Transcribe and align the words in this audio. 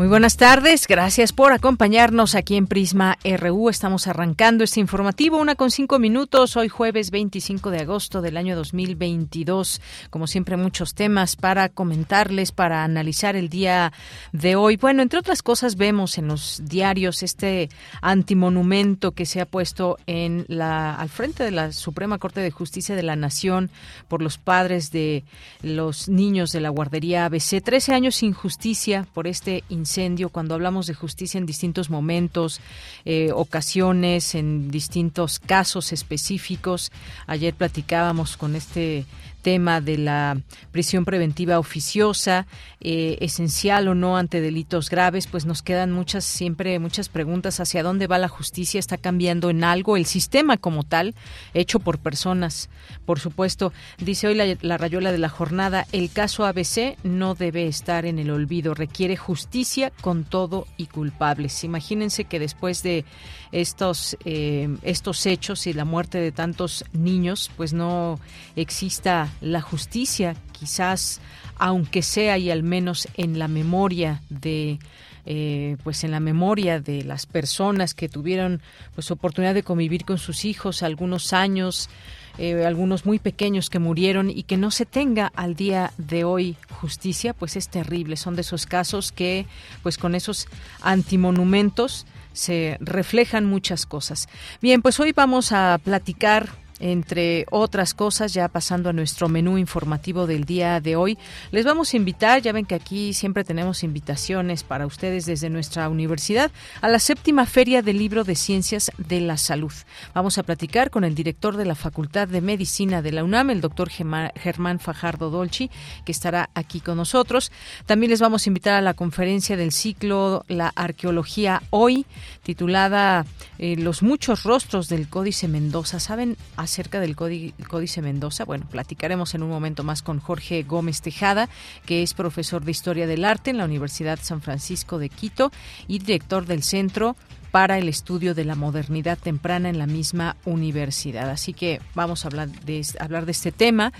Muy 0.00 0.08
buenas 0.08 0.38
tardes, 0.38 0.86
gracias 0.86 1.34
por 1.34 1.52
acompañarnos 1.52 2.34
aquí 2.34 2.56
en 2.56 2.66
Prisma 2.66 3.18
RU. 3.22 3.68
Estamos 3.68 4.06
arrancando 4.06 4.64
este 4.64 4.80
informativo, 4.80 5.36
una 5.36 5.56
con 5.56 5.70
cinco 5.70 5.98
minutos, 5.98 6.56
hoy 6.56 6.70
jueves 6.70 7.10
25 7.10 7.70
de 7.70 7.80
agosto 7.80 8.22
del 8.22 8.38
año 8.38 8.56
2022. 8.56 9.82
Como 10.08 10.26
siempre, 10.26 10.56
muchos 10.56 10.94
temas 10.94 11.36
para 11.36 11.68
comentarles, 11.68 12.50
para 12.50 12.82
analizar 12.82 13.36
el 13.36 13.50
día 13.50 13.92
de 14.32 14.56
hoy. 14.56 14.78
Bueno, 14.78 15.02
entre 15.02 15.18
otras 15.18 15.42
cosas, 15.42 15.76
vemos 15.76 16.16
en 16.16 16.28
los 16.28 16.62
diarios 16.64 17.22
este 17.22 17.68
antimonumento 18.00 19.12
que 19.12 19.26
se 19.26 19.42
ha 19.42 19.44
puesto 19.44 19.98
en 20.06 20.46
la, 20.48 20.94
al 20.94 21.10
frente 21.10 21.44
de 21.44 21.50
la 21.50 21.72
Suprema 21.72 22.16
Corte 22.16 22.40
de 22.40 22.50
Justicia 22.50 22.96
de 22.96 23.02
la 23.02 23.16
Nación 23.16 23.70
por 24.08 24.22
los 24.22 24.38
padres 24.38 24.92
de 24.92 25.24
los 25.60 26.08
niños 26.08 26.52
de 26.52 26.60
la 26.60 26.70
guardería 26.70 27.26
ABC. 27.26 27.62
Trece 27.62 27.92
años 27.92 28.14
sin 28.14 28.32
justicia 28.32 29.06
por 29.12 29.26
este 29.26 29.62
incidente 29.68 29.89
cuando 30.30 30.54
hablamos 30.54 30.86
de 30.86 30.94
justicia 30.94 31.38
en 31.38 31.46
distintos 31.46 31.90
momentos, 31.90 32.60
eh, 33.04 33.32
ocasiones, 33.32 34.34
en 34.34 34.70
distintos 34.70 35.38
casos 35.38 35.92
específicos. 35.92 36.92
Ayer 37.26 37.54
platicábamos 37.54 38.36
con 38.36 38.54
este 38.54 39.04
tema 39.42 39.80
de 39.80 39.98
la 39.98 40.38
prisión 40.72 41.04
preventiva 41.04 41.58
oficiosa, 41.58 42.46
eh, 42.80 43.18
esencial 43.20 43.88
o 43.88 43.94
no 43.94 44.16
ante 44.16 44.40
delitos 44.40 44.90
graves, 44.90 45.26
pues 45.26 45.46
nos 45.46 45.62
quedan 45.62 45.92
muchas, 45.92 46.24
siempre 46.24 46.78
muchas 46.78 47.08
preguntas 47.08 47.60
hacia 47.60 47.82
dónde 47.82 48.06
va 48.06 48.18
la 48.18 48.28
justicia, 48.28 48.78
está 48.78 48.96
cambiando 48.96 49.50
en 49.50 49.64
algo 49.64 49.96
el 49.96 50.06
sistema 50.06 50.56
como 50.56 50.84
tal, 50.84 51.14
hecho 51.54 51.80
por 51.80 51.98
personas. 51.98 52.68
Por 53.06 53.20
supuesto, 53.20 53.72
dice 53.98 54.28
hoy 54.28 54.34
la, 54.34 54.56
la 54.60 54.78
rayuela 54.78 55.12
de 55.12 55.18
la 55.18 55.28
jornada, 55.28 55.86
el 55.92 56.10
caso 56.10 56.46
ABC 56.46 56.96
no 57.02 57.34
debe 57.34 57.66
estar 57.66 58.06
en 58.06 58.18
el 58.18 58.30
olvido, 58.30 58.74
requiere 58.74 59.16
justicia 59.16 59.90
con 60.00 60.24
todo 60.24 60.66
y 60.76 60.86
culpables. 60.86 61.64
Imagínense 61.64 62.24
que 62.24 62.38
después 62.38 62.82
de 62.82 63.04
estos, 63.52 64.16
eh, 64.24 64.68
estos 64.82 65.26
hechos 65.26 65.66
y 65.66 65.72
la 65.72 65.84
muerte 65.84 66.18
de 66.18 66.32
tantos 66.32 66.84
niños, 66.92 67.50
pues 67.56 67.72
no 67.72 68.18
exista 68.56 69.29
la 69.40 69.60
justicia, 69.60 70.36
quizás 70.52 71.20
aunque 71.58 72.02
sea 72.02 72.38
y 72.38 72.50
al 72.50 72.62
menos 72.62 73.06
en 73.16 73.38
la 73.38 73.48
memoria 73.48 74.22
de 74.30 74.78
eh, 75.26 75.76
pues 75.84 76.02
en 76.04 76.10
la 76.10 76.20
memoria 76.20 76.80
de 76.80 77.04
las 77.04 77.26
personas 77.26 77.92
que 77.92 78.08
tuvieron 78.08 78.62
pues 78.94 79.10
oportunidad 79.10 79.52
de 79.52 79.62
convivir 79.62 80.06
con 80.06 80.16
sus 80.16 80.46
hijos 80.46 80.82
algunos 80.82 81.34
años 81.34 81.90
eh, 82.38 82.64
algunos 82.64 83.04
muy 83.04 83.18
pequeños 83.18 83.68
que 83.68 83.78
murieron 83.78 84.30
y 84.30 84.44
que 84.44 84.56
no 84.56 84.70
se 84.70 84.86
tenga 84.86 85.30
al 85.36 85.54
día 85.54 85.92
de 85.98 86.24
hoy 86.24 86.56
justicia 86.70 87.34
pues 87.34 87.56
es 87.56 87.68
terrible 87.68 88.16
son 88.16 88.34
de 88.34 88.40
esos 88.40 88.64
casos 88.64 89.12
que 89.12 89.44
pues 89.82 89.98
con 89.98 90.14
esos 90.14 90.48
antimonumentos 90.80 92.06
se 92.32 92.78
reflejan 92.80 93.44
muchas 93.44 93.86
cosas. 93.86 94.28
Bien, 94.62 94.82
pues 94.82 95.00
hoy 95.00 95.12
vamos 95.12 95.52
a 95.52 95.78
platicar 95.82 96.48
entre 96.80 97.46
otras 97.50 97.94
cosas, 97.94 98.32
ya 98.32 98.48
pasando 98.48 98.90
a 98.90 98.92
nuestro 98.92 99.28
menú 99.28 99.58
informativo 99.58 100.26
del 100.26 100.44
día 100.44 100.80
de 100.80 100.96
hoy, 100.96 101.18
les 101.50 101.64
vamos 101.64 101.92
a 101.92 101.96
invitar, 101.96 102.42
ya 102.42 102.52
ven 102.52 102.64
que 102.64 102.74
aquí 102.74 103.12
siempre 103.12 103.44
tenemos 103.44 103.84
invitaciones 103.84 104.64
para 104.64 104.86
ustedes 104.86 105.26
desde 105.26 105.50
nuestra 105.50 105.88
universidad, 105.88 106.50
a 106.80 106.88
la 106.88 106.98
séptima 106.98 107.46
Feria 107.46 107.82
del 107.82 107.98
Libro 107.98 108.24
de 108.24 108.34
Ciencias 108.34 108.90
de 108.96 109.20
la 109.20 109.36
Salud. 109.36 109.72
Vamos 110.14 110.38
a 110.38 110.42
platicar 110.42 110.90
con 110.90 111.04
el 111.04 111.14
director 111.14 111.56
de 111.56 111.66
la 111.66 111.74
Facultad 111.74 112.28
de 112.28 112.40
Medicina 112.40 113.02
de 113.02 113.12
la 113.12 113.24
UNAM, 113.24 113.50
el 113.50 113.60
doctor 113.60 113.90
Germán 113.90 114.80
Fajardo 114.80 115.30
Dolci, 115.30 115.70
que 116.04 116.12
estará 116.12 116.50
aquí 116.54 116.80
con 116.80 116.96
nosotros. 116.96 117.52
También 117.86 118.10
les 118.10 118.20
vamos 118.20 118.46
a 118.46 118.50
invitar 118.50 118.74
a 118.74 118.80
la 118.80 118.94
conferencia 118.94 119.56
del 119.56 119.72
ciclo 119.72 120.44
La 120.48 120.72
Arqueología 120.74 121.62
Hoy, 121.70 122.06
titulada 122.42 123.26
eh, 123.58 123.76
Los 123.76 124.02
muchos 124.02 124.44
rostros 124.44 124.88
del 124.88 125.08
Códice 125.08 125.48
Mendoza. 125.48 126.00
¿Saben? 126.00 126.36
Acerca 126.70 127.00
del 127.00 127.16
Códice 127.16 128.00
Mendoza. 128.00 128.44
Bueno, 128.44 128.66
platicaremos 128.70 129.34
en 129.34 129.42
un 129.42 129.50
momento 129.50 129.82
más 129.82 130.02
con 130.02 130.20
Jorge 130.20 130.62
Gómez 130.62 131.02
Tejada, 131.02 131.48
que 131.84 132.04
es 132.04 132.14
profesor 132.14 132.64
de 132.64 132.70
Historia 132.70 133.08
del 133.08 133.24
Arte 133.24 133.50
en 133.50 133.58
la 133.58 133.64
Universidad 133.64 134.20
San 134.22 134.40
Francisco 134.40 134.98
de 134.98 135.08
Quito 135.08 135.50
y 135.88 135.98
director 135.98 136.46
del 136.46 136.62
Centro 136.62 137.16
para 137.50 137.78
el 137.78 137.88
estudio 137.88 138.34
de 138.34 138.44
la 138.44 138.54
modernidad 138.54 139.18
temprana 139.18 139.68
en 139.68 139.78
la 139.78 139.86
misma 139.86 140.36
universidad. 140.44 141.30
Así 141.30 141.52
que 141.52 141.80
vamos 141.94 142.24
a 142.24 142.28
hablar 142.28 142.48
de, 142.48 142.86
hablar 143.00 143.26
de 143.26 143.32
este 143.32 143.52
tema. 143.52 143.92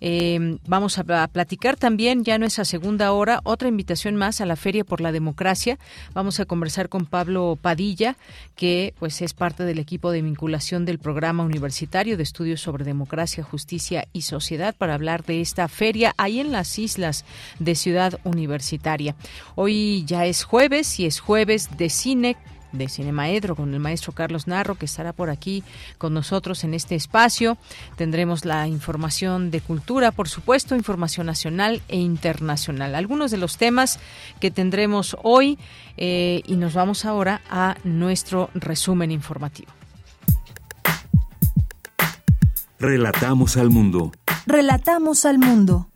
Eh, 0.00 0.58
vamos 0.66 0.98
a, 0.98 1.04
platicar 1.28 1.76
también, 1.76 2.24
ya 2.24 2.34
en 2.34 2.42
nuestra 2.42 2.64
segunda 2.64 3.12
hora, 3.12 3.40
otra 3.44 3.68
invitación 3.68 4.16
más 4.16 4.40
a 4.40 4.46
la 4.46 4.56
Feria 4.56 4.84
por 4.84 5.00
la 5.00 5.12
Democracia. 5.12 5.78
Vamos 6.12 6.38
a 6.38 6.44
conversar 6.44 6.88
con 6.88 7.06
Pablo 7.06 7.58
Padilla, 7.60 8.16
que 8.56 8.94
pues 8.98 9.22
es 9.22 9.32
parte 9.32 9.64
del 9.64 9.78
equipo 9.78 10.10
de 10.10 10.22
vinculación 10.22 10.84
del 10.84 10.98
programa 10.98 11.44
universitario 11.44 12.16
de 12.16 12.22
estudios 12.22 12.60
sobre 12.60 12.84
democracia, 12.84 13.42
justicia 13.42 14.06
y 14.12 14.22
sociedad 14.22 14.74
para 14.76 14.94
hablar 14.94 15.24
de 15.24 15.40
esta 15.40 15.68
feria 15.68 16.14
ahí 16.18 16.40
en 16.40 16.52
las 16.52 16.78
islas 16.78 17.24
de 17.58 17.74
Ciudad 17.74 18.20
Universitaria. 18.24 19.16
Hoy 19.54 20.04
ya 20.06 20.26
es 20.26 20.44
jueves 20.44 21.00
y 21.00 21.06
es 21.06 21.20
jueves 21.20 21.76
de 21.76 21.88
cine 21.88 22.36
de 22.72 22.88
Cinemaedro 22.88 23.56
con 23.56 23.72
el 23.72 23.80
maestro 23.80 24.12
Carlos 24.12 24.46
Narro, 24.46 24.76
que 24.76 24.86
estará 24.86 25.12
por 25.12 25.30
aquí 25.30 25.62
con 25.98 26.14
nosotros 26.14 26.64
en 26.64 26.74
este 26.74 26.94
espacio. 26.94 27.58
Tendremos 27.96 28.44
la 28.44 28.66
información 28.68 29.50
de 29.50 29.60
cultura, 29.60 30.12
por 30.12 30.28
supuesto, 30.28 30.74
información 30.74 31.26
nacional 31.26 31.82
e 31.88 31.96
internacional. 31.96 32.94
Algunos 32.94 33.30
de 33.30 33.38
los 33.38 33.56
temas 33.56 33.98
que 34.40 34.50
tendremos 34.50 35.16
hoy 35.22 35.58
eh, 35.96 36.42
y 36.46 36.56
nos 36.56 36.74
vamos 36.74 37.04
ahora 37.04 37.40
a 37.50 37.76
nuestro 37.84 38.50
resumen 38.54 39.10
informativo. 39.10 39.72
Relatamos 42.78 43.56
al 43.56 43.70
mundo. 43.70 44.12
Relatamos 44.46 45.24
al 45.24 45.38
mundo. 45.38 45.88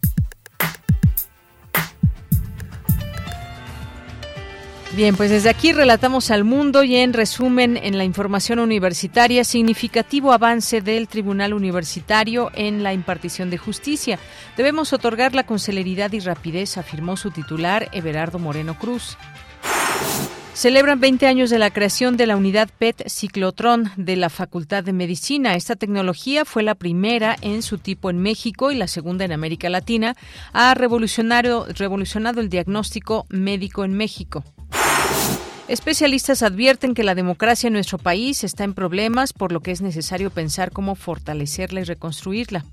Bien, 4.95 5.17
pues 5.17 5.31
desde 5.31 5.49
aquí 5.49 5.73
relatamos 5.73 6.31
al 6.31 6.45
mundo 6.45 6.85
y 6.85 6.97
en 6.97 7.15
resumen 7.15 7.79
en 7.79 7.97
la 7.97 8.05
información 8.05 8.59
universitaria, 8.59 9.43
significativo 9.43 10.35
avance 10.35 10.83
del 10.83 11.09
Tribunal 11.09 11.55
Universitario 11.55 12.51
en 12.55 12.83
la 12.83 12.93
impartición 12.93 13.49
de 13.49 13.57
justicia. 13.57 14.19
Debemos 14.55 14.93
otorgarla 14.93 15.47
con 15.47 15.59
celeridad 15.59 16.13
y 16.13 16.21
rapidez, 16.21 16.77
afirmó 16.77 17.17
su 17.17 17.31
titular, 17.31 17.89
Everardo 17.93 18.39
Moreno 18.39 18.79
Cruz. 18.79 19.17
Celebran 20.53 21.01
20 21.01 21.27
años 21.27 21.49
de 21.49 21.59
la 21.59 21.71
creación 21.71 22.19
de 22.19 22.27
la 22.27 22.37
unidad 22.37 22.69
PET 22.79 23.09
Ciclotrón 23.09 23.91
de 23.97 24.17
la 24.17 24.29
Facultad 24.29 24.85
de 24.85 24.93
Medicina. 24.93 25.55
Esta 25.55 25.77
tecnología 25.77 26.45
fue 26.45 26.63
la 26.63 26.75
primera 26.75 27.37
en 27.41 27.63
su 27.63 27.79
tipo 27.79 28.11
en 28.11 28.19
México 28.19 28.71
y 28.71 28.75
la 28.75 28.87
segunda 28.87 29.25
en 29.25 29.33
América 29.33 29.71
Latina. 29.71 30.15
Ha 30.53 30.75
revolucionado, 30.75 31.67
el 31.67 32.49
diagnóstico 32.51 33.25
médico 33.31 33.85
en 33.85 33.95
México. 33.95 34.45
Especialistas 35.73 36.43
advierten 36.43 36.93
que 36.93 37.03
la 37.03 37.15
democracia 37.15 37.69
en 37.69 37.73
nuestro 37.73 37.97
país 37.97 38.45
está 38.45 38.63
en 38.63 38.75
problemas, 38.75 39.33
por 39.33 39.53
lo 39.53 39.61
que 39.61 39.71
es 39.71 39.81
necesario 39.81 40.29
pensar 40.29 40.71
cómo 40.71 40.97
fortalecerla 40.97 41.81
y 41.81 41.85
reconstruirla. 41.85 42.67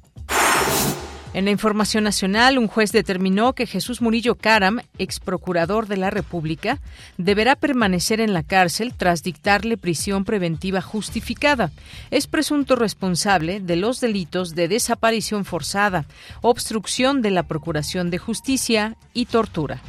En 1.33 1.45
la 1.45 1.51
información 1.51 2.03
nacional, 2.03 2.57
un 2.57 2.67
juez 2.67 2.91
determinó 2.91 3.53
que 3.53 3.67
Jesús 3.67 4.01
Murillo 4.01 4.35
Caram, 4.35 4.81
ex 4.97 5.21
procurador 5.21 5.87
de 5.87 5.95
la 5.95 6.09
República, 6.09 6.81
deberá 7.17 7.55
permanecer 7.55 8.19
en 8.19 8.33
la 8.33 8.43
cárcel 8.43 8.93
tras 8.93 9.23
dictarle 9.23 9.77
prisión 9.77 10.25
preventiva 10.25 10.81
justificada. 10.81 11.71
Es 12.11 12.27
presunto 12.27 12.75
responsable 12.75 13.61
de 13.61 13.77
los 13.77 14.01
delitos 14.01 14.55
de 14.55 14.67
desaparición 14.67 15.45
forzada, 15.45 16.03
obstrucción 16.41 17.21
de 17.21 17.31
la 17.31 17.43
Procuración 17.43 18.09
de 18.09 18.17
Justicia 18.17 18.97
y 19.13 19.27
tortura. 19.27 19.81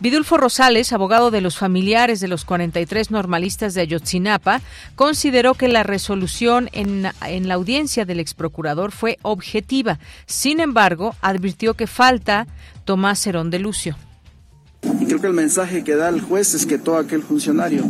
Vidulfo 0.00 0.38
Rosales, 0.38 0.94
abogado 0.94 1.30
de 1.30 1.42
los 1.42 1.58
familiares 1.58 2.20
de 2.20 2.28
los 2.28 2.46
43 2.46 3.10
normalistas 3.10 3.74
de 3.74 3.82
Ayotzinapa, 3.82 4.62
consideró 4.94 5.52
que 5.52 5.68
la 5.68 5.82
resolución 5.82 6.70
en, 6.72 7.06
en 7.26 7.48
la 7.48 7.54
audiencia 7.54 8.06
del 8.06 8.18
exprocurador 8.18 8.92
fue 8.92 9.18
objetiva. 9.20 9.98
Sin 10.24 10.60
embargo, 10.60 11.14
advirtió 11.20 11.74
que 11.74 11.86
falta 11.86 12.46
Tomás 12.86 13.26
Herón 13.26 13.50
de 13.50 13.58
Lucio. 13.58 13.98
Y 14.98 15.04
creo 15.04 15.20
que 15.20 15.26
el 15.26 15.34
mensaje 15.34 15.84
que 15.84 15.94
da 15.94 16.08
el 16.08 16.22
juez 16.22 16.54
es 16.54 16.64
que 16.64 16.78
todo 16.78 16.96
aquel 16.96 17.22
funcionario 17.22 17.84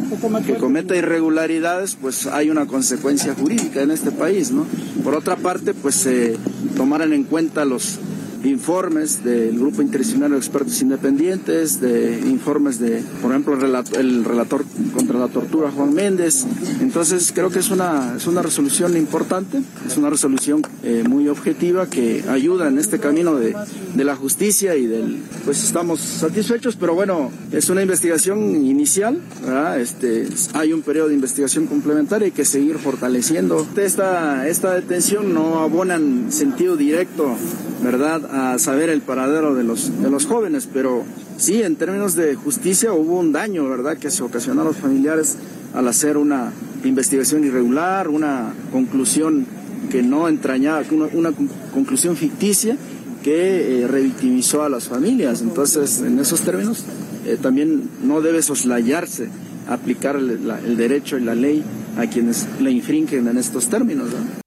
que 0.44 0.56
cometa 0.56 0.96
irregularidades, 0.96 1.94
pues 1.94 2.26
hay 2.26 2.50
una 2.50 2.66
consecuencia 2.66 3.34
jurídica 3.34 3.82
en 3.82 3.92
este 3.92 4.10
país, 4.10 4.50
¿no? 4.50 4.66
Por 5.04 5.14
otra 5.14 5.36
parte, 5.36 5.72
pues 5.72 5.94
se 5.94 6.36
tomaran 6.76 7.12
en 7.12 7.22
cuenta 7.22 7.64
los 7.64 8.00
informes 8.44 9.22
del 9.24 9.58
Grupo 9.58 9.82
Interdisciplinario 9.82 10.34
de 10.34 10.40
Expertos 10.40 10.80
Independientes, 10.82 11.80
de 11.80 12.20
informes 12.26 12.78
de, 12.78 13.02
por 13.20 13.30
ejemplo, 13.30 13.54
el 13.54 14.24
relator, 14.24 14.64
contra 14.94 15.18
la 15.18 15.28
tortura 15.28 15.70
Juan 15.70 15.94
Méndez. 15.94 16.46
Entonces 16.80 17.32
creo 17.34 17.50
que 17.50 17.58
es 17.58 17.70
una, 17.70 18.14
es 18.16 18.26
una 18.26 18.42
resolución 18.42 18.96
importante, 18.96 19.60
es 19.86 19.96
una 19.96 20.10
resolución 20.10 20.62
eh, 20.82 21.04
muy 21.08 21.28
objetiva 21.28 21.88
que 21.88 22.24
ayuda 22.28 22.68
en 22.68 22.78
este 22.78 22.98
camino 22.98 23.34
de, 23.34 23.54
de 23.94 24.04
la 24.04 24.16
justicia 24.16 24.76
y 24.76 24.86
del, 24.86 25.18
pues 25.44 25.62
estamos 25.62 26.00
satisfechos, 26.00 26.76
pero 26.76 26.94
bueno, 26.94 27.30
es 27.52 27.68
una 27.70 27.82
investigación 27.82 28.64
inicial, 28.64 29.20
¿verdad? 29.42 29.80
Este, 29.80 30.28
hay 30.54 30.72
un 30.72 30.82
periodo 30.82 31.08
de 31.08 31.14
investigación 31.14 31.66
complementaria 31.66 32.28
y 32.28 32.30
que 32.30 32.44
seguir 32.44 32.78
fortaleciendo. 32.78 33.66
Esta, 33.76 34.48
esta 34.48 34.74
detención 34.74 35.34
no 35.34 35.60
abona 35.60 35.96
en 35.96 36.32
sentido 36.32 36.76
directo, 36.76 37.34
¿verdad? 37.82 38.22
A 38.32 38.58
saber 38.58 38.88
el 38.90 39.00
paradero 39.00 39.54
de 39.54 39.64
los, 39.64 40.02
de 40.02 40.10
los 40.10 40.26
jóvenes, 40.26 40.68
pero 40.72 41.04
sí, 41.36 41.62
en 41.62 41.76
términos 41.76 42.14
de 42.14 42.34
justicia 42.34 42.92
hubo 42.92 43.18
un 43.18 43.32
daño, 43.32 43.68
¿verdad?, 43.68 43.98
que 43.98 44.10
se 44.10 44.22
ocasionó 44.22 44.62
a 44.62 44.64
los 44.64 44.76
familiares 44.76 45.36
al 45.74 45.88
hacer 45.88 46.16
una 46.16 46.52
investigación 46.84 47.44
irregular, 47.44 48.08
una 48.08 48.52
conclusión 48.72 49.46
que 49.90 50.02
no 50.02 50.28
entrañaba, 50.28 50.82
una, 50.90 51.06
una 51.12 51.32
conclusión 51.72 52.16
ficticia 52.16 52.76
que 53.22 53.82
eh, 53.82 53.88
revictimizó 53.88 54.62
a 54.62 54.68
las 54.68 54.88
familias. 54.88 55.42
Entonces, 55.42 56.00
en 56.00 56.18
esos 56.18 56.40
términos, 56.40 56.84
eh, 57.26 57.36
también 57.40 57.90
no 58.02 58.20
debe 58.20 58.42
soslayarse 58.42 59.28
aplicar 59.68 60.16
el, 60.16 60.46
la, 60.46 60.58
el, 60.60 60.76
derecho 60.76 61.18
y 61.18 61.22
la 61.22 61.34
ley 61.34 61.62
a 61.98 62.06
quienes 62.06 62.46
le 62.60 62.70
infringen 62.70 63.28
en 63.28 63.36
estos 63.36 63.68
términos. 63.68 64.08
¿no? 64.08 64.39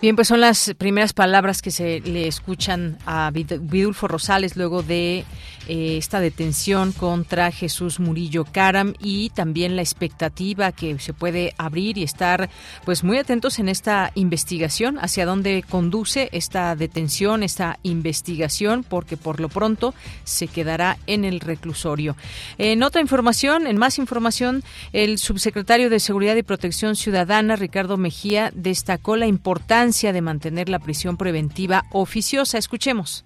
Bien, 0.00 0.14
pues 0.14 0.28
son 0.28 0.40
las 0.40 0.74
primeras 0.78 1.12
palabras 1.12 1.60
que 1.60 1.72
se 1.72 1.98
le 1.98 2.28
escuchan 2.28 2.98
a 3.04 3.32
Vidulfo 3.32 4.06
Rosales 4.06 4.56
luego 4.56 4.84
de 4.84 5.24
eh, 5.66 5.96
esta 5.96 6.20
detención 6.20 6.92
contra 6.92 7.50
Jesús 7.50 7.98
Murillo 7.98 8.44
Caram 8.44 8.94
y 9.00 9.30
también 9.30 9.74
la 9.74 9.82
expectativa 9.82 10.70
que 10.70 11.00
se 11.00 11.12
puede 11.14 11.52
abrir 11.58 11.98
y 11.98 12.04
estar 12.04 12.48
pues 12.84 13.02
muy 13.02 13.18
atentos 13.18 13.58
en 13.58 13.68
esta 13.68 14.12
investigación, 14.14 15.00
hacia 15.00 15.26
dónde 15.26 15.64
conduce 15.68 16.28
esta 16.30 16.76
detención, 16.76 17.42
esta 17.42 17.80
investigación, 17.82 18.84
porque 18.88 19.16
por 19.16 19.40
lo 19.40 19.48
pronto 19.48 19.94
se 20.22 20.46
quedará 20.46 20.96
en 21.08 21.24
el 21.24 21.40
reclusorio. 21.40 22.14
En 22.56 22.84
otra 22.84 23.00
información, 23.00 23.66
en 23.66 23.78
más 23.78 23.98
información, 23.98 24.62
el 24.92 25.18
subsecretario 25.18 25.90
de 25.90 25.98
Seguridad 25.98 26.36
y 26.36 26.44
Protección 26.44 26.94
Ciudadana, 26.94 27.56
Ricardo 27.56 27.96
Mejía, 27.96 28.52
destacó 28.54 29.16
la 29.16 29.26
importancia 29.26 29.87
de 30.12 30.20
mantener 30.20 30.68
la 30.68 30.78
prisión 30.78 31.16
preventiva 31.16 31.84
oficiosa. 31.92 32.58
Escuchemos. 32.58 33.24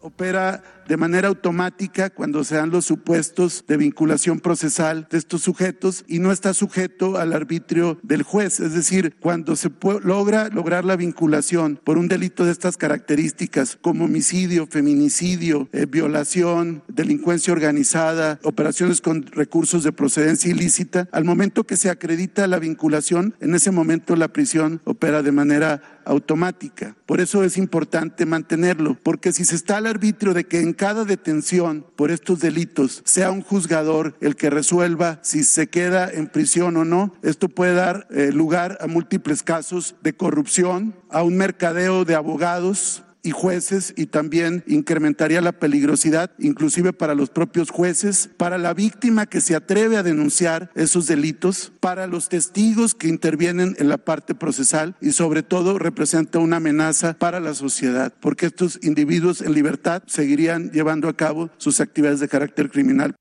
Opera 0.00 0.62
de 0.88 0.96
manera 0.96 1.28
automática 1.28 2.10
cuando 2.10 2.44
se 2.44 2.56
dan 2.56 2.70
los 2.70 2.84
supuestos 2.84 3.64
de 3.66 3.76
vinculación 3.76 4.40
procesal 4.40 5.06
de 5.10 5.18
estos 5.18 5.42
sujetos 5.42 6.04
y 6.08 6.18
no 6.18 6.32
está 6.32 6.54
sujeto 6.54 7.16
al 7.16 7.32
arbitrio 7.32 7.98
del 8.02 8.22
juez. 8.22 8.60
Es 8.60 8.72
decir, 8.74 9.16
cuando 9.20 9.56
se 9.56 9.70
logra 10.02 10.48
lograr 10.48 10.84
la 10.84 10.96
vinculación 10.96 11.80
por 11.82 11.98
un 11.98 12.08
delito 12.08 12.44
de 12.44 12.52
estas 12.52 12.76
características 12.76 13.78
como 13.80 14.04
homicidio, 14.04 14.66
feminicidio, 14.66 15.68
eh, 15.72 15.86
violación, 15.86 16.82
delincuencia 16.88 17.52
organizada, 17.52 18.38
operaciones 18.42 19.00
con 19.00 19.22
recursos 19.22 19.84
de 19.84 19.92
procedencia 19.92 20.50
ilícita, 20.50 21.08
al 21.12 21.24
momento 21.24 21.64
que 21.64 21.76
se 21.76 21.90
acredita 21.90 22.46
la 22.46 22.58
vinculación, 22.58 23.34
en 23.40 23.54
ese 23.54 23.70
momento 23.70 24.16
la 24.16 24.28
prisión 24.28 24.80
opera 24.84 25.22
de 25.22 25.32
manera 25.32 26.00
automática. 26.04 26.96
Por 27.06 27.20
eso 27.20 27.44
es 27.44 27.56
importante 27.56 28.26
mantenerlo, 28.26 28.98
porque 29.02 29.32
si 29.32 29.44
se 29.44 29.56
está 29.56 29.78
al 29.78 29.86
arbitrio 29.86 30.34
de 30.34 30.44
que 30.44 30.60
en 30.60 30.73
cada 30.74 31.04
detención 31.04 31.84
por 31.96 32.10
estos 32.10 32.40
delitos 32.40 33.02
sea 33.04 33.30
un 33.30 33.42
juzgador 33.42 34.16
el 34.20 34.36
que 34.36 34.50
resuelva 34.50 35.18
si 35.22 35.44
se 35.44 35.68
queda 35.68 36.10
en 36.10 36.26
prisión 36.26 36.76
o 36.76 36.84
no. 36.84 37.14
Esto 37.22 37.48
puede 37.48 37.74
dar 37.74 38.06
eh, 38.10 38.30
lugar 38.32 38.78
a 38.80 38.86
múltiples 38.86 39.42
casos 39.42 39.94
de 40.02 40.14
corrupción, 40.14 40.94
a 41.10 41.22
un 41.22 41.36
mercadeo 41.36 42.04
de 42.04 42.14
abogados, 42.14 43.02
y 43.24 43.32
jueces 43.32 43.92
y 43.96 44.06
también 44.06 44.62
incrementaría 44.68 45.40
la 45.40 45.52
peligrosidad, 45.52 46.30
inclusive 46.38 46.92
para 46.92 47.16
los 47.16 47.30
propios 47.30 47.70
jueces, 47.70 48.30
para 48.36 48.58
la 48.58 48.74
víctima 48.74 49.26
que 49.26 49.40
se 49.40 49.56
atreve 49.56 49.96
a 49.96 50.04
denunciar 50.04 50.70
esos 50.76 51.08
delitos, 51.08 51.72
para 51.80 52.06
los 52.06 52.28
testigos 52.28 52.94
que 52.94 53.08
intervienen 53.08 53.74
en 53.78 53.88
la 53.88 53.98
parte 53.98 54.34
procesal 54.34 54.94
y 55.00 55.12
sobre 55.12 55.42
todo 55.42 55.78
representa 55.78 56.38
una 56.38 56.58
amenaza 56.58 57.14
para 57.14 57.40
la 57.40 57.54
sociedad, 57.54 58.14
porque 58.20 58.46
estos 58.46 58.78
individuos 58.82 59.40
en 59.40 59.54
libertad 59.54 60.02
seguirían 60.06 60.70
llevando 60.70 61.08
a 61.08 61.16
cabo 61.16 61.50
sus 61.56 61.80
actividades 61.80 62.20
de 62.20 62.28
carácter 62.28 62.70
criminal. 62.70 63.16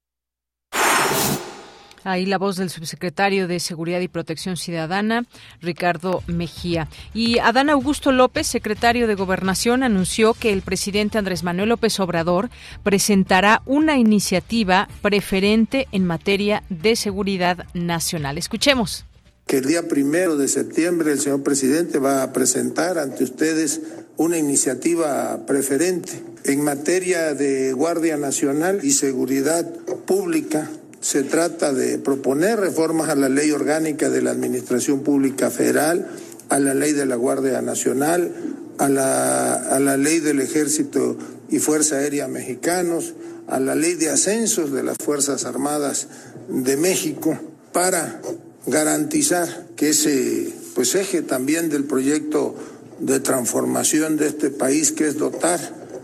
Ahí 2.03 2.25
la 2.25 2.38
voz 2.38 2.57
del 2.57 2.69
subsecretario 2.69 3.47
de 3.47 3.59
Seguridad 3.59 4.01
y 4.01 4.09
Protección 4.09 4.57
Ciudadana, 4.57 5.25
Ricardo 5.61 6.21
Mejía. 6.27 6.89
Y 7.13 7.39
Adán 7.39 7.69
Augusto 7.69 8.11
López, 8.11 8.45
secretario 8.45 9.07
de 9.07 9.15
Gobernación, 9.15 9.83
anunció 9.83 10.33
que 10.33 10.51
el 10.51 10.63
presidente 10.63 11.17
Andrés 11.17 11.44
Manuel 11.44 11.69
López 11.69 12.00
Obrador 12.00 12.50
presentará 12.83 13.61
una 13.65 13.97
iniciativa 13.97 14.89
preferente 15.01 15.88
en 15.94 16.05
materia 16.05 16.63
de 16.69 16.95
seguridad 16.95 17.65
nacional. 17.73 18.38
Escuchemos. 18.38 19.05
Que 19.47 19.57
el 19.57 19.65
día 19.65 19.88
primero 19.88 20.38
de 20.38 20.47
septiembre 20.47 21.11
el 21.11 21.19
señor 21.19 21.44
presidente 21.44 22.00
va 22.00 22.23
a 22.23 22.33
presentar 22.33 22.97
ante 22.97 23.23
ustedes 23.23 23.81
una 24.17 24.38
iniciativa 24.38 25.45
preferente 25.45 26.23
en 26.45 26.63
materia 26.63 27.33
de 27.33 27.73
Guardia 27.73 28.17
Nacional 28.17 28.79
y 28.83 28.91
Seguridad 28.91 29.69
Pública 30.05 30.69
se 31.03 31.24
trata 31.24 31.74
de 31.74 31.98
proponer 31.98 32.62
reformas 32.62 33.10
a 33.10 33.15
la 33.15 33.27
ley 33.27 33.51
orgánica 33.51 34.10
de 34.10 34.22
la 34.22 34.31
Administración 34.31 35.01
Pública 35.01 35.51
Federal, 35.51 36.07
a 36.48 36.60
la 36.60 36.74
ley 36.74 36.93
de 36.93 37.05
la 37.05 37.17
Guardia 37.17 37.62
Nacional, 37.62 38.31
a 38.77 38.88
la, 38.88 39.53
a 39.53 39.79
la 39.81 39.98
ley 39.98 40.22
del 40.22 40.39
Ejército 40.39 41.17
y 41.50 41.60
Fuerza 41.60 41.98
Aérea 41.98 42.29
Mexicanos, 42.29 43.15
a 43.48 43.60
la 43.60 43.75
ley 43.75 43.95
de 43.95 44.12
ascensos 44.12 44.72
de 44.72 44.81
las 44.81 44.95
Fuerzas 45.03 45.43
Armadas 45.43 46.07
de 46.48 46.77
México, 46.77 47.38
para 47.74 48.22
garantizar 48.65 49.67
que 49.75 49.89
ese 49.89 50.53
pues, 50.74 50.95
eje 50.95 51.22
también 51.22 51.69
del 51.69 51.83
proyecto 51.83 52.55
de 53.01 53.19
transformación 53.19 54.15
de 54.15 54.27
este 54.27 54.51
país, 54.51 54.93
que 54.93 55.10
es 55.10 55.17
dotar 55.17 55.60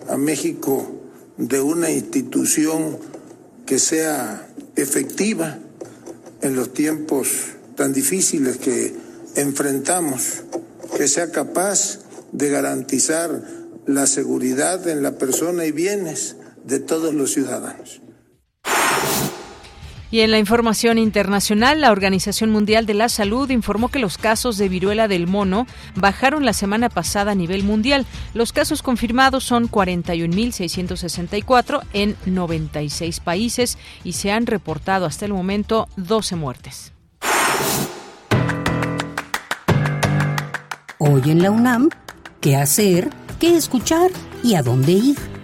a 0.10 0.18
México 0.18 0.92
de 1.38 1.62
una 1.62 1.90
institución 1.90 2.98
que 3.66 3.80
sea 3.80 4.49
efectiva 4.82 5.58
en 6.42 6.56
los 6.56 6.74
tiempos 6.74 7.30
tan 7.76 7.94
difíciles 7.94 8.58
que 8.58 8.94
enfrentamos, 9.36 10.44
que 10.98 11.08
sea 11.08 11.32
capaz 11.32 12.00
de 12.32 12.50
garantizar 12.50 13.42
la 13.86 14.06
seguridad 14.06 14.88
en 14.88 15.02
la 15.02 15.18
persona 15.18 15.66
y 15.66 15.72
bienes 15.72 16.36
de 16.66 16.80
todos 16.80 17.14
los 17.14 17.34
ciudadanos. 17.34 18.02
Y 20.12 20.22
en 20.22 20.32
la 20.32 20.40
información 20.40 20.98
internacional, 20.98 21.82
la 21.82 21.92
Organización 21.92 22.50
Mundial 22.50 22.88
de 22.88 22.96
la 22.96 23.10
Salud 23.10 23.50
informó 23.50 23.90
que 23.90 24.00
los 24.00 24.18
casos 24.18 24.58
de 24.58 24.70
viruela 24.70 25.08
del 25.08 25.28
mono 25.28 25.68
bajaron 25.96 26.46
la 26.46 26.54
semana 26.54 26.90
pasada 26.90 27.34
a 27.34 27.36
nivel 27.36 27.64
mundial. 27.64 28.08
Los 28.34 28.52
casos 28.52 28.82
confirmados 28.82 29.44
son 29.44 29.70
41.664 29.70 31.84
en 31.94 32.16
96 32.26 33.20
países 33.20 33.78
y 34.04 34.14
se 34.14 34.32
han 34.32 34.48
reportado 34.48 35.06
hasta 35.06 35.26
el 35.26 35.34
momento 35.34 35.88
12 35.98 36.36
muertes. 36.36 36.92
Hoy 40.98 41.30
en 41.32 41.44
la 41.44 41.52
UNAM, 41.52 41.90
qué 42.42 42.56
hacer, 42.58 43.12
qué 43.40 43.56
escuchar 43.56 44.10
y 44.44 44.56
a 44.56 44.64
dónde 44.64 44.92
ir. 44.92 45.39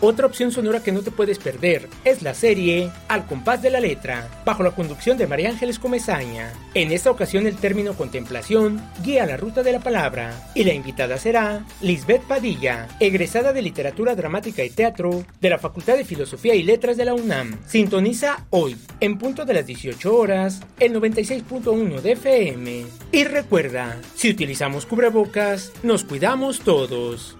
Otra 0.00 0.26
opción 0.26 0.52
sonora 0.52 0.80
que 0.80 0.92
no 0.92 1.02
te 1.02 1.10
puedes 1.10 1.40
perder 1.40 1.88
es 2.04 2.22
la 2.22 2.32
serie 2.32 2.92
Al 3.08 3.26
compás 3.26 3.62
de 3.62 3.70
la 3.70 3.80
letra, 3.80 4.28
bajo 4.44 4.62
la 4.62 4.70
conducción 4.70 5.18
de 5.18 5.26
María 5.26 5.50
Ángeles 5.50 5.80
Comezaña. 5.80 6.52
En 6.74 6.92
esta 6.92 7.10
ocasión 7.10 7.48
el 7.48 7.56
término 7.56 7.94
contemplación 7.94 8.80
guía 9.02 9.26
la 9.26 9.36
ruta 9.36 9.64
de 9.64 9.72
la 9.72 9.80
palabra 9.80 10.50
y 10.54 10.62
la 10.62 10.72
invitada 10.72 11.18
será 11.18 11.64
Lisbeth 11.80 12.22
Padilla, 12.22 12.86
egresada 13.00 13.52
de 13.52 13.60
Literatura 13.60 14.14
Dramática 14.14 14.62
y 14.62 14.70
Teatro 14.70 15.24
de 15.40 15.50
la 15.50 15.58
Facultad 15.58 15.96
de 15.96 16.04
Filosofía 16.04 16.54
y 16.54 16.62
Letras 16.62 16.96
de 16.96 17.04
la 17.04 17.14
UNAM. 17.14 17.58
Sintoniza 17.66 18.46
hoy, 18.50 18.76
en 19.00 19.18
punto 19.18 19.44
de 19.44 19.54
las 19.54 19.66
18 19.66 20.16
horas, 20.16 20.60
el 20.78 20.94
96.1 20.94 22.00
de 22.00 22.12
FM. 22.12 22.86
Y 23.10 23.24
recuerda, 23.24 24.00
si 24.14 24.30
utilizamos 24.30 24.86
cubrebocas, 24.86 25.72
nos 25.82 26.04
cuidamos 26.04 26.60
todos. 26.60 27.37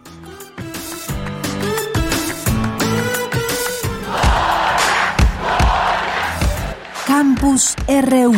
Campus 7.09 7.75
RU. 7.89 8.35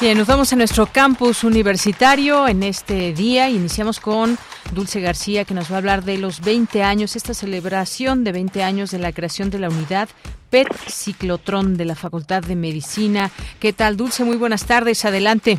Bien, 0.00 0.18
nos 0.18 0.26
vamos 0.26 0.52
a 0.52 0.56
nuestro 0.56 0.86
campus 0.86 1.44
universitario 1.44 2.48
en 2.48 2.64
este 2.64 3.12
día. 3.12 3.48
Iniciamos 3.48 4.00
con 4.00 4.36
Dulce 4.74 5.00
García, 5.00 5.44
que 5.44 5.54
nos 5.54 5.70
va 5.70 5.76
a 5.76 5.78
hablar 5.78 6.02
de 6.02 6.18
los 6.18 6.44
20 6.44 6.82
años, 6.82 7.14
esta 7.14 7.34
celebración 7.34 8.24
de 8.24 8.32
20 8.32 8.64
años 8.64 8.90
de 8.90 8.98
la 8.98 9.12
creación 9.12 9.48
de 9.50 9.60
la 9.60 9.68
unidad 9.68 10.08
PET 10.50 10.72
Ciclotrón 10.88 11.76
de 11.76 11.84
la 11.84 11.94
Facultad 11.94 12.42
de 12.42 12.56
Medicina. 12.56 13.30
¿Qué 13.60 13.72
tal, 13.72 13.96
Dulce? 13.96 14.24
Muy 14.24 14.38
buenas 14.38 14.66
tardes. 14.66 15.04
Adelante. 15.04 15.58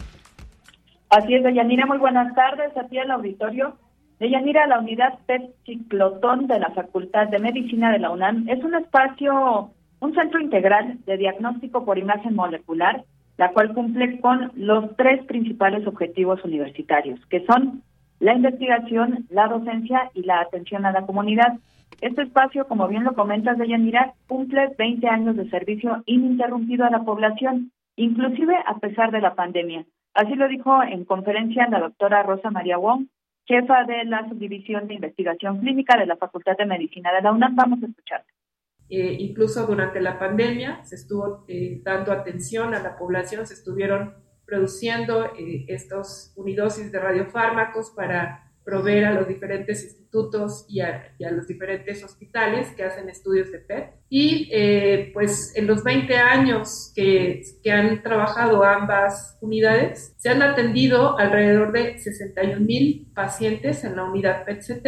Así 1.09 1.35
es, 1.35 1.41
Deyanira. 1.41 1.85
Muy 1.85 1.99
buenas 1.99 2.35
tardes 2.35 2.75
a 2.75 2.85
ti 2.89 2.97
el 2.97 3.11
auditorio. 3.11 3.77
Deyanira, 4.19 4.65
la 4.65 4.79
unidad 4.79 5.19
PET 5.27 5.53
Ciclotón 5.63 6.47
de 6.47 6.59
la 6.59 6.71
Facultad 6.71 7.27
de 7.27 7.37
Medicina 7.37 7.91
de 7.91 7.99
la 7.99 8.09
UNAM 8.09 8.49
es 8.49 8.63
un 8.63 8.73
espacio, 8.73 9.69
un 9.99 10.15
centro 10.15 10.39
integral 10.39 10.97
de 11.05 11.17
diagnóstico 11.17 11.85
por 11.85 11.99
imagen 11.99 12.33
molecular, 12.33 13.03
la 13.37 13.51
cual 13.51 13.75
cumple 13.75 14.19
con 14.19 14.51
los 14.55 14.95
tres 14.95 15.23
principales 15.25 15.85
objetivos 15.85 16.43
universitarios, 16.43 17.19
que 17.27 17.45
son 17.45 17.83
la 18.19 18.33
investigación, 18.33 19.27
la 19.29 19.47
docencia 19.47 20.09
y 20.15 20.23
la 20.23 20.39
atención 20.39 20.87
a 20.87 20.91
la 20.91 21.05
comunidad. 21.05 21.59
Este 22.01 22.23
espacio, 22.23 22.67
como 22.67 22.87
bien 22.87 23.03
lo 23.03 23.13
comentas, 23.13 23.59
Deyanira, 23.59 24.13
cumple 24.27 24.73
20 24.79 25.07
años 25.07 25.35
de 25.35 25.47
servicio 25.51 26.01
ininterrumpido 26.07 26.85
a 26.85 26.89
la 26.89 27.03
población, 27.03 27.71
inclusive 27.95 28.55
a 28.65 28.79
pesar 28.79 29.11
de 29.11 29.21
la 29.21 29.35
pandemia. 29.35 29.85
Así 30.15 30.33
lo 30.33 30.47
dijo 30.47 30.81
en 30.81 31.05
conferencia 31.05 31.67
la 31.69 31.79
doctora 31.79 32.23
Rosa 32.23 32.49
María 32.49 32.79
Wong, 32.79 33.05
jefa 33.47 33.85
de 33.85 34.03
la 34.05 34.27
Subdivisión 34.27 34.87
de 34.87 34.95
Investigación 34.95 35.59
Clínica 35.59 35.97
de 35.97 36.05
la 36.05 36.17
Facultad 36.17 36.57
de 36.57 36.65
Medicina 36.65 37.13
de 37.13 37.21
la 37.21 37.31
UNAM. 37.31 37.55
Vamos 37.55 37.81
a 37.81 37.87
escuchar. 37.87 38.25
Eh, 38.89 39.17
incluso 39.19 39.65
durante 39.65 39.99
la 39.99 40.17
pandemia 40.19 40.83
se 40.83 40.95
estuvo 40.95 41.45
eh, 41.47 41.81
dando 41.83 42.11
atención 42.11 42.73
a 42.73 42.81
la 42.81 42.97
población, 42.97 43.45
se 43.45 43.53
estuvieron 43.53 44.13
produciendo 44.45 45.25
eh, 45.37 45.65
estos 45.67 46.33
unidosis 46.37 46.91
de 46.91 46.99
radiofármacos 46.99 47.91
para 47.91 48.46
proveer 48.67 49.05
a 49.05 49.13
los 49.13 49.29
diferentes 49.29 49.81
institutos 49.81 50.65
y 50.67 50.81
a, 50.81 51.13
los 51.31 51.47
diferentes 51.47 52.03
hospitales 52.03 52.67
que 52.75 52.83
hacen 52.83 53.07
estudios 53.07 53.49
de 53.49 53.59
PET. 53.59 53.93
Y 54.09 54.49
eh, 54.51 55.11
pues 55.13 55.53
en 55.55 55.67
los 55.67 55.85
20 55.85 56.17
años 56.17 56.91
que, 56.93 57.43
han 57.71 58.03
trabajado 58.03 58.65
ambas 58.65 59.37
unidades, 59.39 60.13
se 60.17 60.27
han 60.27 60.41
atendido 60.41 61.17
alrededor 61.17 61.71
de 61.71 61.97
61 61.97 62.59
mil 62.59 63.07
pacientes 63.15 63.85
en 63.85 63.95
la 63.95 64.03
unidad 64.03 64.43
PET-CT 64.43 64.87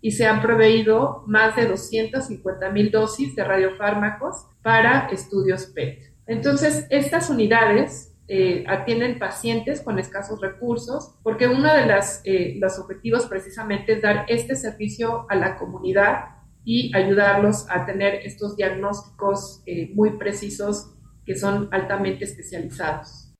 y 0.00 0.10
se 0.10 0.26
han 0.26 0.42
proveído 0.42 1.22
más 1.28 1.54
de 1.54 1.66
250 1.66 2.68
mil 2.70 2.90
dosis 2.90 3.36
de 3.36 3.44
radiofármacos 3.44 4.48
para 4.60 5.06
estudios 5.12 5.66
PET. 5.66 6.00
Entonces, 6.26 6.88
estas 6.90 7.30
unidades 7.30 8.13
eh, 8.26 8.64
atienden 8.66 9.18
pacientes 9.18 9.82
con 9.82 9.98
escasos 9.98 10.40
recursos, 10.40 11.20
porque 11.22 11.46
uno 11.46 11.68
de 11.72 11.84
eh, 12.24 12.56
los 12.58 12.78
objetivos 12.78 13.26
precisamente 13.26 13.92
es 13.92 14.02
dar 14.02 14.24
este 14.28 14.54
servicio 14.54 15.26
a 15.28 15.34
la 15.36 15.56
comunidad 15.56 16.34
y 16.64 16.90
ayudarlos 16.96 17.70
a 17.70 17.84
tener 17.84 18.14
estos 18.24 18.56
diagnósticos 18.56 19.62
eh, 19.66 19.90
muy 19.94 20.16
precisos 20.16 20.98
que 21.26 21.34
son 21.34 21.68
altamente 21.72 22.24
especializados. 22.24 23.34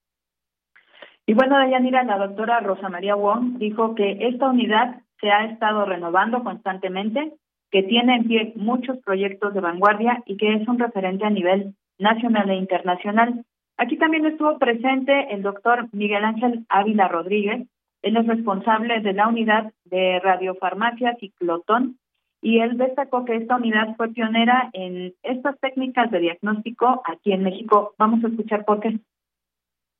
Y 1.27 1.33
bueno, 1.33 1.57
Dayanira, 1.57 2.05
la 2.05 2.19
doctora 2.19 2.61
Rosa 2.61 2.91
María 2.91 3.15
Wong 3.15 3.57
dijo 3.59 3.95
que 3.95 4.29
esta 4.29 4.51
unidad 4.51 5.01
se 5.21 5.31
ha 5.31 5.47
estado 5.47 5.87
renovando 5.87 6.45
constantemente, 6.45 7.33
que 7.71 7.83
tiene 7.83 8.17
en 8.17 8.29
pie 8.29 8.53
muchos 8.57 8.99
proyectos 8.99 9.55
de 9.55 9.61
vanguardia 9.61 10.23
y 10.27 10.37
que 10.37 10.55
es 10.55 10.69
un 10.69 10.79
referente 10.79 11.25
a 11.25 11.31
nivel 11.31 11.75
nacional 11.99 12.51
e 12.51 12.57
internacional. 12.57 13.45
Aquí 13.77 13.97
también 13.97 14.27
estuvo 14.27 14.59
presente 14.59 15.35
el 15.35 15.43
doctor 15.43 15.89
Miguel 15.93 16.25
Ángel 16.25 16.65
Ávila 16.69 17.09
Rodríguez, 17.09 17.67
él 18.05 18.19
es 18.19 18.27
responsable 18.27 19.01
de 19.01 19.15
la 19.15 19.29
unidad 19.29 19.73
de 19.85 20.21
radiofarmacia 20.21 21.17
Ciclotón 21.19 21.99
y 22.43 22.59
él 22.59 22.77
destacó 22.77 23.25
que 23.25 23.37
esta 23.37 23.57
unidad 23.57 23.97
fue 23.97 24.11
pionera 24.11 24.69
en 24.75 25.15
estas 25.23 25.59
técnicas 25.59 26.11
de 26.11 26.21
diagnóstico 26.21 27.03
aquí 27.07 27.33
en 27.33 27.43
México. 27.43 27.95
Vamos 27.97 28.23
a 28.23 28.29
escuchar 28.29 28.67
por 28.67 28.81
qué. 28.81 28.99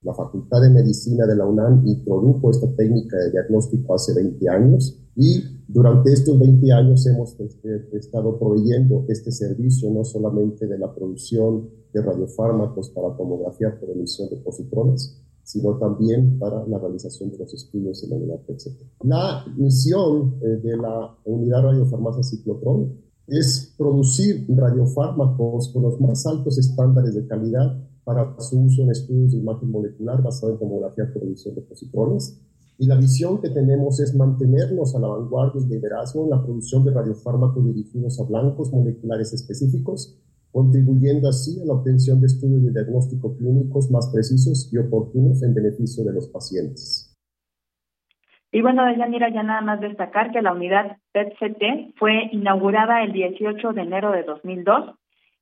La 0.05 0.13
Facultad 0.13 0.61
de 0.61 0.69
Medicina 0.69 1.27
de 1.27 1.35
la 1.35 1.47
UNAM 1.47 1.87
introdujo 1.87 2.51
esta 2.51 2.71
técnica 2.77 3.17
de 3.17 3.31
diagnóstico 3.31 3.95
hace 3.95 4.15
20 4.15 4.49
años 4.51 5.01
y 5.17 5.43
durante 5.67 6.13
estos 6.13 6.39
20 6.39 6.73
años 6.73 7.07
hemos 7.07 7.35
eh, 7.41 7.89
estado 7.95 8.39
proveyendo 8.39 9.07
este 9.09 9.33
servicio 9.33 9.91
no 9.91 10.05
solamente 10.05 10.67
de 10.67 10.79
la 10.79 10.95
producción 10.95 11.71
de 11.93 12.03
radiofármacos 12.03 12.91
para 12.91 13.17
tomografía 13.17 13.79
por 13.81 13.91
emisión 13.91 14.29
de 14.29 14.37
positrones, 14.37 15.23
sino 15.43 15.79
también 15.79 16.39
para 16.39 16.67
la 16.67 16.79
realización 16.79 17.31
de 17.31 17.39
los 17.39 17.55
estudios 17.55 18.05
en 18.05 18.11
la 18.11 18.17
unidad 18.17 18.41
PET. 18.47 18.61
La 19.05 19.45
misión 19.57 20.35
eh, 20.43 20.61
de 20.63 20.77
la 20.77 21.17
unidad 21.25 21.63
radiofarmacia 21.63 22.23
ciclotrón 22.23 22.93
es 23.27 23.75
producir 23.79 24.45
radiofármacos 24.49 25.71
con 25.73 25.83
los 25.83 25.99
más 25.99 26.27
altos 26.27 26.59
estándares 26.59 27.15
de 27.15 27.27
calidad 27.27 27.79
para 28.05 28.39
su 28.39 28.61
uso 28.61 28.83
en 28.83 28.91
estudios 28.91 29.33
de 29.33 29.39
imagen 29.39 29.71
molecular 29.71 30.23
basado 30.23 30.53
en 30.53 30.59
tomografía 30.59 31.11
por 31.13 31.23
emisión 31.23 31.55
de 31.55 31.63
positrones. 31.63 32.41
Y 32.79 32.87
la 32.87 32.97
visión 32.97 33.41
que 33.41 33.51
tenemos 33.51 34.01
es 34.01 34.15
mantenernos 34.15 34.95
a 34.95 34.99
la 34.99 35.09
vanguardia 35.09 35.63
y 35.63 35.69
liderazgo 35.69 36.25
en 36.25 36.31
la 36.31 36.43
producción 36.43 36.85
de 36.85 36.93
radiofármacos 36.93 37.65
dirigidos 37.65 38.21
a 38.21 38.25
blancos 38.25 38.73
moleculares 38.73 39.33
específicos 39.33 40.19
contribuyendo 40.55 41.29
así 41.29 41.61
a 41.61 41.67
la 41.67 41.73
obtención 41.73 42.21
de 42.21 42.27
estudios 42.27 42.63
de 42.63 42.71
diagnóstico 42.71 43.37
clínicos 43.37 43.91
más 43.91 44.09
precisos 44.15 44.73
y 44.73 44.79
oportunos 44.79 45.43
en 45.43 45.53
beneficio 45.53 46.05
de 46.05 46.13
los 46.13 46.29
pacientes. 46.29 47.11
Y 48.53 48.63
bueno, 48.63 48.85
mira 49.11 49.35
ya 49.35 49.43
nada 49.43 49.63
más 49.63 49.81
destacar 49.81 50.31
que 50.31 50.43
la 50.43 50.53
unidad 50.53 50.99
PET-CT 51.13 51.99
fue 51.99 52.29
inaugurada 52.31 53.03
el 53.03 53.13
18 53.13 53.73
de 53.73 53.83
enero 53.83 54.13
de 54.13 54.23
2002 54.23 54.95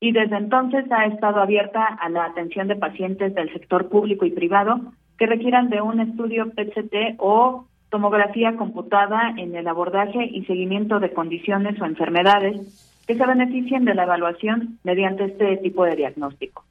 y 0.03 0.11
desde 0.11 0.37
entonces 0.37 0.85
ha 0.91 1.07
estado 1.07 1.41
abierta 1.41 1.85
a 1.85 2.09
la 2.09 2.25
atención 2.25 2.67
de 2.67 2.75
pacientes 2.75 3.37
del 3.37 3.53
sector 3.53 3.89
público 3.89 4.27
y 4.27 4.33
privado 4.33 4.81
que 5.17 5.27
requieran 5.27 5.71
de 5.71 5.81
un 5.81 6.01
estudio 6.01 6.51
PCT 6.51 7.15
o 7.19 7.67
tomografía 7.89 8.57
computada 8.57 9.33
en 9.37 9.55
el 9.55 9.69
abordaje 9.69 10.25
y 10.25 10.45
seguimiento 10.47 10.99
de 10.99 11.13
condiciones 11.13 11.81
o 11.81 11.87
enfermedades 11.87 13.01
que 13.07 13.15
se 13.15 13.25
beneficien 13.25 13.85
de 13.85 13.95
la 13.95 14.03
evaluación 14.03 14.81
mediante 14.83 15.27
este 15.27 15.59
tipo 15.59 15.85
de 15.85 15.95
diagnóstico. 15.95 16.65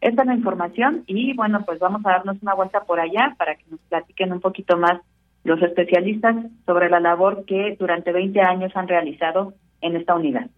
Esta 0.00 0.22
es 0.22 0.28
la 0.28 0.34
información 0.34 1.04
y 1.06 1.34
bueno, 1.34 1.62
pues 1.66 1.80
vamos 1.80 2.00
a 2.06 2.12
darnos 2.12 2.38
una 2.40 2.54
vuelta 2.54 2.84
por 2.84 2.98
allá 2.98 3.34
para 3.36 3.56
que 3.56 3.64
nos 3.70 3.80
platiquen 3.90 4.32
un 4.32 4.40
poquito 4.40 4.78
más 4.78 5.02
los 5.44 5.60
especialistas 5.60 6.34
sobre 6.64 6.88
la 6.88 7.00
labor 7.00 7.44
que 7.44 7.76
durante 7.78 8.10
20 8.10 8.40
años 8.40 8.72
han 8.74 8.88
realizado 8.88 9.52
en 9.82 9.96
esta 9.96 10.14
unidad. 10.14 10.48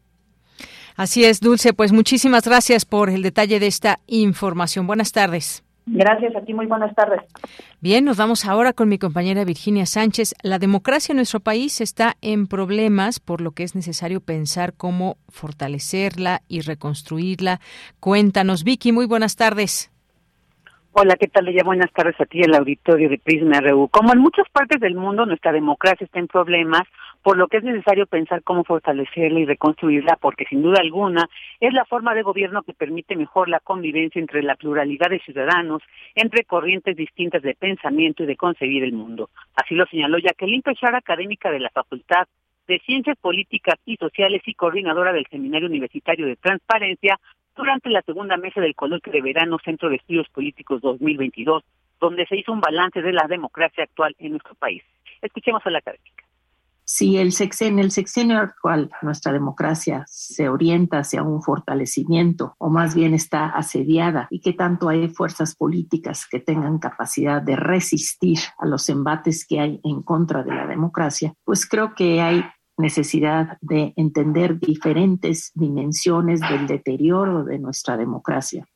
Así 0.97 1.25
es, 1.25 1.41
Dulce, 1.41 1.73
pues 1.73 1.93
muchísimas 1.93 2.47
gracias 2.47 2.85
por 2.85 3.11
el 3.11 3.23
detalle 3.23 3.61
de 3.61 3.67
esta 3.67 4.01
información. 4.07 4.87
Buenas 4.87 5.13
tardes. 5.13 5.65
Gracias 5.85 6.37
a 6.37 6.41
ti, 6.43 6.55
muy 6.55 6.67
buenas 6.67 6.95
tardes. 6.95 7.21
Bien, 7.81 8.05
nos 8.05 8.17
vamos 8.17 8.47
ahora 8.47 8.73
con 8.73 8.89
mi 8.89 8.99
compañera 8.99 9.45
Virginia 9.45 9.85
Sánchez. 9.85 10.35
La 10.43 10.61
democracia 10.61 11.13
en 11.13 11.17
nuestro 11.17 11.41
país 11.41 11.81
está 11.81 12.15
en 12.21 12.47
problemas, 12.47 13.19
por 13.19 13.41
lo 13.41 13.51
que 13.51 13.65
es 13.65 13.75
necesario 13.75 14.21
pensar 14.21 14.75
cómo 14.77 15.17
fortalecerla 15.29 16.43
y 16.47 16.61
reconstruirla. 16.61 17.59
Cuéntanos, 17.99 18.63
Vicky, 18.63 18.93
muy 18.93 19.07
buenas 19.07 19.35
tardes. 19.35 19.91
Hola, 20.93 21.17
¿qué 21.17 21.27
tal? 21.27 21.53
Ya 21.53 21.65
buenas 21.65 21.91
tardes 21.93 22.21
a 22.21 22.27
ti, 22.27 22.43
el 22.43 22.55
auditorio 22.55 23.09
de 23.09 23.19
Prisma 23.19 23.61
RU. 23.61 23.89
Como 23.89 24.13
en 24.13 24.21
muchas 24.21 24.47
partes 24.53 24.79
del 24.79 24.95
mundo, 24.95 25.27
nuestra 25.27 25.51
democracia 25.51 26.05
está 26.05 26.21
en 26.21 26.29
problemas, 26.29 26.83
por 27.23 27.37
lo 27.37 27.49
que 27.49 27.59
es 27.59 27.65
necesario 27.65 28.07
pensar 28.07 28.43
cómo 28.43 28.65
fortalecerla 28.65 29.41
y 29.41 29.47
reconstruirla, 29.47 30.17
porque 30.21 30.45
sin 30.47 30.63
duda 30.63 30.81
alguna 30.81 31.29
es 31.61 31.73
la 31.73 31.85
forma 31.85 32.15
de 32.15 32.23
gobierno 32.23 32.63
que 32.63 32.75
permite 32.75 33.17
mejor 33.17 33.49
la 33.49 33.61
convivencia 33.61 34.21
entre 34.21 34.43
la 34.43 34.57
pluralidad 34.57 35.11
de 35.11 35.21
ciudadanos, 35.21 35.83
entre 36.15 36.45
corrientes 36.45 36.97
distintas 36.97 37.43
de 37.43 37.55
pensamiento 37.55 38.25
y 38.25 38.27
de 38.27 38.37
concebir 38.37 38.83
el 38.83 38.93
mundo. 38.93 39.31
Así 39.55 39.75
lo 39.75 39.87
señaló 39.87 40.19
Jacqueline 40.19 40.63
Pechara, 40.63 40.99
académica 40.99 41.51
de 41.51 41.61
la 41.61 41.71
Facultad 41.71 42.27
de 42.67 42.81
Ciencias 42.81 43.17
Políticas 43.19 43.77
y 43.85 43.97
Sociales 43.97 44.43
y 44.47 44.55
coordinadora 44.55 45.13
del 45.13 45.27
Seminario 45.27 45.69
Universitario 45.69 46.27
de 46.27 46.37
Transparencia, 46.37 47.19
durante 47.55 47.91
la 47.91 48.03
segunda 48.03 48.37
mesa 48.37 48.61
del 48.61 48.75
coloquio 48.75 49.13
de 49.13 49.21
verano 49.21 49.59
Centro 49.63 49.91
de 49.91 49.97
Estudios 49.97 50.29
Políticos 50.31 50.81
2022, 50.81 51.63
donde 52.01 52.27
se 52.27 52.37
hizo 52.37 52.53
un 52.53 52.61
balance 52.61 53.03
de 53.03 53.13
la 53.13 53.27
democracia 53.29 53.85
actual 53.85 54.15
en 54.19 54.33
nuestro 54.33 54.55
país. 54.55 54.83
Escuchemos 55.21 55.65
a 55.67 55.71
la 55.71 55.79
académica. 55.79 56.25
Si 56.95 57.17
el 57.17 57.33
sexenio, 57.33 57.73
en 57.73 57.79
el 57.79 57.91
sexenio 57.91 58.39
actual 58.39 58.91
nuestra 59.01 59.33
democracia 59.33 60.05
se 60.09 60.51
orienta 60.51 60.99
hacia 60.99 61.23
un 61.23 61.43
fortalecimiento 61.43 62.55
o 62.59 62.69
más 62.69 62.95
bien 62.95 63.15
está 63.15 63.47
asediada 63.47 64.27
y 64.29 64.41
que 64.41 64.53
tanto 64.53 64.91
hay 64.91 65.09
fuerzas 65.09 65.57
políticas 65.57 66.27
que 66.31 66.39
tengan 66.39 66.79
capacidad 66.79 67.41
de 67.41 67.57
resistir 67.57 68.41
a 68.59 68.67
los 68.67 68.91
embates 68.91 69.47
que 69.47 69.59
hay 69.59 69.81
en 69.85 70.03
contra 70.03 70.43
de 70.43 70.55
la 70.55 70.67
democracia, 70.67 71.33
pues 71.45 71.67
creo 71.67 71.95
que 71.95 72.21
hay 72.21 72.45
necesidad 72.77 73.57
de 73.63 73.95
entender 73.97 74.61
diferentes 74.61 75.51
dimensiones 75.55 76.41
del 76.41 76.67
deterioro 76.67 77.43
de 77.43 77.59
nuestra 77.59 77.97
democracia 77.97 78.67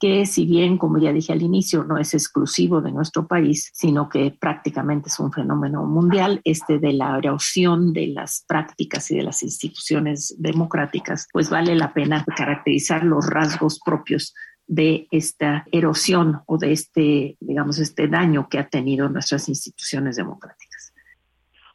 que 0.00 0.24
si 0.24 0.46
bien, 0.46 0.78
como 0.78 0.98
ya 0.98 1.12
dije 1.12 1.34
al 1.34 1.42
inicio, 1.42 1.84
no 1.84 1.98
es 1.98 2.14
exclusivo 2.14 2.80
de 2.80 2.90
nuestro 2.90 3.26
país, 3.26 3.70
sino 3.74 4.08
que 4.08 4.34
prácticamente 4.40 5.10
es 5.10 5.20
un 5.20 5.30
fenómeno 5.30 5.84
mundial, 5.84 6.40
este 6.44 6.78
de 6.78 6.94
la 6.94 7.18
erosión 7.18 7.92
de 7.92 8.06
las 8.06 8.44
prácticas 8.48 9.10
y 9.10 9.16
de 9.16 9.22
las 9.22 9.42
instituciones 9.42 10.34
democráticas, 10.38 11.28
pues 11.30 11.50
vale 11.50 11.74
la 11.74 11.92
pena 11.92 12.24
caracterizar 12.24 13.04
los 13.04 13.26
rasgos 13.26 13.78
propios 13.84 14.34
de 14.66 15.06
esta 15.10 15.66
erosión 15.70 16.42
o 16.46 16.56
de 16.56 16.72
este, 16.72 17.36
digamos, 17.40 17.78
este 17.78 18.08
daño 18.08 18.48
que 18.48 18.58
ha 18.58 18.68
tenido 18.68 19.08
nuestras 19.08 19.48
instituciones 19.50 20.16
democráticas. 20.16 20.69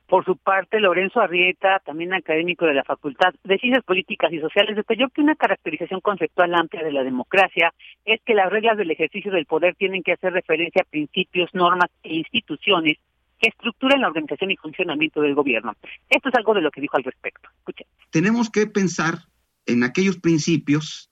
Por 0.08 0.24
su 0.24 0.38
parte, 0.38 0.80
Lorenzo 0.80 1.20
Arrieta, 1.20 1.80
también 1.84 2.14
académico 2.14 2.66
de 2.66 2.76
la 2.76 2.84
Facultad 2.84 3.34
de 3.44 3.58
Ciencias 3.58 3.84
Políticas 3.84 4.32
y 4.32 4.40
Sociales, 4.40 4.76
detalló 4.76 5.10
que 5.10 5.22
una 5.22 5.36
caracterización 5.36 6.00
conceptual 6.00 6.54
amplia 6.54 6.84
de 6.84 6.92
la 6.92 7.04
democracia 7.04 7.74
es 8.06 8.22
que 8.24 8.36
las 8.36 8.52
reglas 8.52 8.78
del 8.78 8.92
ejercicio 8.92 9.32
del 9.32 9.48
poder 9.48 9.76
tienen 9.76 10.04
que 10.04 10.14
hacer 10.14 10.32
referencia 10.34 10.84
a 10.84 10.90
principios, 10.90 11.50
normas 11.54 11.90
e 12.04 12.16
instituciones 12.16 12.98
que 13.40 13.50
estructuran 13.50 14.02
la 14.02 14.08
organización 14.08 14.52
y 14.52 14.58
funcionamiento 14.58 15.22
del 15.22 15.34
gobierno. 15.34 15.74
Esto 16.10 16.30
es 16.30 16.36
algo 16.36 16.54
de 16.54 16.62
lo 16.62 16.72
que 16.72 16.82
dijo 16.82 16.98
al 16.98 17.04
respecto. 17.04 17.50
Tenemos 18.12 18.50
que 18.50 18.68
pensar 18.68 19.16
en 19.66 19.84
aquellos 19.84 20.18
principios 20.18 21.10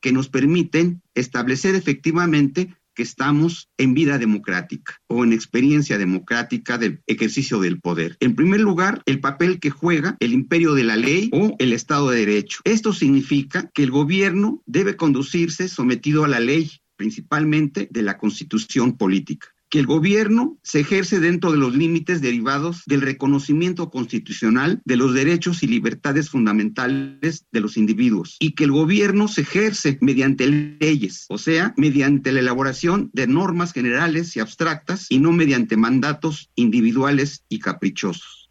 que 0.00 0.12
nos 0.12 0.28
permiten 0.28 1.02
establecer 1.14 1.76
efectivamente 1.76 2.74
que 2.94 3.02
estamos 3.02 3.68
en 3.78 3.94
vida 3.94 4.18
democrática 4.18 5.00
o 5.08 5.24
en 5.24 5.32
experiencia 5.32 5.98
democrática 5.98 6.78
del 6.78 7.02
ejercicio 7.06 7.60
del 7.60 7.80
poder. 7.80 8.16
En 8.20 8.34
primer 8.34 8.60
lugar, 8.60 9.02
el 9.06 9.20
papel 9.20 9.60
que 9.60 9.70
juega 9.70 10.16
el 10.20 10.32
imperio 10.32 10.74
de 10.74 10.84
la 10.84 10.96
ley 10.96 11.30
o 11.32 11.56
el 11.58 11.72
Estado 11.72 12.10
de 12.10 12.20
Derecho. 12.20 12.60
Esto 12.64 12.92
significa 12.92 13.70
que 13.74 13.82
el 13.82 13.90
gobierno 13.90 14.62
debe 14.66 14.96
conducirse 14.96 15.68
sometido 15.68 16.24
a 16.24 16.28
la 16.28 16.40
ley, 16.40 16.70
principalmente 16.96 17.88
de 17.90 18.02
la 18.02 18.18
constitución 18.18 18.96
política 18.96 19.53
que 19.74 19.80
el 19.80 19.86
gobierno 19.86 20.56
se 20.62 20.78
ejerce 20.78 21.18
dentro 21.18 21.50
de 21.50 21.58
los 21.58 21.74
límites 21.74 22.22
derivados 22.22 22.84
del 22.86 23.00
reconocimiento 23.00 23.90
constitucional 23.90 24.80
de 24.84 24.96
los 24.96 25.14
derechos 25.14 25.64
y 25.64 25.66
libertades 25.66 26.30
fundamentales 26.30 27.48
de 27.50 27.60
los 27.60 27.76
individuos 27.76 28.36
y 28.38 28.54
que 28.54 28.62
el 28.62 28.70
gobierno 28.70 29.26
se 29.26 29.40
ejerce 29.40 29.98
mediante 30.00 30.46
leyes, 30.46 31.26
o 31.28 31.38
sea, 31.38 31.74
mediante 31.76 32.30
la 32.30 32.38
elaboración 32.38 33.10
de 33.14 33.26
normas 33.26 33.72
generales 33.72 34.36
y 34.36 34.40
abstractas 34.40 35.10
y 35.10 35.18
no 35.18 35.32
mediante 35.32 35.76
mandatos 35.76 36.52
individuales 36.54 37.44
y 37.48 37.58
caprichosos. 37.58 38.48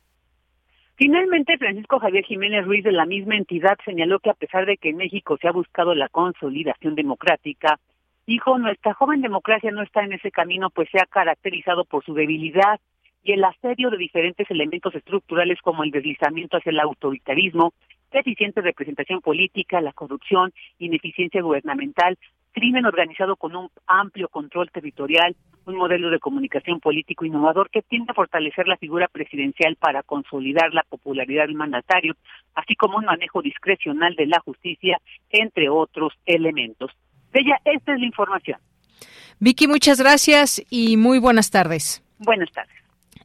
Finalmente, 0.95 1.57
Francisco 1.57 1.99
Javier 1.99 2.25
Jiménez 2.25 2.65
Ruiz 2.65 2.83
de 2.83 2.91
la 2.91 3.05
misma 3.05 3.37
entidad 3.37 3.77
señaló 3.85 4.19
que 4.19 4.29
a 4.29 4.33
pesar 4.33 4.65
de 4.65 4.75
que 4.75 4.89
en 4.89 4.97
México 4.97 5.37
se 5.41 5.47
ha 5.47 5.53
buscado 5.53 5.95
la 5.95 6.09
consolidación 6.09 6.95
democrática, 6.95 7.79
Dijo, 8.25 8.57
nuestra 8.57 8.93
joven 8.93 9.21
democracia 9.21 9.71
no 9.71 9.81
está 9.81 10.03
en 10.03 10.13
ese 10.13 10.31
camino, 10.31 10.69
pues 10.69 10.89
se 10.89 10.99
ha 10.99 11.05
caracterizado 11.05 11.83
por 11.83 12.05
su 12.05 12.13
debilidad 12.13 12.79
y 13.21 13.33
el 13.33 13.43
asedio 13.43 13.89
de 13.89 13.97
diferentes 13.97 14.49
elementos 14.49 14.95
estructurales 14.95 15.59
como 15.61 15.83
el 15.83 15.91
deslizamiento 15.91 16.57
hacia 16.57 16.69
el 16.69 16.79
autoritarismo, 16.79 17.73
deficiente 18.11 18.61
representación 18.61 19.21
política, 19.21 19.81
la 19.81 19.91
corrupción, 19.91 20.53
ineficiencia 20.79 21.41
gubernamental, 21.41 22.17
crimen 22.53 22.85
organizado 22.85 23.35
con 23.35 23.55
un 23.55 23.69
amplio 23.87 24.29
control 24.29 24.69
territorial, 24.71 25.35
un 25.65 25.75
modelo 25.75 26.09
de 26.09 26.19
comunicación 26.19 26.79
político 26.79 27.25
innovador 27.25 27.69
que 27.69 27.81
tiende 27.81 28.11
a 28.11 28.13
fortalecer 28.13 28.67
la 28.67 28.77
figura 28.77 29.07
presidencial 29.07 29.75
para 29.75 30.03
consolidar 30.03 30.73
la 30.73 30.83
popularidad 30.83 31.47
del 31.47 31.55
mandatario, 31.55 32.15
así 32.53 32.75
como 32.75 32.97
un 32.97 33.05
manejo 33.05 33.41
discrecional 33.41 34.15
de 34.15 34.27
la 34.27 34.39
justicia, 34.39 34.99
entre 35.29 35.69
otros 35.69 36.13
elementos. 36.25 36.91
Bella, 37.33 37.59
esta 37.65 37.93
es 37.93 37.99
la 37.99 38.05
información. 38.05 38.59
Vicky, 39.39 39.67
muchas 39.67 39.99
gracias 39.99 40.63
y 40.69 40.95
muy 40.95 41.19
buenas 41.19 41.49
tardes. 41.49 42.03
Buenas 42.19 42.51
tardes. 42.51 42.73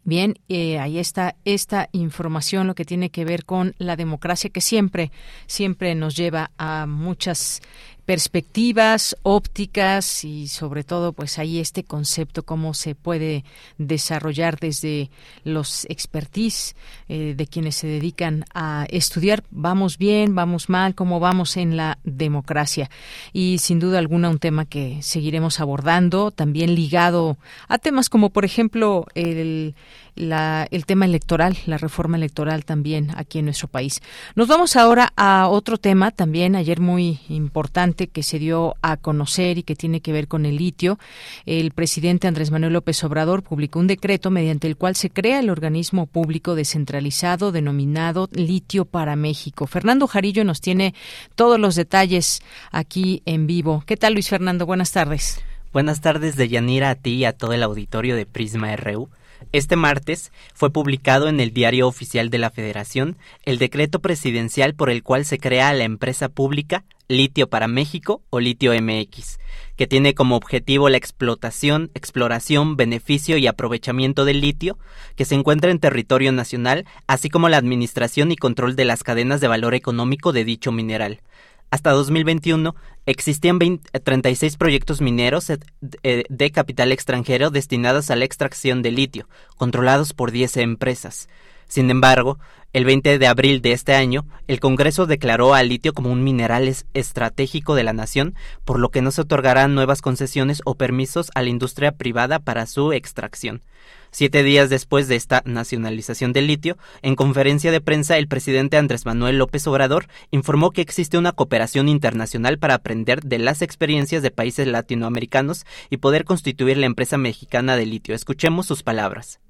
Bien, 0.03 0.37
eh, 0.49 0.79
ahí 0.79 0.99
está 0.99 1.37
esta 1.45 1.91
información, 1.93 2.67
lo 2.67 2.75
que 2.75 2.87
tiene 2.87 3.11
que 3.11 3.27
ver 3.27 3.45
con 3.45 3.75
la 3.77 3.95
democracia, 3.95 4.49
que 4.49 4.63
siempre, 4.63 5.13
siempre 5.47 5.95
nos 5.95 6.17
lleva 6.17 6.51
a 6.57 6.87
muchas 6.87 7.61
perspectivas, 8.09 9.19
ópticas 9.23 10.25
y 10.25 10.49
sobre 10.49 10.83
todo 10.83 11.13
pues 11.13 11.39
ahí 11.39 11.59
este 11.59 11.85
concepto 11.85 12.43
cómo 12.43 12.73
se 12.73 12.95
puede 12.95 13.45
desarrollar 13.77 14.59
desde 14.59 15.11
los 15.45 15.85
expertise 15.91 16.75
eh, 17.11 17.35
de 17.37 17.47
quienes 17.47 17.77
se 17.77 17.87
dedican 17.87 18.47
a 18.55 18.87
estudiar 18.89 19.45
vamos 19.51 19.99
bien, 19.99 20.35
vamos 20.35 20.71
mal, 20.71 20.95
cómo 20.95 21.21
vamos 21.21 21.59
en 21.59 21.77
la 21.77 21.99
democracia. 22.03 22.89
Y 23.35 23.59
sin 23.59 23.79
duda 23.79 23.99
alguna 23.99 24.31
un 24.31 24.39
tema 24.39 24.65
que 24.65 25.03
seguiremos 25.03 25.61
abordando 25.61 26.31
también 26.31 26.75
ligado 26.75 27.37
a 27.69 27.77
temas 27.77 28.09
como 28.09 28.31
por 28.31 28.47
ejemplo 28.47 29.05
el 29.15 29.75
el 30.19 30.87
tema 30.87 31.05
electoral, 31.05 31.57
la 31.67 31.79
reforma 31.79 32.17
electoral 32.17 32.65
también 32.65 33.11
aquí 33.17 33.39
en 33.39 33.47
nuestro 33.47 33.69
país. 33.69 34.01
Nos 34.35 34.49
vamos 34.49 34.77
ahora 34.77 35.13
a 35.17 35.49
otro 35.49 35.79
tema 35.79 36.11
también 36.11 36.57
ayer 36.57 36.81
muy 36.81 37.21
importante 37.29 38.09
que 38.09 38.23
se 38.23 38.39
dio 38.39 38.77
a 38.83 38.97
conocer 38.97 39.59
y 39.59 39.63
que 39.63 39.77
tiene 39.77 40.01
que 40.01 40.13
ver 40.13 40.29
con 40.29 40.47
el 40.47 40.57
litio. 40.57 40.99
El 41.47 41.71
presidente 41.71 42.29
Andrés 42.29 42.51
Manuel 42.51 42.73
López 42.73 43.03
Obrador 43.05 43.43
publicó 43.43 43.79
un 43.79 43.87
decreto 43.87 44.31
mediante 44.31 44.67
el 44.67 44.77
cual 44.77 44.97
se 44.97 45.11
crea 45.11 45.41
el 45.41 45.51
organismo 45.51 46.07
público 46.07 46.55
descentralizado 46.55 47.53
denominado 47.53 48.29
Litio 48.33 48.85
para 48.85 49.17
México. 49.17 49.67
Fernando 49.67 50.07
Jarillo 50.07 50.45
nos 50.45 50.61
tiene 50.61 50.95
todos 51.35 51.59
los 51.59 51.75
detalles 51.75 52.41
aquí 52.71 53.23
en 53.27 53.47
vivo. 53.47 53.83
¿Qué 53.87 53.97
tal, 53.97 54.15
Luis 54.15 54.29
Fernando? 54.29 54.67
Buenas 54.67 54.93
tardes. 54.93 55.41
Buenas 55.73 56.01
tardes, 56.01 56.37
de 56.37 56.49
Yanira, 56.49 56.91
a 56.91 56.95
ti 56.95 57.17
y 57.17 57.25
a 57.25 57.35
todo 57.35 57.53
el 57.53 57.63
auditorio 57.63 58.17
de 58.17 58.27
Prisma 58.27 58.75
RU. 58.77 59.11
Este 59.53 59.77
martes 59.77 60.33
fue 60.55 60.71
publicado 60.71 61.29
en 61.29 61.41
el 61.41 61.53
Diario 61.53 61.89
Oficial 61.89 62.31
de 62.31 62.39
la 62.39 62.51
Federación 62.51 63.17
el 63.45 63.59
decreto 63.59 64.01
presidencial 64.01 64.75
por 64.75 64.91
el 64.91 65.03
cual 65.03 65.25
se 65.25 65.39
crea 65.39 65.73
la 65.73 65.85
empresa 65.85 66.29
pública 66.29 66.85
Litio 67.11 67.49
para 67.49 67.69
México 67.69 68.23
o 68.29 68.39
Litio 68.39 68.73
MX, 68.79 69.39
que 69.77 69.87
tiene 69.87 70.15
como 70.15 70.37
objetivo 70.37 70.91
la 70.91 70.99
explotación, 70.99 71.91
exploración, 71.95 72.77
beneficio 72.77 73.39
y 73.39 73.47
aprovechamiento 73.47 74.27
del 74.27 74.43
litio 74.43 74.79
que 75.17 75.25
se 75.25 75.35
encuentra 75.35 75.71
en 75.71 75.79
territorio 75.79 76.33
nacional, 76.33 76.85
así 77.07 77.31
como 77.31 77.49
la 77.49 77.57
administración 77.57 78.31
y 78.31 78.37
control 78.37 78.77
de 78.77 78.85
las 78.85 79.05
cadenas 79.05 79.41
de 79.41 79.49
valor 79.49 79.75
económico 79.75 80.33
de 80.33 80.45
dicho 80.45 80.71
mineral. 80.71 81.23
Hasta 81.71 81.91
2021 81.91 82.75
existían 83.05 83.59
36 83.59 84.57
proyectos 84.57 85.01
mineros 85.01 85.51
eh, 85.51 85.59
eh, 86.03 86.25
de 86.29 86.51
capital 86.51 86.93
extranjero 86.93 87.51
destinados 87.51 88.11
a 88.11 88.17
la 88.17 88.25
extracción 88.25 88.81
de 88.81 88.91
litio, 88.91 89.29
controlados 89.57 90.15
por 90.15 90.31
10 90.31 90.57
empresas. 90.59 91.29
Sin 91.67 91.91
embargo, 91.91 92.39
el 92.73 92.87
20 92.87 93.19
de 93.19 93.27
abril 93.27 93.61
de 93.61 93.73
este 93.73 93.95
año, 93.95 94.27
el 94.47 94.61
Congreso 94.61 95.07
declaró 95.07 95.55
al 95.55 95.69
litio 95.69 95.93
como 95.93 96.11
un 96.11 96.25
mineral 96.25 96.75
estratégico 96.95 97.75
de 97.75 97.83
la 97.83 97.93
nación, 97.93 98.35
por 98.65 98.79
lo 98.79 98.91
que 98.91 99.03
no 99.03 99.11
se 99.11 99.21
otorgarán 99.21 99.75
nuevas 99.75 100.01
concesiones 100.01 100.63
o 100.65 100.75
permisos 100.75 101.31
a 101.35 101.43
la 101.43 101.51
industria 101.51 101.93
privada 101.93 102.39
para 102.39 102.65
su 102.65 102.93
extracción. 102.93 103.63
Siete 104.11 104.43
días 104.43 104.71
después 104.71 105.07
de 105.09 105.17
esta 105.17 105.43
nacionalización 105.45 106.33
del 106.33 106.47
litio, 106.47 106.79
en 107.03 107.15
conferencia 107.15 107.71
de 107.71 107.81
prensa 107.81 108.17
el 108.17 108.27
presidente 108.29 108.77
Andrés 108.77 109.05
Manuel 109.05 109.39
López 109.39 109.67
Obrador 109.67 110.07
informó 110.31 110.71
que 110.71 110.81
existe 110.81 111.19
una 111.19 111.33
cooperación 111.33 111.89
internacional 111.89 112.59
para 112.59 112.75
aprender 112.75 113.23
de 113.23 113.39
las 113.39 113.63
experiencias 113.63 114.23
de 114.23 114.31
países 114.31 114.67
latinoamericanos 114.67 115.67
y 115.91 115.99
poder 115.99 116.25
constituir 116.25 116.79
la 116.79 116.87
empresa 116.87 117.19
mexicana 117.19 117.77
de 117.77 117.87
litio. 117.87 118.15
Escuchemos 118.15 118.67
sus 118.67 118.83
palabras. 118.83 119.41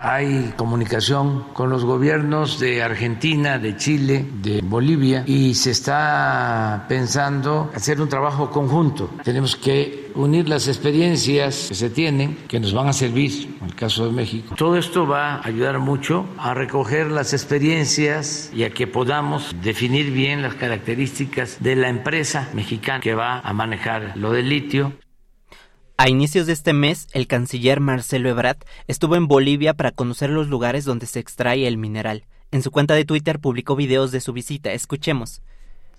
Hay 0.00 0.54
comunicación 0.56 1.44
con 1.54 1.70
los 1.70 1.84
gobiernos 1.84 2.60
de 2.60 2.84
Argentina, 2.84 3.58
de 3.58 3.76
Chile, 3.76 4.24
de 4.42 4.60
Bolivia 4.62 5.24
y 5.26 5.54
se 5.54 5.72
está 5.72 6.86
pensando 6.88 7.72
hacer 7.74 8.00
un 8.00 8.08
trabajo 8.08 8.48
conjunto. 8.50 9.10
Tenemos 9.24 9.56
que 9.56 10.12
unir 10.14 10.48
las 10.48 10.68
experiencias 10.68 11.66
que 11.68 11.74
se 11.74 11.90
tienen, 11.90 12.38
que 12.46 12.60
nos 12.60 12.72
van 12.72 12.86
a 12.86 12.92
servir, 12.92 13.56
en 13.60 13.66
el 13.66 13.74
caso 13.74 14.06
de 14.06 14.12
México. 14.12 14.54
Todo 14.56 14.76
esto 14.76 15.04
va 15.04 15.34
a 15.34 15.46
ayudar 15.46 15.80
mucho 15.80 16.26
a 16.38 16.54
recoger 16.54 17.10
las 17.10 17.32
experiencias 17.32 18.52
y 18.54 18.62
a 18.62 18.70
que 18.70 18.86
podamos 18.86 19.56
definir 19.62 20.12
bien 20.12 20.42
las 20.42 20.54
características 20.54 21.56
de 21.58 21.74
la 21.74 21.88
empresa 21.88 22.48
mexicana 22.54 23.00
que 23.00 23.14
va 23.14 23.40
a 23.40 23.52
manejar 23.52 24.12
lo 24.16 24.30
del 24.30 24.48
litio. 24.48 24.92
A 26.00 26.08
inicios 26.08 26.46
de 26.46 26.52
este 26.52 26.74
mes, 26.74 27.08
el 27.12 27.26
canciller 27.26 27.80
Marcelo 27.80 28.28
Ebrard 28.28 28.58
estuvo 28.86 29.16
en 29.16 29.26
Bolivia 29.26 29.74
para 29.74 29.90
conocer 29.90 30.30
los 30.30 30.46
lugares 30.46 30.84
donde 30.84 31.06
se 31.06 31.18
extrae 31.18 31.66
el 31.66 31.76
mineral. 31.76 32.22
En 32.52 32.62
su 32.62 32.70
cuenta 32.70 32.94
de 32.94 33.04
Twitter 33.04 33.40
publicó 33.40 33.74
videos 33.74 34.12
de 34.12 34.20
su 34.20 34.32
visita. 34.32 34.72
Escuchemos. 34.72 35.42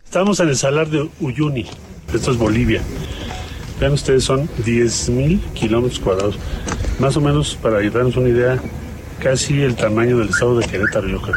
Estamos 0.05 0.39
en 0.39 0.47
el 0.47 0.55
salar 0.55 0.87
de 0.87 1.09
Uyuni. 1.19 1.65
Esto 2.13 2.31
es 2.31 2.37
Bolivia. 2.37 2.81
Vean 3.77 3.91
ustedes, 3.91 4.23
son 4.23 4.47
10.000 4.63 5.41
kilómetros 5.51 5.99
cuadrados. 5.99 6.39
Más 6.97 7.17
o 7.17 7.21
menos, 7.21 7.55
para 7.55 7.81
darnos 7.89 8.15
una 8.15 8.29
idea, 8.29 8.57
casi 9.21 9.61
el 9.63 9.75
tamaño 9.75 10.17
del 10.17 10.29
estado 10.29 10.59
de 10.59 10.65
Querétaro, 10.65 11.09
yo 11.09 11.21
creo. 11.21 11.35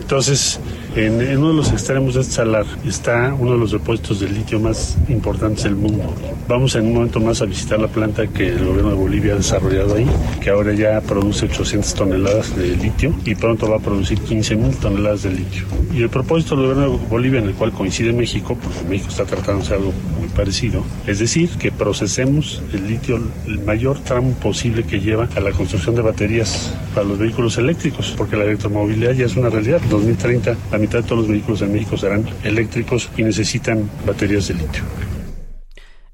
Entonces, 0.00 0.58
en, 0.96 1.38
uno 1.38 1.48
de 1.48 1.54
los 1.54 1.72
extremos 1.72 2.14
de 2.14 2.20
este 2.20 2.34
salar 2.34 2.66
está 2.86 3.34
uno 3.38 3.52
de 3.52 3.58
los 3.58 3.72
depósitos 3.72 4.20
de 4.20 4.28
litio 4.28 4.60
más 4.60 4.96
importantes 5.08 5.64
del 5.64 5.76
mundo. 5.76 6.14
Vamos 6.48 6.74
en 6.76 6.86
un 6.86 6.94
momento 6.94 7.20
más 7.20 7.42
a 7.42 7.46
visitar 7.46 7.80
la 7.80 7.88
planta 7.88 8.26
que 8.26 8.48
el 8.48 8.64
gobierno 8.64 8.90
de 8.90 8.96
Bolivia 8.96 9.32
ha 9.32 9.36
desarrollado 9.36 9.94
ahí, 9.96 10.06
que 10.40 10.50
ahora 10.50 10.72
ya 10.72 11.00
produce 11.00 11.46
800 11.46 11.94
toneladas 11.94 12.56
de 12.56 12.76
litio 12.76 13.14
y 13.24 13.34
pronto 13.34 13.68
va 13.68 13.76
a 13.76 13.80
producir 13.80 14.20
15 14.20 14.56
mil 14.56 14.76
toneladas 14.76 15.24
de 15.24 15.30
litio. 15.30 15.64
Y 15.92 16.02
el 16.02 16.10
propósito 16.10 16.56
del 16.56 16.66
gobierno 16.66 16.98
de 16.98 17.06
Bolivia, 17.08 17.40
en 17.40 17.48
el 17.48 17.54
cual 17.54 17.72
coincide 17.72 18.12
México, 18.12 18.56
porque 18.62 18.88
México 18.88 19.08
está 19.10 19.24
tratando 19.24 19.64
de 19.64 19.74
algo 19.74 19.92
muy 20.18 20.28
parecido, 20.28 20.84
es 21.06 21.18
decir, 21.18 21.50
que 21.50 21.72
procesemos 21.72 22.62
el 22.72 22.86
litio 22.86 23.20
el 23.46 23.60
mayor 23.60 23.98
tramo 24.00 24.32
posible 24.34 24.84
que 24.84 25.00
lleva 25.00 25.28
a 25.34 25.40
la 25.40 25.50
construcción 25.52 25.94
de 25.94 26.02
baterías 26.02 26.74
para 26.94 27.06
los 27.06 27.18
vehículos 27.18 27.58
eléctricos, 27.58 28.14
porque 28.16 28.36
la 28.36 28.44
electromovilidad 28.44 29.12
ya 29.12 29.26
es 29.26 29.36
una 29.36 29.50
realidad. 29.50 29.80
En 29.82 29.90
2030, 29.90 30.56
la 30.70 30.78
mitad 30.84 31.02
todos 31.02 31.20
los 31.20 31.28
vehículos 31.28 31.62
en 31.62 31.72
México 31.72 31.96
serán 31.96 32.28
eléctricos 32.42 33.10
y 33.16 33.22
necesitan 33.22 33.90
baterías 34.06 34.48
de 34.48 34.54
litio. 34.54 34.82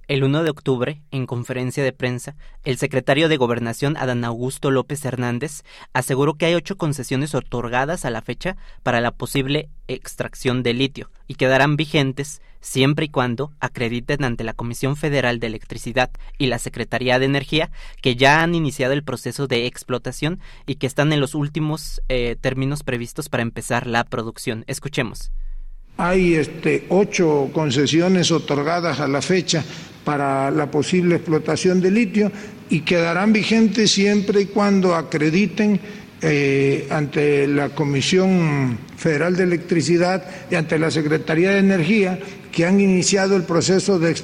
El 0.06 0.24
1 0.24 0.42
de 0.42 0.50
octubre, 0.50 1.02
en 1.10 1.26
conferencia 1.26 1.84
de 1.84 1.92
prensa, 1.92 2.34
el 2.64 2.78
secretario 2.78 3.28
de 3.28 3.36
Gobernación 3.36 3.96
Adán 3.96 4.24
Augusto 4.24 4.70
López 4.70 5.04
Hernández 5.04 5.62
aseguró 5.92 6.34
que 6.34 6.46
hay 6.46 6.54
ocho 6.54 6.76
concesiones 6.76 7.34
otorgadas 7.34 8.04
a 8.04 8.10
la 8.10 8.22
fecha 8.22 8.56
para 8.82 9.00
la 9.00 9.12
posible 9.12 9.68
extracción 9.86 10.62
de 10.62 10.74
litio 10.74 11.10
y 11.28 11.34
quedarán 11.34 11.76
vigentes 11.76 12.42
siempre 12.60 13.06
y 13.06 13.08
cuando 13.08 13.52
acrediten 13.60 14.24
ante 14.24 14.44
la 14.44 14.52
Comisión 14.52 14.96
Federal 14.96 15.40
de 15.40 15.48
Electricidad 15.48 16.10
y 16.38 16.46
la 16.46 16.58
Secretaría 16.58 17.18
de 17.18 17.26
Energía 17.26 17.70
que 18.02 18.16
ya 18.16 18.42
han 18.42 18.54
iniciado 18.54 18.92
el 18.92 19.02
proceso 19.02 19.46
de 19.46 19.66
explotación 19.66 20.40
y 20.66 20.76
que 20.76 20.86
están 20.86 21.12
en 21.12 21.20
los 21.20 21.34
últimos 21.34 22.00
eh, 22.08 22.36
términos 22.40 22.82
previstos 22.82 23.28
para 23.28 23.42
empezar 23.42 23.86
la 23.86 24.04
producción. 24.04 24.64
Escuchemos. 24.66 25.32
Hay 25.96 26.34
este, 26.34 26.86
ocho 26.88 27.50
concesiones 27.52 28.30
otorgadas 28.30 29.00
a 29.00 29.08
la 29.08 29.20
fecha 29.20 29.62
para 30.04 30.50
la 30.50 30.70
posible 30.70 31.16
explotación 31.16 31.80
de 31.80 31.90
litio 31.90 32.32
y 32.70 32.80
quedarán 32.80 33.32
vigentes 33.32 33.90
siempre 33.90 34.42
y 34.42 34.46
cuando 34.46 34.94
acrediten 34.94 35.80
eh, 36.22 36.86
ante 36.90 37.46
la 37.46 37.70
Comisión 37.70 38.78
Federal 38.96 39.36
de 39.36 39.44
Electricidad 39.44 40.24
y 40.50 40.54
ante 40.54 40.78
la 40.78 40.90
Secretaría 40.90 41.50
de 41.50 41.58
Energía 41.58 42.18
que 42.52 42.66
han 42.66 42.80
iniciado 42.80 43.36
el 43.36 43.44
proceso 43.44 43.98
de, 43.98 44.14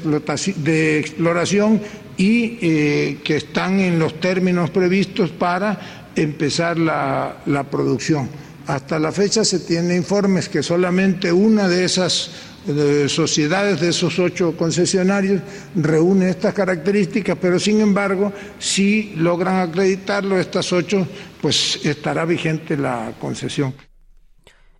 de 0.56 0.98
exploración 0.98 1.80
y 2.16 2.58
eh, 2.60 3.18
que 3.24 3.36
están 3.36 3.80
en 3.80 3.98
los 3.98 4.20
términos 4.20 4.70
previstos 4.70 5.30
para 5.30 6.10
empezar 6.16 6.78
la, 6.78 7.38
la 7.46 7.64
producción. 7.64 8.28
Hasta 8.66 8.98
la 8.98 9.12
fecha 9.12 9.44
se 9.44 9.60
tiene 9.60 9.94
informes 9.94 10.48
que 10.48 10.62
solamente 10.62 11.32
una 11.32 11.68
de 11.68 11.84
esas 11.84 12.30
sociedades 13.08 13.80
de 13.80 13.90
esos 13.90 14.18
ocho 14.18 14.56
concesionarios 14.56 15.42
reúne 15.74 16.30
estas 16.30 16.54
características, 16.54 17.38
pero 17.40 17.58
sin 17.58 17.80
embargo, 17.80 18.32
si 18.58 19.14
logran 19.16 19.68
acreditarlo 19.68 20.38
estas 20.38 20.72
ocho, 20.72 21.06
pues 21.40 21.84
estará 21.84 22.24
vigente 22.24 22.76
la 22.76 23.12
concesión. 23.20 23.74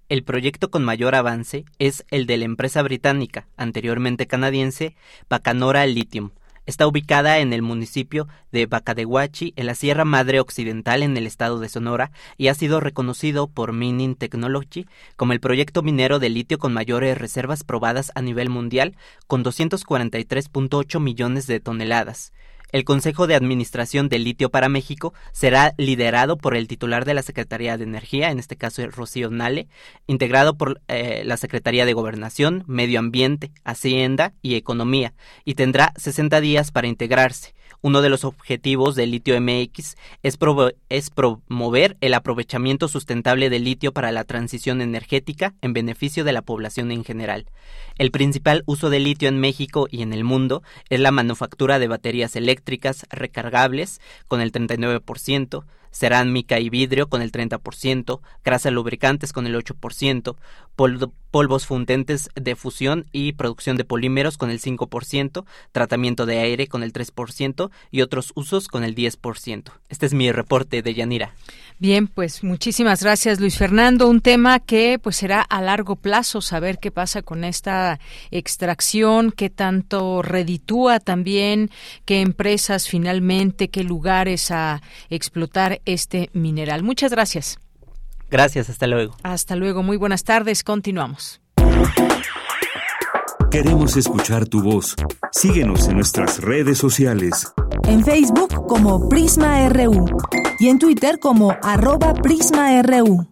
El 0.08 0.22
proyecto 0.22 0.70
con 0.70 0.84
mayor 0.84 1.16
avance 1.16 1.64
es 1.80 2.04
el 2.10 2.26
de 2.26 2.36
la 2.36 2.44
empresa 2.44 2.80
británica, 2.82 3.48
anteriormente 3.56 4.26
canadiense, 4.26 4.94
Bacanora 5.28 5.84
Lithium, 5.86 6.30
Está 6.66 6.88
ubicada 6.88 7.38
en 7.38 7.52
el 7.52 7.62
municipio 7.62 8.26
de 8.50 8.66
Bacadehuachi, 8.66 9.54
en 9.54 9.66
la 9.66 9.76
Sierra 9.76 10.04
Madre 10.04 10.40
Occidental, 10.40 11.04
en 11.04 11.16
el 11.16 11.28
estado 11.28 11.60
de 11.60 11.68
Sonora, 11.68 12.10
y 12.36 12.48
ha 12.48 12.54
sido 12.54 12.80
reconocido 12.80 13.46
por 13.46 13.72
Mining 13.72 14.16
Technology 14.16 14.86
como 15.14 15.32
el 15.32 15.38
proyecto 15.38 15.82
minero 15.82 16.18
de 16.18 16.28
litio 16.28 16.58
con 16.58 16.72
mayores 16.72 17.16
reservas 17.16 17.62
probadas 17.62 18.10
a 18.16 18.20
nivel 18.20 18.50
mundial, 18.50 18.96
con 19.28 19.44
243.8 19.44 20.98
millones 21.00 21.46
de 21.46 21.60
toneladas. 21.60 22.32
El 22.76 22.84
Consejo 22.84 23.26
de 23.26 23.34
Administración 23.34 24.10
de 24.10 24.18
Litio 24.18 24.50
para 24.50 24.68
México 24.68 25.14
será 25.32 25.72
liderado 25.78 26.36
por 26.36 26.54
el 26.54 26.68
titular 26.68 27.06
de 27.06 27.14
la 27.14 27.22
Secretaría 27.22 27.78
de 27.78 27.84
Energía, 27.84 28.30
en 28.30 28.38
este 28.38 28.56
caso 28.56 28.86
Rocío 28.88 29.30
Nale, 29.30 29.66
integrado 30.06 30.58
por 30.58 30.82
eh, 30.88 31.22
la 31.24 31.38
Secretaría 31.38 31.86
de 31.86 31.94
Gobernación, 31.94 32.64
Medio 32.66 32.98
Ambiente, 32.98 33.50
Hacienda 33.64 34.34
y 34.42 34.56
Economía, 34.56 35.14
y 35.46 35.54
tendrá 35.54 35.94
60 35.96 36.38
días 36.42 36.70
para 36.70 36.86
integrarse. 36.86 37.54
Uno 37.80 38.02
de 38.02 38.08
los 38.08 38.24
objetivos 38.24 38.94
del 38.94 39.10
litio 39.12 39.40
MX 39.40 39.96
es, 40.22 40.36
promover 41.10 41.96
el 42.00 42.14
aprovechamiento 42.14 42.88
sustentable 42.88 43.48
del 43.48 43.64
litio 43.64 43.92
para 43.92 44.12
la 44.12 44.24
transición 44.24 44.80
energética 44.80 45.54
en 45.62 45.72
beneficio 45.72 46.24
de 46.24 46.32
la 46.32 46.42
población 46.42 46.90
en 46.90 47.04
general. 47.04 47.46
El 47.98 48.10
principal 48.10 48.62
uso 48.66 48.90
de 48.90 49.00
litio 49.00 49.28
en 49.28 49.40
México 49.40 49.88
y 49.90 50.02
en 50.02 50.12
el 50.12 50.22
mundo 50.22 50.62
es 50.90 51.00
la 51.00 51.12
manufactura 51.12 51.78
de 51.78 51.88
baterías 51.88 52.36
eléctricas 52.36 53.06
recargables 53.10 54.02
con 54.28 54.42
el 54.42 54.52
39%, 54.52 55.64
cerámica 55.92 56.60
y 56.60 56.68
vidrio 56.68 57.08
con 57.08 57.22
el 57.22 57.32
30%, 57.32 58.20
grasa 58.44 58.70
lubricantes 58.70 59.32
con 59.32 59.46
el 59.46 59.54
8%, 59.54 60.36
polvos 61.30 61.66
fundentes 61.66 62.28
de 62.34 62.54
fusión 62.54 63.06
y 63.12 63.32
producción 63.32 63.78
de 63.78 63.84
polímeros 63.84 64.36
con 64.36 64.50
el 64.50 64.60
5%, 64.60 65.46
tratamiento 65.72 66.26
de 66.26 66.40
aire 66.40 66.66
con 66.66 66.82
el 66.82 66.92
3% 66.92 67.70
y 67.90 68.02
otros 68.02 68.32
usos 68.34 68.68
con 68.68 68.84
el 68.84 68.94
10%. 68.94 69.72
Este 69.88 70.04
es 70.04 70.12
mi 70.12 70.30
reporte 70.32 70.82
de 70.82 70.92
Yanira. 70.92 71.34
Bien, 71.78 72.06
pues 72.08 72.42
muchísimas 72.42 73.02
gracias 73.02 73.38
Luis 73.38 73.58
Fernando. 73.58 74.08
Un 74.08 74.22
tema 74.22 74.60
que 74.60 74.98
pues 74.98 75.16
será 75.16 75.42
a 75.42 75.60
largo 75.60 75.96
plazo 75.96 76.40
saber 76.40 76.78
qué 76.78 76.90
pasa 76.90 77.20
con 77.20 77.44
esta 77.44 78.00
extracción, 78.30 79.30
qué 79.30 79.50
tanto 79.50 80.22
reditúa 80.22 81.00
también, 81.00 81.70
qué 82.06 82.22
empresas 82.22 82.88
finalmente, 82.88 83.68
qué 83.68 83.84
lugares 83.84 84.50
a 84.50 84.80
explotar 85.10 85.82
este 85.84 86.30
mineral. 86.32 86.82
Muchas 86.82 87.12
gracias. 87.12 87.58
Gracias, 88.30 88.70
hasta 88.70 88.86
luego. 88.86 89.14
Hasta 89.22 89.54
luego, 89.54 89.82
muy 89.82 89.98
buenas 89.98 90.24
tardes, 90.24 90.64
continuamos. 90.64 91.42
Queremos 93.50 93.96
escuchar 93.96 94.46
tu 94.46 94.62
voz. 94.62 94.96
Síguenos 95.30 95.88
en 95.88 95.96
nuestras 95.96 96.40
redes 96.40 96.78
sociales. 96.78 97.52
En 97.84 98.02
Facebook 98.04 98.66
como 98.66 99.08
Prisma 99.08 99.68
RU 99.68 100.06
y 100.58 100.68
en 100.68 100.78
Twitter 100.78 101.18
como 101.18 101.56
arroba 101.62 102.14
PrismaRU. 102.14 103.26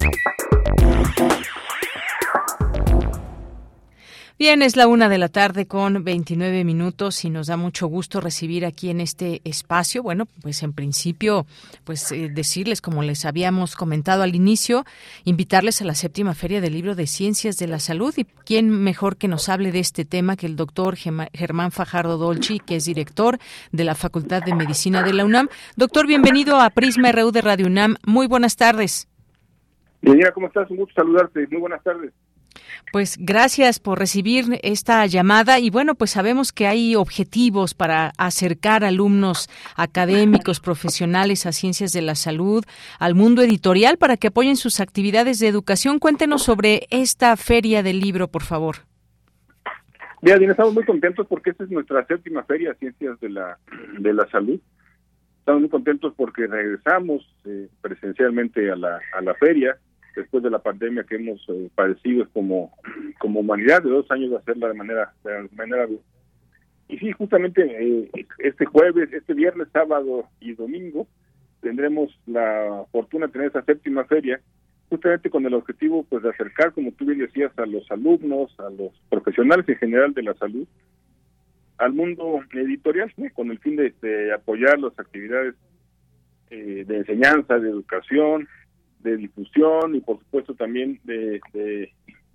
Bien, 4.45 4.61
es 4.61 4.77
la 4.77 4.89
una 4.89 5.09
de 5.09 5.17
la 5.17 5.31
tarde 5.31 5.65
con 5.65 6.05
29 6.05 6.65
minutos 6.65 7.25
y 7.25 7.31
nos 7.31 7.47
da 7.47 7.57
mucho 7.57 7.87
gusto 7.87 8.21
recibir 8.21 8.67
aquí 8.67 8.91
en 8.91 9.01
este 9.01 9.41
espacio. 9.45 10.03
Bueno, 10.03 10.27
pues 10.43 10.63
en 10.63 10.75
principio, 10.75 11.47
pues 11.85 12.13
eh, 12.13 12.29
decirles, 12.31 12.83
como 12.83 13.03
les 13.03 13.25
habíamos 13.25 13.75
comentado 13.75 14.23
al 14.23 14.35
inicio, 14.35 14.85
invitarles 15.25 15.81
a 15.81 15.87
la 15.87 15.95
séptima 15.95 16.35
Feria 16.35 16.61
del 16.61 16.75
Libro 16.75 16.95
de 16.95 17.07
Ciencias 17.07 17.57
de 17.57 17.69
la 17.69 17.79
Salud. 17.79 18.13
Y 18.19 18.25
quién 18.45 18.69
mejor 18.69 19.17
que 19.17 19.29
nos 19.29 19.49
hable 19.49 19.73
de 19.73 19.79
este 19.79 20.05
tema 20.05 20.37
que 20.37 20.45
el 20.45 20.57
doctor 20.57 20.97
Germán 20.97 21.73
Fajardo 21.73 22.19
Dolci, 22.19 22.61
que 22.61 22.77
es 22.77 22.85
director 22.85 23.39
de 23.73 23.85
la 23.85 23.95
Facultad 23.95 24.43
de 24.43 24.55
Medicina 24.55 25.03
de 25.03 25.15
la 25.15 25.25
UNAM. 25.25 25.49
Doctor, 25.77 26.07
bienvenido 26.07 26.61
a 26.61 26.69
Prisma 26.69 27.13
RU 27.13 27.31
de 27.31 27.41
Radio 27.41 27.67
UNAM. 27.67 27.97
Muy 28.05 28.27
buenas 28.27 28.57
tardes. 28.57 29.09
Bienvenida, 30.03 30.33
¿cómo 30.33 30.49
estás? 30.49 30.71
Un 30.71 30.77
gusto 30.77 30.93
saludarte. 30.97 31.47
Muy 31.51 31.63
buenas 31.63 31.83
tardes. 31.83 32.13
Pues 32.93 33.17
gracias 33.19 33.81
por 33.81 33.99
recibir 33.99 34.61
esta 34.63 35.05
llamada 35.07 35.59
y 35.59 35.71
bueno, 35.71 35.95
pues 35.95 36.13
sabemos 36.13 36.53
que 36.53 36.67
hay 36.67 36.95
objetivos 36.95 37.75
para 37.75 38.13
acercar 38.19 38.85
alumnos 38.85 39.49
académicos, 39.77 40.61
profesionales 40.61 41.47
a 41.47 41.53
ciencias 41.53 41.93
de 41.93 42.03
la 42.03 42.15
salud, 42.15 42.65
al 42.99 43.15
mundo 43.15 43.43
editorial 43.43 43.99
para 43.99 44.17
que 44.17 44.29
apoyen 44.29 44.57
sus 44.57 44.81
actividades 44.81 45.39
de 45.41 45.49
educación. 45.49 45.99
Cuéntenos 45.99 46.43
sobre 46.43 46.87
esta 46.91 47.37
feria 47.37 47.83
del 47.83 48.01
libro, 48.01 48.29
por 48.29 48.43
favor. 48.43 48.77
Bien, 50.23 50.43
estamos 50.51 50.73
muy 50.73 50.85
contentos 50.85 51.27
porque 51.27 51.51
esta 51.51 51.65
es 51.65 51.71
nuestra 51.71 52.07
séptima 52.07 52.45
feria 52.45 52.75
Ciencias 52.75 53.21
de 53.21 53.29
la, 53.29 53.59
de 53.99 54.15
la 54.15 54.27
Salud. 54.31 54.59
Estamos 55.41 55.61
muy 55.61 55.69
contentos 55.69 56.15
porque 56.17 56.47
regresamos 56.47 57.23
eh, 57.45 57.69
presencialmente 57.83 58.71
a 58.71 58.77
la, 58.77 59.01
a 59.13 59.21
la 59.21 59.35
feria 59.35 59.77
después 60.17 60.43
de 60.43 60.51
la 60.51 60.59
pandemia 60.59 61.05
que 61.05 61.17
hemos 61.17 61.45
eh, 61.49 61.71
padecido 61.75 62.29
como, 62.33 62.73
como 63.19 63.41
humanidad, 63.41 63.83
de 63.83 63.91
dos 63.91 64.11
años 64.11 64.31
de 64.31 64.37
hacerla 64.37 64.69
de 64.69 64.75
manera, 64.75 65.13
de 65.25 65.49
manera 65.57 65.87
y 66.89 66.99
sí, 66.99 67.13
justamente 67.13 67.63
eh, 67.63 68.11
este 68.39 68.67
jueves, 68.67 69.13
este 69.13 69.35
viernes, 69.35 69.69
sábado 69.73 70.29
y 70.41 70.55
domingo 70.55 71.07
tendremos 71.61 72.11
la 72.27 72.85
fortuna 72.93 73.27
de 73.27 73.33
tener 73.33 73.49
esa 73.49 73.65
séptima 73.65 74.05
feria, 74.05 74.39
justamente 74.91 75.31
con 75.31 75.47
el 75.47 75.55
objetivo 75.55 76.05
pues 76.05 76.23
de 76.23 76.29
acercar, 76.29 76.73
como 76.73 76.93
tú 76.93 77.07
bien 77.07 77.19
decías, 77.19 77.51
a 77.59 77.65
los 77.65 77.91
alumnos, 77.91 78.55
a 78.61 78.69
los 78.69 78.93
profesionales 79.09 79.67
en 79.69 79.77
general 79.77 80.13
de 80.13 80.25
la 80.25 80.35
salud, 80.35 80.69
al 81.79 81.95
mundo 81.95 82.41
editorial, 82.53 83.13
con 83.33 83.51
el 83.51 83.59
fin 83.61 83.77
de, 83.77 84.33
apoyar 84.35 84.79
las 84.79 84.97
actividades 84.99 85.55
eh, 86.51 86.85
de 86.87 86.99
enseñanza, 86.99 87.59
de 87.59 87.71
educación, 87.71 88.47
de 89.05 89.17
difusión 89.17 89.95
y 89.95 90.01
por 90.01 90.19
supuesto 90.19 90.55
también 90.55 90.99
de, 91.05 91.41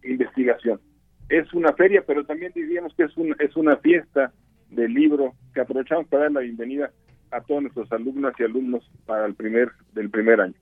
investigación. 0.04 0.80
Es 1.28 1.54
una 1.54 1.74
feria, 1.74 2.04
pero 2.08 2.24
también 2.26 2.54
diríamos 2.56 2.94
que 2.96 3.04
es, 3.04 3.18
un, 3.18 3.36
es 3.40 3.56
una 3.58 3.76
fiesta 3.78 4.32
del 4.70 4.94
libro 4.94 5.34
que 5.54 5.60
aprovechamos 5.60 6.08
para 6.08 6.24
dar 6.24 6.32
la 6.32 6.40
bienvenida 6.40 6.92
a 7.32 7.42
todos 7.42 7.64
nuestros 7.64 7.92
alumnas 7.92 8.34
y 8.40 8.44
alumnos 8.44 8.90
para 9.06 9.26
el 9.26 9.36
primer 9.36 9.72
del 9.94 10.10
primer 10.10 10.40
año. 10.40 10.56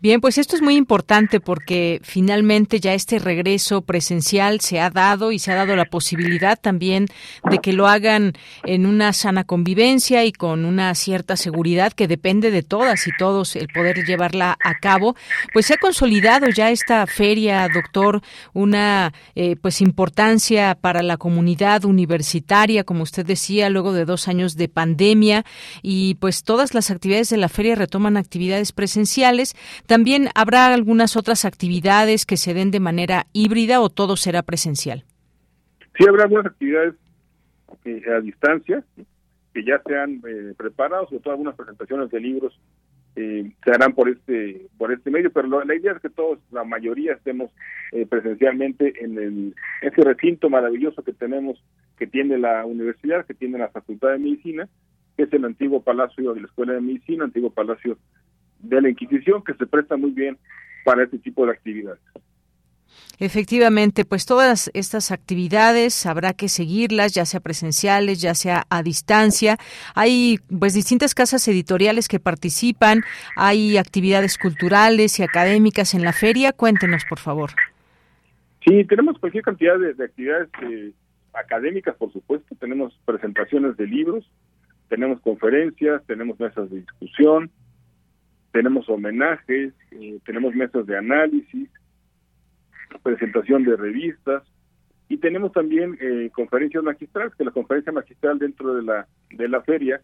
Bien, 0.00 0.20
pues 0.20 0.38
esto 0.38 0.54
es 0.54 0.62
muy 0.62 0.76
importante 0.76 1.40
porque 1.40 2.00
finalmente 2.04 2.78
ya 2.78 2.94
este 2.94 3.18
regreso 3.18 3.82
presencial 3.82 4.60
se 4.60 4.78
ha 4.78 4.90
dado 4.90 5.32
y 5.32 5.40
se 5.40 5.50
ha 5.50 5.56
dado 5.56 5.74
la 5.74 5.86
posibilidad 5.86 6.56
también 6.56 7.06
de 7.50 7.58
que 7.58 7.72
lo 7.72 7.88
hagan 7.88 8.34
en 8.62 8.86
una 8.86 9.12
sana 9.12 9.42
convivencia 9.42 10.24
y 10.24 10.30
con 10.30 10.64
una 10.64 10.94
cierta 10.94 11.36
seguridad 11.36 11.92
que 11.92 12.06
depende 12.06 12.52
de 12.52 12.62
todas 12.62 13.08
y 13.08 13.10
todos 13.18 13.56
el 13.56 13.66
poder 13.66 14.06
llevarla 14.06 14.56
a 14.62 14.78
cabo. 14.78 15.16
Pues 15.52 15.66
se 15.66 15.74
ha 15.74 15.78
consolidado 15.78 16.48
ya 16.48 16.70
esta 16.70 17.04
feria, 17.08 17.66
doctor, 17.68 18.22
una 18.52 19.12
eh, 19.34 19.56
pues 19.60 19.80
importancia 19.80 20.76
para 20.80 21.02
la 21.02 21.16
comunidad 21.16 21.84
universitaria, 21.84 22.84
como 22.84 23.02
usted 23.02 23.26
decía, 23.26 23.68
luego 23.68 23.92
de 23.92 24.04
dos 24.04 24.28
años 24.28 24.54
de 24.54 24.68
pandemia 24.68 25.44
y 25.82 26.14
pues 26.20 26.44
todas 26.44 26.72
las 26.72 26.92
actividades 26.92 27.30
de 27.30 27.36
la 27.36 27.48
feria 27.48 27.74
retoman 27.74 28.16
actividades 28.16 28.70
presenciales. 28.70 29.56
También 29.86 30.28
habrá 30.34 30.72
algunas 30.72 31.16
otras 31.16 31.44
actividades 31.44 32.26
que 32.26 32.36
se 32.36 32.54
den 32.54 32.70
de 32.70 32.80
manera 32.80 33.26
híbrida 33.32 33.80
o 33.80 33.88
todo 33.90 34.16
será 34.16 34.42
presencial. 34.42 35.04
Sí, 35.98 36.06
habrá 36.08 36.24
algunas 36.24 36.46
actividades 36.46 36.94
eh, 37.84 38.02
a 38.16 38.20
distancia 38.20 38.84
que 39.52 39.64
ya 39.64 39.80
se 39.86 39.96
han 39.96 40.22
eh, 40.28 40.54
preparado, 40.56 41.06
sobre 41.06 41.20
todo 41.20 41.32
algunas 41.32 41.56
presentaciones 41.56 42.10
de 42.10 42.20
libros 42.20 42.58
eh, 43.16 43.50
se 43.64 43.70
harán 43.72 43.94
por 43.94 44.08
este 44.08 44.66
por 44.76 44.92
este 44.92 45.10
medio, 45.10 45.32
pero 45.32 45.64
la 45.64 45.74
idea 45.74 45.92
es 45.92 46.00
que 46.00 46.10
todos, 46.10 46.38
la 46.52 46.62
mayoría, 46.62 47.14
estemos 47.14 47.50
presencialmente 48.08 48.92
en 49.02 49.18
el 49.18 49.54
ese 49.82 50.02
recinto 50.02 50.48
maravilloso 50.50 51.02
que 51.02 51.12
tenemos, 51.12 51.60
que 51.98 52.06
tiene 52.06 52.38
la 52.38 52.64
universidad, 52.64 53.26
que 53.26 53.34
tiene 53.34 53.58
la 53.58 53.70
Facultad 53.70 54.10
de 54.10 54.18
Medicina, 54.18 54.68
que 55.16 55.24
es 55.24 55.32
el 55.32 55.44
antiguo 55.44 55.82
Palacio 55.82 56.32
de 56.32 56.42
la 56.42 56.46
Escuela 56.46 56.74
de 56.74 56.80
Medicina, 56.80 57.24
antiguo 57.24 57.50
Palacio 57.50 57.98
de 58.60 58.82
la 58.82 58.90
Inquisición 58.90 59.42
que 59.44 59.54
se 59.54 59.66
presta 59.66 59.96
muy 59.96 60.10
bien 60.10 60.38
para 60.84 61.04
este 61.04 61.18
tipo 61.18 61.46
de 61.46 61.52
actividades. 61.52 62.00
Efectivamente, 63.20 64.04
pues 64.04 64.26
todas 64.26 64.70
estas 64.74 65.10
actividades 65.10 66.06
habrá 66.06 66.34
que 66.34 66.48
seguirlas, 66.48 67.14
ya 67.14 67.24
sea 67.24 67.40
presenciales, 67.40 68.20
ya 68.20 68.34
sea 68.34 68.64
a 68.70 68.82
distancia. 68.84 69.56
Hay 69.96 70.38
pues 70.56 70.72
distintas 70.72 71.16
casas 71.16 71.46
editoriales 71.48 72.06
que 72.06 72.20
participan, 72.20 73.02
hay 73.34 73.76
actividades 73.76 74.38
culturales 74.38 75.18
y 75.18 75.24
académicas 75.24 75.94
en 75.94 76.04
la 76.04 76.12
feria. 76.12 76.52
Cuéntenos, 76.52 77.04
por 77.08 77.18
favor. 77.18 77.50
Sí, 78.64 78.84
tenemos 78.84 79.18
cualquier 79.18 79.42
cantidad 79.42 79.76
de, 79.78 80.04
actividades 80.04 80.48
eh, 80.62 80.92
académicas, 81.32 81.96
por 81.96 82.12
supuesto. 82.12 82.54
Tenemos 82.60 82.96
presentaciones 83.04 83.76
de 83.76 83.86
libros, 83.86 84.30
tenemos 84.88 85.20
conferencias, 85.22 86.04
tenemos 86.06 86.38
mesas 86.38 86.70
de 86.70 86.80
discusión, 86.80 87.50
tenemos 88.52 88.88
homenajes, 88.88 89.74
eh, 89.90 90.18
tenemos 90.24 90.54
mesas 90.54 90.86
de 90.86 90.96
análisis, 90.96 91.68
presentación 93.02 93.64
de 93.64 93.76
revistas 93.76 94.42
y 95.08 95.18
tenemos 95.18 95.52
también 95.52 95.96
eh, 96.00 96.30
conferencias 96.34 96.82
magistrales, 96.82 97.34
que 97.34 97.44
la 97.44 97.50
conferencia 97.50 97.92
magistral 97.92 98.38
dentro 98.38 98.74
de 98.74 98.82
la, 98.82 99.06
de 99.30 99.48
la 99.48 99.62
feria 99.62 100.00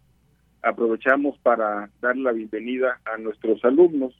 aprovechamos 0.62 1.38
para 1.38 1.90
dar 2.00 2.16
la 2.16 2.32
bienvenida 2.32 3.00
a 3.04 3.18
nuestros 3.18 3.64
alumnos 3.64 4.14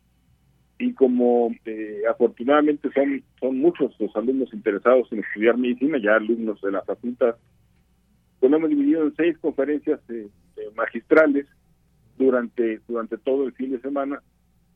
y 0.78 0.92
como 0.92 1.54
eh, 1.64 2.02
afortunadamente 2.10 2.90
son, 2.92 3.22
son 3.40 3.58
muchos 3.58 3.94
los 3.98 4.14
alumnos 4.16 4.52
interesados 4.52 5.10
en 5.12 5.20
estudiar 5.20 5.56
medicina, 5.56 5.98
ya 5.98 6.16
alumnos 6.16 6.60
de 6.60 6.72
la 6.72 6.82
facultad, 6.82 7.37
pues 8.40 8.52
hemos 8.52 8.68
dividido 8.68 9.04
en 9.04 9.14
seis 9.16 9.38
conferencias 9.38 10.00
magistrales 10.74 11.46
durante, 12.16 12.81
durante 12.87 13.18
todo 13.18 13.46
el 13.46 13.53
fin 13.53 13.72
de 13.72 13.81
semana 13.81 14.20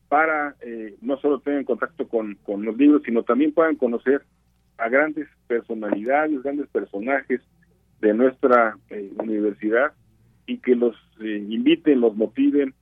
para 0.07 0.55
eh, 0.61 0.95
no 1.01 1.17
solo 1.17 1.39
tener 1.39 1.65
contacto 1.65 2.07
con, 2.07 2.35
con 2.43 2.65
los 2.65 2.75
libros, 2.77 3.03
sino 3.05 3.23
también 3.23 3.53
puedan 3.53 3.75
conocer 3.75 4.23
a 4.77 4.89
grandes 4.89 5.27
personalidades, 5.47 6.41
grandes 6.41 6.67
personajes 6.69 7.41
de 8.01 8.13
nuestra 8.13 8.77
eh, 8.89 9.11
universidad 9.19 9.93
y 10.47 10.57
que 10.57 10.75
los 10.75 10.95
eh, 11.21 11.45
inviten, 11.47 12.01
los 12.01 12.15
motiven 12.15 12.73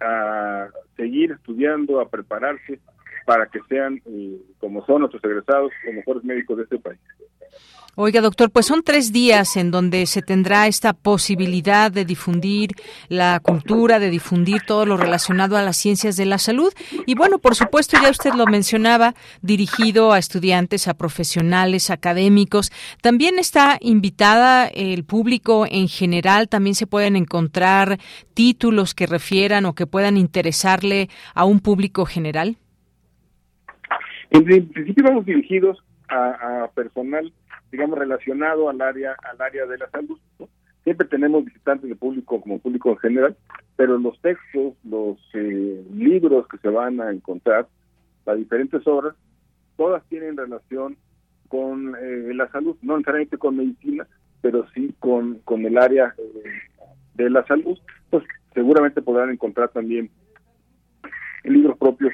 a 0.00 0.66
seguir 0.96 1.30
estudiando, 1.30 2.00
a 2.00 2.08
prepararse 2.08 2.80
para 3.24 3.46
que 3.46 3.60
sean, 3.68 4.00
como 4.58 4.84
son 4.86 5.00
nuestros 5.00 5.22
egresados, 5.24 5.72
los 5.84 5.94
mejores 5.94 6.24
médicos 6.24 6.56
de 6.58 6.62
este 6.64 6.78
país. 6.78 7.00
Oiga, 7.94 8.22
doctor, 8.22 8.50
pues 8.50 8.64
son 8.64 8.82
tres 8.82 9.12
días 9.12 9.54
en 9.58 9.70
donde 9.70 10.06
se 10.06 10.22
tendrá 10.22 10.66
esta 10.66 10.94
posibilidad 10.94 11.92
de 11.92 12.06
difundir 12.06 12.70
la 13.08 13.38
cultura, 13.40 13.98
de 13.98 14.08
difundir 14.08 14.62
todo 14.66 14.86
lo 14.86 14.96
relacionado 14.96 15.58
a 15.58 15.62
las 15.62 15.76
ciencias 15.76 16.16
de 16.16 16.24
la 16.24 16.38
salud. 16.38 16.72
Y 17.04 17.14
bueno, 17.14 17.38
por 17.38 17.54
supuesto, 17.54 17.98
ya 18.02 18.08
usted 18.08 18.32
lo 18.32 18.46
mencionaba, 18.46 19.14
dirigido 19.42 20.14
a 20.14 20.18
estudiantes, 20.18 20.88
a 20.88 20.94
profesionales, 20.94 21.90
académicos. 21.90 22.72
También 23.02 23.38
está 23.38 23.76
invitada 23.82 24.68
el 24.68 25.04
público 25.04 25.66
en 25.70 25.86
general. 25.86 26.48
También 26.48 26.74
se 26.74 26.86
pueden 26.86 27.14
encontrar 27.14 27.98
títulos 28.32 28.94
que 28.94 29.04
refieran 29.04 29.66
o 29.66 29.74
que 29.74 29.86
puedan 29.86 30.16
interesarle 30.16 31.10
a 31.34 31.44
un 31.44 31.60
público 31.60 32.06
general. 32.06 32.56
En 34.32 34.44
principio 34.68 35.04
vamos 35.04 35.24
dirigidos 35.24 35.82
a, 36.08 36.64
a 36.64 36.70
personal 36.72 37.32
digamos, 37.72 37.98
relacionado 37.98 38.68
al 38.68 38.80
área, 38.80 39.16
al 39.30 39.40
área 39.40 39.66
de 39.66 39.78
la 39.78 39.90
salud. 39.90 40.18
Siempre 40.84 41.08
tenemos 41.08 41.44
visitantes 41.44 41.88
de 41.88 41.96
público 41.96 42.40
como 42.40 42.58
público 42.58 42.90
en 42.90 42.98
general, 42.98 43.36
pero 43.76 43.98
los 43.98 44.20
textos, 44.20 44.74
los 44.84 45.18
eh, 45.32 45.84
libros 45.94 46.46
que 46.48 46.58
se 46.58 46.68
van 46.68 47.00
a 47.00 47.10
encontrar, 47.10 47.66
las 48.26 48.36
diferentes 48.36 48.86
obras, 48.86 49.14
todas 49.76 50.04
tienen 50.08 50.36
relación 50.36 50.96
con 51.48 51.96
eh, 51.96 52.34
la 52.34 52.48
salud, 52.50 52.76
no 52.82 52.96
necesariamente 52.96 53.38
con 53.38 53.56
medicina, 53.56 54.06
pero 54.42 54.66
sí 54.74 54.94
con, 54.98 55.38
con 55.44 55.64
el 55.64 55.78
área 55.78 56.14
eh, 56.18 56.50
de 57.14 57.30
la 57.30 57.44
salud. 57.46 57.78
Pues 58.10 58.24
seguramente 58.52 59.00
podrán 59.00 59.30
encontrar 59.30 59.70
también 59.70 60.10
libros 61.44 61.78
propios, 61.78 62.12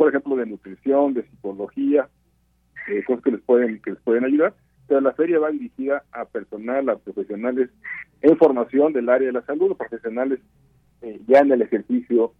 por 0.00 0.08
ejemplo, 0.08 0.34
de 0.34 0.46
nutrición, 0.46 1.12
de 1.12 1.28
psicología, 1.28 2.08
cosas 3.06 3.22
que 3.22 3.32
les 3.32 3.42
pueden 3.42 3.82
que 3.82 3.90
les 3.90 4.00
pueden 4.00 4.24
ayudar 4.24 4.54
la 4.98 5.12
feria 5.12 5.38
va 5.38 5.50
dirigida 5.50 6.02
a 6.10 6.24
personal, 6.24 6.88
a 6.88 6.96
profesionales 6.96 7.70
en 8.22 8.36
formación 8.36 8.92
del 8.92 9.08
área 9.08 9.28
de 9.28 9.34
la 9.34 9.44
salud, 9.46 9.76
profesionales 9.76 10.40
eh, 11.02 11.20
ya 11.28 11.40
en 11.40 11.52
el 11.52 11.62
ejercicio 11.62 12.32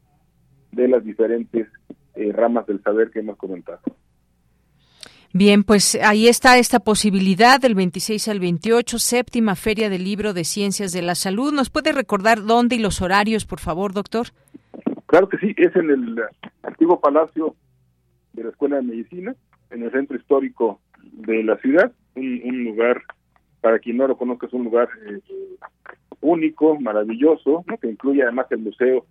de 0.73 0.89
las 0.89 1.05
diferentes 1.05 1.69
eh, 2.15 2.33
ramas 2.33 2.67
del 2.67 2.83
saber 2.83 3.11
que 3.11 3.21
hemos 3.21 3.37
comentado. 3.37 3.81
Bien, 5.33 5.63
pues 5.63 5.97
ahí 6.03 6.27
está 6.27 6.59
esta 6.59 6.81
posibilidad 6.81 7.61
del 7.61 7.77
26 7.77 8.27
al 8.27 8.41
28, 8.41 8.99
séptima 8.99 9.55
Feria 9.55 9.89
del 9.89 10.03
Libro 10.03 10.33
de 10.33 10.43
Ciencias 10.43 10.91
de 10.91 11.03
la 11.03 11.15
Salud. 11.15 11.53
¿Nos 11.53 11.71
puede 11.71 11.93
recordar 11.93 12.43
dónde 12.43 12.75
y 12.75 12.81
los 12.81 13.01
horarios, 13.01 13.47
por 13.47 13.61
favor, 13.61 13.93
doctor? 13.93 14.29
Claro 15.11 15.29
que 15.29 15.39
sí, 15.39 15.53
es 15.57 15.75
en 15.75 15.91
el 15.91 16.23
antiguo 16.63 17.01
Palacio 17.01 17.57
de 18.33 18.45
la 18.45 18.51
Escuela 18.51 18.77
de 18.77 18.83
Medicina, 18.83 19.35
en 19.71 19.83
el 19.83 19.91
centro 19.91 20.17
histórico 20.17 20.81
de 21.03 21.43
la 21.43 21.57
ciudad 21.57 21.91
un, 22.15 22.63
lugar, 22.63 23.03
para 23.61 23.81
quien 23.81 23.97
no 23.97 24.07
lo 24.07 24.17
conozca, 24.17 24.47
es 24.47 24.53
un 24.53 24.63
lugar 24.63 24.89
eh, 25.09 25.19
único, 26.21 26.79
maravilloso, 26.79 27.65
que 27.81 27.89
incluye 27.89 28.23
además 28.23 28.47
el 28.51 28.59
Museo 28.59 29.05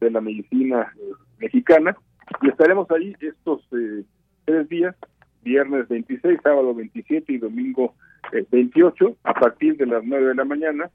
de 0.00 0.10
la 0.10 0.20
Medicina 0.20 0.92
eh, 0.96 1.12
Mexicana. 1.38 1.96
Y 2.42 2.48
estaremos 2.48 2.90
ahí 2.90 3.14
estos 3.20 3.62
eh, 3.78 4.02
tres 4.46 4.68
días, 4.68 4.96
viernes 5.44 5.86
26, 5.86 6.40
sábado 6.42 6.74
27 6.74 7.32
y 7.32 7.38
domingo 7.38 7.94
28, 8.50 9.18
a 9.22 9.34
partir 9.34 9.76
de 9.76 9.86
las 9.86 10.02
9 10.02 10.26
de 10.26 10.34
la 10.34 10.44
mañana 10.44 10.90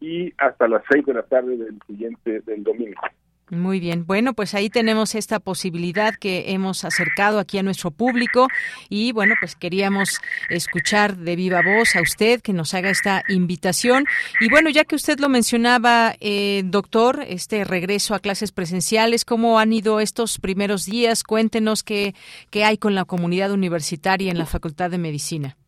y 0.00 0.34
hasta 0.36 0.68
las 0.68 0.82
6 0.90 1.06
de 1.06 1.14
la 1.14 1.22
tarde 1.22 1.56
del 1.56 1.78
siguiente, 1.86 2.40
del 2.40 2.62
domingo. 2.62 3.00
Muy 3.50 3.80
bien. 3.80 4.06
Bueno, 4.06 4.32
pues 4.32 4.54
ahí 4.54 4.70
tenemos 4.70 5.14
esta 5.14 5.38
posibilidad 5.38 6.14
que 6.14 6.52
hemos 6.52 6.84
acercado 6.86 7.38
aquí 7.38 7.58
a 7.58 7.62
nuestro 7.62 7.90
público 7.90 8.48
y 8.88 9.12
bueno, 9.12 9.34
pues 9.40 9.56
queríamos 9.56 10.20
escuchar 10.48 11.16
de 11.16 11.36
viva 11.36 11.60
voz 11.62 11.94
a 11.96 12.00
usted 12.00 12.40
que 12.40 12.54
nos 12.54 12.72
haga 12.72 12.88
esta 12.88 13.22
invitación. 13.28 14.04
Y 14.40 14.48
bueno, 14.48 14.70
ya 14.70 14.84
que 14.84 14.94
usted 14.94 15.18
lo 15.18 15.28
mencionaba, 15.28 16.14
eh, 16.20 16.62
doctor, 16.64 17.20
este 17.26 17.64
regreso 17.64 18.14
a 18.14 18.20
clases 18.20 18.52
presenciales, 18.52 19.26
¿cómo 19.26 19.58
han 19.58 19.72
ido 19.74 20.00
estos 20.00 20.38
primeros 20.38 20.86
días? 20.86 21.22
Cuéntenos 21.22 21.82
qué, 21.82 22.14
qué 22.50 22.64
hay 22.64 22.78
con 22.78 22.94
la 22.94 23.04
comunidad 23.04 23.52
universitaria 23.52 24.30
en 24.30 24.38
la 24.38 24.46
Facultad 24.46 24.90
de 24.90 24.98
Medicina. 24.98 25.58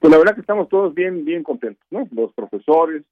Pues 0.00 0.10
la 0.10 0.18
verdad 0.18 0.34
que 0.34 0.40
estamos 0.40 0.68
todos 0.68 0.94
bien, 0.94 1.24
bien 1.24 1.44
contentos, 1.44 1.86
¿no? 1.90 2.08
Los 2.10 2.32
profesores, 2.32 3.04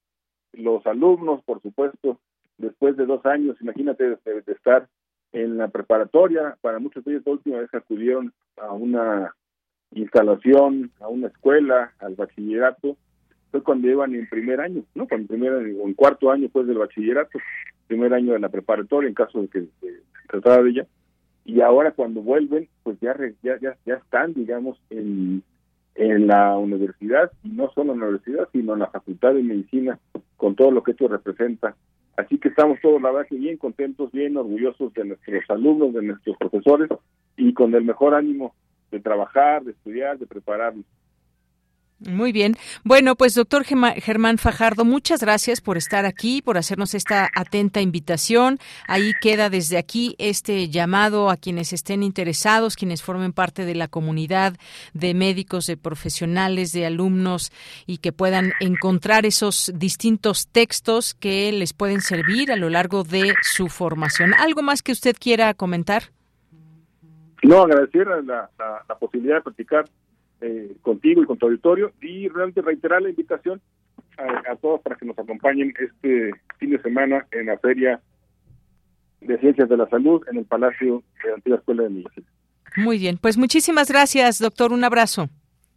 los 0.55 0.85
alumnos, 0.87 1.43
por 1.45 1.63
supuesto, 1.63 2.19
después 2.59 2.97
de 2.97 3.07
dos 3.07 3.25
años, 3.25 3.57
imagínate 3.61 4.05
de, 4.05 4.43
estar 4.47 4.89
en 5.33 5.57
la 5.57 5.69
preparatoria, 5.69 6.57
para 6.61 6.79
muchos 6.79 7.05
de 7.05 7.13
ellos 7.13 7.23
la 7.27 7.33
última 7.33 7.59
vez 7.59 7.73
acudieron 7.73 8.33
a 8.57 8.73
una 8.73 9.35
instalación, 9.93 10.91
a 11.01 11.09
una 11.09 11.29
escuela, 11.29 11.93
al 11.99 12.15
bachillerato, 12.15 12.97
fue 13.51 13.63
cuando 13.63 13.89
iban 13.89 14.15
en 14.15 14.29
primer 14.29 14.61
año, 14.61 14.85
¿no? 14.95 15.09
Cuando 15.09 15.29
primer 15.29 15.53
en 15.55 15.95
cuarto 15.95 16.31
año 16.31 16.49
pues 16.53 16.67
del 16.67 16.79
bachillerato, 16.79 17.39
primer 17.87 18.13
año 18.13 18.35
de 18.35 18.41
la 18.41 18.51
preparatoria 18.51 19.09
en 19.09 19.15
caso 19.15 19.41
de 19.41 19.49
que 19.49 19.61
se 19.81 20.03
tratara 20.29 20.63
de 20.63 20.71
ella, 20.71 20.87
y 21.45 21.63
ahora 21.63 21.93
cuando 21.93 22.21
vuelven, 22.21 22.69
pues 22.83 22.99
ya 23.01 23.17
ya 23.43 23.59
ya, 23.61 23.77
ya 23.87 23.95
están, 23.95 24.35
digamos, 24.35 24.79
en 24.91 25.43
en 25.95 26.29
la 26.29 26.57
universidad, 26.57 27.33
y 27.43 27.49
no 27.49 27.73
solo 27.73 27.93
en 27.93 28.01
la 28.01 28.07
universidad, 28.07 28.49
sino 28.53 28.75
en 28.75 28.81
la 28.81 28.87
Facultad 28.87 29.35
de 29.35 29.43
Medicina, 29.43 29.99
con 30.37 30.55
todo 30.55 30.71
lo 30.71 30.85
que 30.85 30.93
esto 30.93 31.09
representa 31.09 31.75
Así 32.19 32.37
que 32.37 32.49
estamos 32.49 32.81
todos, 32.83 33.01
la 33.01 33.13
verdad, 33.13 33.29
que 33.29 33.37
bien 33.37 33.57
contentos, 33.59 34.11
bien 34.11 34.37
orgullosos 34.37 34.93
de 34.93 35.05
nuestros 35.05 35.49
alumnos, 35.51 35.95
de 35.95 36.03
nuestros 36.03 36.37
profesores 36.37 36.89
y 37.37 37.55
con 37.55 37.73
el 37.77 37.85
mejor 37.85 38.13
ánimo 38.13 38.57
de 38.91 38.99
trabajar, 38.99 39.63
de 39.63 39.71
estudiar, 39.71 40.19
de 40.19 40.27
prepararnos. 40.27 40.85
Muy 42.01 42.31
bien. 42.31 42.55
Bueno, 42.85 43.17
pues 43.17 43.35
doctor 43.35 43.65
Germán 43.65 44.39
Fajardo, 44.39 44.85
muchas 44.85 45.21
gracias 45.21 45.61
por 45.61 45.77
estar 45.77 46.07
aquí, 46.07 46.43
por 46.43 46.57
hacernos 46.57 46.95
esta 46.95 47.29
atenta 47.35 47.81
invitación. 47.81 48.59
Ahí 48.87 49.15
queda 49.21 49.51
desde 49.51 49.79
aquí 49.79 50.15
este 50.19 50.69
llamado 50.69 51.29
a 51.29 51.37
quienes 51.37 51.73
estén 51.73 52.05
interesados, 52.05 52.77
quienes 52.77 53.03
formen 53.03 53.33
parte 53.33 53.65
de 53.65 53.75
la 53.75 53.89
comunidad 53.89 54.55
de 54.95 55.13
médicos, 55.13 55.67
de 55.67 55.77
profesionales, 55.77 56.71
de 56.71 56.87
alumnos 56.87 57.51
y 57.85 57.99
que 57.99 58.13
puedan 58.13 58.53
encontrar 58.61 59.27
esos 59.27 59.73
distintos 59.75 60.47
textos 60.47 61.15
que 61.15 61.51
les 61.51 61.73
pueden 61.73 62.01
servir 62.01 62.53
a 62.53 62.57
lo 62.57 62.71
largo 62.71 63.03
de 63.03 63.35
su 63.43 63.67
formación. 63.69 64.35
¿Algo 64.35 64.63
más 64.63 64.85
que 64.85 64.93
usted 64.93 65.17
quiera 65.19 65.53
comentar? 65.53 66.05
No, 67.43 67.63
agradecer 67.63 68.07
la, 68.25 68.49
la 68.89 68.99
posibilidad 68.99 69.37
de 69.37 69.43
practicar 69.43 69.85
eh, 70.41 70.77
contigo 70.83 71.23
y 71.23 71.27
con 71.27 71.39
tu 71.39 71.47
auditorio 71.47 71.93
y 72.01 72.29
realmente 72.29 72.63
reiterar 72.63 73.03
la 73.03 73.11
invitación 73.11 73.61
a, 74.17 74.57
todos 74.57 74.81
para 74.81 74.97
que 74.97 75.07
nos 75.07 75.19
acompañen 75.19 75.73
este 75.79 76.33
fin 76.59 76.71
de 76.71 76.83
semana 76.83 77.27
en 77.31 77.47
la 77.47 77.59
Feria 77.59 78.01
de 79.21 79.39
Ciencias 79.39 79.69
de 79.69 79.77
la 79.77 79.89
Salud 79.89 80.23
en 80.31 80.39
el 80.39 80.45
Palacio 80.45 81.03
de 81.23 81.29
la 81.29 81.37
Antigua 81.37 81.59
Escuela 81.59 81.83
de 81.85 81.91
Medicina. 81.91 82.27
Muy 82.77 82.99
bien, 82.99 83.19
pues 83.19 83.39
muchísimas 83.39 83.89
gracias, 83.91 84.39
doctor. 84.39 84.73
Un 84.73 84.85
abrazo. 84.85 85.29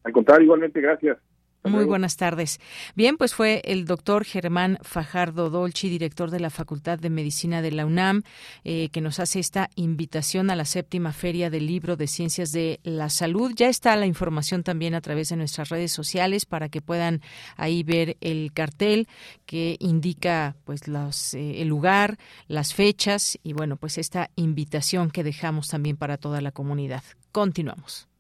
Al 0.04 0.12
contrario, 0.12 0.46
igualmente, 0.46 0.82
gracias. 0.82 1.18
Muy 1.64 1.86
buenas 1.86 2.18
tardes. 2.18 2.60
Bien, 2.96 3.18
pues 3.18 3.36
fue 3.36 3.62
el 3.66 3.86
doctor 3.86 4.26
Germán 4.26 4.80
Fajardo 4.82 5.52
Dolci, 5.52 5.90
director 5.90 6.32
de 6.32 6.40
la 6.40 6.50
Facultad 6.50 6.98
de 6.98 7.12
Medicina 7.12 7.62
de 7.62 7.72
la 7.72 7.86
UNAM, 7.86 8.24
eh, 8.64 8.90
que 8.92 9.00
nos 9.00 9.20
hace 9.20 9.40
esta 9.40 9.70
invitación 9.76 10.50
a 10.50 10.56
la 10.56 10.66
séptima 10.66 11.14
Feria 11.14 11.52
del 11.52 11.68
Libro 11.68 11.98
de 11.98 12.08
Ciencias 12.08 12.52
de 12.52 12.80
la 12.84 13.10
Salud. 13.12 13.54
Ya 13.56 13.70
está 13.70 13.96
la 13.96 14.08
información 14.08 14.64
también 14.64 14.96
a 14.96 15.02
través 15.02 15.30
de 15.30 15.36
nuestras 15.36 15.70
redes 15.70 15.92
sociales 15.92 16.48
para 16.48 16.68
que 16.68 16.82
puedan 16.82 17.22
ahí 17.58 17.84
ver 17.84 18.18
el 18.22 18.52
cartel 18.54 19.08
que 19.46 19.78
indica 19.80 20.56
pues 20.66 20.88
los, 20.88 21.36
eh, 21.36 21.62
el 21.62 21.68
lugar, 21.68 22.18
las 22.48 22.74
fechas 22.74 23.38
y 23.44 23.54
bueno, 23.54 23.76
pues 23.76 24.00
esta 24.00 24.32
invitación 24.36 25.12
que 25.12 25.24
dejamos 25.24 25.68
también 25.68 25.96
para 25.96 26.18
toda 26.18 26.42
la 26.42 26.52
comunidad. 26.52 27.04
Continuamos. 27.32 28.11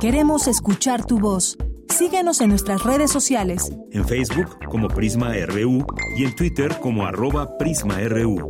Queremos 0.00 0.46
escuchar 0.46 1.04
tu 1.04 1.18
voz. 1.18 1.56
Síguenos 1.88 2.40
en 2.40 2.50
nuestras 2.50 2.84
redes 2.84 3.10
sociales. 3.10 3.72
En 3.92 4.06
Facebook 4.06 4.58
como 4.68 4.88
Prisma 4.88 5.32
RU 5.46 5.86
y 6.16 6.24
en 6.24 6.34
Twitter 6.34 6.78
como 6.80 7.06
arroba 7.06 7.56
PrismaRU. 7.56 8.48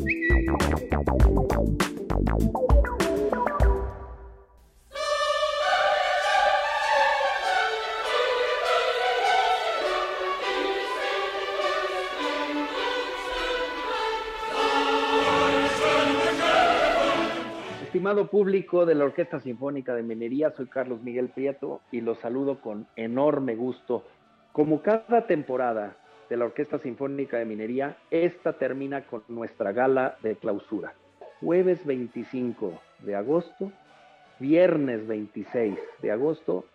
Estimado 17.96 18.28
público 18.28 18.84
de 18.84 18.94
la 18.94 19.06
Orquesta 19.06 19.40
Sinfónica 19.40 19.94
de 19.94 20.02
Minería, 20.02 20.50
soy 20.50 20.66
Carlos 20.66 21.00
Miguel 21.02 21.30
Prieto 21.30 21.80
y 21.90 22.02
los 22.02 22.18
saludo 22.18 22.60
con 22.60 22.86
enorme 22.94 23.56
gusto. 23.56 24.04
Como 24.52 24.82
cada 24.82 25.26
temporada 25.26 25.96
de 26.28 26.36
la 26.36 26.44
Orquesta 26.44 26.78
Sinfónica 26.78 27.38
de 27.38 27.46
Minería, 27.46 27.96
esta 28.10 28.52
termina 28.52 29.06
con 29.06 29.22
nuestra 29.28 29.72
gala 29.72 30.18
de 30.22 30.36
clausura. 30.36 30.92
Jueves 31.40 31.86
25 31.86 32.78
de 32.98 33.16
agosto, 33.16 33.72
viernes 34.40 35.06
26 35.06 35.78
de 36.02 36.10
agosto 36.10 36.66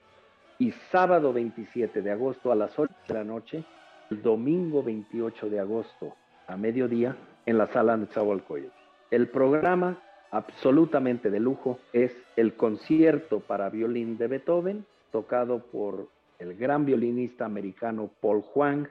y 0.58 0.72
sábado 0.92 1.34
27 1.34 2.02
de 2.02 2.12
agosto 2.12 2.52
a 2.52 2.56
las 2.56 2.80
8 2.80 2.92
de 3.08 3.14
la 3.14 3.24
noche, 3.24 3.64
el 4.10 4.24
domingo 4.24 4.82
28 4.82 5.52
de 5.52 5.60
agosto 5.60 6.16
a 6.48 6.58
mediodía 6.58 7.16
en 7.46 7.60
la 7.60 7.68
sala 7.68 7.96
de 7.96 8.08
Nezahualcóyotl. 8.08 8.74
El 9.12 9.28
programa 9.28 10.02
absolutamente 10.32 11.30
de 11.30 11.40
lujo 11.40 11.80
es 11.94 12.16
el 12.36 12.56
concierto 12.56 13.42
para 13.42 13.70
violín 13.70 14.18
de 14.18 14.28
Beethoven, 14.28 14.86
tocado 15.12 15.60
por 15.60 16.08
el 16.40 16.56
gran 16.56 16.86
violinista 16.86 17.46
americano 17.46 18.10
Paul 18.22 18.44
Huang, 18.56 18.88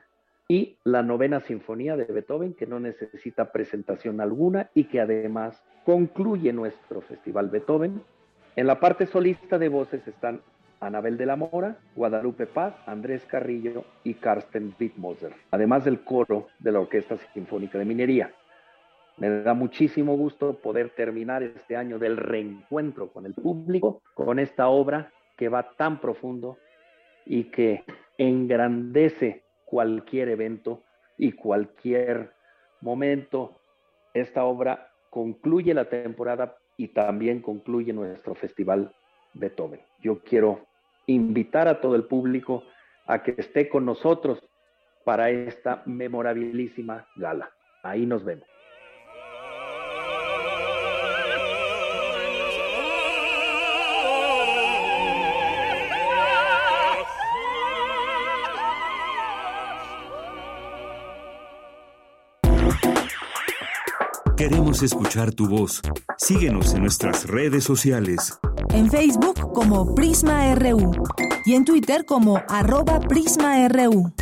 y 0.50 0.76
la 0.82 1.04
novena 1.04 1.38
sinfonía 1.38 1.96
de 1.96 2.06
Beethoven, 2.06 2.54
que 2.54 2.66
no 2.66 2.80
necesita 2.80 3.52
presentación 3.52 4.20
alguna 4.20 4.68
y 4.74 4.84
que 4.84 5.00
además 5.00 5.62
concluye 5.84 6.52
nuestro 6.52 7.02
Festival 7.02 7.50
Beethoven. 7.50 8.02
En 8.56 8.66
la 8.66 8.80
parte 8.80 9.06
solista 9.06 9.58
de 9.58 9.68
voces 9.68 10.04
están 10.08 10.40
Anabel 10.80 11.16
de 11.16 11.26
la 11.26 11.36
Mora, 11.36 11.78
Guadalupe 11.94 12.46
Paz, 12.46 12.74
Andrés 12.86 13.24
Carrillo 13.26 13.84
y 14.02 14.14
Karsten 14.14 14.74
Wittmoser, 14.80 15.32
además 15.52 15.84
del 15.84 16.00
coro 16.00 16.48
de 16.58 16.72
la 16.72 16.80
Orquesta 16.80 17.16
Sinfónica 17.32 17.78
de 17.78 17.84
Minería. 17.84 18.34
Me 19.20 19.42
da 19.42 19.52
muchísimo 19.52 20.16
gusto 20.16 20.54
poder 20.54 20.90
terminar 20.90 21.42
este 21.42 21.76
año 21.76 21.98
del 21.98 22.16
reencuentro 22.16 23.12
con 23.12 23.26
el 23.26 23.34
público 23.34 24.00
con 24.14 24.38
esta 24.38 24.68
obra 24.68 25.12
que 25.36 25.50
va 25.50 25.72
tan 25.76 26.00
profundo 26.00 26.56
y 27.26 27.44
que 27.44 27.84
engrandece 28.16 29.44
cualquier 29.66 30.30
evento 30.30 30.82
y 31.18 31.32
cualquier 31.32 32.32
momento. 32.80 33.60
Esta 34.14 34.44
obra 34.44 34.90
concluye 35.10 35.74
la 35.74 35.84
temporada 35.90 36.56
y 36.78 36.88
también 36.88 37.42
concluye 37.42 37.92
nuestro 37.92 38.34
festival 38.34 38.90
Beethoven. 39.34 39.82
Yo 40.00 40.20
quiero 40.20 40.66
invitar 41.06 41.68
a 41.68 41.82
todo 41.82 41.94
el 41.94 42.04
público 42.04 42.64
a 43.06 43.22
que 43.22 43.34
esté 43.36 43.68
con 43.68 43.84
nosotros 43.84 44.42
para 45.04 45.28
esta 45.28 45.82
memorabilísima 45.84 47.06
gala. 47.16 47.50
Ahí 47.82 48.06
nos 48.06 48.24
vemos. 48.24 48.46
Queremos 64.40 64.82
escuchar 64.82 65.32
tu 65.32 65.46
voz. 65.46 65.82
Síguenos 66.16 66.72
en 66.72 66.80
nuestras 66.80 67.26
redes 67.26 67.62
sociales. 67.62 68.38
En 68.70 68.90
Facebook 68.90 69.52
como 69.52 69.94
Prisma 69.94 70.54
RU 70.54 70.92
y 71.44 71.56
en 71.56 71.66
Twitter 71.66 72.06
como 72.06 72.42
arroba 72.48 73.00
PrismaRU. 73.00 74.14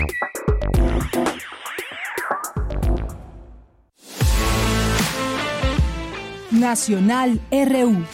Nacional 6.51 7.41
RU. 7.53 8.05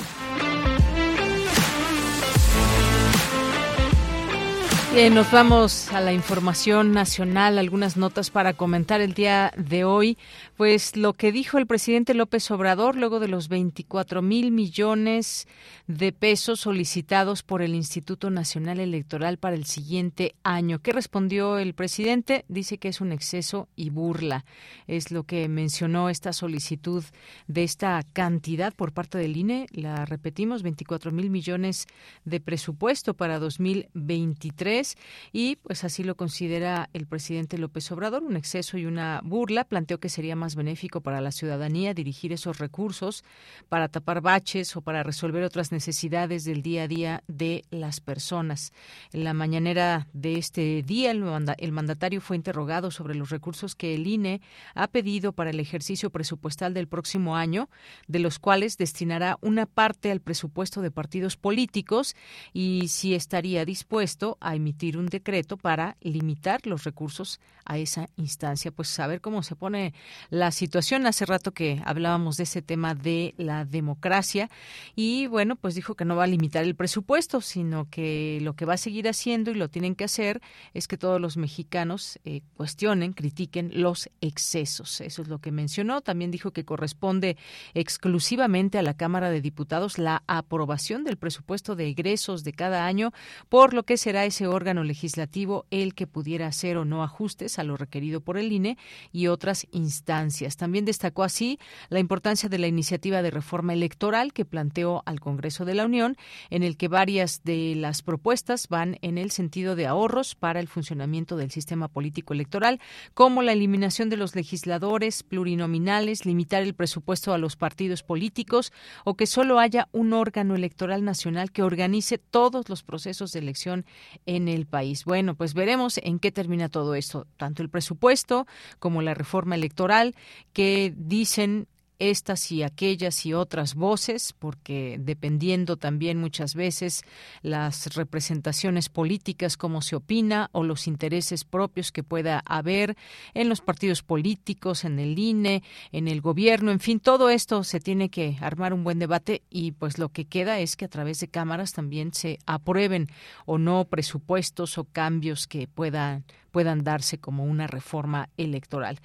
Bien, 4.94 5.12
nos 5.12 5.32
vamos 5.32 5.92
a 5.92 6.00
la 6.00 6.12
información 6.12 6.92
nacional, 6.92 7.58
algunas 7.58 7.96
notas 7.96 8.30
para 8.30 8.52
comentar 8.52 9.00
el 9.00 9.12
día 9.12 9.52
de 9.56 9.82
hoy. 9.82 10.16
Pues 10.56 10.96
lo 10.96 11.14
que 11.14 11.32
dijo 11.32 11.58
el 11.58 11.66
presidente 11.66 12.14
López 12.14 12.48
Obrador 12.52 12.94
luego 12.94 13.18
de 13.18 13.26
los 13.26 13.48
24 13.48 14.22
mil 14.22 14.52
millones 14.52 15.48
de 15.88 16.12
pesos 16.12 16.60
solicitados 16.60 17.42
por 17.42 17.60
el 17.60 17.74
Instituto 17.74 18.30
Nacional 18.30 18.78
Electoral 18.78 19.36
para 19.36 19.56
el 19.56 19.64
siguiente 19.64 20.36
año. 20.44 20.78
¿Qué 20.78 20.92
respondió 20.92 21.58
el 21.58 21.74
presidente? 21.74 22.44
Dice 22.46 22.78
que 22.78 22.86
es 22.86 23.00
un 23.00 23.10
exceso 23.10 23.68
y 23.74 23.90
burla. 23.90 24.44
Es 24.86 25.10
lo 25.10 25.24
que 25.24 25.48
mencionó 25.48 26.08
esta 26.08 26.32
solicitud 26.32 27.02
de 27.48 27.64
esta 27.64 28.00
cantidad 28.12 28.72
por 28.72 28.92
parte 28.92 29.18
del 29.18 29.36
INE. 29.36 29.66
La 29.72 30.04
repetimos, 30.04 30.62
24 30.62 31.10
mil 31.10 31.30
millones 31.30 31.88
de 32.24 32.38
presupuesto 32.38 33.14
para 33.14 33.40
2023 33.40 34.83
y 35.32 35.56
pues 35.56 35.84
así 35.84 36.04
lo 36.04 36.16
considera 36.16 36.88
el 36.92 37.06
presidente 37.06 37.58
López 37.58 37.90
Obrador, 37.92 38.22
un 38.22 38.36
exceso 38.36 38.78
y 38.78 38.86
una 38.86 39.20
burla. 39.24 39.64
Planteó 39.64 39.98
que 39.98 40.08
sería 40.08 40.36
más 40.36 40.54
benéfico 40.54 41.00
para 41.00 41.20
la 41.20 41.32
ciudadanía 41.32 41.94
dirigir 41.94 42.32
esos 42.32 42.58
recursos 42.58 43.24
para 43.68 43.88
tapar 43.88 44.20
baches 44.20 44.76
o 44.76 44.82
para 44.82 45.02
resolver 45.02 45.42
otras 45.42 45.72
necesidades 45.72 46.44
del 46.44 46.62
día 46.62 46.84
a 46.84 46.88
día 46.88 47.24
de 47.28 47.64
las 47.70 48.00
personas. 48.00 48.72
En 49.12 49.24
la 49.24 49.34
mañanera 49.34 50.08
de 50.12 50.38
este 50.38 50.82
día, 50.82 51.10
el, 51.10 51.72
mandatario 51.72 52.20
fue 52.20 52.36
interrogado 52.36 52.90
sobre 52.90 53.14
los 53.14 53.30
recursos 53.30 53.74
que 53.74 53.94
el 53.94 54.06
INE 54.06 54.40
ha 54.74 54.88
pedido 54.88 55.32
para 55.32 55.50
el 55.50 55.60
ejercicio 55.60 56.10
presupuestal 56.10 56.74
del 56.74 56.88
próximo 56.88 57.36
año, 57.36 57.68
de 58.06 58.18
los 58.18 58.38
cuales 58.38 58.76
destinará 58.76 59.38
una 59.40 59.66
parte 59.66 60.10
al 60.10 60.20
presupuesto 60.20 60.82
de 60.82 60.90
partidos 60.90 61.36
políticos 61.36 62.14
y 62.52 62.88
si 62.88 63.14
estaría 63.14 63.64
dispuesto 63.64 64.36
a 64.40 64.54
emitir 64.54 64.73
un 64.96 65.06
decreto 65.06 65.56
para 65.56 65.96
limitar 66.00 66.66
los 66.66 66.84
recursos 66.84 67.40
a 67.64 67.78
esa 67.78 68.08
instancia. 68.16 68.70
Pues 68.70 68.88
saber 68.88 69.20
cómo 69.20 69.42
se 69.42 69.56
pone 69.56 69.94
la 70.30 70.50
situación. 70.50 71.06
Hace 71.06 71.26
rato 71.26 71.52
que 71.52 71.80
hablábamos 71.84 72.36
de 72.36 72.42
ese 72.42 72.62
tema 72.62 72.94
de 72.94 73.34
la 73.38 73.64
democracia 73.64 74.50
y 74.94 75.26
bueno, 75.26 75.56
pues 75.56 75.74
dijo 75.74 75.94
que 75.94 76.04
no 76.04 76.16
va 76.16 76.24
a 76.24 76.26
limitar 76.26 76.64
el 76.64 76.74
presupuesto, 76.74 77.40
sino 77.40 77.88
que 77.88 78.38
lo 78.42 78.54
que 78.54 78.64
va 78.64 78.74
a 78.74 78.78
seguir 78.78 79.08
haciendo 79.08 79.50
y 79.50 79.54
lo 79.54 79.68
tienen 79.68 79.94
que 79.94 80.04
hacer 80.04 80.40
es 80.74 80.88
que 80.88 80.98
todos 80.98 81.20
los 81.20 81.36
mexicanos 81.36 82.18
eh, 82.24 82.42
cuestionen, 82.56 83.12
critiquen 83.12 83.70
los 83.74 84.10
excesos. 84.20 85.00
Eso 85.00 85.22
es 85.22 85.28
lo 85.28 85.38
que 85.38 85.52
mencionó. 85.52 86.00
También 86.00 86.30
dijo 86.30 86.50
que 86.50 86.64
corresponde 86.64 87.36
exclusivamente 87.72 88.78
a 88.78 88.82
la 88.82 88.94
Cámara 88.94 89.30
de 89.30 89.40
Diputados 89.40 89.98
la 89.98 90.22
aprobación 90.26 91.04
del 91.04 91.16
presupuesto 91.16 91.76
de 91.76 91.88
egresos 91.88 92.44
de 92.44 92.52
cada 92.52 92.86
año, 92.86 93.12
por 93.48 93.74
lo 93.74 93.84
que 93.84 93.96
será 93.96 94.24
ese 94.24 94.46
órgano 94.46 94.63
legislativo 94.72 95.66
el 95.70 95.94
que 95.94 96.06
pudiera 96.06 96.46
hacer 96.46 96.78
o 96.78 96.84
no 96.84 97.02
ajustes 97.02 97.58
a 97.58 97.64
lo 97.64 97.76
requerido 97.76 98.20
por 98.20 98.38
el 98.38 98.50
INE 98.52 98.78
y 99.12 99.26
otras 99.26 99.66
instancias. 99.72 100.56
También 100.56 100.84
destacó 100.84 101.22
así 101.22 101.58
la 101.90 101.98
importancia 101.98 102.48
de 102.48 102.58
la 102.58 102.66
iniciativa 102.66 103.20
de 103.20 103.30
reforma 103.30 103.74
electoral 103.74 104.32
que 104.32 104.44
planteó 104.44 105.02
al 105.06 105.20
Congreso 105.20 105.64
de 105.64 105.74
la 105.74 105.84
Unión, 105.84 106.16
en 106.50 106.62
el 106.62 106.76
que 106.76 106.88
varias 106.88 107.42
de 107.44 107.74
las 107.76 108.02
propuestas 108.02 108.68
van 108.68 108.98
en 109.02 109.18
el 109.18 109.30
sentido 109.30 109.76
de 109.76 109.86
ahorros 109.86 110.34
para 110.34 110.60
el 110.60 110.68
funcionamiento 110.68 111.36
del 111.36 111.50
sistema 111.50 111.88
político 111.88 112.32
electoral, 112.32 112.80
como 113.12 113.42
la 113.42 113.52
eliminación 113.52 114.08
de 114.08 114.16
los 114.16 114.34
legisladores 114.34 115.22
plurinominales, 115.22 116.24
limitar 116.24 116.62
el 116.62 116.74
presupuesto 116.74 117.32
a 117.32 117.38
los 117.38 117.56
partidos 117.56 118.02
políticos 118.02 118.72
o 119.04 119.16
que 119.16 119.26
solo 119.26 119.58
haya 119.58 119.88
un 119.92 120.12
órgano 120.12 120.54
electoral 120.54 121.04
nacional 121.04 121.50
que 121.50 121.62
organice 121.62 122.18
todos 122.18 122.68
los 122.68 122.82
procesos 122.82 123.32
de 123.32 123.40
elección 123.40 123.84
en 124.26 124.43
el 124.48 124.66
país. 124.66 125.04
Bueno, 125.04 125.34
pues 125.34 125.54
veremos 125.54 125.98
en 126.02 126.18
qué 126.18 126.32
termina 126.32 126.68
todo 126.68 126.94
esto, 126.94 127.26
tanto 127.36 127.62
el 127.62 127.70
presupuesto 127.70 128.46
como 128.78 129.02
la 129.02 129.14
reforma 129.14 129.54
electoral 129.54 130.14
que 130.52 130.94
dicen 130.96 131.66
estas 131.98 132.50
y 132.52 132.62
aquellas 132.62 133.24
y 133.26 133.34
otras 133.34 133.74
voces, 133.74 134.34
porque 134.38 134.96
dependiendo 135.00 135.76
también 135.76 136.18
muchas 136.18 136.54
veces 136.54 137.02
las 137.42 137.94
representaciones 137.94 138.88
políticas, 138.88 139.56
cómo 139.56 139.82
se 139.82 139.96
opina, 139.96 140.48
o 140.52 140.64
los 140.64 140.86
intereses 140.86 141.44
propios 141.44 141.92
que 141.92 142.02
pueda 142.02 142.42
haber 142.46 142.96
en 143.34 143.48
los 143.48 143.60
partidos 143.60 144.02
políticos, 144.02 144.84
en 144.84 144.98
el 144.98 145.18
INE, 145.18 145.62
en 145.92 146.08
el 146.08 146.20
gobierno, 146.20 146.70
en 146.70 146.80
fin, 146.80 147.00
todo 147.00 147.30
esto 147.30 147.64
se 147.64 147.80
tiene 147.80 148.08
que 148.08 148.36
armar 148.40 148.72
un 148.72 148.84
buen 148.84 148.98
debate 148.98 149.42
y 149.50 149.72
pues 149.72 149.98
lo 149.98 150.08
que 150.10 150.24
queda 150.24 150.58
es 150.60 150.76
que 150.76 150.84
a 150.84 150.88
través 150.88 151.20
de 151.20 151.28
cámaras 151.28 151.72
también 151.72 152.12
se 152.12 152.38
aprueben 152.46 153.08
o 153.46 153.58
no 153.58 153.84
presupuestos 153.84 154.78
o 154.78 154.84
cambios 154.84 155.46
que 155.46 155.66
puedan 155.66 156.24
puedan 156.54 156.84
darse 156.84 157.18
como 157.18 157.42
una 157.42 157.66
reforma 157.66 158.28
electoral. 158.36 159.00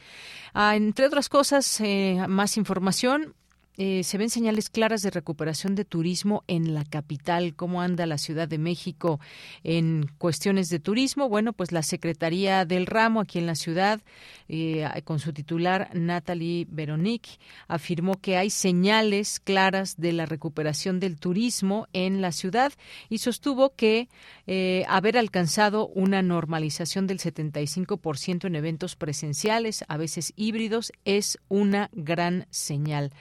Ah, 0.53 0.75
entre 0.75 1.07
otras 1.07 1.29
cosas, 1.29 1.81
eh, 1.81 2.23
más 2.27 2.57
información. 2.57 3.33
Eh, 3.81 4.03
se 4.03 4.17
ven 4.17 4.29
señales 4.29 4.69
claras 4.69 5.03
de 5.03 5.09
recuperación 5.09 5.73
de 5.73 5.85
turismo 5.85 6.43
en 6.47 6.73
la 6.73 6.83
capital. 6.83 7.55
¿Cómo 7.55 7.81
anda 7.81 8.05
la 8.05 8.17
Ciudad 8.17 8.45
de 8.45 8.57
México 8.57 9.21
en 9.63 10.11
cuestiones 10.17 10.67
de 10.67 10.81
turismo? 10.81 11.29
Bueno, 11.29 11.53
pues 11.53 11.71
la 11.71 11.81
Secretaría 11.81 12.65
del 12.65 12.87
Ramo 12.87 13.21
aquí 13.21 13.39
en 13.39 13.45
la 13.45 13.55
ciudad, 13.55 14.01
eh, 14.49 14.85
con 15.05 15.19
su 15.19 15.31
titular 15.31 15.91
Natalie 15.93 16.67
Veronique, 16.69 17.39
afirmó 17.69 18.19
que 18.19 18.35
hay 18.35 18.49
señales 18.49 19.39
claras 19.39 19.95
de 19.95 20.11
la 20.11 20.25
recuperación 20.25 20.99
del 20.99 21.17
turismo 21.17 21.87
en 21.93 22.19
la 22.19 22.33
ciudad 22.33 22.73
y 23.07 23.19
sostuvo 23.19 23.75
que 23.77 24.09
eh, 24.45 24.83
haber 24.89 25.17
alcanzado 25.17 25.87
una 25.87 26.21
normalización 26.21 27.07
del 27.07 27.19
75% 27.19 28.45
en 28.45 28.55
eventos 28.57 28.97
presenciales, 28.97 29.85
a 29.87 29.95
veces 29.95 30.33
híbridos, 30.35 30.91
es 31.05 31.39
una 31.47 31.89
gran 31.93 32.45
señal 32.49 33.13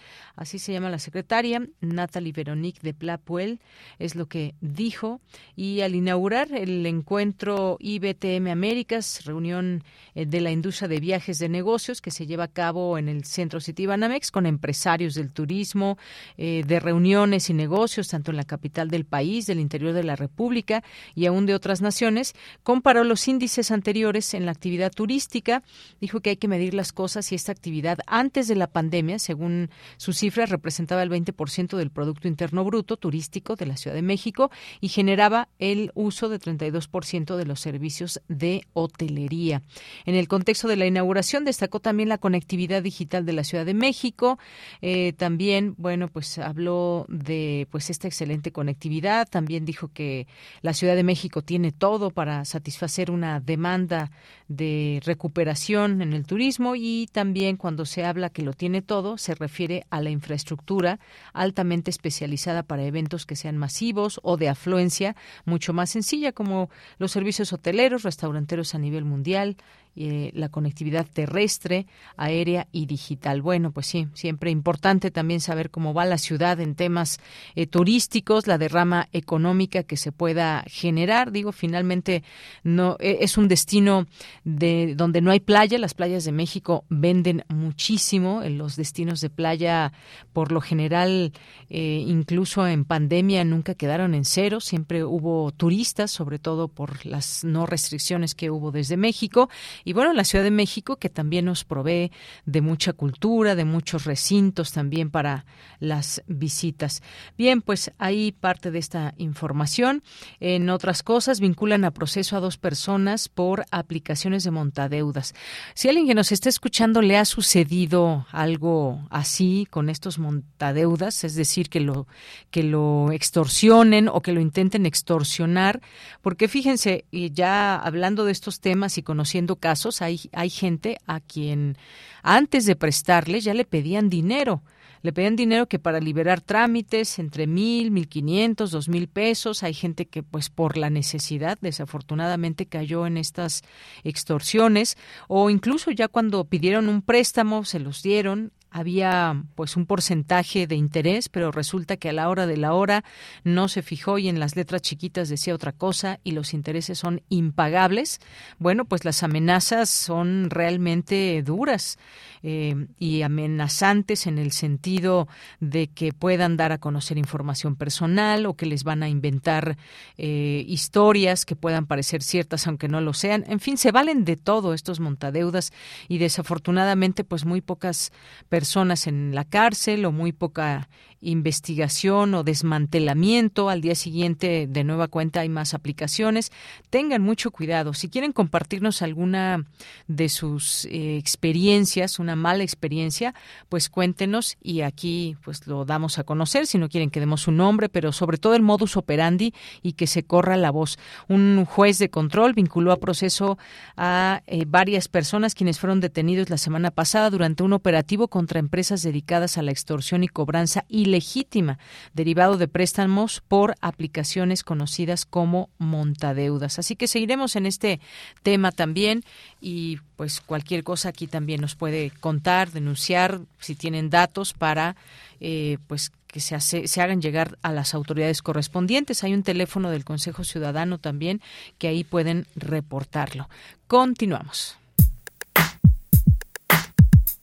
se 0.56 0.72
llama 0.72 0.88
la 0.88 0.98
secretaria, 0.98 1.66
Natalie 1.80 2.32
Veronique 2.32 2.80
de 2.82 2.94
Plapuel, 2.94 3.60
es 3.98 4.14
lo 4.14 4.26
que 4.26 4.54
dijo. 4.62 5.20
Y 5.54 5.82
al 5.82 5.94
inaugurar 5.94 6.50
el 6.52 6.86
encuentro 6.86 7.76
IBTM 7.80 8.46
Américas, 8.48 9.24
reunión 9.26 9.84
eh, 10.14 10.24
de 10.24 10.40
la 10.40 10.50
industria 10.50 10.88
de 10.88 11.00
viajes 11.00 11.38
de 11.38 11.50
negocios 11.50 12.00
que 12.00 12.10
se 12.10 12.26
lleva 12.26 12.44
a 12.44 12.48
cabo 12.48 12.96
en 12.96 13.08
el 13.08 13.24
Centro 13.24 13.60
City 13.60 13.84
Banamex 13.84 14.30
con 14.30 14.46
empresarios 14.46 15.14
del 15.14 15.32
turismo, 15.32 15.98
eh, 16.36 16.62
de 16.66 16.80
reuniones 16.80 17.50
y 17.50 17.54
negocios, 17.54 18.08
tanto 18.08 18.30
en 18.30 18.36
la 18.36 18.44
capital 18.44 18.88
del 18.88 19.04
país, 19.04 19.46
del 19.46 19.60
interior 19.60 19.92
de 19.92 20.04
la 20.04 20.16
República 20.16 20.82
y 21.14 21.26
aún 21.26 21.44
de 21.44 21.54
otras 21.54 21.82
naciones, 21.82 22.34
comparó 22.62 23.04
los 23.04 23.26
índices 23.28 23.70
anteriores 23.70 24.34
en 24.34 24.46
la 24.46 24.52
actividad 24.52 24.92
turística, 24.92 25.62
dijo 26.00 26.20
que 26.20 26.30
hay 26.30 26.36
que 26.36 26.48
medir 26.48 26.74
las 26.74 26.92
cosas 26.92 27.32
y 27.32 27.34
esta 27.34 27.52
actividad 27.52 27.98
antes 28.06 28.46
de 28.46 28.54
la 28.54 28.68
pandemia, 28.68 29.18
según 29.18 29.70
sus 29.96 30.18
cifras, 30.18 30.37
representaba 30.46 31.02
el 31.02 31.10
20% 31.10 31.76
del 31.76 31.90
Producto 31.90 32.28
Interno 32.28 32.64
Bruto 32.64 32.96
turístico 32.96 33.56
de 33.56 33.66
la 33.66 33.76
Ciudad 33.76 33.94
de 33.94 34.02
México 34.02 34.50
y 34.80 34.88
generaba 34.88 35.48
el 35.58 35.90
uso 35.94 36.28
de 36.28 36.38
32% 36.38 37.36
de 37.36 37.44
los 37.44 37.60
servicios 37.60 38.20
de 38.28 38.66
hotelería. 38.72 39.62
En 40.04 40.14
el 40.14 40.28
contexto 40.28 40.68
de 40.68 40.76
la 40.76 40.86
inauguración 40.86 41.44
destacó 41.44 41.80
también 41.80 42.08
la 42.08 42.18
conectividad 42.18 42.82
digital 42.82 43.26
de 43.26 43.32
la 43.32 43.44
Ciudad 43.44 43.66
de 43.66 43.74
México. 43.74 44.38
Eh, 44.82 45.12
también, 45.14 45.74
bueno, 45.78 46.08
pues 46.08 46.38
habló 46.38 47.06
de 47.08 47.66
pues 47.70 47.90
esta 47.90 48.08
excelente 48.08 48.52
conectividad. 48.52 49.28
También 49.28 49.64
dijo 49.64 49.88
que 49.92 50.26
la 50.62 50.74
Ciudad 50.74 50.96
de 50.96 51.04
México 51.04 51.42
tiene 51.42 51.72
todo 51.72 52.10
para 52.10 52.44
satisfacer 52.44 53.10
una 53.10 53.40
demanda 53.40 54.10
de 54.48 55.00
recuperación 55.04 56.00
en 56.02 56.12
el 56.12 56.24
turismo 56.24 56.74
y 56.74 57.08
también 57.12 57.56
cuando 57.56 57.84
se 57.84 58.04
habla 58.04 58.30
que 58.30 58.42
lo 58.42 58.52
tiene 58.52 58.82
todo 58.82 59.18
se 59.18 59.34
refiere 59.34 59.84
a 59.90 60.00
la 60.00 60.10
infraestructura 60.18 60.98
altamente 61.32 61.90
especializada 61.90 62.62
para 62.62 62.84
eventos 62.84 63.24
que 63.24 63.36
sean 63.36 63.56
masivos 63.56 64.20
o 64.22 64.36
de 64.36 64.48
afluencia 64.48 65.16
mucho 65.44 65.72
más 65.72 65.90
sencilla 65.90 66.32
como 66.32 66.68
los 66.98 67.12
servicios 67.12 67.52
hoteleros, 67.52 68.02
restauranteros 68.02 68.74
a 68.74 68.78
nivel 68.78 69.04
mundial, 69.04 69.56
eh, 70.00 70.30
la 70.32 70.48
conectividad 70.48 71.08
terrestre, 71.12 71.86
aérea 72.16 72.68
y 72.70 72.86
digital. 72.86 73.42
Bueno, 73.42 73.72
pues 73.72 73.88
sí, 73.88 74.06
siempre 74.14 74.52
importante 74.52 75.10
también 75.10 75.40
saber 75.40 75.70
cómo 75.70 75.92
va 75.92 76.04
la 76.04 76.18
ciudad 76.18 76.60
en 76.60 76.76
temas 76.76 77.18
eh, 77.56 77.66
turísticos, 77.66 78.46
la 78.46 78.58
derrama 78.58 79.08
económica 79.12 79.82
que 79.82 79.96
se 79.96 80.12
pueda 80.12 80.62
generar. 80.68 81.32
Digo, 81.32 81.50
finalmente 81.50 82.22
no 82.62 82.96
e, 83.00 83.18
es 83.22 83.36
un 83.38 83.48
destino 83.48 84.06
de 84.44 84.94
donde 84.94 85.20
no 85.20 85.32
hay 85.32 85.40
playa. 85.40 85.78
Las 85.78 85.94
playas 85.94 86.24
de 86.24 86.30
México 86.30 86.84
venden 86.88 87.42
muchísimo. 87.48 88.44
En 88.44 88.56
los 88.56 88.76
destinos 88.76 89.20
de 89.20 89.30
playa, 89.30 89.92
por 90.32 90.52
lo 90.52 90.60
general, 90.60 91.32
eh, 91.70 92.04
incluso 92.06 92.68
en 92.68 92.84
pandemia, 92.84 93.42
nunca 93.42 93.74
quedaron 93.74 94.14
en 94.14 94.24
cero. 94.24 94.60
Siempre 94.60 95.02
hubo 95.02 95.50
turistas, 95.50 96.12
sobre 96.12 96.38
todo 96.38 96.68
por 96.68 97.04
las 97.04 97.42
no 97.42 97.66
restricciones 97.66 98.36
que 98.36 98.52
hubo 98.52 98.70
desde 98.70 98.96
México 98.96 99.48
y 99.88 99.94
bueno, 99.94 100.12
la 100.12 100.24
Ciudad 100.24 100.44
de 100.44 100.50
México, 100.50 100.96
que 100.96 101.08
también 101.08 101.46
nos 101.46 101.64
provee 101.64 102.12
de 102.44 102.60
mucha 102.60 102.92
cultura, 102.92 103.54
de 103.54 103.64
muchos 103.64 104.04
recintos 104.04 104.70
también 104.70 105.08
para 105.08 105.46
las 105.80 106.22
visitas. 106.26 107.02
Bien, 107.38 107.62
pues 107.62 107.90
ahí 107.96 108.32
parte 108.32 108.70
de 108.70 108.80
esta 108.80 109.14
información. 109.16 110.02
En 110.40 110.68
otras 110.68 111.02
cosas, 111.02 111.40
vinculan 111.40 111.86
a 111.86 111.90
proceso 111.90 112.36
a 112.36 112.40
dos 112.40 112.58
personas 112.58 113.30
por 113.30 113.64
aplicaciones 113.70 114.44
de 114.44 114.50
montadeudas. 114.50 115.34
Si 115.72 115.88
alguien 115.88 116.06
que 116.06 116.14
nos 116.14 116.32
está 116.32 116.50
escuchando 116.50 117.00
le 117.00 117.16
ha 117.16 117.24
sucedido 117.24 118.26
algo 118.30 119.00
así 119.08 119.66
con 119.70 119.88
estos 119.88 120.18
montadeudas, 120.18 121.24
es 121.24 121.34
decir, 121.34 121.70
que 121.70 121.80
lo, 121.80 122.06
que 122.50 122.62
lo 122.62 123.10
extorsionen 123.10 124.08
o 124.08 124.20
que 124.20 124.32
lo 124.32 124.42
intenten 124.42 124.84
extorsionar, 124.84 125.80
porque 126.20 126.46
fíjense, 126.46 127.06
ya 127.10 127.74
hablando 127.76 128.26
de 128.26 128.32
estos 128.32 128.60
temas 128.60 128.98
y 128.98 129.02
conociendo 129.02 129.56
casos, 129.56 129.67
hay, 130.00 130.20
hay 130.32 130.50
gente 130.50 130.98
a 131.06 131.20
quien 131.20 131.76
antes 132.22 132.66
de 132.66 132.76
prestarle 132.76 133.40
ya 133.40 133.54
le 133.54 133.64
pedían 133.64 134.08
dinero. 134.08 134.62
Le 135.02 135.12
pedían 135.12 135.36
dinero 135.36 135.68
que 135.68 135.78
para 135.78 136.00
liberar 136.00 136.40
trámites 136.40 137.18
entre 137.18 137.46
mil, 137.46 137.90
mil 137.90 138.08
quinientos, 138.08 138.72
dos 138.72 138.88
mil 138.88 139.08
pesos. 139.08 139.62
Hay 139.62 139.72
gente 139.72 140.06
que, 140.06 140.22
pues, 140.22 140.50
por 140.50 140.76
la 140.76 140.90
necesidad, 140.90 141.56
desafortunadamente 141.60 142.66
cayó 142.66 143.06
en 143.06 143.16
estas 143.16 143.62
extorsiones. 144.02 144.96
O 145.28 145.50
incluso 145.50 145.92
ya 145.92 146.08
cuando 146.08 146.44
pidieron 146.44 146.88
un 146.88 147.02
préstamo, 147.02 147.64
se 147.64 147.78
los 147.78 148.02
dieron 148.02 148.52
había 148.70 149.42
pues 149.54 149.76
un 149.76 149.86
porcentaje 149.86 150.66
de 150.66 150.74
interés, 150.76 151.28
pero 151.28 151.50
resulta 151.50 151.96
que 151.96 152.10
a 152.10 152.12
la 152.12 152.28
hora 152.28 152.46
de 152.46 152.56
la 152.56 152.74
hora 152.74 153.04
no 153.44 153.68
se 153.68 153.82
fijó 153.82 154.18
y 154.18 154.28
en 154.28 154.40
las 154.40 154.56
letras 154.56 154.82
chiquitas 154.82 155.28
decía 155.28 155.54
otra 155.54 155.72
cosa 155.72 156.20
y 156.24 156.32
los 156.32 156.54
intereses 156.54 156.98
son 156.98 157.22
impagables. 157.28 158.20
Bueno, 158.58 158.84
pues 158.84 159.04
las 159.04 159.22
amenazas 159.22 159.88
son 159.88 160.50
realmente 160.50 161.42
duras 161.42 161.98
eh, 162.42 162.86
y 162.98 163.22
amenazantes 163.22 164.26
en 164.26 164.38
el 164.38 164.52
sentido 164.52 165.28
de 165.60 165.88
que 165.88 166.12
puedan 166.12 166.56
dar 166.56 166.72
a 166.72 166.78
conocer 166.78 167.18
información 167.18 167.76
personal 167.76 168.46
o 168.46 168.54
que 168.54 168.66
les 168.66 168.84
van 168.84 169.02
a 169.02 169.08
inventar 169.08 169.76
eh, 170.16 170.64
historias 170.66 171.44
que 171.44 171.56
puedan 171.56 171.86
parecer 171.86 172.22
ciertas 172.22 172.66
aunque 172.66 172.88
no 172.88 173.00
lo 173.00 173.12
sean. 173.12 173.44
En 173.48 173.60
fin, 173.60 173.78
se 173.78 173.92
valen 173.92 174.24
de 174.24 174.36
todo 174.36 174.74
estos 174.74 175.00
montadeudas 175.00 175.72
y 176.08 176.18
desafortunadamente 176.18 177.24
pues 177.24 177.44
muy 177.44 177.60
pocas 177.60 178.12
personas 178.48 179.06
en 179.06 179.34
la 179.34 179.44
cárcel 179.44 180.04
o 180.04 180.12
muy 180.12 180.32
poca 180.32 180.88
investigación 181.20 182.34
o 182.34 182.44
desmantelamiento. 182.44 183.68
Al 183.68 183.80
día 183.80 183.94
siguiente, 183.94 184.66
de 184.68 184.84
nueva 184.84 185.08
cuenta, 185.08 185.40
hay 185.40 185.48
más 185.48 185.74
aplicaciones. 185.74 186.52
Tengan 186.90 187.22
mucho 187.22 187.50
cuidado. 187.50 187.94
Si 187.94 188.08
quieren 188.08 188.32
compartirnos 188.32 189.02
alguna 189.02 189.64
de 190.06 190.28
sus 190.28 190.84
eh, 190.86 191.16
experiencias, 191.16 192.18
una 192.18 192.36
mala 192.36 192.62
experiencia, 192.62 193.34
pues 193.68 193.88
cuéntenos 193.88 194.56
y 194.62 194.82
aquí 194.82 195.36
pues 195.42 195.66
lo 195.66 195.84
damos 195.84 196.18
a 196.18 196.24
conocer. 196.24 196.66
Si 196.66 196.78
no 196.78 196.88
quieren 196.88 197.10
que 197.10 197.20
demos 197.20 197.42
su 197.42 197.52
nombre, 197.52 197.88
pero 197.88 198.12
sobre 198.12 198.38
todo 198.38 198.54
el 198.54 198.62
modus 198.62 198.96
operandi 198.96 199.54
y 199.82 199.92
que 199.94 200.06
se 200.06 200.22
corra 200.22 200.56
la 200.56 200.70
voz. 200.70 200.98
Un 201.28 201.64
juez 201.64 201.98
de 201.98 202.10
control 202.10 202.52
vinculó 202.54 202.92
a 202.92 202.98
proceso 202.98 203.58
a 203.96 204.42
eh, 204.46 204.64
varias 204.66 205.08
personas 205.08 205.54
quienes 205.54 205.78
fueron 205.78 206.00
detenidos 206.00 206.50
la 206.50 206.58
semana 206.58 206.90
pasada 206.90 207.30
durante 207.30 207.62
un 207.62 207.72
operativo 207.72 208.28
contra 208.28 208.60
empresas 208.60 209.02
dedicadas 209.02 209.58
a 209.58 209.62
la 209.62 209.70
extorsión 209.70 210.22
y 210.24 210.28
cobranza 210.28 210.84
y 210.88 211.06
legítima, 211.10 211.78
derivado 212.14 212.56
de 212.56 212.68
préstamos 212.68 213.42
por 213.46 213.74
aplicaciones 213.80 214.62
conocidas 214.62 215.24
como 215.24 215.70
montadeudas. 215.78 216.78
Así 216.78 216.96
que 216.96 217.08
seguiremos 217.08 217.56
en 217.56 217.66
este 217.66 218.00
tema 218.42 218.72
también 218.72 219.24
y 219.60 219.98
pues 220.16 220.40
cualquier 220.40 220.84
cosa 220.84 221.10
aquí 221.10 221.26
también 221.26 221.60
nos 221.60 221.74
puede 221.74 222.10
contar, 222.20 222.70
denunciar, 222.70 223.40
si 223.58 223.74
tienen 223.74 224.10
datos 224.10 224.52
para 224.52 224.96
eh, 225.40 225.78
pues 225.86 226.12
que 226.26 226.40
se, 226.40 226.60
se 226.60 227.02
hagan 227.02 227.22
llegar 227.22 227.58
a 227.62 227.72
las 227.72 227.94
autoridades 227.94 228.42
correspondientes. 228.42 229.24
Hay 229.24 229.34
un 229.34 229.42
teléfono 229.42 229.90
del 229.90 230.04
Consejo 230.04 230.44
Ciudadano 230.44 230.98
también 230.98 231.40
que 231.78 231.88
ahí 231.88 232.04
pueden 232.04 232.46
reportarlo. 232.54 233.48
Continuamos. 233.86 234.76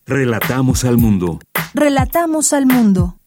Relatamos 0.05 0.86
al 0.86 0.97
mundo. 0.99 1.39
Relatamos 1.74 2.53
al 2.53 2.68
mundo. 2.68 3.18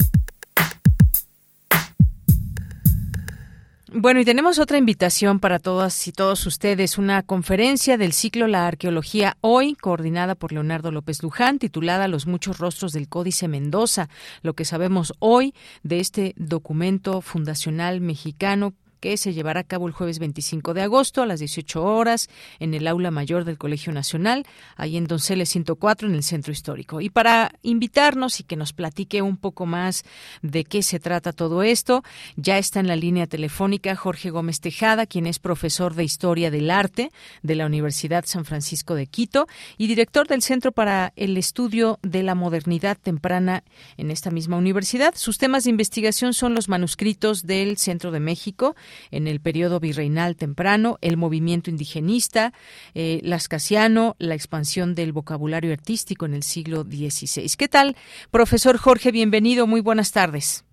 Bueno, 3.90 4.20
y 4.20 4.26
tenemos 4.26 4.58
otra 4.58 4.76
invitación 4.76 5.40
para 5.40 5.58
todas 5.58 6.06
y 6.08 6.12
todos 6.12 6.44
ustedes, 6.44 6.98
una 6.98 7.22
conferencia 7.22 7.96
del 7.96 8.12
ciclo 8.12 8.46
La 8.46 8.66
Arqueología 8.66 9.38
Hoy, 9.40 9.76
coordinada 9.76 10.34
por 10.34 10.52
Leonardo 10.52 10.90
López 10.90 11.22
Luján, 11.22 11.58
titulada 11.58 12.06
Los 12.06 12.26
muchos 12.26 12.58
rostros 12.58 12.92
del 12.92 13.08
Códice 13.08 13.48
Mendoza, 13.48 14.10
lo 14.42 14.52
que 14.52 14.66
sabemos 14.66 15.14
hoy 15.20 15.54
de 15.84 16.00
este 16.00 16.34
documento 16.36 17.22
fundacional 17.22 18.02
mexicano 18.02 18.74
que 19.00 19.16
se 19.16 19.32
llevará 19.32 19.60
a 19.60 19.64
cabo 19.64 19.86
el 19.86 19.92
jueves 19.92 20.18
25 20.18 20.74
de 20.74 20.82
agosto 20.82 21.22
a 21.22 21.26
las 21.26 21.40
18 21.40 21.82
horas 21.82 22.28
en 22.58 22.74
el 22.74 22.86
aula 22.86 23.10
mayor 23.10 23.44
del 23.44 23.58
Colegio 23.58 23.92
Nacional, 23.92 24.46
ahí 24.76 24.96
en 24.96 25.06
Donceles 25.06 25.48
104 25.50 26.08
en 26.08 26.14
el 26.14 26.22
centro 26.22 26.52
histórico. 26.52 27.00
Y 27.00 27.10
para 27.10 27.52
invitarnos 27.62 28.40
y 28.40 28.44
que 28.44 28.56
nos 28.56 28.72
platique 28.72 29.22
un 29.22 29.36
poco 29.36 29.66
más 29.66 30.04
de 30.42 30.64
qué 30.64 30.82
se 30.82 31.00
trata 31.00 31.32
todo 31.32 31.62
esto, 31.62 32.02
ya 32.36 32.58
está 32.58 32.80
en 32.80 32.88
la 32.88 32.96
línea 32.96 33.26
telefónica 33.26 33.96
Jorge 33.96 34.30
Gómez 34.30 34.60
Tejada, 34.60 35.06
quien 35.06 35.26
es 35.26 35.38
profesor 35.38 35.94
de 35.94 36.04
Historia 36.04 36.50
del 36.50 36.70
Arte 36.70 37.10
de 37.42 37.54
la 37.54 37.66
Universidad 37.66 38.24
San 38.26 38.44
Francisco 38.44 38.94
de 38.94 39.06
Quito 39.06 39.46
y 39.76 39.86
director 39.86 40.26
del 40.26 40.42
Centro 40.42 40.72
para 40.72 41.12
el 41.16 41.36
Estudio 41.36 41.98
de 42.02 42.22
la 42.22 42.34
Modernidad 42.34 42.96
Temprana 42.96 43.64
en 43.96 44.10
esta 44.10 44.30
misma 44.30 44.56
universidad. 44.56 45.14
Sus 45.16 45.38
temas 45.38 45.64
de 45.64 45.70
investigación 45.70 46.34
son 46.34 46.54
los 46.54 46.68
manuscritos 46.68 47.46
del 47.46 47.76
Centro 47.78 48.10
de 48.10 48.20
México, 48.20 48.76
en 49.10 49.26
el 49.26 49.40
periodo 49.40 49.80
virreinal 49.80 50.36
temprano, 50.36 50.98
el 51.00 51.16
movimiento 51.16 51.70
indigenista, 51.70 52.52
eh, 52.94 53.20
lascasiano, 53.22 54.16
la 54.18 54.34
expansión 54.34 54.94
del 54.94 55.12
vocabulario 55.12 55.72
artístico 55.72 56.26
en 56.26 56.34
el 56.34 56.42
siglo 56.42 56.82
XVI. 56.82 57.48
¿Qué 57.56 57.68
tal, 57.68 57.96
profesor 58.30 58.76
Jorge? 58.78 59.12
Bienvenido, 59.12 59.66
muy 59.66 59.80
buenas 59.80 60.12
tardes. 60.12 60.64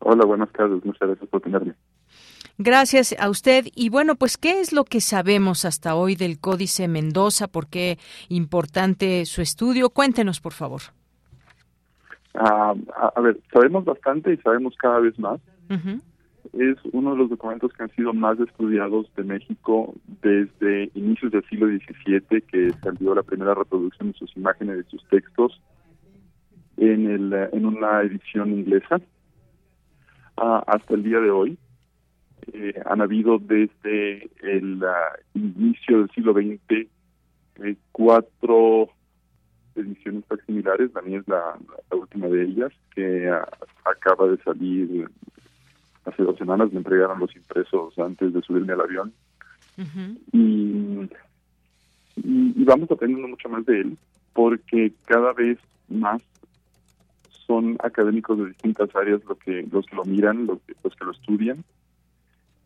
Hola, 0.00 0.24
buenas 0.24 0.50
tardes, 0.52 0.84
muchas 0.84 1.08
gracias 1.08 1.28
por 1.28 1.40
tenerme. 1.40 1.74
Gracias 2.58 3.14
a 3.18 3.28
usted. 3.30 3.66
Y 3.74 3.88
bueno, 3.88 4.14
pues, 4.16 4.36
¿qué 4.36 4.60
es 4.60 4.72
lo 4.72 4.84
que 4.84 5.00
sabemos 5.00 5.64
hasta 5.64 5.94
hoy 5.94 6.16
del 6.16 6.38
Códice 6.38 6.86
Mendoza? 6.86 7.48
¿Por 7.48 7.66
qué 7.68 7.98
importante 8.28 9.24
su 9.26 9.42
estudio? 9.42 9.90
Cuéntenos, 9.90 10.40
por 10.40 10.52
favor. 10.52 10.82
Ah, 12.34 12.74
a, 13.14 13.20
ver, 13.20 13.38
sabemos 13.52 13.84
bastante 13.84 14.32
y 14.32 14.36
sabemos 14.38 14.74
cada 14.76 15.00
vez 15.00 15.18
más. 15.18 15.40
Es 16.52 16.76
uno 16.92 17.12
de 17.12 17.16
los 17.16 17.30
documentos 17.30 17.72
que 17.72 17.82
han 17.82 17.90
sido 17.90 18.12
más 18.12 18.38
estudiados 18.38 19.10
de 19.16 19.24
México 19.24 19.94
desde 20.20 20.90
inicios 20.94 21.32
del 21.32 21.44
siglo 21.48 21.66
XVII, 21.66 22.42
que 22.42 22.70
salió 22.82 23.14
la 23.14 23.22
primera 23.22 23.54
reproducción 23.54 24.12
de 24.12 24.18
sus 24.18 24.36
imágenes 24.36 24.84
y 24.86 24.90
sus 24.90 25.08
textos 25.08 25.60
en, 26.76 27.10
el, 27.10 27.32
en 27.52 27.64
una 27.64 28.02
edición 28.02 28.50
inglesa, 28.52 29.00
ah, 30.36 30.62
hasta 30.66 30.94
el 30.94 31.02
día 31.02 31.20
de 31.20 31.30
hoy. 31.30 31.58
Eh, 32.52 32.74
han 32.86 33.00
habido 33.00 33.38
desde 33.38 34.28
el 34.42 34.82
inicio 35.34 35.98
del 36.00 36.10
siglo 36.10 36.32
XX 36.32 36.88
eh, 37.60 37.76
cuatro 37.92 38.88
ediciones 39.74 40.24
similares, 40.46 40.90
la 40.94 41.02
mía 41.02 41.20
es 41.20 41.28
la, 41.28 41.56
última 41.96 42.26
de 42.26 42.42
ellas, 42.44 42.72
que 42.94 43.30
acaba 43.84 44.28
de 44.28 44.36
salir 44.42 45.08
hace 46.04 46.22
dos 46.22 46.36
semanas, 46.36 46.72
me 46.72 46.78
entregaron 46.78 47.20
los 47.20 47.34
impresos 47.36 47.98
antes 47.98 48.32
de 48.32 48.42
subirme 48.42 48.72
al 48.72 48.80
avión. 48.80 49.12
y, 50.32 51.08
y, 52.16 52.64
vamos 52.64 52.90
aprendiendo 52.90 53.28
mucho 53.28 53.48
más 53.48 53.64
de 53.64 53.80
él, 53.80 53.98
porque 54.32 54.92
cada 55.06 55.32
vez 55.32 55.58
más 55.88 56.22
son 57.46 57.76
académicos 57.82 58.38
de 58.38 58.46
distintas 58.46 58.94
áreas 58.94 59.22
los 59.24 59.38
que, 59.38 59.66
los 59.70 59.86
que 59.86 59.96
lo 59.96 60.04
miran, 60.04 60.46
los 60.46 60.58
los 60.82 60.94
que 60.94 61.04
lo 61.04 61.12
estudian, 61.12 61.64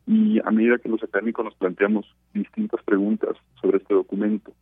y 0.06 0.38
a 0.44 0.50
medida 0.50 0.78
que 0.78 0.88
los 0.88 1.02
académicos 1.02 1.44
nos 1.44 1.54
planteamos 1.54 2.06
distintas 2.32 2.82
preguntas 2.84 3.36
sobre 3.60 3.78
este 3.78 3.94
documento, 3.94 4.52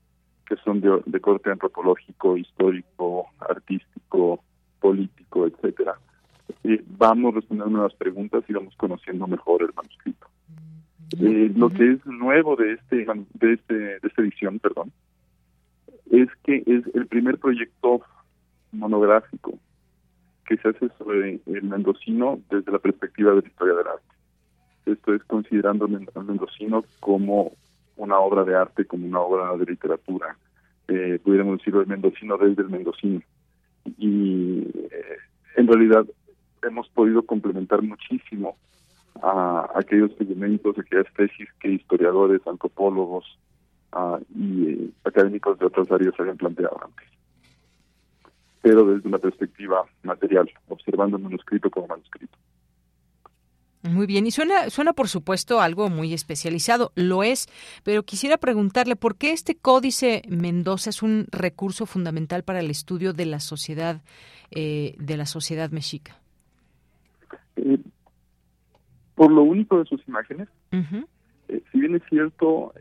que 0.47 0.57
son 0.57 0.81
de, 0.81 1.21
corte 1.21 1.51
antropológico, 1.51 2.37
histórico, 2.37 3.27
artístico, 3.41 4.43
político, 4.81 5.47
etcétera, 5.47 5.99
eh, 6.65 6.83
vamos 6.99 7.35
respondiendo 7.35 7.73
nuevas 7.73 7.95
preguntas 7.95 8.45
y 8.49 8.53
vamos 8.53 8.75
conociendo 8.77 9.27
mejor 9.27 9.63
el 9.63 9.75
manuscrito. 9.75 10.27
Eh, 11.21 11.53
lo 11.55 11.69
que 11.69 11.93
es 11.93 12.07
nuevo 12.07 12.57
de 12.57 12.73
este 12.73 13.07
de 13.35 13.53
este 13.53 13.75
de 13.75 14.01
esta 14.03 14.23
edición, 14.23 14.59
perdón, 14.59 14.93
es 16.11 16.29
que 16.43 16.63
es 16.67 16.95
el 16.95 17.07
primer 17.07 17.39
proyecto 17.39 18.03
monográfico 18.73 19.59
que 20.47 20.57
se 20.59 20.69
hace 20.69 20.89
sobre 20.99 21.41
el 21.47 21.63
mendocino 21.63 22.41
desde 22.51 22.73
la 22.73 22.79
perspectiva 22.79 23.33
de 23.33 23.43
la 23.43 23.49
historia 23.49 23.75
del 23.75 23.87
arte. 23.87 24.15
Esto 24.87 25.15
es 25.15 25.25
considerando 25.25 25.87
al 25.87 26.25
mendocino 26.25 26.85
como 27.01 27.53
una 27.97 28.19
obra 28.19 28.45
de 28.45 28.55
arte, 28.55 28.85
como 28.85 29.07
una 29.07 29.21
obra 29.21 29.57
de 29.57 29.65
literatura, 29.65 30.37
eh, 30.89 31.19
pudiéramos 31.23 31.59
decirlo, 31.59 31.81
el 31.81 31.87
mendocino 31.87 32.37
desde 32.37 32.63
el 32.63 32.69
mendocino. 32.69 33.21
Y 33.99 34.67
eh, 34.91 35.17
en 35.57 35.67
realidad 35.67 36.05
hemos 36.67 36.89
podido 36.89 37.23
complementar 37.23 37.83
muchísimo 37.83 38.57
a 39.23 39.71
aquellos 39.75 40.11
elementos, 40.21 40.77
aquellas 40.79 41.13
tesis 41.15 41.49
que 41.61 41.73
historiadores, 41.73 42.41
antropólogos 42.47 43.25
ah, 43.93 44.19
y 44.35 44.69
eh, 44.69 44.91
académicos 45.05 45.59
de 45.59 45.67
otras 45.67 45.91
áreas 45.91 46.15
habían 46.19 46.37
planteado 46.37 46.79
antes. 46.85 47.09
Pero 48.63 48.87
desde 48.87 49.09
una 49.09 49.19
perspectiva 49.19 49.85
material, 50.03 50.51
observando 50.69 51.17
el 51.17 51.23
manuscrito 51.23 51.71
como 51.71 51.87
manuscrito. 51.87 52.37
Muy 53.83 54.07
bien, 54.07 54.27
y 54.27 54.31
suena, 54.31 54.71
suena 54.71 54.95
por 54.95 55.09
supuesto 55.09 55.61
algo 55.61 55.91
muy 55.91 56.15
especializado, 56.15 56.91
lo 56.95 57.23
es, 57.23 57.49
pero 57.83 58.03
quisiera 58.03 58.39
preguntarle 58.39 58.97
por 58.97 59.17
qué 59.17 59.33
este 59.33 59.57
códice 59.57 60.23
Mendoza 60.27 60.89
es 60.89 61.03
un 61.03 61.27
recurso 61.31 61.85
fundamental 61.85 62.45
para 62.45 62.61
el 62.61 62.71
estudio 62.71 63.13
de 63.13 63.27
la 63.27 63.41
sociedad 63.41 64.01
eh, 64.51 64.95
de 64.99 65.17
la 65.19 65.27
sociedad 65.27 65.71
mexica. 65.71 66.19
Eh, 67.57 67.79
por 69.15 69.31
lo 69.31 69.43
único 69.43 69.79
de 69.79 69.85
sus 69.85 70.07
imágenes, 70.09 70.49
eh, 70.73 71.63
si 71.71 71.81
bien 71.81 71.95
es 71.95 72.03
cierto, 72.09 72.73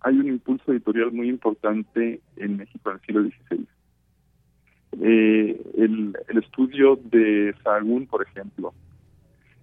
hay 0.00 0.18
un 0.18 0.28
impulso 0.28 0.70
editorial 0.70 1.12
muy 1.12 1.28
importante 1.28 2.20
en 2.36 2.56
México 2.58 2.90
en 2.90 2.96
el 2.96 3.00
siglo 3.02 3.22
XVI. 3.22 3.66
el, 5.02 6.16
el 6.28 6.38
estudio 6.38 6.96
de 6.96 7.54
Sahagún, 7.62 8.06
por 8.06 8.22
ejemplo, 8.22 8.74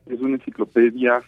es 0.07 0.19
una 0.19 0.35
enciclopedia 0.35 1.21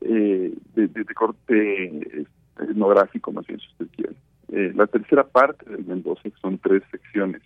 eh, 0.00 0.54
de, 0.74 1.04
corte 1.14 2.26
etnográfico, 2.58 3.32
más 3.32 3.46
bien, 3.46 3.60
si 3.60 3.66
usted 3.68 3.86
quiere. 3.94 4.14
Eh, 4.48 4.72
la 4.74 4.86
tercera 4.86 5.24
parte 5.24 5.68
del 5.70 5.84
Mendoza, 5.84 6.22
que 6.22 6.32
son 6.40 6.58
tres 6.58 6.82
secciones, 6.90 7.42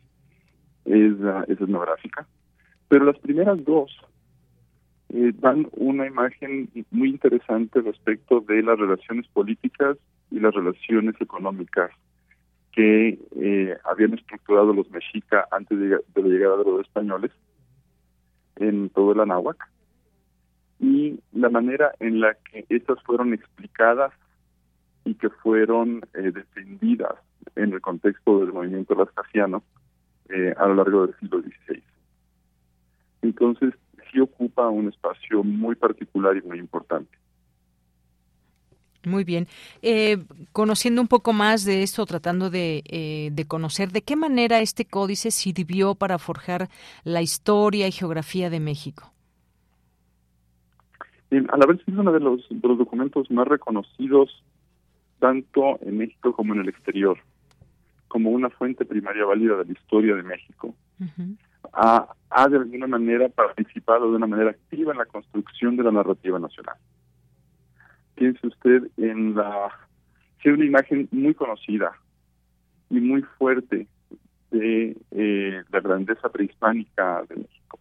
es, 0.84 1.14
es 1.48 1.60
etnográfica, 1.60 2.26
pero 2.88 3.04
las 3.04 3.18
primeras 3.18 3.62
dos 3.64 3.90
eh, 5.14 5.32
dan 5.38 5.68
una 5.72 6.06
imagen 6.06 6.68
muy 6.90 7.10
interesante 7.10 7.80
respecto 7.80 8.40
de 8.40 8.62
las 8.62 8.78
relaciones 8.78 9.28
políticas 9.28 9.96
y 10.30 10.40
las 10.40 10.52
relaciones 10.52 11.14
económicas 11.20 11.92
que 12.72 13.20
eh, 13.36 13.76
habían 13.84 14.14
estructurado 14.14 14.72
los 14.72 14.90
mexicas 14.90 15.46
antes 15.52 15.78
de, 15.78 15.88
la 15.88 16.28
llegada 16.28 16.56
de 16.56 16.64
los 16.64 16.80
españoles 16.80 17.30
en 18.56 18.90
todo 18.90 19.12
el 19.12 19.20
Anáhuac 19.20 19.70
y 20.80 21.20
la 21.32 21.48
manera 21.48 21.92
en 22.00 22.20
la 22.20 22.34
que 22.34 22.66
estas 22.68 23.00
fueron 23.04 23.32
explicadas 23.32 24.12
y 25.04 25.14
que 25.14 25.30
fueron 25.30 26.00
eh, 26.14 26.32
defendidas 26.32 27.14
en 27.54 27.72
el 27.72 27.80
contexto 27.80 28.40
del 28.40 28.52
movimiento 28.52 28.96
lascasiano 28.96 29.62
eh, 30.30 30.52
a 30.56 30.66
lo 30.66 30.74
largo 30.74 31.06
del 31.06 31.16
siglo 31.20 31.40
XVI. 31.40 31.82
Entonces, 33.22 33.74
sí 34.14 34.20
ocupa 34.20 34.68
un 34.68 34.88
espacio 34.88 35.42
muy 35.42 35.74
particular 35.74 36.36
y 36.36 36.42
muy 36.46 36.58
importante. 36.58 37.18
Muy 39.04 39.24
bien. 39.24 39.48
Eh, 39.82 40.16
conociendo 40.52 41.02
un 41.02 41.08
poco 41.08 41.34
más 41.34 41.66
de 41.66 41.82
esto, 41.82 42.06
tratando 42.06 42.48
de, 42.48 42.82
eh, 42.86 43.28
de, 43.32 43.44
conocer 43.44 43.90
de 43.90 44.00
qué 44.00 44.16
manera 44.16 44.60
este 44.60 44.86
códice 44.86 45.30
sirvió 45.30 45.94
para 45.94 46.18
forjar 46.18 46.70
la 47.02 47.20
historia 47.20 47.86
y 47.86 47.92
geografía 47.92 48.48
de 48.48 48.60
México 48.60 49.14
a 51.48 51.56
la 51.56 51.66
vez 51.66 51.80
es 51.86 51.94
uno 51.94 52.12
de 52.12 52.20
los, 52.20 52.46
documentos 52.50 53.30
más 53.30 53.46
reconocidos 53.46 54.42
tanto 55.18 55.78
en 55.82 55.98
México 55.98 56.34
como 56.34 56.54
en 56.54 56.60
el 56.60 56.68
exterior, 56.68 57.18
como 58.08 58.30
una 58.30 58.50
fuente 58.50 58.84
primaria 58.84 59.24
válida 59.24 59.56
de 59.56 59.64
la 59.64 59.72
historia 59.72 60.14
de 60.14 60.22
México. 60.22 60.74
Ha, 61.76 62.08
ha, 62.30 62.48
de 62.48 62.56
alguna 62.56 62.86
manera 62.86 63.28
participado 63.28 64.10
de 64.10 64.16
una 64.16 64.26
manera 64.26 64.50
activa 64.50 64.92
en 64.92 64.98
la 64.98 65.06
construcción 65.06 65.76
de 65.76 65.84
la 65.84 65.92
narrativa 65.92 66.38
nacional. 66.38 66.76
Piense 68.14 68.46
usted 68.46 68.90
en 68.96 69.34
la 69.34 69.70
que 70.40 70.52
una 70.52 70.64
imagen 70.64 71.08
muy 71.10 71.34
conocida 71.34 71.92
y 72.90 73.00
muy 73.00 73.22
fuerte 73.38 73.86
de 74.50 74.96
eh, 75.10 75.62
la 75.70 75.80
grandeza 75.80 76.28
prehispánica 76.28 77.24
de 77.28 77.36
México 77.36 77.78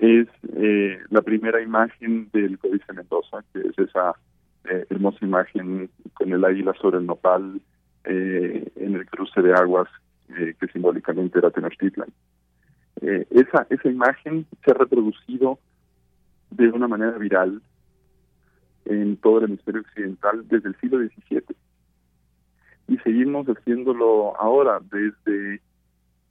es 0.00 0.28
eh, 0.56 0.98
la 1.10 1.20
primera 1.20 1.60
imagen 1.60 2.30
del 2.32 2.58
Códice 2.58 2.92
Mendoza, 2.92 3.44
que 3.52 3.60
es 3.60 3.78
esa 3.78 4.14
eh, 4.64 4.86
hermosa 4.88 5.18
imagen 5.24 5.90
con 6.14 6.32
el 6.32 6.44
águila 6.44 6.72
sobre 6.80 6.98
el 6.98 7.06
nopal 7.06 7.60
eh, 8.04 8.72
en 8.76 8.94
el 8.94 9.06
cruce 9.06 9.42
de 9.42 9.52
aguas 9.52 9.88
que 10.28 10.68
simbólicamente 10.68 11.40
era 11.40 11.50
Tenochtitlan. 11.50 12.08
Esa, 13.00 13.66
esa 13.70 13.88
imagen 13.88 14.46
se 14.64 14.70
ha 14.70 14.74
reproducido 14.74 15.58
de 16.50 16.68
una 16.68 16.88
manera 16.88 17.16
viral 17.18 17.62
en 18.84 19.16
todo 19.18 19.38
el 19.38 19.44
hemisferio 19.44 19.82
occidental 19.82 20.46
desde 20.48 20.68
el 20.68 20.76
siglo 20.80 20.98
XVII. 20.98 21.56
Y 22.88 22.98
seguimos 22.98 23.46
haciéndolo 23.46 24.36
ahora, 24.40 24.80
desde, 24.90 25.60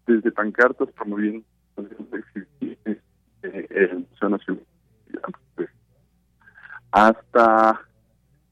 desde 0.05 0.32
pancartas 0.32 0.89
promoviendo 0.91 1.45
el 3.41 4.05
Museo 4.09 4.30
Nacional 4.30 4.65
hasta 6.91 7.82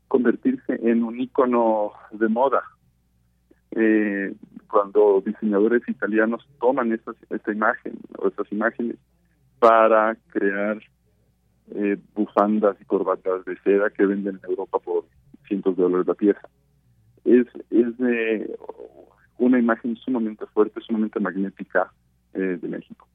convertirse 0.07 0.79
en 0.81 1.03
un 1.03 1.19
icono 1.19 1.91
de 2.11 2.27
moda. 2.27 2.63
Eh, 3.79 4.33
cuando 4.67 5.21
diseñadores 5.23 5.87
italianos 5.87 6.47
toman 6.59 6.91
esta 6.91 7.51
imagen 7.51 7.93
o 8.17 8.27
estas 8.27 8.51
imágenes 8.51 8.97
para 9.59 10.15
crear 10.29 10.81
eh, 11.75 11.97
bufandas 12.15 12.75
y 12.81 12.85
corbatas 12.85 13.45
de 13.45 13.55
seda 13.59 13.91
que 13.91 14.05
venden 14.05 14.39
en 14.43 14.49
Europa 14.49 14.79
por 14.79 15.05
cientos 15.47 15.77
de 15.77 15.83
dólares 15.83 16.07
la 16.07 16.15
pieza. 16.15 16.49
Es, 17.23 17.45
es 17.69 17.97
de 17.99 18.57
una 19.37 19.59
imagen 19.59 19.95
sumamente 19.97 20.45
fuerte, 20.47 20.81
sumamente 20.81 21.19
magnética 21.19 21.91
eh, 22.33 22.57
de 22.59 22.67
México. 22.67 23.07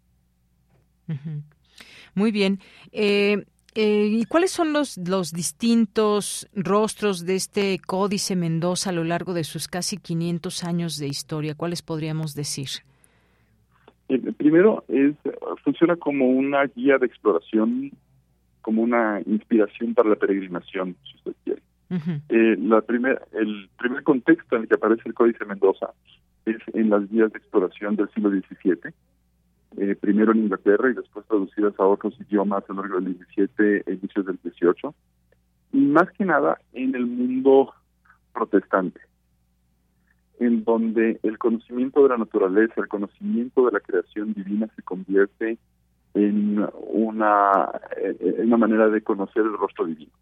Muy 2.15 2.31
bien. 2.31 2.61
Eh, 2.93 3.45
eh, 3.75 4.09
¿Y 4.11 4.25
cuáles 4.27 4.51
son 4.51 4.73
los, 4.73 4.99
los 4.99 5.33
distintos 5.33 6.49
rostros 6.55 7.25
de 7.25 7.37
este 7.37 7.79
Códice 7.79 8.37
Mendoza 8.37 8.91
a 8.91 8.93
lo 8.93 9.05
largo 9.05 9.33
de 9.33 9.45
sus 9.45 9.67
casi 9.67 9.97
500 9.97 10.65
años 10.65 10.99
de 10.99 11.07
historia? 11.07 11.55
¿Cuáles 11.55 11.83
podríamos 11.83 12.35
decir? 12.35 12.69
primero, 14.37 14.85
es, 14.89 15.15
funciona 15.65 15.97
como 15.97 16.29
una 16.29 16.65
guía 16.67 16.99
de 16.99 17.07
exploración, 17.07 17.93
como 18.61 18.83
una 18.83 19.23
inspiración 19.25 19.95
para 19.95 20.11
la 20.11 20.17
peregrinación, 20.17 20.97
si 21.05 21.17
usted 21.17 21.33
quiere. 21.45 21.63
Eh, 22.29 22.57
la 22.59 22.81
primer, 22.81 23.23
el 23.33 23.69
primer 23.79 24.03
contexto 24.03 24.57
en 24.57 24.63
el 24.63 24.69
que 24.69 24.75
aparece 24.75 25.03
el 25.07 25.15
Códice 25.15 25.45
Mendoza 25.45 25.91
es 26.47 26.57
en 26.73 26.91
las 26.91 27.09
guías 27.11 27.33
de 27.33 27.39
exploración 27.39 27.97
del 27.97 28.09
siglo 28.11 28.31
XVII, 28.31 28.93
eh, 29.77 29.97
primero 30.01 30.33
en 30.33 30.45
Inglaterra 30.45 30.91
y 30.91 30.95
después 30.95 31.27
traducidas 31.27 31.75
a 31.79 31.87
otros 31.87 32.15
idiomas 32.21 32.65
a 32.69 32.73
lo 32.73 32.83
largo 32.83 33.01
del 33.01 33.17
XVII 33.17 33.83
e 33.87 33.93
inicios 33.95 34.27
del 34.27 34.39
XVIII, 34.39 34.93
y 35.73 35.79
más 35.79 36.11
que 36.13 36.25
nada 36.25 36.59
en 36.73 36.95
el 36.95 37.07
mundo 37.07 37.73
protestante, 38.33 39.01
en 40.39 40.65
donde 40.65 41.19
el 41.23 41.39
conocimiento 41.39 42.03
de 42.03 42.11
la 42.11 42.19
naturaleza, 42.19 42.75
el 42.77 42.89
conocimiento 42.89 43.67
de 43.67 43.73
la 43.73 43.81
creación 43.81 44.35
divina 44.35 44.69
se 44.77 44.83
convierte 44.83 45.59
en 46.15 46.67
una, 46.89 47.71
en 47.97 48.47
una 48.47 48.57
manera 48.57 48.89
de 48.89 49.01
conocer 49.01 49.43
el 49.43 49.57
rostro 49.57 49.87
divino. 49.87 50.13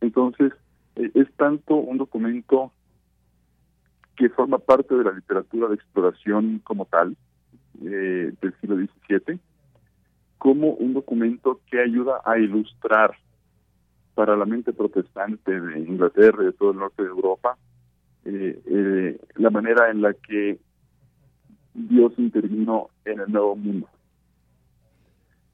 Entonces, 0.00 0.52
eh, 0.96 1.10
es 1.14 1.30
tanto 1.36 1.74
un 1.74 1.98
documento 1.98 2.72
que 4.16 4.28
forma 4.30 4.58
parte 4.58 4.94
de 4.94 5.04
la 5.04 5.12
literatura 5.12 5.68
de 5.68 5.74
exploración 5.74 6.60
como 6.64 6.86
tal, 6.86 7.16
eh, 7.82 8.32
del 8.40 8.54
siglo 8.60 8.76
XVII, 8.76 9.38
como 10.38 10.70
un 10.70 10.94
documento 10.94 11.60
que 11.70 11.80
ayuda 11.80 12.20
a 12.24 12.38
ilustrar 12.38 13.16
para 14.14 14.36
la 14.36 14.44
mente 14.46 14.72
protestante 14.72 15.60
de 15.60 15.78
Inglaterra 15.80 16.42
y 16.42 16.46
de 16.46 16.52
todo 16.52 16.72
el 16.72 16.78
norte 16.78 17.02
de 17.02 17.08
Europa 17.08 17.56
eh, 18.24 18.60
eh, 18.66 19.20
la 19.36 19.50
manera 19.50 19.90
en 19.90 20.02
la 20.02 20.12
que 20.12 20.58
Dios 21.74 22.12
intervino 22.16 22.88
en 23.04 23.20
el 23.20 23.30
nuevo 23.30 23.54
mundo. 23.54 23.88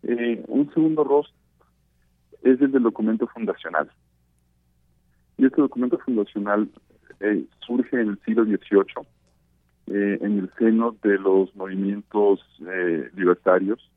un 0.02 0.70
segundo 0.72 1.04
rostro 1.04 1.36
es 2.42 2.60
el 2.60 2.72
del 2.72 2.84
documento 2.84 3.26
fundacional. 3.26 3.90
Y 5.36 5.46
este 5.46 5.60
documento 5.60 5.98
fundacional 5.98 6.70
surge 7.66 8.00
en 8.00 8.08
el 8.10 8.18
siglo 8.24 8.44
XVIII 8.44 9.06
eh, 9.87 10.18
en 10.22 10.39
el 10.39 10.51
seno 10.59 10.97
de 11.03 11.18
los 11.18 11.55
movimientos 11.55 12.41
eh, 12.66 13.11
libertarios. 13.14 13.91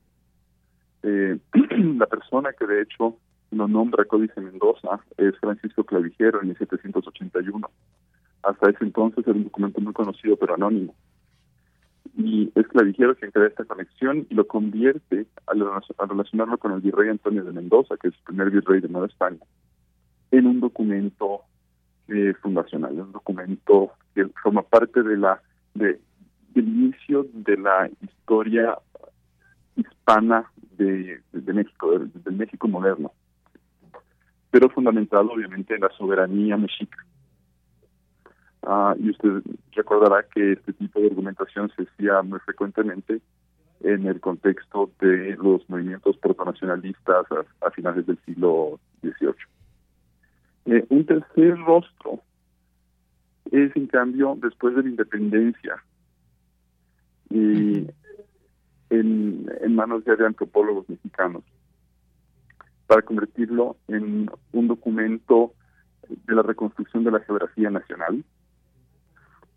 Eh, 1.02 1.38
la 1.98 2.06
persona 2.08 2.52
que 2.52 2.68
de 2.68 2.82
hecho 2.82 3.16
lo 3.52 3.68
nombra 3.70 4.04
Códice 4.04 4.42
Mendoza 4.42 5.00
es 5.16 5.38
Francisco 5.40 5.86
Clavijero 5.86 6.42
en 6.42 6.50
1781. 6.50 7.70
Hasta 8.44 8.70
ese 8.70 8.84
entonces 8.84 9.26
era 9.26 9.38
un 9.38 9.46
documento 9.46 9.80
muy 9.80 9.94
conocido 9.94 10.36
pero 10.36 10.56
anónimo. 10.56 10.94
Y 12.18 12.52
es 12.56 12.68
Clavijero 12.68 13.16
quien 13.16 13.32
crea 13.32 13.48
esta 13.48 13.64
conexión 13.64 14.28
y 14.30 14.36
lo 14.36 14.46
convierte 14.46 15.26
al, 15.46 15.64
relacionarlo 16.10 16.58
con 16.58 16.74
el 16.74 16.82
virrey 16.82 17.10
Antonio 17.10 17.46
de 17.46 17.54
Mendoza, 17.54 17.96
que 17.96 18.10
es 18.10 18.14
el 18.14 18.24
primer 18.24 18.50
virrey 18.50 18.82
de 18.82 18.90
Nueva 18.90 19.08
España, 19.08 19.40
en 20.32 20.48
un 20.48 20.60
documento 20.60 21.44
fundacional, 22.42 23.00
un 23.00 23.12
documento 23.12 23.92
que 24.16 24.26
forma 24.42 24.64
parte 24.64 25.04
de 25.04 25.18
la 25.18 25.42
de, 25.78 25.99
del 26.53 26.67
inicio 26.67 27.25
de 27.34 27.57
la 27.57 27.89
historia 28.01 28.78
hispana 29.75 30.51
de, 30.78 31.21
México, 31.34 31.99
del, 31.99 32.36
México 32.36 32.67
moderno, 32.67 33.11
pero 34.51 34.69
fundamentado 34.69 35.32
obviamente 35.32 35.75
en 35.75 35.82
la 35.82 35.89
soberanía 35.97 36.57
mexica. 36.57 36.97
Ah, 38.63 38.95
y 38.99 39.11
usted 39.11 39.43
recordará 39.71 40.23
que 40.23 40.53
este 40.53 40.73
tipo 40.73 40.99
de 40.99 41.07
argumentación 41.07 41.71
se 41.75 41.84
hacía 41.84 42.21
muy 42.21 42.39
frecuentemente 42.39 43.21
en 43.82 44.07
el 44.07 44.19
contexto 44.19 44.91
de 44.99 45.38
los 45.38 45.69
movimientos 45.69 46.17
protonacionalistas 46.17 47.25
a, 47.61 47.71
finales 47.71 48.05
del 48.07 48.17
siglo 48.25 48.80
XVIII. 49.01 49.34
Eh, 50.65 50.86
un 50.89 51.05
tercer 51.05 51.57
rostro 51.59 52.21
es 53.52 53.76
en 53.76 53.88
cambio 53.88 54.38
después 54.41 54.76
de 54.76 54.84
la 54.84 54.89
independencia 54.89 55.84
y 57.30 57.88
en, 58.89 59.52
en 59.62 59.76
manos 59.76 60.04
ya 60.06 60.16
de 60.16 60.26
antropólogos 60.26 60.88
mexicanos 60.89 61.43
para 62.88 63.02
convertirlo 63.02 63.76
en 63.89 64.32
un 64.54 64.68
documento 64.68 65.54
de 66.10 66.36
la 66.36 66.41
reconstrucción 66.41 67.04
de 67.04 67.12
la 67.12 67.20
geografía 67.20 67.70
nacional, 67.70 68.24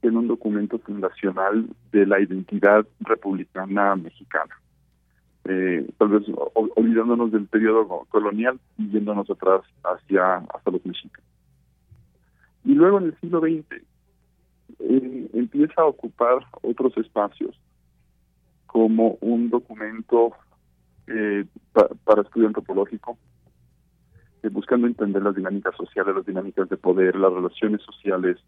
en 0.02 0.16
un 0.16 0.26
documento 0.26 0.78
fundacional 0.80 1.68
de 1.92 2.06
la 2.06 2.20
identidad 2.20 2.86
republicana 3.00 3.94
mexicana. 3.96 4.56
Eh, 5.44 5.88
tal 5.98 6.08
vez 6.08 6.22
olvidándonos 6.54 7.32
del 7.32 7.46
periodo 7.46 8.06
colonial 8.08 8.58
y 8.78 8.90
yéndonos 8.90 9.30
atrás 9.30 9.62
hacia 9.84 10.36
hasta 10.36 10.70
los 10.70 10.84
mexicanos. 10.84 11.29
Y 12.64 12.74
luego 12.74 12.98
en 12.98 13.04
el 13.04 13.20
siglo 13.20 13.40
XX 13.40 13.82
eh, 14.78 15.30
empieza 15.32 15.82
a 15.82 15.86
ocupar 15.86 16.38
otros 16.62 16.96
espacios 16.96 17.58
como 18.66 19.18
un 19.20 19.50
documento 19.50 20.32
eh, 21.06 21.44
para 22.04 22.22
estudio 22.22 22.46
antropológico, 22.46 23.18
eh, 24.42 24.48
buscando 24.48 24.86
entender 24.86 25.22
las 25.22 25.34
dinámicas 25.34 25.74
sociales, 25.76 26.14
las 26.14 26.26
dinámicas 26.26 26.68
de 26.68 26.76
poder, 26.76 27.16
las 27.16 27.32
relaciones 27.32 27.82
sociales, 27.82 28.38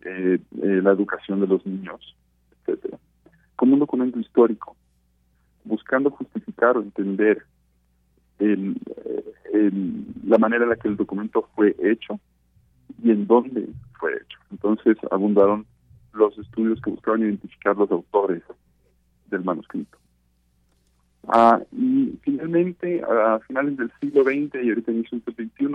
la 0.00 0.92
educación 0.92 1.40
de 1.40 1.48
los 1.48 1.66
niños, 1.66 2.16
etcétera, 2.60 2.98
como 3.56 3.74
un 3.74 3.80
documento 3.80 4.18
histórico, 4.18 4.74
buscando 5.64 6.10
justificar 6.10 6.78
o 6.78 6.82
entender 6.82 7.44
la 10.24 10.38
manera 10.38 10.64
en 10.64 10.70
la 10.70 10.76
que 10.76 10.88
el 10.88 10.96
documento 10.96 11.48
fue 11.54 11.76
hecho 11.80 12.18
y 13.02 13.10
en 13.10 13.26
dónde 13.26 13.68
fue 13.98 14.12
hecho. 14.14 14.38
Entonces 14.50 14.96
abundaron 15.10 15.66
los 16.12 16.36
estudios 16.38 16.80
que 16.80 16.90
buscaban 16.90 17.22
identificar 17.22 17.76
los 17.76 17.90
autores 17.90 18.42
del 19.30 19.44
manuscrito. 19.44 19.98
Ah, 21.28 21.60
y 21.72 22.18
finalmente, 22.22 23.02
a 23.02 23.38
finales 23.40 23.76
del 23.76 23.92
siglo 24.00 24.24
XX 24.24 24.64
y 24.64 24.68
ahorita 24.70 24.92
inicio 24.92 25.20
del 25.26 25.50
XXI, 25.50 25.68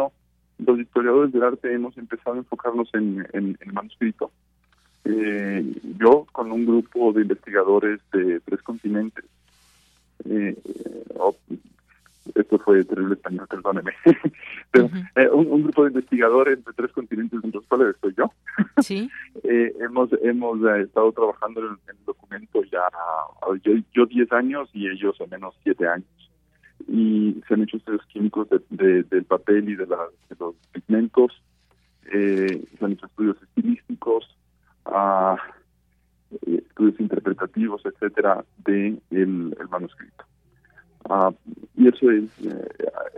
los 0.66 0.80
historiadores 0.80 1.32
del 1.32 1.44
arte 1.44 1.74
hemos 1.74 1.98
empezado 1.98 2.36
a 2.36 2.40
enfocarnos 2.40 2.90
en, 2.94 3.28
el 3.34 3.74
manuscrito. 3.74 4.32
Eh, 5.06 5.76
yo, 6.00 6.26
con 6.32 6.52
un 6.52 6.66
grupo 6.66 7.12
de 7.14 7.22
investigadores 7.22 8.00
de 8.14 8.40
tres 8.40 8.62
continentes, 8.62 9.26
eh, 10.26 10.58
esto 12.36 12.58
fue 12.60 12.84
terrible 12.86 13.16
español, 13.16 13.48
perdóneme, 13.50 13.92
pero 14.72 14.90
eh, 15.16 15.30
un, 15.30 15.64
grupo 15.64 15.84
de 15.84 15.90
investigadores 15.90 16.64
de 16.64 16.74
tres 16.74 16.92
continentes, 16.92 17.44
entre 17.44 17.60
los 17.60 17.68
cuales 17.68 17.96
estoy 17.96 18.14
yo, 18.18 18.32
¿Sí? 18.82 19.10
eh, 19.44 19.74
hemos 19.80 20.10
hemos 20.22 20.60
eh, 20.64 20.84
estado 20.84 21.12
trabajando 21.12 21.62
en, 21.62 21.78
el 21.88 22.06
documento 22.06 22.64
ya, 22.64 22.84
yo 23.94 24.06
10 24.06 24.32
años 24.32 24.70
y 24.74 24.88
ellos 24.88 25.20
al 25.20 25.30
menos 25.30 25.56
7 25.64 25.88
años. 25.88 26.08
Y 26.88 27.42
se 27.48 27.54
han 27.54 27.64
hecho 27.64 27.78
estudios 27.78 28.06
químicos 28.08 28.48
de, 28.70 29.04
del 29.04 29.24
papel 29.26 29.70
y 29.70 29.76
de, 29.76 29.86
los 29.86 30.56
pigmentos, 30.72 31.32
eh, 32.12 32.66
se 32.78 32.86
han 32.86 32.94
hecho 32.94 33.06
estudios 33.06 33.38
estilísticos, 33.42 34.38
uh, 34.86 35.38
estudios 36.46 37.00
interpretativos, 37.00 37.86
etcétera, 37.86 38.44
de 38.66 38.98
el 39.12 39.70
manuscrito. 39.70 40.26
Ah, 41.10 41.32
y 41.76 41.88
eso 41.88 42.10
es, 42.12 42.24
eh, 42.46 42.68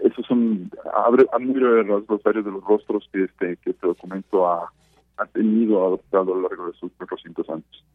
esos 0.04 0.26
son, 0.26 0.72
abre 0.94 1.26
a 1.32 1.40
muy 1.40 1.60
rasgos 1.60 2.24
varios 2.24 2.46
de 2.46 2.52
los 2.52 2.64
rostros 2.64 3.08
que 3.12 3.26
este, 3.26 3.58
que 3.58 3.72
este 3.72 3.88
documento 3.88 4.48
ha, 4.48 4.72
ha 5.18 5.26
tenido, 5.28 5.86
adoptado 5.86 6.34
a 6.34 6.38
lo 6.38 6.42
largo 6.50 6.68
de 6.68 6.74
sus 6.74 6.92
400 6.94 7.50
años. 7.50 7.86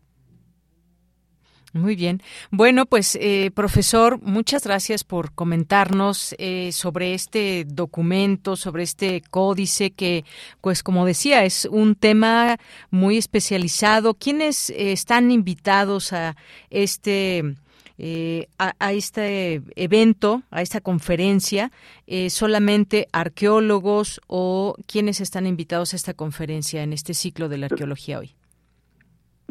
Muy 1.73 1.95
bien. 1.95 2.21
Bueno, 2.51 2.85
pues 2.85 3.17
eh, 3.21 3.53
profesor, 3.55 4.21
muchas 4.23 4.65
gracias 4.65 5.05
por 5.05 5.33
comentarnos 5.33 6.35
eh, 6.39 6.73
sobre 6.73 7.15
este 7.15 7.65
documento, 7.65 8.57
sobre 8.57 8.83
este 8.83 9.23
códice 9.31 9.93
que, 9.93 10.25
pues 10.61 10.83
como 10.83 11.07
decía, 11.07 11.45
es 11.45 11.67
un 11.71 11.95
tema 11.95 12.57
muy 12.91 13.19
especializado. 13.19 14.15
¿Quiénes 14.15 14.71
están 14.71 15.31
invitados 15.31 16.13
a 16.13 16.35
este 16.71 17.55
eh, 18.03 18.47
a, 18.59 18.93
este 18.93 19.61
evento, 19.77 20.43
a 20.51 20.63
esta 20.63 20.81
conferencia, 20.81 21.71
eh, 22.07 22.31
solamente 22.31 23.09
arqueólogos 23.13 24.23
o 24.27 24.75
quienes 24.91 25.21
están 25.21 25.47
invitados 25.47 25.93
a 25.93 25.97
esta 25.97 26.15
conferencia 26.15 26.83
en 26.83 26.95
este 26.95 27.13
ciclo 27.13 27.51
de 27.51 27.59
la 27.59 27.67
arqueología 27.67 28.19
hoy? 28.19 28.31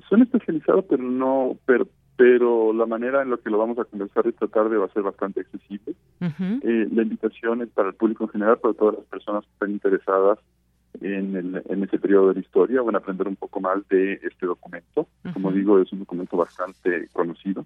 Son 0.09 0.23
especializados, 0.23 0.85
pero 0.89 1.03
no, 1.03 1.59
pero, 1.67 1.87
pero 2.15 2.73
la 2.73 2.87
manera 2.87 3.21
en 3.21 3.29
la 3.29 3.37
que 3.37 3.51
lo 3.51 3.59
vamos 3.59 3.77
a 3.77 3.85
conversar 3.85 4.25
esta 4.25 4.47
tarde 4.47 4.77
va 4.77 4.85
a 4.85 4.93
ser 4.93 5.03
bastante 5.03 5.41
accesible. 5.41 5.93
Eh, 6.19 6.87
la 6.91 7.03
invitación 7.03 7.61
es 7.61 7.69
para 7.69 7.89
el 7.89 7.93
público 7.93 8.23
en 8.23 8.29
general, 8.31 8.57
para 8.57 8.73
todas 8.73 8.95
las 8.95 9.05
personas 9.05 9.45
que 9.45 9.51
estén 9.51 9.71
interesadas 9.73 10.39
en, 11.01 11.35
el, 11.35 11.63
en 11.69 11.83
ese 11.83 11.99
periodo 11.99 12.29
de 12.29 12.33
la 12.33 12.39
historia, 12.39 12.81
van 12.81 12.95
a 12.95 12.97
aprender 12.97 13.27
un 13.27 13.35
poco 13.35 13.61
más 13.61 13.87
de 13.89 14.13
este 14.13 14.47
documento. 14.47 15.07
Como 15.33 15.51
digo, 15.51 15.79
es 15.79 15.93
un 15.93 15.99
documento 15.99 16.35
bastante 16.35 17.07
conocido. 17.13 17.63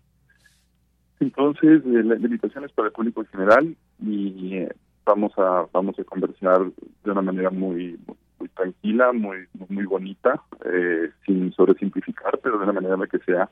Entonces, 1.23 1.81
eh, 1.85 2.03
la, 2.03 2.15
invitación 2.15 2.65
es 2.65 2.71
para 2.73 2.89
el 2.89 2.93
público 2.93 3.21
en 3.21 3.27
general 3.27 3.75
y 4.01 4.57
eh, 4.57 4.73
vamos 5.05 5.31
a 5.37 5.65
vamos 5.71 5.97
a 5.97 6.03
conversar 6.03 6.59
de 7.03 7.11
una 7.11 7.21
manera 7.21 7.49
muy 7.49 7.97
muy, 8.39 8.49
tranquila, 8.49 9.13
muy 9.13 9.47
muy 9.69 9.85
bonita, 9.85 10.41
eh, 10.65 11.11
sin 11.25 11.53
sobresimplificar, 11.53 12.39
pero 12.43 12.57
de 12.57 12.65
una 12.65 12.73
manera 12.73 12.97
que 13.07 13.19
sea 13.19 13.49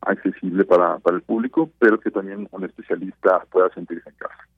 accesible 0.00 0.64
para, 0.64 0.98
para 0.98 1.16
el 1.16 1.22
público, 1.22 1.70
pero 1.78 2.00
que 2.00 2.10
también 2.10 2.48
un 2.50 2.64
especialista 2.64 3.44
pueda 3.52 3.68
sentirse 3.72 4.08
en 4.08 4.16
casa. 4.16 4.48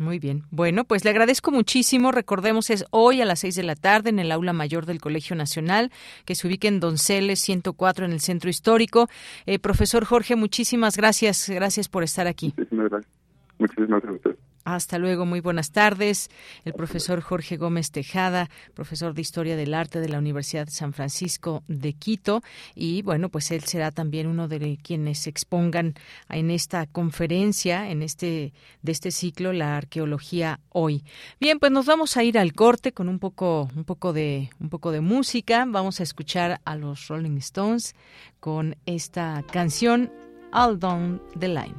Muy 0.00 0.18
bien. 0.18 0.44
Bueno, 0.50 0.84
pues 0.84 1.04
le 1.04 1.10
agradezco 1.10 1.50
muchísimo. 1.50 2.10
Recordemos, 2.10 2.70
es 2.70 2.86
hoy 2.90 3.20
a 3.20 3.26
las 3.26 3.40
seis 3.40 3.54
de 3.54 3.62
la 3.62 3.76
tarde 3.76 4.08
en 4.08 4.18
el 4.18 4.32
aula 4.32 4.54
mayor 4.54 4.86
del 4.86 4.98
Colegio 4.98 5.36
Nacional, 5.36 5.92
que 6.24 6.34
se 6.34 6.48
ubica 6.48 6.68
en 6.68 6.80
Donceles 6.80 7.38
104 7.40 8.06
en 8.06 8.12
el 8.12 8.20
Centro 8.20 8.48
Histórico. 8.48 9.10
Eh, 9.44 9.58
profesor 9.58 10.06
Jorge, 10.06 10.36
muchísimas 10.36 10.96
gracias. 10.96 11.50
Gracias 11.50 11.88
por 11.88 12.02
estar 12.02 12.26
aquí. 12.26 12.54
Muchísimas 12.56 12.88
gracias. 12.88 13.12
Muchísimas 13.58 14.02
gracias 14.02 14.49
hasta 14.64 14.98
luego, 14.98 15.26
muy 15.26 15.40
buenas 15.40 15.72
tardes. 15.72 16.30
El 16.64 16.74
profesor 16.74 17.20
Jorge 17.20 17.56
Gómez 17.56 17.90
Tejada, 17.90 18.50
profesor 18.74 19.14
de 19.14 19.22
Historia 19.22 19.56
del 19.56 19.74
Arte 19.74 20.00
de 20.00 20.08
la 20.08 20.18
Universidad 20.18 20.68
San 20.68 20.92
Francisco 20.92 21.62
de 21.66 21.94
Quito. 21.94 22.42
Y 22.74 23.02
bueno, 23.02 23.30
pues 23.30 23.50
él 23.50 23.64
será 23.64 23.90
también 23.90 24.26
uno 24.26 24.48
de 24.48 24.78
quienes 24.82 25.26
expongan 25.26 25.94
en 26.28 26.50
esta 26.50 26.86
conferencia, 26.86 27.90
en 27.90 28.02
este, 28.02 28.52
de 28.82 28.92
este 28.92 29.10
ciclo, 29.10 29.52
la 29.52 29.76
arqueología 29.76 30.60
hoy. 30.68 31.04
Bien, 31.40 31.58
pues 31.58 31.72
nos 31.72 31.86
vamos 31.86 32.16
a 32.16 32.24
ir 32.24 32.38
al 32.38 32.52
corte 32.52 32.92
con 32.92 33.08
un 33.08 33.18
poco, 33.18 33.70
un 33.74 33.84
poco 33.84 34.12
de, 34.12 34.50
un 34.60 34.68
poco 34.68 34.92
de 34.92 35.00
música. 35.00 35.64
Vamos 35.66 36.00
a 36.00 36.02
escuchar 36.02 36.60
a 36.64 36.76
los 36.76 37.08
Rolling 37.08 37.38
Stones 37.38 37.94
con 38.40 38.76
esta 38.86 39.42
canción 39.50 40.12
All 40.52 40.78
Down 40.78 41.22
the 41.38 41.48
Line. 41.48 41.74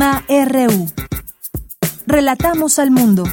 RU. 0.00 0.88
Relatamos 2.06 2.78
al 2.78 2.90
mundo. 2.90 3.24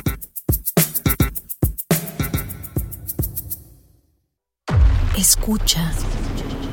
Escucha. 5.17 5.93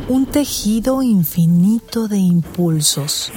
Un 0.08 0.26
tejido 0.26 1.00
infinito 1.02 2.08
de 2.08 2.18
impulsos. 2.18 3.32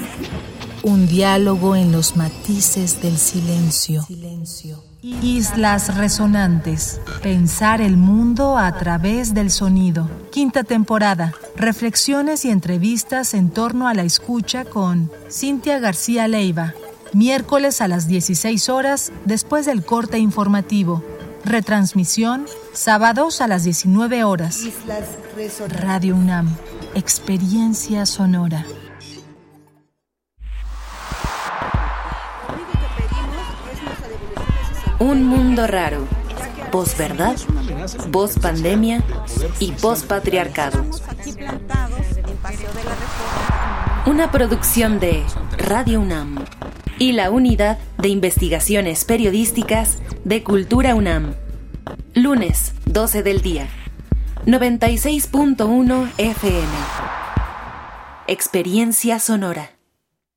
Un 0.82 1.08
diálogo 1.08 1.76
en 1.76 1.92
los 1.92 2.18
matices 2.18 3.04
del 3.04 3.20
silencio. 3.20 4.08
Islas 5.04 5.96
Resonantes. 5.96 7.00
Pensar 7.22 7.82
el 7.82 7.98
mundo 7.98 8.58
a 8.58 8.76
través 8.80 9.36
del 9.36 9.52
sonido. 9.52 10.10
Quinta 10.32 10.64
temporada. 10.64 11.34
Reflexiones 11.58 12.46
y 12.46 12.52
entrevistas 12.52 13.34
en 13.34 13.50
torno 13.50 13.88
a 13.88 13.96
la 13.96 14.04
escucha 14.04 14.64
con 14.64 15.10
Cintia 15.28 15.80
García 15.80 16.28
Leiva. 16.28 16.76
Miércoles 17.14 17.82
a 17.82 17.88
las 17.88 18.08
16 18.08 18.70
horas 18.70 19.12
después 19.26 19.66
del 19.66 19.84
corte 19.84 20.20
informativo. 20.20 21.04
Retransmisión 21.44 22.46
sábados 22.74 23.42
a 23.42 23.48
las 23.48 23.64
19 23.64 24.24
horas. 24.24 24.66
Radio 25.82 26.16
UNAM. 26.16 26.48
Experiencia 26.94 28.06
sonora. 28.06 28.64
Un 35.00 35.26
mundo 35.26 35.66
raro. 35.66 36.08
Posverdad, 36.72 37.38
voz 38.10 38.38
pandemia 38.40 39.04
y 39.60 39.72
voz 39.82 40.04
patriarcado. 40.04 40.84
Una 44.06 44.32
producción 44.32 45.00
de 45.00 45.24
Radio 45.58 46.00
UNAM 46.00 46.46
y 47.00 47.12
la 47.12 47.30
Unidad 47.30 47.78
de 47.98 48.10
Investigaciones 48.10 49.06
Periodísticas 49.06 50.00
de 50.24 50.44
Cultura 50.44 50.96
UNAM. 50.96 51.36
Lunes, 52.14 52.74
12 52.86 53.24
del 53.24 53.42
día. 53.42 53.68
96.1 54.46 56.10
FM. 56.18 56.68
Experiencia 58.28 59.20
sonora. 59.20 59.72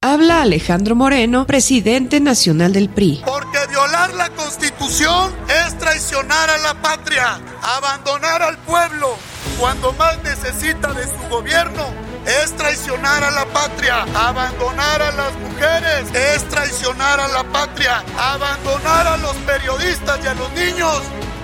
Habla 0.02 0.42
Alejandro 0.42 0.96
Moreno, 0.96 1.46
presidente 1.46 2.20
nacional 2.20 2.72
del 2.72 2.88
PRI. 2.88 3.20
Porque 3.24 3.58
la 3.90 4.30
constitución 4.36 5.34
es 5.48 5.76
traicionar 5.78 6.48
a 6.48 6.58
la 6.58 6.74
patria, 6.74 7.40
abandonar 7.62 8.42
al 8.42 8.56
pueblo 8.58 9.16
cuando 9.58 9.92
más 9.94 10.22
necesita 10.22 10.92
de 10.92 11.04
su 11.06 11.28
gobierno. 11.28 11.84
Es 12.24 12.54
traicionar 12.56 13.24
a 13.24 13.30
la 13.30 13.46
patria, 13.46 14.02
abandonar 14.14 15.02
a 15.02 15.10
las 15.12 15.34
mujeres, 15.36 16.14
es 16.14 16.48
traicionar 16.48 17.18
a 17.18 17.28
la 17.28 17.44
patria, 17.44 18.04
abandonar 18.18 19.06
a 19.06 19.16
los 19.16 19.34
periodistas 19.38 20.20
y 20.22 20.26
a 20.26 20.34
los 20.34 20.52
niños 20.52 21.00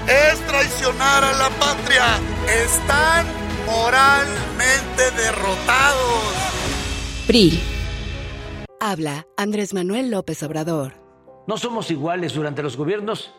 es 0.06 0.46
traicionar 0.46 1.24
a 1.24 1.32
la 1.32 1.50
patria. 1.50 2.04
Están 2.48 3.26
moralmente 3.66 5.10
derrotados. 5.16 6.34
PRI. 7.26 7.62
Habla 8.78 9.26
Andrés 9.36 9.74
Manuel 9.74 10.10
López 10.10 10.42
Obrador. 10.42 11.05
No 11.46 11.56
somos 11.56 11.92
iguales 11.92 12.34
durante 12.34 12.62
los 12.62 12.76
gobiernos 12.76 13.32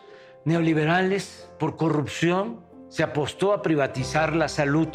neoliberales 0.44 1.50
por 1.58 1.76
corrupción. 1.76 2.60
Se 2.88 3.02
apostó 3.02 3.52
a 3.52 3.60
privatizar 3.60 4.34
la 4.34 4.48
salud. 4.48 4.88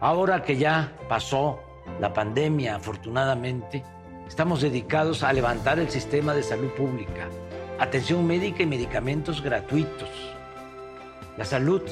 Ahora 0.00 0.42
que 0.42 0.56
ya 0.56 0.96
pasó 1.10 1.60
la 2.00 2.14
pandemia, 2.14 2.76
afortunadamente, 2.76 3.84
estamos 4.26 4.62
dedicados 4.62 5.22
a 5.22 5.32
levantar 5.32 5.78
el 5.78 5.90
sistema 5.90 6.32
de 6.32 6.42
salud 6.42 6.70
pública, 6.70 7.28
atención 7.78 8.26
médica 8.26 8.62
y 8.62 8.66
medicamentos 8.66 9.42
gratuitos. 9.42 10.08
La 11.36 11.44
salud 11.44 11.82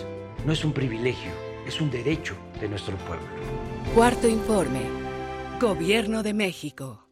no 0.46 0.52
es 0.52 0.64
un 0.64 0.72
privilegio, 0.72 1.32
es 1.66 1.80
un 1.80 1.90
derecho 1.90 2.34
de 2.61 2.68
nuestro 2.68 2.96
pueblo. 2.98 3.26
Cuarto 3.94 4.26
informe. 4.26 4.80
Gobierno 5.61 6.22
de 6.22 6.34
México. 6.34 7.05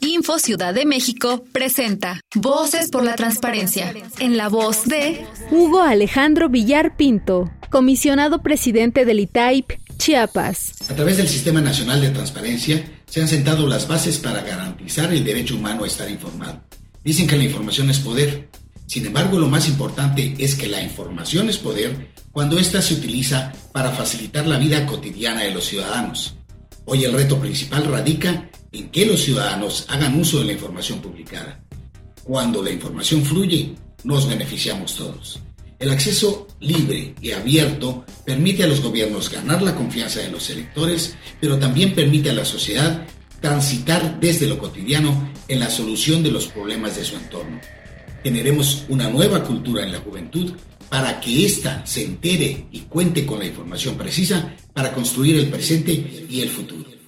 Info 0.00 0.38
Ciudad 0.38 0.72
de 0.72 0.86
México 0.86 1.44
presenta 1.52 2.20
Voces 2.34 2.90
por 2.90 3.04
la 3.04 3.16
Transparencia, 3.16 3.92
en 4.18 4.38
la 4.38 4.48
voz 4.48 4.86
de 4.86 5.26
Hugo 5.50 5.82
Alejandro 5.82 6.48
Villar 6.48 6.96
Pinto, 6.96 7.50
comisionado 7.70 8.42
presidente 8.42 9.04
del 9.04 9.20
ITAIP, 9.20 9.72
Chiapas. 9.98 10.72
A 10.88 10.94
través 10.94 11.18
del 11.18 11.28
Sistema 11.28 11.60
Nacional 11.60 12.00
de 12.00 12.08
Transparencia 12.08 12.82
se 13.06 13.20
han 13.20 13.28
sentado 13.28 13.66
las 13.66 13.86
bases 13.86 14.16
para 14.16 14.42
garantizar 14.42 15.12
el 15.12 15.22
derecho 15.22 15.56
humano 15.56 15.84
a 15.84 15.86
estar 15.86 16.10
informado. 16.10 16.62
Dicen 17.04 17.26
que 17.26 17.36
la 17.36 17.44
información 17.44 17.90
es 17.90 17.98
poder. 17.98 18.48
Sin 18.86 19.04
embargo, 19.04 19.38
lo 19.38 19.48
más 19.48 19.68
importante 19.68 20.34
es 20.38 20.54
que 20.54 20.66
la 20.66 20.82
información 20.82 21.50
es 21.50 21.58
poder 21.58 22.08
cuando 22.32 22.58
ésta 22.58 22.80
se 22.80 22.94
utiliza 22.94 23.52
para 23.72 23.90
facilitar 23.90 24.46
la 24.46 24.56
vida 24.56 24.86
cotidiana 24.86 25.42
de 25.42 25.50
los 25.50 25.66
ciudadanos. 25.66 26.36
Hoy 26.86 27.04
el 27.04 27.12
reto 27.12 27.38
principal 27.38 27.84
radica 27.84 28.48
en 28.72 28.90
que 28.90 29.06
los 29.06 29.20
ciudadanos 29.20 29.86
hagan 29.88 30.18
uso 30.18 30.38
de 30.38 30.46
la 30.46 30.52
información 30.52 31.00
publicada. 31.00 31.60
Cuando 32.24 32.62
la 32.62 32.70
información 32.70 33.24
fluye, 33.24 33.74
nos 34.04 34.28
beneficiamos 34.28 34.94
todos. 34.96 35.40
El 35.78 35.90
acceso 35.90 36.46
libre 36.60 37.14
y 37.22 37.32
abierto 37.32 38.04
permite 38.24 38.64
a 38.64 38.66
los 38.66 38.82
gobiernos 38.82 39.30
ganar 39.30 39.62
la 39.62 39.74
confianza 39.74 40.20
de 40.20 40.30
los 40.30 40.50
electores, 40.50 41.16
pero 41.40 41.58
también 41.58 41.94
permite 41.94 42.30
a 42.30 42.34
la 42.34 42.44
sociedad 42.44 43.06
transitar 43.40 44.20
desde 44.20 44.46
lo 44.46 44.58
cotidiano 44.58 45.30
en 45.48 45.58
la 45.58 45.70
solución 45.70 46.22
de 46.22 46.30
los 46.30 46.46
problemas 46.48 46.96
de 46.96 47.04
su 47.04 47.16
entorno. 47.16 47.58
Generemos 48.22 48.84
una 48.90 49.08
nueva 49.08 49.42
cultura 49.42 49.82
en 49.82 49.92
la 49.92 50.00
juventud 50.00 50.52
para 50.90 51.18
que 51.20 51.46
ésta 51.46 51.82
se 51.86 52.04
entere 52.04 52.66
y 52.70 52.80
cuente 52.80 53.24
con 53.24 53.38
la 53.38 53.46
información 53.46 53.96
precisa 53.96 54.54
para 54.74 54.92
construir 54.92 55.36
el 55.36 55.48
presente 55.48 56.26
y 56.28 56.42
el 56.42 56.50
futuro. 56.50 56.99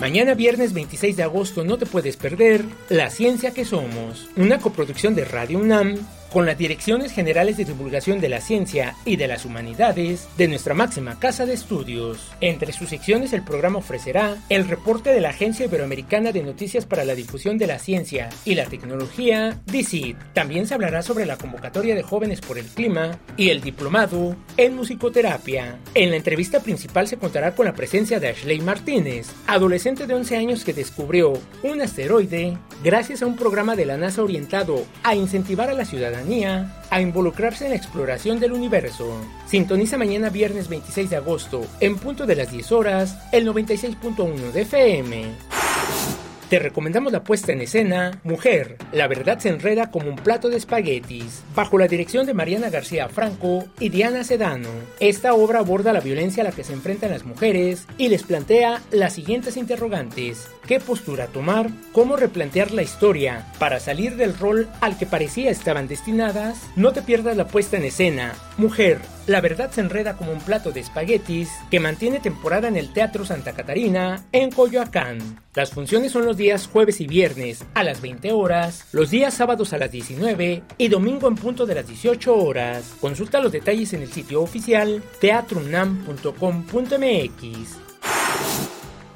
Mañana 0.00 0.32
viernes 0.32 0.72
26 0.72 1.18
de 1.18 1.24
agosto 1.24 1.62
no 1.62 1.76
te 1.76 1.84
puedes 1.84 2.16
perder 2.16 2.64
La 2.88 3.10
Ciencia 3.10 3.52
que 3.52 3.66
Somos, 3.66 4.30
una 4.36 4.58
coproducción 4.58 5.14
de 5.14 5.26
Radio 5.26 5.58
UNAM 5.58 5.96
con 6.32 6.46
las 6.46 6.56
Direcciones 6.56 7.12
Generales 7.12 7.58
de 7.58 7.66
Divulgación 7.66 8.20
de 8.20 8.30
la 8.30 8.40
Ciencia 8.40 8.96
y 9.04 9.16
de 9.16 9.28
las 9.28 9.44
Humanidades 9.44 10.28
de 10.38 10.48
nuestra 10.48 10.72
máxima 10.72 11.18
casa 11.18 11.44
de 11.44 11.52
estudios. 11.52 12.32
Entre 12.40 12.72
sus 12.72 12.88
secciones 12.88 13.32
el 13.32 13.42
programa 13.42 13.78
ofrecerá 13.78 14.38
el 14.48 14.66
reporte 14.66 15.10
de 15.12 15.20
la 15.20 15.30
Agencia 15.30 15.66
Iberoamericana 15.66 16.32
de 16.32 16.42
Noticias 16.42 16.86
para 16.86 17.04
la 17.04 17.14
Difusión 17.14 17.58
de 17.58 17.66
la 17.66 17.78
Ciencia 17.78 18.30
y 18.44 18.54
la 18.54 18.64
Tecnología, 18.64 19.60
DICIT. 19.66 20.16
También 20.32 20.66
se 20.66 20.74
hablará 20.74 21.02
sobre 21.02 21.26
la 21.26 21.36
convocatoria 21.36 21.94
de 21.94 22.02
jóvenes 22.02 22.40
por 22.40 22.56
el 22.56 22.66
clima 22.66 23.18
y 23.36 23.50
el 23.50 23.60
diplomado 23.60 24.34
en 24.56 24.74
musicoterapia. 24.74 25.78
En 25.94 26.10
la 26.10 26.16
entrevista 26.16 26.60
principal 26.60 27.08
se 27.08 27.18
contará 27.18 27.54
con 27.54 27.66
la 27.66 27.74
presencia 27.74 28.20
de 28.20 28.28
Ashley 28.28 28.60
Martínez, 28.60 29.28
adolescente 29.46 30.06
de 30.06 30.14
11 30.14 30.36
años 30.36 30.64
que 30.64 30.72
descubrió 30.72 31.34
un 31.62 31.82
asteroide 31.82 32.56
gracias 32.82 33.22
a 33.22 33.26
un 33.26 33.36
programa 33.36 33.76
de 33.76 33.84
la 33.84 33.98
NASA 33.98 34.22
orientado 34.22 34.86
a 35.02 35.14
incentivar 35.14 35.68
a 35.68 35.74
la 35.74 35.84
ciudadanía 35.84 36.21
a 36.90 37.00
involucrarse 37.00 37.64
en 37.64 37.70
la 37.70 37.76
exploración 37.76 38.38
del 38.38 38.52
universo. 38.52 39.16
Sintoniza 39.46 39.98
mañana 39.98 40.30
viernes 40.30 40.68
26 40.68 41.10
de 41.10 41.16
agosto, 41.16 41.66
en 41.80 41.96
punto 41.96 42.26
de 42.26 42.36
las 42.36 42.50
10 42.50 42.72
horas, 42.72 43.18
el 43.32 43.46
96.1 43.46 44.52
de 44.52 44.62
FM. 44.62 45.24
Te 46.52 46.58
recomendamos 46.58 47.12
la 47.14 47.24
puesta 47.24 47.52
en 47.52 47.62
escena 47.62 48.20
Mujer, 48.24 48.76
la 48.92 49.08
verdad 49.08 49.38
se 49.38 49.48
enreda 49.48 49.90
como 49.90 50.10
un 50.10 50.16
plato 50.16 50.50
de 50.50 50.58
espaguetis, 50.58 51.42
bajo 51.56 51.78
la 51.78 51.88
dirección 51.88 52.26
de 52.26 52.34
Mariana 52.34 52.68
García 52.68 53.08
Franco 53.08 53.64
y 53.80 53.88
Diana 53.88 54.22
Sedano. 54.22 54.68
Esta 55.00 55.32
obra 55.32 55.60
aborda 55.60 55.94
la 55.94 56.00
violencia 56.00 56.42
a 56.42 56.44
la 56.44 56.52
que 56.52 56.62
se 56.62 56.74
enfrentan 56.74 57.10
las 57.10 57.24
mujeres 57.24 57.86
y 57.96 58.08
les 58.08 58.22
plantea 58.22 58.82
las 58.90 59.14
siguientes 59.14 59.56
interrogantes. 59.56 60.50
¿Qué 60.66 60.78
postura 60.78 61.26
tomar? 61.26 61.70
¿Cómo 61.92 62.16
replantear 62.16 62.70
la 62.70 62.82
historia 62.82 63.46
para 63.58 63.80
salir 63.80 64.16
del 64.16 64.38
rol 64.38 64.68
al 64.80 64.96
que 64.96 65.06
parecía 65.06 65.50
estaban 65.50 65.88
destinadas? 65.88 66.62
No 66.76 66.92
te 66.92 67.02
pierdas 67.02 67.36
la 67.36 67.48
puesta 67.48 67.76
en 67.76 67.84
escena 67.84 68.34
Mujer, 68.58 69.00
la 69.26 69.40
verdad 69.40 69.70
se 69.70 69.80
enreda 69.80 70.14
como 70.16 70.32
un 70.32 70.40
plato 70.40 70.72
de 70.72 70.80
espaguetis 70.80 71.48
que 71.70 71.80
mantiene 71.80 72.20
temporada 72.20 72.68
en 72.68 72.76
el 72.76 72.92
Teatro 72.92 73.24
Santa 73.24 73.54
Catarina 73.54 74.26
en 74.30 74.50
Coyoacán. 74.50 75.40
Las 75.54 75.70
funciones 75.70 76.12
son 76.12 76.26
los 76.26 76.36
días 76.36 76.66
jueves 76.66 77.00
y 77.00 77.06
viernes 77.06 77.64
a 77.74 77.82
las 77.82 78.02
20 78.02 78.32
horas, 78.32 78.88
los 78.92 79.08
días 79.10 79.32
sábados 79.34 79.72
a 79.72 79.78
las 79.78 79.90
19 79.90 80.62
y 80.76 80.88
domingo 80.88 81.28
en 81.28 81.36
punto 81.36 81.64
de 81.64 81.76
las 81.76 81.86
18 81.86 82.36
horas. 82.36 82.92
Consulta 83.00 83.40
los 83.40 83.52
detalles 83.52 83.94
en 83.94 84.02
el 84.02 84.12
sitio 84.12 84.42
oficial 84.42 85.02
teatrunam.com.mx. 85.20 87.91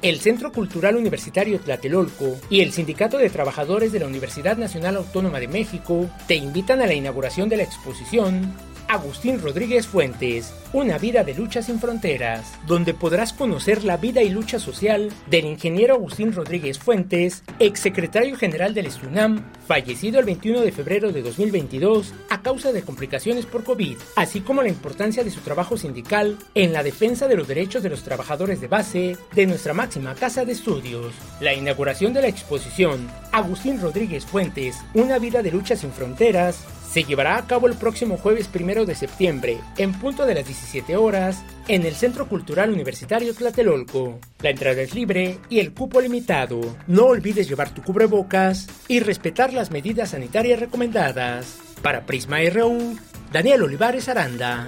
El 0.01 0.19
Centro 0.19 0.51
Cultural 0.51 0.95
Universitario 0.95 1.59
Tlatelolco 1.59 2.37
y 2.51 2.61
el 2.61 2.71
Sindicato 2.71 3.17
de 3.17 3.31
Trabajadores 3.31 3.91
de 3.91 3.99
la 3.99 4.05
Universidad 4.05 4.55
Nacional 4.55 4.97
Autónoma 4.97 5.39
de 5.39 5.47
México 5.47 6.07
te 6.27 6.35
invitan 6.35 6.81
a 6.81 6.85
la 6.85 6.93
inauguración 6.93 7.49
de 7.49 7.57
la 7.57 7.63
exposición 7.63 8.53
Agustín 8.87 9.41
Rodríguez 9.41 9.85
Fuentes, 9.85 10.53
Una 10.73 10.97
vida 10.97 11.23
de 11.23 11.33
lucha 11.33 11.61
sin 11.61 11.79
fronteras, 11.79 12.53
donde 12.67 12.93
podrás 12.93 13.33
conocer 13.33 13.83
la 13.83 13.97
vida 13.97 14.21
y 14.21 14.29
lucha 14.29 14.59
social 14.59 15.11
del 15.29 15.45
ingeniero 15.45 15.95
Agustín 15.95 16.33
Rodríguez 16.33 16.79
Fuentes, 16.79 17.43
exsecretario 17.59 18.37
general 18.37 18.73
del 18.73 18.91
SUNAM, 18.91 19.43
fallecido 19.65 20.19
el 20.19 20.25
21 20.25 20.61
de 20.61 20.71
febrero 20.71 21.11
de 21.11 21.21
2022 21.21 22.13
a 22.29 22.41
causa 22.41 22.71
de 22.71 22.81
complicaciones 22.81 23.45
por 23.45 23.63
COVID, 23.63 23.97
así 24.15 24.41
como 24.41 24.61
la 24.61 24.69
importancia 24.69 25.23
de 25.23 25.31
su 25.31 25.41
trabajo 25.41 25.77
sindical 25.77 26.37
en 26.53 26.73
la 26.73 26.83
defensa 26.83 27.27
de 27.27 27.35
los 27.35 27.47
derechos 27.47 27.83
de 27.83 27.89
los 27.89 28.03
trabajadores 28.03 28.61
de 28.61 28.67
base 28.67 29.17
de 29.33 29.45
nuestra 29.45 29.73
máxima 29.73 30.15
casa 30.15 30.45
de 30.45 30.53
estudios. 30.53 31.13
La 31.41 31.53
inauguración 31.53 32.13
de 32.13 32.21
la 32.21 32.27
exposición 32.27 33.09
Agustín 33.31 33.81
Rodríguez 33.81 34.25
Fuentes, 34.25 34.77
Una 34.93 35.19
vida 35.19 35.41
de 35.41 35.51
lucha 35.51 35.75
sin 35.75 35.91
fronteras, 35.91 36.65
se 36.97 37.03
llevará 37.03 37.37
a 37.37 37.45
cabo 37.45 37.67
el 37.67 37.75
próximo 37.75 38.17
jueves 38.17 38.47
primero 38.47 38.83
de 38.83 38.95
septiembre, 38.95 39.59
en 39.77 39.93
punto 39.93 40.25
de 40.25 40.33
las 40.33 40.47
17 40.47 40.95
horas, 40.95 41.43
en 41.67 41.85
el 41.85 41.93
Centro 41.93 42.27
Cultural 42.27 42.71
Universitario 42.71 43.35
Tlatelolco. 43.35 44.19
La 44.41 44.49
entrada 44.49 44.81
es 44.81 44.95
libre 44.95 45.37
y 45.47 45.59
el 45.59 45.73
cupo 45.73 46.01
limitado. 46.01 46.59
No 46.87 47.05
olvides 47.05 47.47
llevar 47.47 47.69
tu 47.69 47.83
cubrebocas 47.83 48.65
y 48.87 48.99
respetar 48.99 49.53
las 49.53 49.69
medidas 49.69 50.09
sanitarias 50.09 50.59
recomendadas. 50.59 51.59
Para 51.83 52.07
Prisma 52.07 52.39
RU, 52.49 52.97
Daniel 53.31 53.61
Olivares 53.61 54.09
Aranda. 54.09 54.67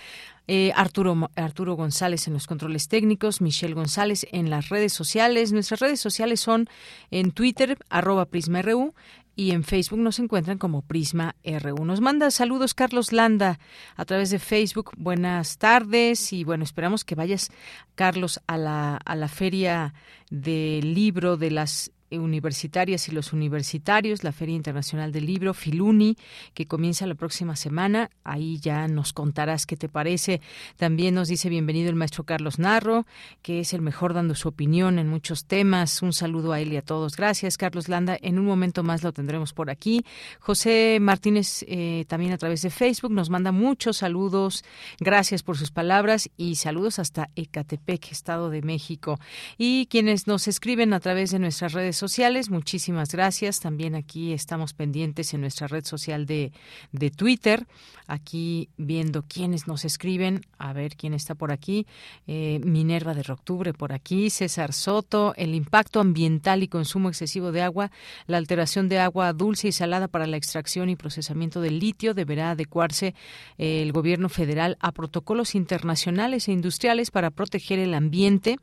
eh, 0.50 0.74
Arturo, 0.76 1.30
Arturo 1.38 1.76
González 1.76 2.28
en 2.28 2.34
los 2.34 2.46
controles 2.46 2.90
técnicos, 2.90 3.40
Michelle 3.40 3.74
González 3.74 4.28
en 4.34 4.50
las 4.50 4.68
redes 4.68 4.92
sociales. 4.92 5.54
Nuestras 5.54 5.80
redes 5.80 6.02
sociales 6.02 6.42
son 6.42 6.68
en 7.10 7.32
Twitter, 7.32 7.78
arroba 7.90 8.26
PrismaRU, 8.26 8.94
y 9.38 9.52
en 9.52 9.64
Facebook 9.64 10.00
nos 10.00 10.18
encuentran 10.18 10.58
como 10.58 10.82
Prisma 10.82 11.36
RU. 11.46 11.86
Nos 11.86 12.02
manda 12.02 12.32
saludos 12.32 12.74
Carlos 12.74 13.14
Landa 13.14 13.60
a 13.96 14.04
través 14.04 14.32
de 14.32 14.40
Facebook. 14.40 14.92
Buenas 14.98 15.60
tardes 15.60 16.34
y 16.34 16.44
bueno, 16.44 16.64
esperamos 16.64 17.06
que 17.06 17.14
vayas, 17.14 17.52
Carlos, 17.94 18.42
a 18.48 18.58
la, 18.58 18.98
a 18.98 19.16
la 19.16 19.28
feria 19.28 19.94
del 20.32 20.96
libro 20.96 21.38
de 21.38 21.52
las 21.52 21.92
universitarias 22.12 23.08
y 23.08 23.12
los 23.12 23.34
universitarios, 23.34 24.24
la 24.24 24.32
Feria 24.32 24.56
Internacional 24.56 25.12
del 25.12 25.26
Libro, 25.26 25.54
Filuni, 25.54 26.18
que 26.54 26.66
comienza 26.66 27.06
la 27.08 27.16
próxima 27.16 27.56
semana. 27.56 28.10
Ahí 28.24 28.60
ya 28.60 28.88
nos 28.88 29.14
contarás 29.14 29.66
qué 29.66 29.76
te 29.76 29.90
parece. 29.90 30.42
También 30.78 31.16
nos 31.16 31.28
dice 31.28 31.50
bienvenido 31.50 31.90
el 31.90 31.96
maestro 31.96 32.24
Carlos 32.24 32.60
Narro, 32.60 33.06
que 33.42 33.60
es 33.60 33.74
el 33.74 33.82
mejor 33.82 34.14
dando 34.14 34.36
su 34.36 34.48
opinión 34.48 35.00
en 35.00 35.08
muchos 35.08 35.46
temas. 35.46 36.02
Un 36.02 36.14
saludo 36.14 36.54
a 36.54 36.60
él 36.60 36.74
y 36.74 36.78
a 36.78 36.82
todos. 36.82 37.16
Gracias, 37.16 37.58
Carlos 37.58 37.90
Landa. 37.90 38.18
En 38.22 38.40
un 38.40 38.46
momento 38.46 38.84
más 38.84 39.04
lo 39.04 39.12
tendremos 39.12 39.54
por 39.54 39.70
aquí. 39.70 40.06
José 40.40 41.00
Martínez, 41.02 41.66
eh, 41.68 42.06
también 42.08 42.32
a 42.34 42.38
través 42.38 42.62
de 42.62 42.70
Facebook, 42.70 43.12
nos 43.12 43.30
manda 43.30 43.52
muchos 43.52 43.98
saludos. 43.98 44.64
Gracias 45.00 45.44
por 45.44 45.58
sus 45.58 45.72
palabras 45.72 46.30
y 46.38 46.56
saludos 46.56 47.00
hasta 47.00 47.30
Ecatepec, 47.36 48.12
Estado 48.12 48.50
de 48.50 48.62
México. 48.62 49.20
Y 49.58 49.88
quienes 49.88 50.28
nos 50.28 50.48
escriben 50.48 50.94
a 50.94 51.00
través 51.00 51.32
de 51.32 51.40
nuestras 51.40 51.74
redes 51.74 51.97
sociales. 51.98 52.50
Muchísimas 52.50 53.12
gracias. 53.12 53.60
También 53.60 53.96
aquí 53.96 54.34
estamos 54.34 54.74
pendientes 54.74 55.34
en 55.34 55.42
nuestra 55.42 55.68
red 55.68 55.86
social 55.86 56.26
de, 56.26 56.52
de 56.92 57.12
Twitter. 57.12 57.68
Aquí 58.08 58.70
viendo 58.78 59.24
quiénes 59.24 59.68
nos 59.68 59.84
escriben. 59.84 60.42
A 60.58 60.74
ver 60.74 60.96
quién 60.96 61.14
está 61.14 61.36
por 61.36 61.52
aquí. 61.52 61.86
Eh, 62.26 62.60
Minerva 62.64 63.14
de 63.14 63.30
Octubre 63.32 63.74
por 63.74 63.92
aquí. 63.92 64.30
César 64.30 64.74
Soto. 64.74 65.34
El 65.36 65.54
impacto 65.54 66.00
ambiental 66.00 66.64
y 66.64 66.68
consumo 66.68 67.10
excesivo 67.10 67.52
de 67.52 67.62
agua. 67.62 67.92
La 68.28 68.38
alteración 68.38 68.88
de 68.88 69.00
agua 69.00 69.34
dulce 69.34 69.68
y 69.68 69.72
salada 69.72 70.08
para 70.08 70.28
la 70.28 70.38
extracción 70.38 70.90
y 70.90 70.96
procesamiento 70.96 71.62
del 71.62 71.80
litio 71.80 72.14
deberá 72.14 72.52
adecuarse 72.52 73.16
eh, 73.58 73.82
el 73.82 73.92
gobierno 73.92 74.30
federal 74.30 74.78
a 74.80 74.92
protocolos 74.92 75.56
internacionales 75.56 76.48
e 76.48 76.52
industriales 76.52 77.12
para 77.12 77.32
proteger 77.32 77.80
el 77.80 77.94
ambiente 77.94 78.58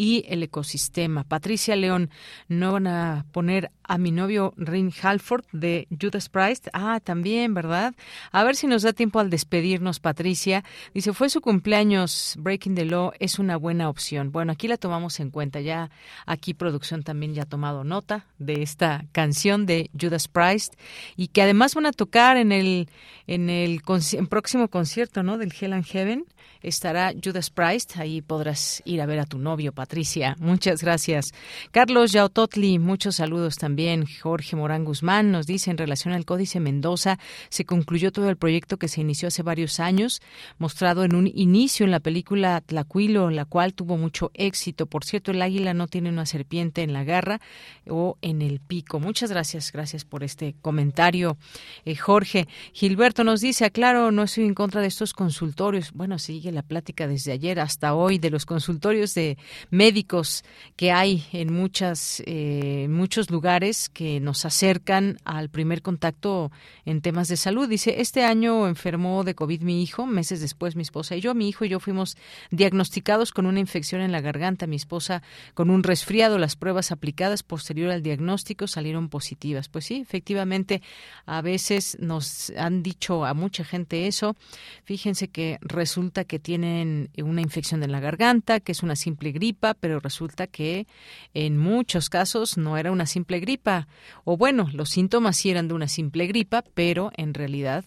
y 0.00 0.24
el 0.28 0.42
ecosistema. 0.42 1.24
Patricia 1.24 1.76
León, 1.76 2.08
no 2.48 2.72
van 2.72 2.86
a 2.86 3.26
poner 3.32 3.70
a 3.84 3.98
mi 3.98 4.12
novio 4.12 4.54
Rin 4.56 4.90
Halford 5.02 5.44
de 5.52 5.88
Judas 6.00 6.30
Priest. 6.30 6.68
Ah, 6.72 7.00
también, 7.04 7.52
¿verdad? 7.52 7.94
A 8.32 8.42
ver 8.42 8.56
si 8.56 8.66
nos 8.66 8.82
da 8.82 8.94
tiempo 8.94 9.20
al 9.20 9.28
despedirnos, 9.28 10.00
Patricia. 10.00 10.64
Dice, 10.94 11.12
fue 11.12 11.28
su 11.28 11.42
cumpleaños, 11.42 12.34
Breaking 12.38 12.76
the 12.76 12.86
Law 12.86 13.12
es 13.18 13.38
una 13.38 13.58
buena 13.58 13.90
opción. 13.90 14.32
Bueno, 14.32 14.52
aquí 14.52 14.68
la 14.68 14.78
tomamos 14.78 15.20
en 15.20 15.28
cuenta. 15.28 15.60
Ya 15.60 15.90
aquí 16.24 16.54
producción 16.54 17.02
también 17.02 17.34
ya 17.34 17.42
ha 17.42 17.46
tomado 17.46 17.84
nota 17.84 18.24
de 18.38 18.62
esta 18.62 19.04
canción 19.12 19.66
de 19.66 19.90
Judas 20.00 20.28
Priest 20.28 20.76
y 21.14 21.28
que 21.28 21.42
además 21.42 21.74
van 21.74 21.84
a 21.84 21.92
tocar 21.92 22.38
en 22.38 22.52
el 22.52 22.88
en 23.26 23.50
el 23.50 23.82
próximo 24.30 24.68
concierto, 24.68 25.22
¿no? 25.22 25.36
Del 25.36 25.52
Hell 25.60 25.74
and 25.74 25.84
Heaven 25.84 26.24
estará 26.62 27.12
Judas 27.22 27.50
Priest. 27.50 27.96
Ahí 27.96 28.22
podrás 28.22 28.82
ir 28.84 29.00
a 29.00 29.06
ver 29.06 29.20
a 29.20 29.26
tu 29.26 29.38
novio, 29.38 29.72
Patricia. 29.72 30.36
Muchas 30.38 30.82
gracias. 30.82 31.32
Carlos 31.70 32.12
Yautotli, 32.12 32.78
muchos 32.78 33.16
saludos 33.16 33.56
también. 33.56 34.06
Jorge 34.06 34.56
Morán 34.56 34.84
Guzmán 34.84 35.30
nos 35.30 35.46
dice 35.46 35.70
en 35.70 35.78
relación 35.78 36.14
al 36.14 36.24
Códice 36.24 36.60
Mendoza, 36.60 37.18
se 37.48 37.64
concluyó 37.64 38.12
todo 38.12 38.28
el 38.30 38.36
proyecto 38.36 38.76
que 38.76 38.88
se 38.88 39.00
inició 39.00 39.28
hace 39.28 39.42
varios 39.42 39.80
años, 39.80 40.20
mostrado 40.58 41.04
en 41.04 41.14
un 41.14 41.30
inicio 41.32 41.84
en 41.84 41.90
la 41.90 42.00
película 42.00 42.60
Tlacuilo, 42.60 43.30
la 43.30 43.44
cual 43.44 43.74
tuvo 43.74 43.96
mucho 43.96 44.30
éxito. 44.34 44.86
Por 44.86 45.04
cierto, 45.04 45.30
el 45.30 45.42
águila 45.42 45.74
no 45.74 45.88
tiene 45.88 46.08
una 46.08 46.26
serpiente 46.26 46.82
en 46.82 46.92
la 46.92 47.04
garra 47.04 47.40
o 47.88 48.16
en 48.22 48.42
el 48.42 48.60
pico. 48.60 49.00
Muchas 49.00 49.30
gracias, 49.30 49.72
gracias 49.72 50.04
por 50.04 50.24
este 50.24 50.54
comentario. 50.60 51.36
Eh, 51.84 51.96
Jorge 51.96 52.48
Gilberto 52.72 53.24
nos 53.24 53.40
dice, 53.40 53.64
aclaro, 53.64 54.10
no 54.10 54.24
estoy 54.24 54.44
en 54.44 54.54
contra 54.54 54.80
de 54.80 54.88
estos 54.88 55.12
consultorios. 55.12 55.92
Bueno, 55.92 56.18
sigue 56.50 56.52
la 56.52 56.62
plática 56.62 57.06
desde 57.06 57.32
ayer 57.32 57.60
hasta 57.60 57.94
hoy 57.94 58.18
de 58.18 58.30
los 58.30 58.46
consultorios 58.46 59.14
de 59.14 59.36
médicos 59.70 60.44
que 60.76 60.90
hay 60.92 61.24
en 61.32 61.52
muchas 61.52 62.22
eh, 62.26 62.86
muchos 62.88 63.30
lugares 63.30 63.88
que 63.88 64.20
nos 64.20 64.44
acercan 64.44 65.18
al 65.24 65.48
primer 65.50 65.82
contacto 65.82 66.50
en 66.84 67.00
temas 67.00 67.28
de 67.28 67.36
salud. 67.36 67.68
Dice, 67.68 68.00
este 68.00 68.24
año 68.24 68.66
enfermó 68.66 69.24
de 69.24 69.34
COVID 69.34 69.62
mi 69.62 69.82
hijo, 69.82 70.06
meses 70.06 70.40
después 70.40 70.76
mi 70.76 70.82
esposa 70.82 71.16
y 71.16 71.20
yo. 71.20 71.34
Mi 71.34 71.48
hijo 71.48 71.64
y 71.64 71.68
yo 71.68 71.80
fuimos 71.80 72.16
diagnosticados 72.50 73.32
con 73.32 73.46
una 73.46 73.60
infección 73.60 74.00
en 74.00 74.12
la 74.12 74.20
garganta, 74.20 74.66
mi 74.66 74.76
esposa 74.76 75.22
con 75.54 75.70
un 75.70 75.82
resfriado. 75.82 76.38
Las 76.38 76.56
pruebas 76.56 76.90
aplicadas 76.92 77.42
posterior 77.42 77.90
al 77.90 78.02
diagnóstico 78.02 78.66
salieron 78.66 79.08
positivas. 79.08 79.68
Pues 79.68 79.84
sí, 79.86 80.00
efectivamente, 80.00 80.82
a 81.26 81.42
veces 81.42 81.96
nos 82.00 82.50
han 82.56 82.82
dicho 82.82 83.24
a 83.24 83.34
mucha 83.34 83.64
gente 83.64 84.06
eso. 84.06 84.36
Fíjense 84.84 85.28
que 85.28 85.58
resulta 85.60 86.24
que 86.24 86.38
tienen 86.40 87.10
una 87.22 87.40
infección 87.40 87.82
en 87.82 87.92
la 87.92 88.00
garganta, 88.00 88.60
que 88.60 88.72
es 88.72 88.82
una 88.82 88.96
simple 88.96 89.32
gripa, 89.32 89.74
pero 89.74 90.00
resulta 90.00 90.46
que 90.46 90.86
en 91.34 91.56
muchos 91.56 92.10
casos 92.10 92.58
no 92.58 92.76
era 92.76 92.90
una 92.90 93.06
simple 93.06 93.40
gripa. 93.40 93.86
O 94.24 94.36
bueno, 94.36 94.68
los 94.72 94.90
síntomas 94.90 95.36
sí 95.36 95.50
eran 95.50 95.68
de 95.68 95.74
una 95.74 95.88
simple 95.88 96.26
gripa, 96.26 96.64
pero 96.74 97.12
en 97.16 97.34
realidad 97.34 97.84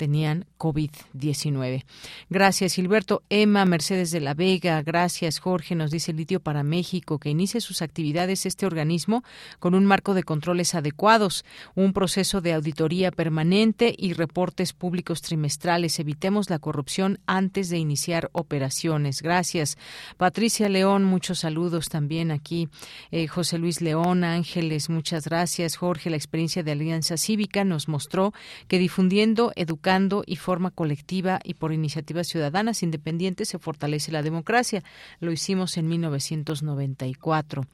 tenían 0.00 0.46
COVID-19. 0.56 1.84
Gracias, 2.30 2.72
Gilberto. 2.72 3.22
Emma 3.28 3.66
Mercedes 3.66 4.10
de 4.10 4.20
la 4.20 4.32
Vega, 4.32 4.80
gracias, 4.80 5.40
Jorge. 5.40 5.74
Nos 5.74 5.90
dice 5.90 6.14
Litio 6.14 6.40
para 6.40 6.62
México 6.62 7.18
que 7.18 7.28
inicie 7.28 7.60
sus 7.60 7.82
actividades 7.82 8.46
este 8.46 8.64
organismo 8.64 9.22
con 9.58 9.74
un 9.74 9.84
marco 9.84 10.14
de 10.14 10.22
controles 10.22 10.74
adecuados, 10.74 11.44
un 11.74 11.92
proceso 11.92 12.40
de 12.40 12.54
auditoría 12.54 13.10
permanente 13.10 13.94
y 13.94 14.14
reportes 14.14 14.72
públicos 14.72 15.20
trimestrales. 15.20 16.00
Evitemos 16.00 16.48
la 16.48 16.58
corrupción 16.58 17.18
antes 17.26 17.68
de 17.68 17.76
iniciar 17.76 18.30
operaciones. 18.32 19.20
Gracias. 19.20 19.76
Patricia 20.16 20.70
León, 20.70 21.04
muchos 21.04 21.40
saludos 21.40 21.90
también 21.90 22.30
aquí. 22.30 22.70
Eh, 23.10 23.26
José 23.26 23.58
Luis 23.58 23.82
León, 23.82 24.24
Ángeles, 24.24 24.88
muchas 24.88 25.26
gracias. 25.26 25.76
Jorge, 25.76 26.08
la 26.08 26.16
experiencia 26.16 26.62
de 26.62 26.72
Alianza 26.72 27.18
Cívica 27.18 27.64
nos 27.64 27.86
mostró 27.86 28.32
que 28.66 28.78
difundiendo, 28.78 29.52
educando, 29.56 29.89
y 30.24 30.36
forma 30.36 30.70
colectiva 30.70 31.40
y 31.42 31.54
por 31.54 31.72
iniciativas 31.72 32.28
ciudadanas 32.28 32.84
independientes 32.84 33.48
se 33.48 33.58
fortalece 33.58 34.12
la 34.12 34.22
democracia. 34.22 34.84
Lo 35.18 35.32
hicimos 35.32 35.76
en 35.76 35.88
1994. 35.88 37.66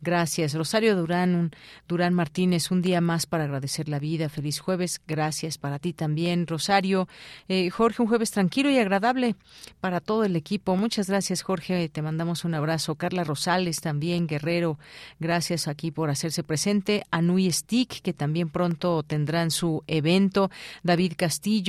Gracias. 0.00 0.54
Rosario 0.54 0.94
Durán, 0.94 1.50
Durán 1.88 2.14
Martínez, 2.14 2.70
un 2.70 2.80
día 2.80 3.00
más 3.00 3.26
para 3.26 3.44
agradecer 3.44 3.88
la 3.88 3.98
vida. 3.98 4.28
Feliz 4.28 4.60
jueves. 4.60 5.00
Gracias 5.08 5.58
para 5.58 5.80
ti 5.80 5.92
también, 5.92 6.46
Rosario. 6.46 7.08
Eh, 7.48 7.70
Jorge, 7.70 8.02
un 8.02 8.08
jueves 8.08 8.30
tranquilo 8.30 8.70
y 8.70 8.78
agradable 8.78 9.34
para 9.80 9.98
todo 9.98 10.22
el 10.22 10.36
equipo. 10.36 10.76
Muchas 10.76 11.08
gracias, 11.08 11.42
Jorge. 11.42 11.88
Te 11.88 12.02
mandamos 12.02 12.44
un 12.44 12.54
abrazo. 12.54 12.94
Carla 12.94 13.24
Rosales 13.24 13.80
también, 13.80 14.28
Guerrero. 14.28 14.78
Gracias 15.18 15.66
aquí 15.66 15.90
por 15.90 16.08
hacerse 16.08 16.44
presente. 16.44 17.02
Anui 17.10 17.50
Stick, 17.50 18.00
que 18.00 18.12
también 18.12 18.48
pronto 18.48 19.02
tendrán 19.02 19.50
su 19.50 19.82
evento. 19.88 20.52
David 20.84 21.14
Castillo 21.16 21.63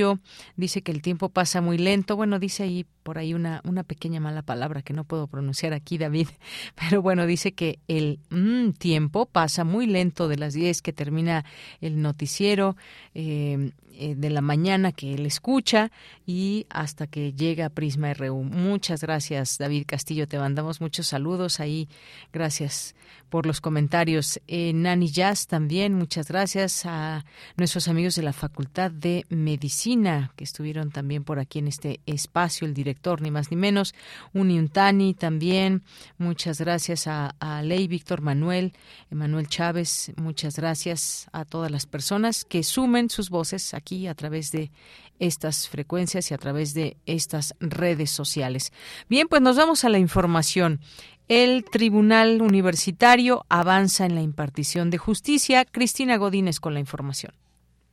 dice 0.56 0.82
que 0.82 0.92
el 0.92 1.02
tiempo 1.02 1.30
pasa 1.30 1.62
muy 1.62 1.78
lento. 1.78 2.16
Bueno, 2.16 2.40
dice 2.40 2.64
ahí 2.64 2.86
por 3.04 3.18
ahí 3.18 3.34
una, 3.34 3.62
una 3.66 3.84
pequeña 3.84 4.20
mala 4.20 4.42
palabra 4.42 4.82
que 4.82 4.94
no 4.94 5.04
puedo 5.04 5.28
pronunciar 5.28 5.74
aquí, 5.74 5.98
David. 5.98 6.28
Pero 6.76 7.02
bueno, 7.02 7.26
dice 7.26 7.54
que 7.54 7.80
el 7.88 8.20
mm, 8.30 8.72
tiempo 8.72 9.26
pasa 9.26 9.64
muy 9.64 9.86
lento 9.86 10.28
de 10.28 10.38
las 10.38 10.54
10 10.54 10.82
que 10.82 10.94
termina 10.94 11.46
el 11.82 12.02
noticiero. 12.02 12.76
Eh, 13.14 13.72
de 14.16 14.30
la 14.30 14.42
mañana 14.42 14.92
que 14.92 15.14
él 15.14 15.26
escucha 15.26 15.92
y 16.26 16.66
hasta 16.70 17.08
que 17.08 17.34
llega 17.34 17.70
Prisma 17.70 18.14
RU. 18.14 18.44
Muchas 18.44 19.02
gracias, 19.02 19.58
David 19.58 19.86
Castillo. 19.86 20.28
Te 20.28 20.40
mandamos 20.40 20.82
muchos 20.82 21.08
saludos 21.08 21.60
ahí. 21.60 21.88
Gracias 22.34 22.96
por 23.30 23.46
los 23.46 23.62
comentarios. 23.62 24.40
Eh, 24.48 24.72
Nani 24.74 25.10
Jazz 25.10 25.48
también, 25.48 25.94
muchas 25.94 26.30
gracias 26.30 26.86
a 26.86 27.26
nuestros 27.58 27.88
amigos 27.88 28.16
de 28.16 28.24
la 28.24 28.34
Facultad 28.34 28.92
de 28.92 29.26
Medicina 29.30 30.32
que 30.36 30.44
estuvieron 30.44 30.92
también 30.92 31.24
por 31.24 31.40
aquí 31.40 31.60
en 31.60 31.68
este 31.68 32.00
espacio. 32.06 32.66
El 32.66 32.74
director 32.74 33.22
ni 33.22 33.32
más 33.32 33.52
ni 33.52 33.58
menos. 33.58 33.94
Uniuntani 34.34 35.14
también. 35.14 35.84
Muchas 36.18 36.60
gracias 36.60 37.08
a, 37.08 37.36
a 37.40 37.62
Ley 37.62 37.88
Víctor 37.88 38.22
Manuel, 38.22 38.74
Emanuel 39.12 39.48
Chávez. 39.48 40.12
Muchas 40.16 40.56
gracias 40.56 41.28
a 41.32 41.46
todas 41.46 41.72
las 41.72 41.86
personas 41.86 42.46
que 42.46 42.64
sumen 42.64 43.10
sus 43.10 43.30
voces 43.30 43.74
aquí 43.74 43.85
a 44.10 44.16
través 44.16 44.52
de 44.52 44.72
estas 45.20 45.70
frecuencias 45.70 46.32
y 46.32 46.34
a 46.34 46.38
través 46.38 46.74
de 46.74 46.98
estas 47.06 47.56
redes 47.60 48.10
sociales. 48.10 48.72
Bien, 49.10 49.28
pues 49.28 49.42
nos 49.42 49.58
vamos 49.58 49.86
a 49.86 49.90
la 49.90 50.00
información. 50.00 50.80
El 51.28 51.64
Tribunal 51.64 52.42
Universitario 52.42 53.42
avanza 53.50 54.06
en 54.06 54.16
la 54.16 54.22
impartición 54.22 54.90
de 54.90 54.98
justicia. 54.98 55.66
Cristina 55.66 56.18
Godínez 56.18 56.60
con 56.60 56.74
la 56.74 56.80
información. 56.80 57.34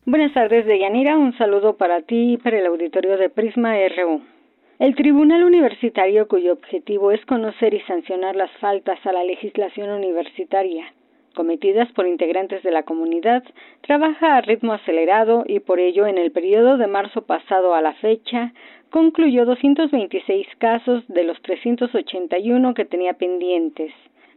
Buenas 0.05 0.34
tardes, 0.34 0.66
Deyanira. 0.66 1.16
Un 1.16 1.36
saludo 1.39 1.77
para 1.77 2.02
ti 2.02 2.32
y 2.32 2.36
para 2.39 2.59
el 2.59 2.66
auditorio 2.66 3.16
de 3.16 3.31
Prisma 3.31 3.74
RU. 3.97 4.23
El 4.78 4.97
Tribunal 4.97 5.44
Universitario, 5.44 6.27
cuyo 6.27 6.55
objetivo 6.55 7.12
es 7.12 7.24
conocer 7.27 7.73
y 7.74 7.81
sancionar 7.82 8.35
las 8.35 8.51
faltas 8.59 8.98
a 9.06 9.12
la 9.12 9.23
legislación 9.23 9.90
universitaria 9.90 10.93
cometidas 11.32 11.90
por 11.92 12.06
integrantes 12.06 12.62
de 12.62 12.70
la 12.70 12.82
comunidad, 12.82 13.42
trabaja 13.80 14.36
a 14.36 14.40
ritmo 14.40 14.72
acelerado 14.72 15.44
y 15.46 15.60
por 15.60 15.80
ello 15.80 16.06
en 16.06 16.18
el 16.18 16.32
periodo 16.32 16.76
de 16.76 16.86
marzo 16.86 17.22
pasado 17.22 17.74
a 17.74 17.80
la 17.80 17.94
fecha 17.94 18.52
concluyó 18.90 19.46
226 19.46 20.46
casos 20.59 21.02
de 21.09 21.24
los 21.24 21.40
381 21.42 22.74
que 22.74 22.84
tenía 22.84 23.14
pendientes. 23.14 23.92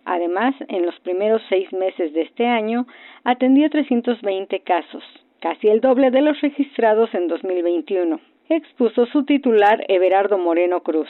Además, 0.06 0.56
en 0.70 0.86
los 0.86 0.98
primeros 1.02 1.42
seis 1.50 1.72
meses 1.74 2.14
de 2.14 2.22
este 2.22 2.46
año 2.48 2.88
atendió 3.24 3.70
320 3.70 4.60
casos, 4.62 5.04
casi 5.42 5.68
el 5.68 5.82
doble 5.82 6.10
de 6.12 6.22
los 6.22 6.40
registrados 6.42 7.14
en 7.14 7.28
2021, 7.28 8.20
expuso 8.50 9.08
su 9.08 9.26
titular 9.26 9.84
Everardo 9.90 10.38
Moreno 10.38 10.82
Cruz. 10.84 11.10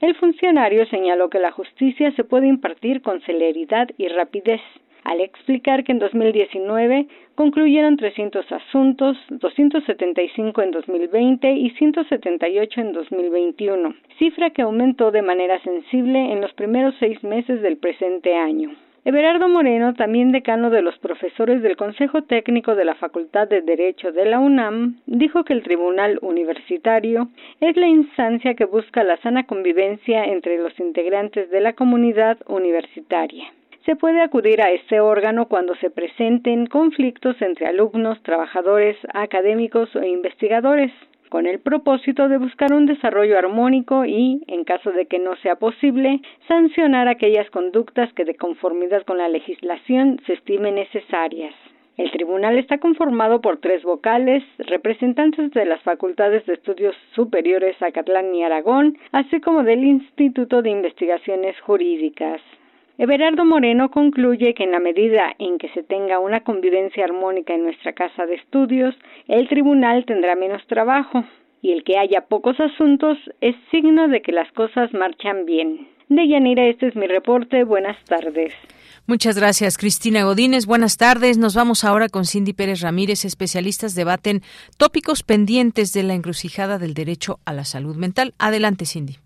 El 0.00 0.14
funcionario 0.14 0.86
señaló 0.86 1.28
que 1.28 1.38
la 1.38 1.52
justicia 1.52 2.10
se 2.12 2.24
puede 2.24 2.48
impartir 2.48 3.02
con 3.02 3.20
celeridad 3.20 3.88
y 3.98 4.08
rapidez, 4.08 4.62
al 5.04 5.20
explicar 5.20 5.84
que 5.84 5.92
en 5.92 5.98
2019 5.98 7.06
concluyeron 7.34 7.96
300 7.96 8.50
asuntos, 8.52 9.16
275 9.30 10.62
en 10.62 10.70
2020 10.72 11.52
y 11.52 11.70
178 11.70 12.80
en 12.80 12.92
2021, 12.92 13.94
cifra 14.18 14.50
que 14.50 14.62
aumentó 14.62 15.10
de 15.10 15.22
manera 15.22 15.58
sensible 15.62 16.32
en 16.32 16.40
los 16.40 16.52
primeros 16.52 16.94
seis 17.00 17.22
meses 17.24 17.62
del 17.62 17.78
presente 17.78 18.34
año. 18.34 18.70
Everardo 19.02 19.48
Moreno, 19.48 19.94
también 19.94 20.30
decano 20.30 20.68
de 20.68 20.82
los 20.82 20.98
profesores 20.98 21.62
del 21.62 21.76
Consejo 21.76 22.22
Técnico 22.24 22.74
de 22.74 22.84
la 22.84 22.94
Facultad 22.96 23.48
de 23.48 23.62
Derecho 23.62 24.12
de 24.12 24.26
la 24.26 24.38
UNAM, 24.38 25.00
dijo 25.06 25.42
que 25.42 25.54
el 25.54 25.62
Tribunal 25.62 26.18
Universitario 26.20 27.30
es 27.60 27.78
la 27.78 27.88
instancia 27.88 28.54
que 28.54 28.66
busca 28.66 29.02
la 29.02 29.16
sana 29.22 29.46
convivencia 29.46 30.26
entre 30.26 30.58
los 30.58 30.78
integrantes 30.78 31.48
de 31.48 31.60
la 31.60 31.72
comunidad 31.72 32.36
universitaria 32.46 33.50
se 33.86 33.96
puede 33.96 34.20
acudir 34.20 34.60
a 34.60 34.70
este 34.70 35.00
órgano 35.00 35.46
cuando 35.46 35.74
se 35.76 35.90
presenten 35.90 36.66
conflictos 36.66 37.40
entre 37.40 37.66
alumnos, 37.66 38.22
trabajadores, 38.22 38.96
académicos 39.14 39.94
o 39.96 40.02
investigadores, 40.02 40.92
con 41.30 41.46
el 41.46 41.60
propósito 41.60 42.28
de 42.28 42.38
buscar 42.38 42.72
un 42.72 42.86
desarrollo 42.86 43.38
armónico 43.38 44.04
y, 44.04 44.42
en 44.48 44.64
caso 44.64 44.90
de 44.90 45.06
que 45.06 45.18
no 45.18 45.36
sea 45.36 45.56
posible, 45.56 46.20
sancionar 46.48 47.08
aquellas 47.08 47.48
conductas 47.50 48.12
que 48.14 48.24
de 48.24 48.34
conformidad 48.34 49.04
con 49.04 49.18
la 49.18 49.28
legislación 49.28 50.20
se 50.26 50.34
estimen 50.34 50.74
necesarias. 50.74 51.54
El 51.96 52.10
tribunal 52.10 52.58
está 52.58 52.78
conformado 52.78 53.40
por 53.40 53.58
tres 53.58 53.82
vocales, 53.82 54.42
representantes 54.58 55.50
de 55.52 55.66
las 55.66 55.80
facultades 55.82 56.44
de 56.46 56.54
estudios 56.54 56.96
superiores 57.14 57.80
Acatlán 57.80 58.34
y 58.34 58.42
Aragón, 58.42 58.98
así 59.12 59.40
como 59.40 59.62
del 59.62 59.84
Instituto 59.84 60.62
de 60.62 60.70
Investigaciones 60.70 61.60
Jurídicas. 61.60 62.40
Everardo 63.02 63.46
Moreno 63.46 63.90
concluye 63.90 64.52
que 64.52 64.64
en 64.64 64.72
la 64.72 64.78
medida 64.78 65.34
en 65.38 65.56
que 65.56 65.70
se 65.70 65.82
tenga 65.82 66.18
una 66.18 66.40
convivencia 66.40 67.02
armónica 67.02 67.54
en 67.54 67.64
nuestra 67.64 67.94
casa 67.94 68.26
de 68.26 68.34
estudios, 68.34 68.94
el 69.26 69.48
tribunal 69.48 70.04
tendrá 70.04 70.36
menos 70.36 70.60
trabajo 70.66 71.24
y 71.62 71.72
el 71.72 71.82
que 71.82 71.96
haya 71.96 72.26
pocos 72.28 72.60
asuntos 72.60 73.16
es 73.40 73.56
signo 73.70 74.08
de 74.08 74.20
que 74.20 74.32
las 74.32 74.52
cosas 74.52 74.92
marchan 74.92 75.46
bien. 75.46 75.88
De 76.10 76.28
Yanira, 76.28 76.66
este 76.66 76.88
es 76.88 76.94
mi 76.94 77.06
reporte. 77.06 77.64
Buenas 77.64 77.96
tardes. 78.04 78.52
Muchas 79.06 79.38
gracias, 79.38 79.78
Cristina 79.78 80.24
Godínez. 80.24 80.66
Buenas 80.66 80.98
tardes. 80.98 81.38
Nos 81.38 81.54
vamos 81.54 81.84
ahora 81.84 82.10
con 82.10 82.26
Cindy 82.26 82.52
Pérez 82.52 82.82
Ramírez. 82.82 83.24
Especialistas 83.24 83.94
debaten 83.94 84.42
tópicos 84.76 85.22
pendientes 85.22 85.94
de 85.94 86.02
la 86.02 86.12
encrucijada 86.12 86.78
del 86.78 86.92
derecho 86.92 87.38
a 87.46 87.54
la 87.54 87.64
salud 87.64 87.96
mental. 87.96 88.34
Adelante, 88.38 88.84
Cindy. 88.84 89.16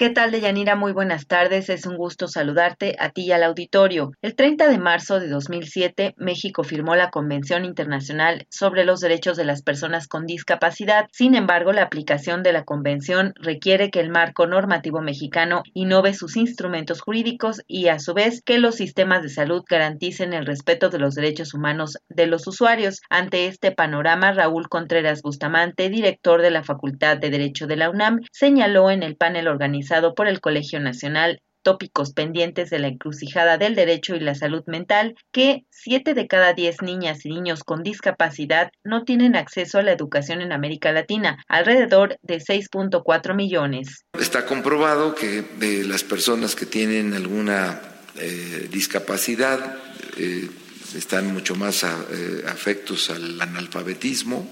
¿Qué 0.00 0.08
tal, 0.08 0.30
Deyanira? 0.30 0.76
Muy 0.76 0.92
buenas 0.92 1.26
tardes. 1.26 1.68
Es 1.68 1.84
un 1.84 1.98
gusto 1.98 2.26
saludarte 2.26 2.96
a 2.98 3.10
ti 3.10 3.26
y 3.26 3.32
al 3.32 3.42
auditorio. 3.42 4.12
El 4.22 4.34
30 4.34 4.70
de 4.70 4.78
marzo 4.78 5.20
de 5.20 5.28
2007, 5.28 6.14
México 6.16 6.64
firmó 6.64 6.96
la 6.96 7.10
Convención 7.10 7.66
Internacional 7.66 8.46
sobre 8.48 8.86
los 8.86 9.00
Derechos 9.00 9.36
de 9.36 9.44
las 9.44 9.60
Personas 9.60 10.08
con 10.08 10.24
Discapacidad. 10.24 11.04
Sin 11.12 11.34
embargo, 11.34 11.74
la 11.74 11.82
aplicación 11.82 12.42
de 12.42 12.54
la 12.54 12.64
Convención 12.64 13.34
requiere 13.36 13.90
que 13.90 14.00
el 14.00 14.08
marco 14.08 14.46
normativo 14.46 15.02
mexicano 15.02 15.64
innove 15.74 16.14
sus 16.14 16.38
instrumentos 16.38 17.02
jurídicos 17.02 17.60
y, 17.66 17.88
a 17.88 17.98
su 17.98 18.14
vez, 18.14 18.40
que 18.42 18.58
los 18.58 18.76
sistemas 18.76 19.22
de 19.22 19.28
salud 19.28 19.64
garanticen 19.68 20.32
el 20.32 20.46
respeto 20.46 20.88
de 20.88 20.98
los 20.98 21.14
derechos 21.14 21.52
humanos 21.52 21.98
de 22.08 22.26
los 22.26 22.46
usuarios. 22.46 23.02
Ante 23.10 23.48
este 23.48 23.70
panorama, 23.70 24.32
Raúl 24.32 24.70
Contreras 24.70 25.20
Bustamante, 25.20 25.90
director 25.90 26.40
de 26.40 26.52
la 26.52 26.64
Facultad 26.64 27.18
de 27.18 27.28
Derecho 27.28 27.66
de 27.66 27.76
la 27.76 27.90
UNAM, 27.90 28.20
señaló 28.32 28.90
en 28.90 29.02
el 29.02 29.16
panel 29.16 29.46
organizado 29.46 29.89
por 30.14 30.28
el 30.28 30.40
Colegio 30.40 30.78
Nacional 30.80 31.42
tópicos 31.62 32.12
pendientes 32.12 32.70
de 32.70 32.78
la 32.78 32.88
encrucijada 32.88 33.58
del 33.58 33.74
derecho 33.74 34.14
y 34.16 34.20
la 34.20 34.34
salud 34.34 34.62
mental, 34.66 35.14
que 35.32 35.64
siete 35.70 36.14
de 36.14 36.26
cada 36.26 36.54
diez 36.54 36.80
niñas 36.80 37.24
y 37.26 37.30
niños 37.30 37.64
con 37.64 37.82
discapacidad 37.82 38.70
no 38.84 39.04
tienen 39.04 39.36
acceso 39.36 39.78
a 39.78 39.82
la 39.82 39.92
educación 39.92 40.40
en 40.40 40.52
América 40.52 40.92
Latina, 40.92 41.44
alrededor 41.48 42.18
de 42.22 42.38
6.4 42.38 43.34
millones. 43.34 44.06
Está 44.18 44.46
comprobado 44.46 45.14
que 45.14 45.42
de 45.58 45.84
las 45.84 46.02
personas 46.02 46.56
que 46.56 46.66
tienen 46.66 47.12
alguna 47.12 47.80
eh, 48.16 48.68
discapacidad 48.70 49.76
eh, 50.16 50.48
están 50.96 51.32
mucho 51.32 51.54
más 51.56 51.84
eh, 51.84 52.44
afectos 52.48 53.10
al 53.10 53.40
analfabetismo, 53.40 54.48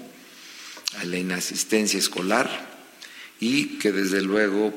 a 0.99 1.05
la 1.05 1.17
inasistencia 1.17 1.97
escolar 1.97 2.69
y 3.39 3.77
que 3.79 3.91
desde 3.91 4.21
luego 4.21 4.73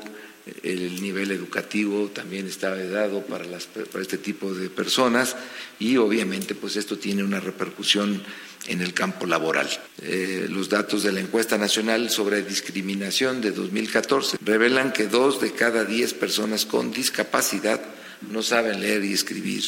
el 0.63 1.01
nivel 1.01 1.31
educativo 1.31 2.09
también 2.13 2.47
está 2.47 2.75
dado 2.75 3.21
para, 3.25 3.45
las, 3.45 3.65
para 3.65 4.01
este 4.01 4.17
tipo 4.17 4.53
de 4.53 4.69
personas 4.69 5.35
y 5.79 5.95
obviamente 5.97 6.53
pues 6.53 6.75
esto 6.75 6.97
tiene 6.97 7.23
una 7.23 7.39
repercusión 7.39 8.21
en 8.67 8.81
el 8.81 8.93
campo 8.93 9.25
laboral. 9.25 9.69
Eh, 10.01 10.47
los 10.49 10.69
datos 10.69 11.03
de 11.03 11.11
la 11.11 11.19
encuesta 11.21 11.57
nacional 11.57 12.09
sobre 12.09 12.43
discriminación 12.43 13.41
de 13.41 13.51
2014 13.51 14.37
revelan 14.43 14.91
que 14.91 15.07
dos 15.07 15.41
de 15.41 15.53
cada 15.53 15.85
diez 15.85 16.13
personas 16.13 16.65
con 16.65 16.91
discapacidad 16.91 17.81
no 18.29 18.41
saben 18.41 18.81
leer 18.81 19.03
y 19.03 19.13
escribir. 19.13 19.63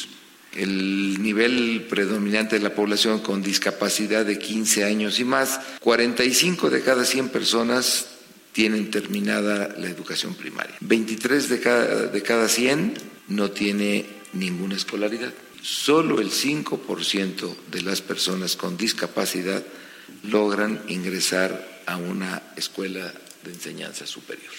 El 0.54 1.22
nivel 1.22 1.86
predominante 1.90 2.58
de 2.58 2.64
la 2.64 2.74
población 2.74 3.20
con 3.20 3.42
discapacidad 3.42 4.26
de 4.26 4.40
15 4.40 4.86
años 4.86 5.20
y 5.20 5.26
más, 5.26 5.60
45 5.82 6.70
de 6.70 6.82
cada 6.82 7.04
100 7.04 7.30
personas 7.30 8.15
tienen 8.56 8.90
terminada 8.90 9.76
la 9.78 9.88
educación 9.88 10.34
primaria. 10.34 10.78
23 10.80 11.50
de 11.50 11.60
cada, 11.60 12.08
de 12.08 12.22
cada 12.22 12.48
100 12.48 12.94
no 13.28 13.52
tiene 13.52 14.06
ninguna 14.32 14.76
escolaridad. 14.76 15.34
Solo 15.62 16.22
el 16.22 16.32
5% 16.32 17.54
de 17.70 17.82
las 17.82 18.00
personas 18.00 18.56
con 18.56 18.78
discapacidad 18.78 19.62
logran 20.24 20.82
ingresar 20.88 21.84
a 21.86 21.98
una 21.98 22.44
escuela 22.56 23.14
de 23.44 23.52
enseñanza 23.52 24.08
superior. 24.08 24.54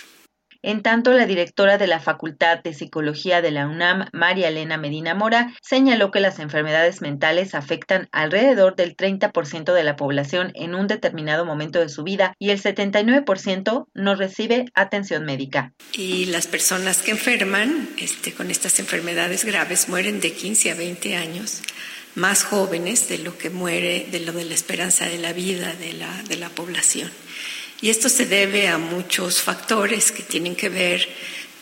En 0.67 0.83
tanto, 0.83 1.13
la 1.13 1.27
directora 1.27 1.79
de 1.79 1.87
la 1.87 2.01
Facultad 2.01 2.59
de 2.61 2.75
Psicología 2.75 3.41
de 3.41 3.53
la 3.53 3.69
UNAM, 3.69 4.09
María 4.13 4.49
Elena 4.49 4.77
Medina 4.77 5.15
Mora, 5.15 5.55
señaló 5.63 6.11
que 6.11 6.19
las 6.19 6.41
enfermedades 6.41 7.01
mentales 7.01 7.55
afectan 7.55 8.09
alrededor 8.11 8.75
del 8.75 8.97
30% 8.97 9.73
de 9.73 9.85
la 9.85 9.95
población 9.95 10.51
en 10.57 10.75
un 10.75 10.89
determinado 10.89 11.45
momento 11.45 11.79
de 11.79 11.89
su 11.89 12.03
vida 12.03 12.35
y 12.41 12.51
el 12.51 12.61
79% 12.61 13.87
no 13.95 14.17
recibe 14.17 14.65
atención 14.75 15.25
médica. 15.25 15.73
Y 15.93 16.27
las 16.27 16.49
personas 16.49 17.01
que 17.01 17.13
enferman 17.13 17.89
este, 17.99 18.33
con 18.33 18.51
estas 18.51 18.81
enfermedades 18.81 19.45
graves 19.45 19.89
mueren 19.89 20.21
de 20.21 20.33
15 20.33 20.73
a 20.73 20.75
20 20.75 21.17
años 21.17 21.63
más 22.17 22.43
jóvenes 22.43 23.09
de 23.09 23.19
lo 23.19 23.39
que 23.39 23.51
muere, 23.51 24.09
de 24.11 24.19
lo 24.19 24.33
de 24.33 24.45
la 24.45 24.55
esperanza 24.55 25.05
de 25.05 25.19
la 25.19 25.33
vida 25.33 25.75
de 25.75 25.93
la, 25.93 26.23
de 26.25 26.37
la 26.37 26.49
población. 26.49 27.09
Y 27.81 27.91
esto 27.91 28.09
se 28.09 28.27
debe 28.27 28.69
a 28.69 28.79
muchos 28.79 29.43
factores 29.43 30.13
que 30.13 30.23
tienen 30.23 30.57
que 30.57 30.69
ver 30.69 31.09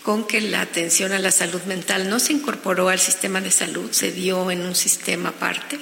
con 0.02 0.26
que 0.26 0.40
la 0.40 0.60
atención 0.60 1.12
a 1.12 1.18
la 1.18 1.30
salud 1.30 1.62
mental 1.62 2.10
no 2.10 2.20
se 2.20 2.34
incorporó 2.34 2.88
al 2.88 3.00
sistema 3.00 3.40
de 3.40 3.50
salud, 3.50 3.90
se 3.90 4.12
dio 4.12 4.50
en 4.50 4.60
un 4.60 4.74
sistema 4.74 5.30
aparte 5.30 5.78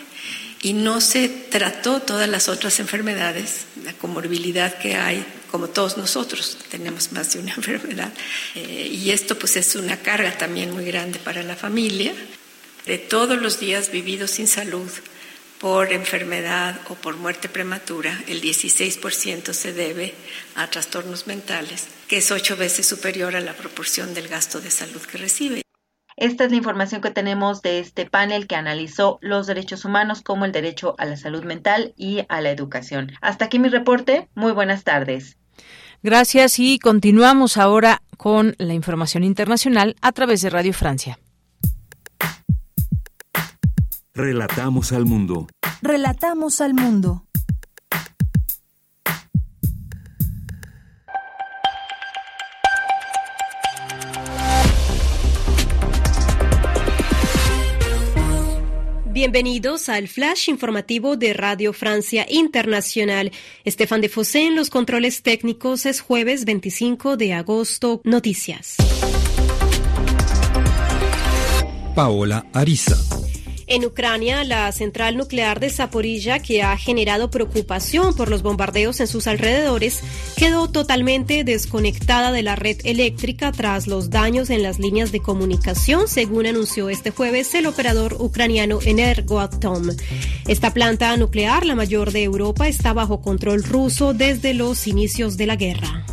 y 0.63 0.75
no 0.75 1.01
se 1.01 1.29
trató 1.29 2.01
todas 2.01 2.29
las 2.29 2.49
otras 2.49 2.79
enfermedades, 2.79 3.67
la 3.85 3.93
comorbilidad 3.95 4.79
que 4.79 4.95
hay, 4.95 5.27
como 5.51 5.69
todos 5.69 5.97
nosotros 5.97 6.57
tenemos 6.71 7.11
más 7.11 7.33
de 7.33 7.41
una 7.41 7.53
enfermedad. 7.57 8.13
Eh, 8.55 8.89
y 8.93 9.11
esto 9.11 9.37
pues 9.37 9.57
es 9.57 9.75
una 9.75 9.99
carga 9.99 10.39
también 10.39 10.71
muy 10.71 10.85
grande 10.85 11.19
para 11.19 11.43
la 11.43 11.57
familia. 11.57 12.15
De 12.87 12.99
todos 12.99 13.41
los 13.41 13.61
días 13.61 13.91
vividos 13.91 14.33
sin 14.33 14.49
salud 14.49 14.89
por 15.63 15.93
enfermedad 15.93 16.75
o 16.91 16.97
por 16.97 17.17
muerte 17.17 17.49
prematura, 17.49 18.19
el 18.27 18.43
16% 18.43 19.53
se 19.53 19.73
debe 19.73 20.13
a 20.57 20.67
trastornos 20.67 21.29
mentales, 21.29 21.87
que 22.09 22.17
es 22.17 22.33
ocho 22.33 22.57
veces 22.57 22.85
superior 22.85 23.37
a 23.37 23.41
la 23.41 23.53
proporción 23.53 24.13
del 24.13 24.27
gasto 24.27 24.61
de 24.61 24.73
salud 24.73 25.01
que 25.01 25.19
recibe. 25.19 25.63
Esta 26.17 26.45
es 26.45 26.51
la 26.51 26.57
información 26.57 27.01
que 27.01 27.13
tenemos 27.13 27.63
de 27.63 27.79
este 27.79 28.07
panel 28.07 28.49
que 28.49 28.57
analizó 28.57 29.19
los 29.23 29.47
derechos 29.47 29.85
humanos 29.85 30.21
como 30.21 30.45
el 30.45 30.53
derecho 30.53 30.97
a 30.99 31.07
la 31.07 31.17
salud 31.17 31.45
mental 31.45 31.95
y 31.97 32.27
a 32.29 32.41
la 32.41 32.51
educación. 32.51 33.13
Hasta 33.21 33.45
aquí 33.45 33.61
mi 33.61 33.69
reporte. 33.69 34.29
Muy 34.35 34.51
buenas 34.51 34.83
tardes. 34.83 35.39
Gracias 36.03 36.59
y 36.59 36.81
continuamos 36.81 37.57
ahora 37.57 38.03
con 38.17 38.57
la 38.59 38.75
información 38.75 39.23
internacional 39.23 39.95
a 40.03 40.11
través 40.11 40.43
de 40.43 40.51
Radio 40.51 40.73
Francia. 40.73 41.22
Relatamos 44.15 44.93
al 44.93 45.07
mundo. 45.07 45.49
Relatamos 45.81 46.61
al 46.61 46.75
mundo. 46.75 47.25
Bienvenidos 59.07 59.89
al 59.89 60.09
flash 60.09 60.51
informativo 60.51 61.17
de 61.17 61.33
Radio 61.33 61.73
Francia 61.73 62.27
Internacional. 62.29 63.33
Estefan 63.65 64.03
de 64.03 64.11
Fossé 64.11 64.47
en 64.47 64.57
los 64.57 64.69
controles 64.69 65.23
técnicos 65.23 65.87
es 65.87 66.03
jueves 66.03 66.45
25 66.45 67.17
de 67.17 67.33
agosto. 67.33 68.03
Noticias. 68.05 68.77
Paola 71.95 72.45
Ariza. 72.53 72.97
En 73.73 73.87
Ucrania, 73.87 74.45
la 74.45 74.71
central 74.71 75.17
nuclear 75.17 75.59
de 75.59 75.71
Zaporilla, 75.71 76.41
que 76.41 76.63
ha 76.63 76.77
generado 76.77 77.31
preocupación 77.31 78.15
por 78.15 78.29
los 78.29 78.43
bombardeos 78.43 79.01
en 79.01 79.07
sus 79.07 79.27
alrededores, 79.27 80.03
quedó 80.37 80.69
totalmente 80.69 81.43
desconectada 81.43 82.33
de 82.33 82.43
la 82.43 82.55
red 82.55 82.77
eléctrica 82.85 83.51
tras 83.51 83.87
los 83.87 84.11
daños 84.11 84.51
en 84.51 84.63
las 84.63 84.79
líneas 84.79 85.11
de 85.11 85.21
comunicación, 85.21 86.07
según 86.07 86.45
anunció 86.45 86.91
este 86.91 87.13
jueves 87.13 87.55
el 87.55 87.65
operador 87.65 88.19
ucraniano 88.21 88.79
Energoatom. 88.85 89.89
Esta 90.47 90.75
planta 90.75 91.17
nuclear, 91.17 91.65
la 91.65 91.75
mayor 91.75 92.13
de 92.13 92.25
Europa, 92.25 92.69
está 92.69 92.93
bajo 92.93 93.23
control 93.23 93.63
ruso 93.63 94.13
desde 94.13 94.53
los 94.53 94.87
inicios 94.87 95.39
de 95.39 95.47
la 95.47 95.57
guerra. 95.57 96.05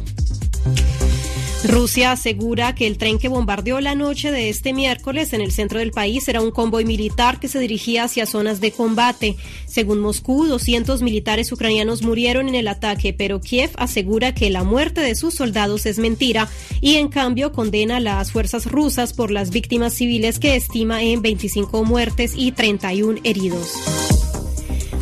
Rusia 1.64 2.14
asegura 2.14 2.74
que 2.74 2.88
el 2.88 2.98
tren 2.98 3.20
que 3.20 3.28
bombardeó 3.28 3.82
la 3.82 3.94
noche 3.94 4.32
de 4.32 4.50
este 4.50 4.74
miércoles 4.74 5.34
en 5.34 5.42
el 5.42 5.52
centro 5.52 5.80
del 5.80 5.92
país 5.92 6.26
era 6.30 6.42
un 6.42 6.52
convoy 6.52 6.86
militar 6.86 7.40
que 7.40 7.50
se 7.50 7.60
dirigía 7.60 8.06
hacia 8.06 8.26
zonas 8.26 8.62
de 8.62 8.72
combate. 8.72 9.36
Según 9.66 10.00
Moscú, 10.00 10.46
200 10.46 11.02
militares 11.02 11.52
ucranianos 11.52 12.02
murieron 12.02 12.48
en 12.48 12.56
el 12.56 12.70
ataque, 12.70 13.14
pero 13.14 13.42
Kiev 13.42 13.72
asegura 13.76 14.34
que 14.34 14.50
la 14.50 14.64
muerte 14.64 15.02
de 15.02 15.16
sus 15.16 15.34
soldados 15.34 15.86
es 15.86 16.00
mentira 16.00 16.48
y 16.80 16.96
en 16.96 17.10
cambio 17.10 17.52
condena 17.52 17.98
a 17.98 18.00
las 18.02 18.32
fuerzas 18.32 18.66
rusas 18.66 19.12
por 19.12 19.30
las 19.30 19.50
víctimas 19.50 19.94
civiles 19.94 20.40
que 20.40 20.56
estima 20.56 21.04
en 21.04 21.22
25 21.22 21.84
muertes 21.84 22.34
y 22.38 22.54
31 22.54 23.20
heridos. 23.26 24.29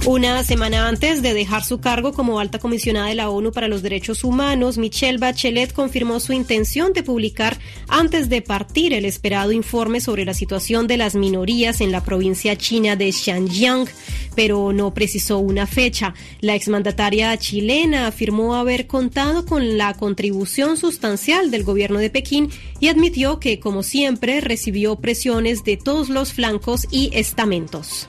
Una 0.08 0.42
semana 0.46 0.88
antes 0.88 1.22
de 1.22 1.34
dejar 1.34 1.66
su 1.66 1.82
cargo 1.82 2.14
como 2.14 2.40
alta 2.40 2.60
comisionada 2.60 3.08
de 3.10 3.16
la 3.16 3.30
ONU 3.30 3.52
para 3.52 3.68
los 3.68 3.82
Derechos 3.82 4.24
Humanos, 4.24 4.78
Michelle 4.78 5.18
Bachelet 5.18 5.74
confirmó 5.74 6.22
su 6.22 6.32
intención 6.32 6.94
de 6.94 7.04
publicar 7.04 7.60
antes 7.90 8.30
de 8.30 8.42
partir 8.42 8.94
el 8.94 9.04
esperado 9.04 9.52
informe 9.52 10.00
sobre 10.00 10.24
la 10.24 10.34
situación 10.34 10.88
de 10.88 10.96
las 10.96 11.16
minorías 11.16 11.82
en 11.82 11.92
la 11.92 12.06
provincia 12.06 12.56
china 12.56 12.96
de 12.96 13.12
Xinjiang, 13.12 13.86
pero 14.34 14.72
no 14.72 14.94
precisó 14.94 15.40
una 15.40 15.68
fecha. 15.68 16.14
La 16.40 16.56
exmandataria 16.56 17.36
chilena 17.38 18.08
afirmó 18.08 18.56
haber 18.56 18.88
contado 18.88 19.46
con 19.46 19.78
la 19.78 19.94
contribución 19.94 20.78
sustancial 20.78 21.52
del 21.52 21.66
gobierno 21.66 22.00
de 22.00 22.10
Pekín 22.10 22.50
y 22.80 22.88
admitió 22.88 23.42
que, 23.42 23.60
como 23.60 23.84
siempre, 23.84 24.40
recibió 24.40 24.96
presiones 24.96 25.66
de 25.66 25.76
todos 25.76 26.08
los 26.08 26.32
flancos 26.32 26.88
y 26.92 27.10
estamentos. 27.12 28.08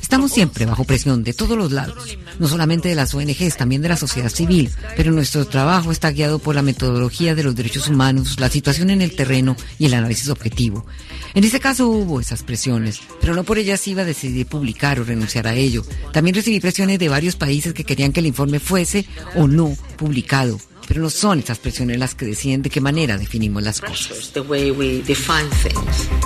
Estamos 0.00 0.32
siempre 0.32 0.64
bajo 0.64 0.84
presión 0.84 1.22
de 1.22 1.34
todos 1.34 1.58
los 1.58 1.72
lados, 1.72 2.16
no 2.38 2.48
solamente 2.48 2.88
de 2.88 2.94
las 2.94 3.12
ONGs, 3.12 3.58
también 3.58 3.82
de 3.82 3.90
la 3.90 3.98
sociedad 3.98 4.30
civil, 4.30 4.70
pero 4.96 5.12
nuestro 5.12 5.44
trabajo 5.44 5.92
está 5.92 6.10
guiado 6.10 6.38
por 6.38 6.54
la 6.54 6.62
metodología 6.62 7.34
de 7.34 7.42
los 7.42 7.54
derechos 7.54 7.86
humanos, 7.88 8.40
la 8.40 8.48
situación 8.48 8.88
en 8.88 9.02
el 9.02 9.14
terreno 9.14 9.56
y 9.78 9.84
el 9.84 9.94
análisis 9.94 10.30
objetivo. 10.30 10.86
En 11.34 11.44
este 11.44 11.60
caso 11.60 11.88
hubo 11.88 12.18
esas 12.18 12.42
presiones, 12.44 13.02
pero 13.20 13.34
no 13.34 13.44
por 13.44 13.58
ellas 13.58 13.86
iba 13.88 14.00
a 14.00 14.06
decidir 14.06 14.46
publicar 14.46 14.98
o 15.00 15.04
renunciar 15.04 15.46
a 15.46 15.54
ello. 15.54 15.84
También 16.14 16.34
recibí 16.34 16.58
presiones 16.58 16.98
de 16.98 17.10
varios 17.10 17.36
países 17.36 17.74
que 17.74 17.84
querían 17.84 18.12
que 18.12 18.20
el 18.20 18.26
informe 18.26 18.58
fuese 18.58 19.06
o 19.34 19.46
no 19.46 19.76
publicado 19.98 20.58
pero 20.86 21.00
no 21.00 21.10
son 21.10 21.40
esas 21.40 21.58
presiones 21.58 21.98
las 21.98 22.14
que 22.14 22.26
deciden 22.26 22.62
de 22.62 22.70
qué 22.70 22.80
manera 22.80 23.18
definimos 23.18 23.62
las 23.62 23.80
cosas. 23.80 24.32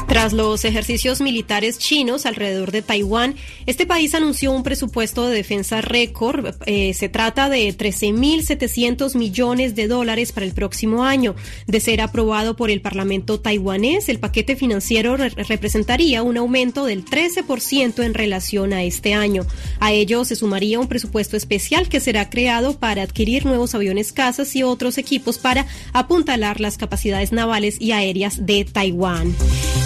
Tras 0.08 0.32
los 0.32 0.64
ejercicios 0.64 1.20
militares 1.20 1.78
chinos 1.78 2.26
alrededor 2.26 2.70
de 2.72 2.82
Taiwán, 2.82 3.36
este 3.66 3.86
país 3.86 4.14
anunció 4.14 4.52
un 4.52 4.62
presupuesto 4.62 5.26
de 5.26 5.34
defensa 5.34 5.80
récord. 5.80 6.54
Eh, 6.66 6.94
se 6.94 7.08
trata 7.08 7.48
de 7.48 7.76
13.700 7.76 9.16
millones 9.16 9.74
de 9.74 9.88
dólares 9.88 10.32
para 10.32 10.46
el 10.46 10.52
próximo 10.52 11.04
año. 11.04 11.34
De 11.66 11.80
ser 11.80 12.00
aprobado 12.00 12.56
por 12.56 12.70
el 12.70 12.80
Parlamento 12.80 13.40
taiwanés, 13.40 14.08
el 14.08 14.18
paquete 14.18 14.56
financiero 14.56 15.16
representaría 15.16 16.22
un 16.22 16.36
aumento 16.36 16.84
del 16.84 17.04
13% 17.04 18.04
en 18.04 18.14
relación 18.14 18.72
a 18.72 18.82
este 18.82 19.14
año. 19.14 19.46
A 19.78 19.92
ello 19.92 20.24
se 20.24 20.36
sumaría 20.36 20.80
un 20.80 20.88
presupuesto 20.88 21.36
especial 21.36 21.88
que 21.88 22.00
será 22.00 22.30
creado 22.30 22.78
para 22.78 23.02
adquirir 23.02 23.46
nuevos 23.46 23.74
aviones 23.74 24.12
casas 24.12 24.49
y 24.56 24.62
otros 24.62 24.98
equipos 24.98 25.38
para 25.38 25.66
apuntalar 25.92 26.60
las 26.60 26.76
capacidades 26.76 27.32
navales 27.32 27.76
y 27.80 27.92
aéreas 27.92 28.46
de 28.46 28.64
Taiwán. 28.64 29.34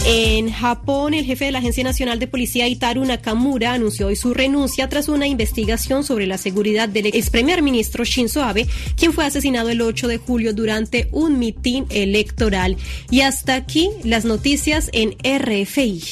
En 0.06 0.50
Japón, 0.50 1.14
el 1.14 1.24
jefe 1.24 1.46
de 1.46 1.52
la 1.52 1.60
Agencia 1.60 1.82
Nacional 1.82 2.18
de 2.18 2.26
Policía, 2.26 2.68
Itaru 2.68 3.04
Nakamura, 3.06 3.72
anunció 3.72 4.08
hoy 4.08 4.16
su 4.16 4.34
renuncia 4.34 4.88
tras 4.88 5.08
una 5.08 5.26
investigación 5.26 6.04
sobre 6.04 6.26
la 6.26 6.36
seguridad 6.36 6.90
del 6.90 7.06
ex 7.06 7.30
primer 7.30 7.62
ministro 7.62 8.04
Shinzo 8.04 8.42
Abe, 8.42 8.66
quien 8.96 9.14
fue 9.14 9.24
asesinado 9.24 9.70
el 9.70 9.80
8 9.80 10.08
de 10.08 10.18
julio 10.18 10.52
durante 10.52 11.08
un 11.10 11.38
mitin 11.38 11.86
electoral. 11.88 12.76
Y 13.10 13.22
hasta 13.22 13.54
aquí 13.54 13.88
las 14.02 14.26
noticias 14.26 14.90
en 14.92 15.16
RFI. 15.22 16.02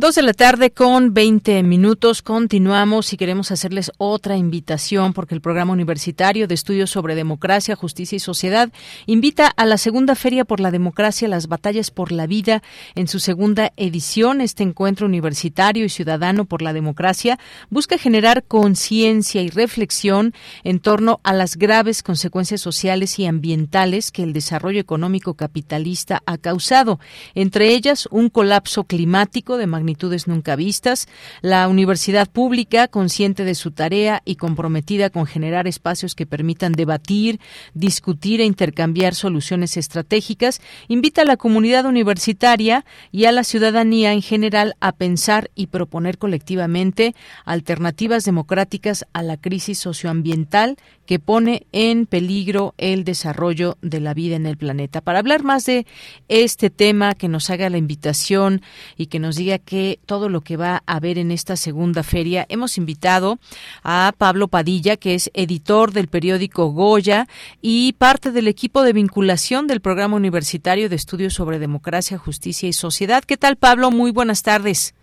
Dos 0.00 0.14
de 0.14 0.22
la 0.22 0.32
tarde 0.32 0.70
con 0.70 1.12
20 1.12 1.60
minutos. 1.64 2.22
Continuamos 2.22 3.12
y 3.12 3.16
queremos 3.16 3.50
hacerles 3.50 3.90
otra 3.98 4.36
invitación 4.36 5.12
porque 5.12 5.34
el 5.34 5.40
programa 5.40 5.72
universitario 5.72 6.46
de 6.46 6.54
estudios 6.54 6.90
sobre 6.90 7.16
democracia, 7.16 7.74
justicia 7.74 8.14
y 8.14 8.20
sociedad 8.20 8.70
invita 9.06 9.48
a 9.48 9.66
la 9.66 9.76
segunda 9.76 10.14
Feria 10.14 10.44
por 10.44 10.60
la 10.60 10.70
Democracia, 10.70 11.26
las 11.26 11.48
batallas 11.48 11.90
por 11.90 12.12
la 12.12 12.28
vida 12.28 12.62
en 12.94 13.08
su 13.08 13.18
segunda 13.18 13.72
edición. 13.76 14.40
Este 14.40 14.62
encuentro 14.62 15.04
universitario 15.04 15.84
y 15.84 15.88
ciudadano 15.88 16.44
por 16.44 16.62
la 16.62 16.72
democracia 16.72 17.40
busca 17.68 17.98
generar 17.98 18.44
conciencia 18.44 19.42
y 19.42 19.48
reflexión 19.48 20.32
en 20.62 20.78
torno 20.78 21.18
a 21.24 21.32
las 21.32 21.56
graves 21.56 22.04
consecuencias 22.04 22.60
sociales 22.60 23.18
y 23.18 23.26
ambientales 23.26 24.12
que 24.12 24.22
el 24.22 24.32
desarrollo 24.32 24.78
económico 24.78 25.34
capitalista 25.34 26.22
ha 26.24 26.38
causado, 26.38 27.00
entre 27.34 27.74
ellas 27.74 28.06
un 28.12 28.28
colapso 28.28 28.84
climático 28.84 29.56
de 29.56 29.66
magnitud 29.66 29.87
nunca 30.26 30.56
vistas. 30.56 31.08
La 31.40 31.68
universidad 31.68 32.28
pública, 32.28 32.88
consciente 32.88 33.44
de 33.44 33.54
su 33.54 33.70
tarea 33.70 34.22
y 34.24 34.36
comprometida 34.36 35.10
con 35.10 35.26
generar 35.26 35.66
espacios 35.66 36.14
que 36.14 36.26
permitan 36.26 36.72
debatir, 36.72 37.40
discutir 37.74 38.40
e 38.40 38.44
intercambiar 38.44 39.14
soluciones 39.14 39.76
estratégicas, 39.76 40.60
invita 40.88 41.22
a 41.22 41.24
la 41.24 41.36
comunidad 41.36 41.86
universitaria 41.86 42.84
y 43.12 43.24
a 43.24 43.32
la 43.32 43.44
ciudadanía 43.44 44.12
en 44.12 44.22
general 44.22 44.74
a 44.80 44.92
pensar 44.92 45.50
y 45.54 45.68
proponer 45.68 46.18
colectivamente 46.18 47.14
alternativas 47.44 48.24
democráticas 48.24 49.06
a 49.12 49.22
la 49.22 49.36
crisis 49.36 49.78
socioambiental 49.78 50.76
que 51.08 51.18
pone 51.18 51.66
en 51.72 52.04
peligro 52.04 52.74
el 52.76 53.02
desarrollo 53.02 53.78
de 53.80 53.98
la 53.98 54.12
vida 54.12 54.36
en 54.36 54.44
el 54.44 54.58
planeta. 54.58 55.00
Para 55.00 55.20
hablar 55.20 55.42
más 55.42 55.64
de 55.64 55.86
este 56.28 56.68
tema, 56.68 57.14
que 57.14 57.28
nos 57.28 57.48
haga 57.48 57.70
la 57.70 57.78
invitación 57.78 58.60
y 58.98 59.06
que 59.06 59.18
nos 59.18 59.36
diga 59.36 59.56
que 59.56 60.00
todo 60.04 60.28
lo 60.28 60.42
que 60.42 60.58
va 60.58 60.82
a 60.84 60.96
haber 60.96 61.16
en 61.16 61.30
esta 61.30 61.56
segunda 61.56 62.02
feria, 62.02 62.44
hemos 62.50 62.76
invitado 62.76 63.38
a 63.82 64.12
Pablo 64.18 64.48
Padilla, 64.48 64.98
que 64.98 65.14
es 65.14 65.30
editor 65.32 65.92
del 65.92 66.08
periódico 66.08 66.66
Goya 66.72 67.26
y 67.62 67.94
parte 67.94 68.30
del 68.30 68.46
equipo 68.46 68.82
de 68.82 68.92
vinculación 68.92 69.66
del 69.66 69.80
programa 69.80 70.14
universitario 70.14 70.90
de 70.90 70.96
estudios 70.96 71.32
sobre 71.32 71.58
democracia, 71.58 72.18
justicia 72.18 72.68
y 72.68 72.74
sociedad. 72.74 73.24
¿Qué 73.24 73.38
tal, 73.38 73.56
Pablo? 73.56 73.90
Muy 73.90 74.10
buenas 74.10 74.42
tardes. 74.42 74.94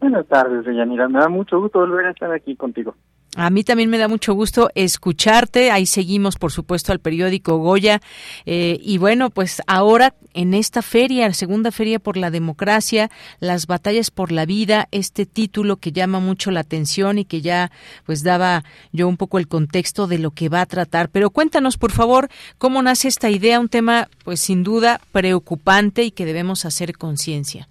Buenas 0.00 0.26
tardes, 0.26 0.64
Deyanira. 0.64 1.06
Me 1.06 1.18
da 1.18 1.28
mucho 1.28 1.60
gusto 1.60 1.80
volver 1.80 2.06
a 2.06 2.12
estar 2.12 2.32
aquí 2.32 2.56
contigo. 2.56 2.94
A 3.36 3.48
mí 3.50 3.62
también 3.62 3.90
me 3.90 3.98
da 3.98 4.08
mucho 4.08 4.34
gusto 4.34 4.70
escucharte. 4.74 5.70
Ahí 5.70 5.86
seguimos, 5.86 6.36
por 6.36 6.50
supuesto, 6.50 6.90
al 6.90 6.98
periódico 6.98 7.58
Goya. 7.58 8.00
Eh, 8.44 8.78
y 8.82 8.98
bueno, 8.98 9.30
pues 9.30 9.62
ahora 9.68 10.14
en 10.34 10.52
esta 10.52 10.82
feria, 10.82 11.32
segunda 11.32 11.70
feria 11.70 12.00
por 12.00 12.16
la 12.16 12.30
democracia, 12.30 13.08
las 13.38 13.68
batallas 13.68 14.10
por 14.10 14.32
la 14.32 14.46
vida, 14.46 14.88
este 14.90 15.26
título 15.26 15.76
que 15.76 15.92
llama 15.92 16.18
mucho 16.18 16.50
la 16.50 16.60
atención 16.60 17.18
y 17.18 17.24
que 17.24 17.40
ya 17.40 17.70
pues 18.04 18.24
daba 18.24 18.64
yo 18.92 19.06
un 19.06 19.16
poco 19.16 19.38
el 19.38 19.46
contexto 19.46 20.08
de 20.08 20.18
lo 20.18 20.32
que 20.32 20.48
va 20.48 20.62
a 20.62 20.66
tratar. 20.66 21.08
Pero 21.08 21.30
cuéntanos, 21.30 21.78
por 21.78 21.92
favor, 21.92 22.28
cómo 22.58 22.82
nace 22.82 23.06
esta 23.06 23.30
idea, 23.30 23.60
un 23.60 23.68
tema 23.68 24.08
pues 24.24 24.40
sin 24.40 24.64
duda 24.64 25.00
preocupante 25.12 26.02
y 26.02 26.10
que 26.10 26.24
debemos 26.24 26.64
hacer 26.64 26.96
conciencia. 26.96 27.68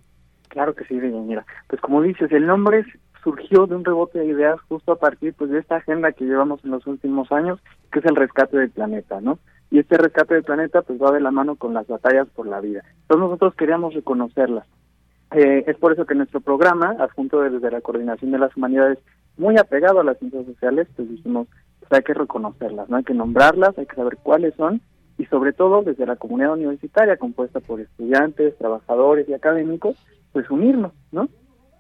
Claro 0.48 0.74
que 0.74 0.84
sí, 0.86 0.96
mira. 0.96 1.46
Pues 1.68 1.82
como 1.82 2.02
dices, 2.02 2.32
el 2.32 2.48
nombre 2.48 2.80
es 2.80 2.88
surgió 3.24 3.68
de 3.68 3.76
un 3.76 3.86
rebote 3.86 4.20
de 4.20 4.28
ideas 4.28 4.60
justo 4.68 4.94
a 4.94 5.00
partir 5.00 5.34
pues 5.34 5.50
de 5.50 5.60
esta 5.60 5.78
agenda 5.78 6.12
que 6.12 6.26
llevamos 6.26 6.64
en 6.64 6.72
los 6.72 6.86
últimos 6.88 7.32
años, 7.32 7.60
que 7.92 8.00
es 8.00 8.06
el 8.06 8.16
rescate 8.16 8.58
del 8.58 8.70
planeta, 8.70 9.22
¿no? 9.22 9.40
Y 9.72 9.80
este 9.80 9.98
rescate 9.98 10.34
del 10.34 10.44
planeta 10.44 10.82
pues 10.82 11.02
va 11.02 11.12
de 11.12 11.22
la 11.22 11.32
mano 11.32 11.56
con 11.56 11.74
las 11.74 11.88
batallas 11.88 12.28
por 12.30 12.48
la 12.48 12.60
vida. 12.60 12.82
Entonces 13.02 13.24
nosotros 13.24 13.56
queríamos 13.56 13.94
reconocerlas. 13.94 14.66
Eh, 15.32 15.64
es 15.68 15.78
por 15.78 15.94
eso 15.94 16.06
que 16.06 16.16
nuestro 16.16 16.42
programa, 16.42 16.96
adjunto 17.00 17.42
desde 17.42 17.70
la 17.70 17.82
Coordinación 17.82 18.32
de 18.32 18.40
las 18.40 18.56
Humanidades, 18.56 18.98
muy 19.38 19.58
apegado 19.58 20.00
a 20.00 20.04
las 20.04 20.18
ciencias 20.18 20.46
sociales, 20.46 20.88
pues 20.96 21.10
dijimos, 21.10 21.48
pues 21.80 21.92
hay 21.92 22.02
que 22.02 22.14
reconocerlas, 22.14 22.90
¿no? 22.90 22.98
Hay 22.98 23.04
que 23.04 23.14
nombrarlas, 23.14 23.78
hay 23.78 23.86
que 23.86 23.96
saber 23.96 24.18
cuáles 24.18 24.56
son 24.56 24.82
y 25.18 25.26
sobre 25.26 25.54
todo 25.54 25.84
desde 25.84 26.06
la 26.06 26.16
comunidad 26.16 26.54
universitaria 26.54 27.18
compuesta 27.18 27.60
por 27.60 27.80
estudiantes, 27.80 28.58
trabajadores 28.58 29.28
y 29.30 29.34
académicos, 29.34 29.98
pues 30.32 30.50
unirnos, 30.50 30.94
¿no? 31.12 31.30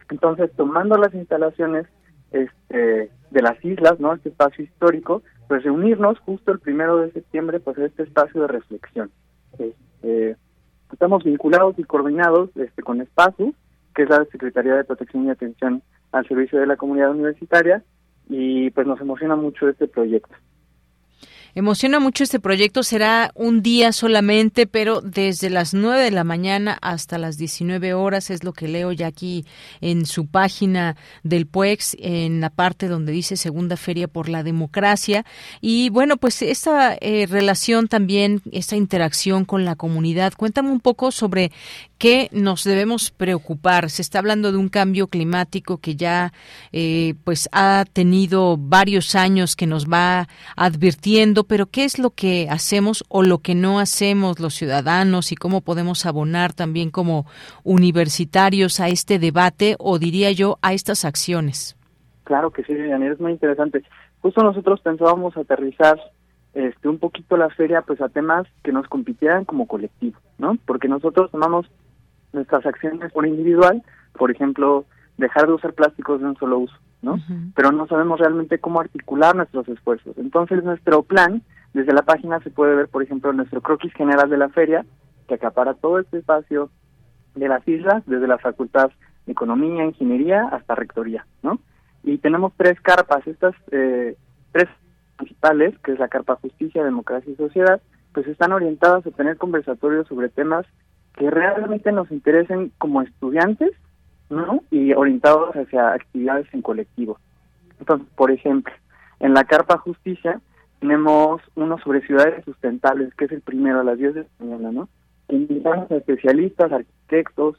Entonces, 0.09 0.51
tomando 0.55 0.97
las 0.97 1.13
instalaciones 1.13 1.85
este, 2.31 3.11
de 3.31 3.41
las 3.41 3.63
islas, 3.63 3.99
¿no? 3.99 4.13
Este 4.13 4.29
espacio 4.29 4.63
histórico, 4.63 5.21
pues 5.47 5.63
reunirnos 5.63 6.19
justo 6.19 6.51
el 6.51 6.59
primero 6.59 6.97
de 6.97 7.11
septiembre, 7.11 7.59
pues 7.59 7.77
este 7.77 8.03
espacio 8.03 8.41
de 8.41 8.47
reflexión. 8.47 9.11
Este, 9.57 10.35
estamos 10.91 11.23
vinculados 11.23 11.77
y 11.77 11.83
coordinados 11.83 12.49
este, 12.55 12.83
con 12.83 13.01
Espacio, 13.01 13.53
que 13.95 14.03
es 14.03 14.09
la 14.09 14.25
Secretaría 14.25 14.75
de 14.75 14.83
Protección 14.83 15.25
y 15.25 15.29
Atención 15.29 15.81
al 16.11 16.27
Servicio 16.27 16.59
de 16.59 16.67
la 16.67 16.77
Comunidad 16.77 17.11
Universitaria, 17.11 17.83
y 18.27 18.69
pues 18.71 18.85
nos 18.85 19.01
emociona 19.01 19.35
mucho 19.35 19.67
este 19.67 19.87
proyecto. 19.87 20.35
Emociona 21.59 21.99
mucho 21.99 22.23
este 22.23 22.39
proyecto, 22.39 22.83
será 22.83 23.31
un 23.35 23.61
día 23.61 23.91
solamente, 23.91 24.65
pero 24.65 25.01
desde 25.01 25.49
las 25.49 25.73
9 25.73 26.05
de 26.05 26.11
la 26.11 26.23
mañana 26.23 26.77
hasta 26.81 27.17
las 27.17 27.37
19 27.37 27.93
horas 27.93 28.29
es 28.29 28.45
lo 28.45 28.53
que 28.53 28.69
leo 28.69 28.93
ya 28.93 29.07
aquí 29.07 29.43
en 29.81 30.05
su 30.05 30.25
página 30.25 30.95
del 31.23 31.47
PUEX, 31.47 31.97
en 31.99 32.39
la 32.39 32.49
parte 32.49 32.87
donde 32.87 33.11
dice 33.11 33.35
Segunda 33.35 33.75
Feria 33.75 34.07
por 34.07 34.29
la 34.29 34.41
Democracia. 34.41 35.25
Y 35.59 35.89
bueno, 35.89 36.15
pues 36.15 36.41
esta 36.43 36.95
eh, 37.01 37.27
relación 37.29 37.89
también, 37.89 38.41
esta 38.53 38.77
interacción 38.77 39.43
con 39.43 39.65
la 39.65 39.75
comunidad, 39.75 40.31
cuéntame 40.37 40.71
un 40.71 40.79
poco 40.79 41.11
sobre 41.11 41.51
qué 41.99 42.29
nos 42.31 42.63
debemos 42.63 43.11
preocupar. 43.11 43.91
Se 43.91 44.01
está 44.01 44.17
hablando 44.17 44.51
de 44.51 44.57
un 44.57 44.69
cambio 44.69 45.07
climático 45.07 45.77
que 45.77 45.95
ya 45.95 46.33
eh, 46.71 47.13
pues 47.23 47.47
ha 47.51 47.85
tenido 47.93 48.57
varios 48.57 49.13
años 49.13 49.55
que 49.55 49.67
nos 49.67 49.85
va 49.85 50.27
advirtiendo 50.55 51.43
pero 51.43 51.67
¿qué 51.67 51.83
es 51.83 51.99
lo 51.99 52.11
que 52.11 52.47
hacemos 52.49 53.03
o 53.09 53.23
lo 53.23 53.39
que 53.39 53.55
no 53.55 53.79
hacemos 53.79 54.39
los 54.39 54.53
ciudadanos 54.53 55.31
y 55.31 55.35
cómo 55.35 55.61
podemos 55.61 56.05
abonar 56.05 56.53
también 56.53 56.89
como 56.89 57.25
universitarios 57.63 58.79
a 58.79 58.87
este 58.87 59.19
debate 59.19 59.75
o 59.79 59.99
diría 59.99 60.31
yo 60.31 60.57
a 60.61 60.73
estas 60.73 61.05
acciones? 61.05 61.75
Claro 62.23 62.51
que 62.51 62.63
sí, 62.63 62.75
Daniel, 62.75 63.13
es 63.13 63.19
muy 63.19 63.31
interesante. 63.31 63.83
Justo 64.21 64.43
nosotros 64.43 64.79
pensábamos 64.81 65.35
aterrizar 65.35 65.99
este 66.53 66.87
un 66.87 66.97
poquito 66.97 67.37
la 67.37 67.49
feria 67.49 67.81
pues 67.81 68.01
a 68.01 68.09
temas 68.09 68.47
que 68.63 68.71
nos 68.71 68.87
compitieran 68.87 69.45
como 69.45 69.67
colectivo, 69.67 70.19
¿no? 70.37 70.57
Porque 70.65 70.87
nosotros 70.87 71.31
tomamos 71.31 71.67
nuestras 72.33 72.65
acciones 72.65 73.11
por 73.11 73.25
individual, 73.25 73.83
por 74.13 74.31
ejemplo, 74.31 74.85
dejar 75.17 75.47
de 75.47 75.53
usar 75.53 75.73
plásticos 75.73 76.19
de 76.21 76.27
un 76.27 76.37
solo 76.37 76.59
uso, 76.59 76.75
¿no? 77.01 77.19
Pero 77.55 77.71
no 77.71 77.87
sabemos 77.87 78.19
realmente 78.19 78.59
cómo 78.59 78.79
articular 78.79 79.35
nuestros 79.35 79.67
esfuerzos. 79.67 80.17
Entonces, 80.17 80.63
nuestro 80.63 81.03
plan, 81.03 81.41
desde 81.73 81.93
la 81.93 82.03
página 82.03 82.39
se 82.39 82.49
puede 82.49 82.75
ver, 82.75 82.87
por 82.87 83.03
ejemplo, 83.03 83.33
nuestro 83.33 83.61
croquis 83.61 83.93
general 83.93 84.29
de 84.29 84.37
la 84.37 84.49
feria, 84.49 84.85
que 85.27 85.35
acapara 85.35 85.73
todo 85.73 85.99
este 85.99 86.19
espacio 86.19 86.69
de 87.35 87.47
las 87.47 87.67
islas, 87.67 88.03
desde 88.05 88.27
la 88.27 88.37
Facultad 88.37 88.91
de 89.25 89.31
Economía, 89.31 89.85
Ingeniería 89.85 90.47
hasta 90.51 90.75
Rectoría, 90.75 91.25
¿no? 91.43 91.59
Y 92.03 92.17
tenemos 92.17 92.53
tres 92.57 92.79
carpas, 92.81 93.27
estas 93.27 93.53
eh, 93.71 94.15
tres 94.51 94.67
principales, 95.17 95.77
que 95.79 95.91
es 95.91 95.99
la 95.99 96.07
carpa 96.07 96.37
Justicia, 96.37 96.83
Democracia 96.83 97.31
y 97.31 97.35
Sociedad, 97.35 97.81
pues 98.13 98.25
están 98.27 98.51
orientadas 98.51 99.05
a 99.05 99.11
tener 99.11 99.37
conversatorios 99.37 100.07
sobre 100.07 100.29
temas 100.29 100.65
que 101.15 101.29
realmente 101.29 101.91
nos 101.91 102.11
interesen 102.11 102.71
como 102.77 103.01
estudiantes 103.01 103.71
¿no? 104.29 104.63
y 104.71 104.93
orientados 104.93 105.55
hacia 105.55 105.93
actividades 105.93 106.47
en 106.53 106.61
colectivo. 106.61 107.19
Entonces, 107.79 108.07
por 108.15 108.31
ejemplo, 108.31 108.73
en 109.19 109.33
la 109.33 109.43
Carpa 109.43 109.77
Justicia 109.77 110.39
tenemos 110.79 111.41
uno 111.55 111.77
sobre 111.79 112.05
ciudades 112.05 112.43
sustentables, 112.45 113.13
que 113.15 113.25
es 113.25 113.31
el 113.31 113.41
primero 113.41 113.81
a 113.81 113.83
las 113.83 113.97
10 113.97 114.13
de 114.13 114.21
la 114.21 114.45
mañana, 114.45 114.71
¿no? 114.71 114.89
Invitamos 115.27 115.91
a 115.91 115.97
especialistas, 115.97 116.71
arquitectos, 116.71 117.57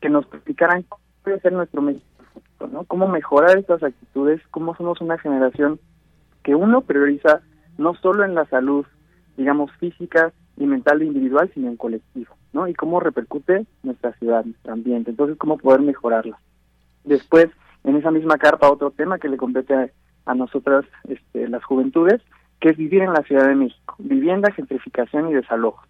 que 0.00 0.08
nos 0.08 0.24
explicaran 0.26 0.82
cómo 0.84 1.02
puede 1.22 1.40
ser 1.40 1.52
nuestro 1.52 1.82
México, 1.82 2.06
¿no? 2.72 2.84
Cómo 2.84 3.08
mejorar 3.08 3.58
estas 3.58 3.82
actitudes, 3.82 4.40
cómo 4.50 4.74
somos 4.76 5.00
una 5.00 5.18
generación 5.18 5.80
que 6.42 6.54
uno 6.54 6.82
prioriza 6.82 7.42
no 7.76 7.94
solo 7.94 8.24
en 8.24 8.34
la 8.34 8.46
salud, 8.46 8.86
digamos, 9.36 9.70
física 9.78 10.32
y 10.56 10.66
mental 10.66 11.02
individual, 11.02 11.50
sino 11.54 11.68
en 11.68 11.76
colectivo. 11.76 12.34
¿No? 12.52 12.68
Y 12.68 12.74
cómo 12.74 13.00
repercute 13.00 13.66
nuestra 13.82 14.12
ciudad, 14.14 14.44
nuestro 14.44 14.72
ambiente. 14.72 15.10
Entonces, 15.10 15.36
cómo 15.38 15.58
poder 15.58 15.80
mejorarla. 15.80 16.38
Después, 17.04 17.48
en 17.84 17.96
esa 17.96 18.10
misma 18.10 18.38
carpa, 18.38 18.70
otro 18.70 18.90
tema 18.90 19.18
que 19.18 19.28
le 19.28 19.36
compete 19.36 19.92
a, 20.26 20.34
nosotras, 20.34 20.84
este, 21.08 21.48
las 21.48 21.64
juventudes, 21.64 22.20
que 22.60 22.68
es 22.68 22.76
vivir 22.76 23.02
en 23.02 23.12
la 23.12 23.22
Ciudad 23.22 23.48
de 23.48 23.56
México, 23.56 23.96
vivienda, 23.98 24.52
gentrificación 24.52 25.28
y 25.28 25.34
desalojo. 25.34 25.82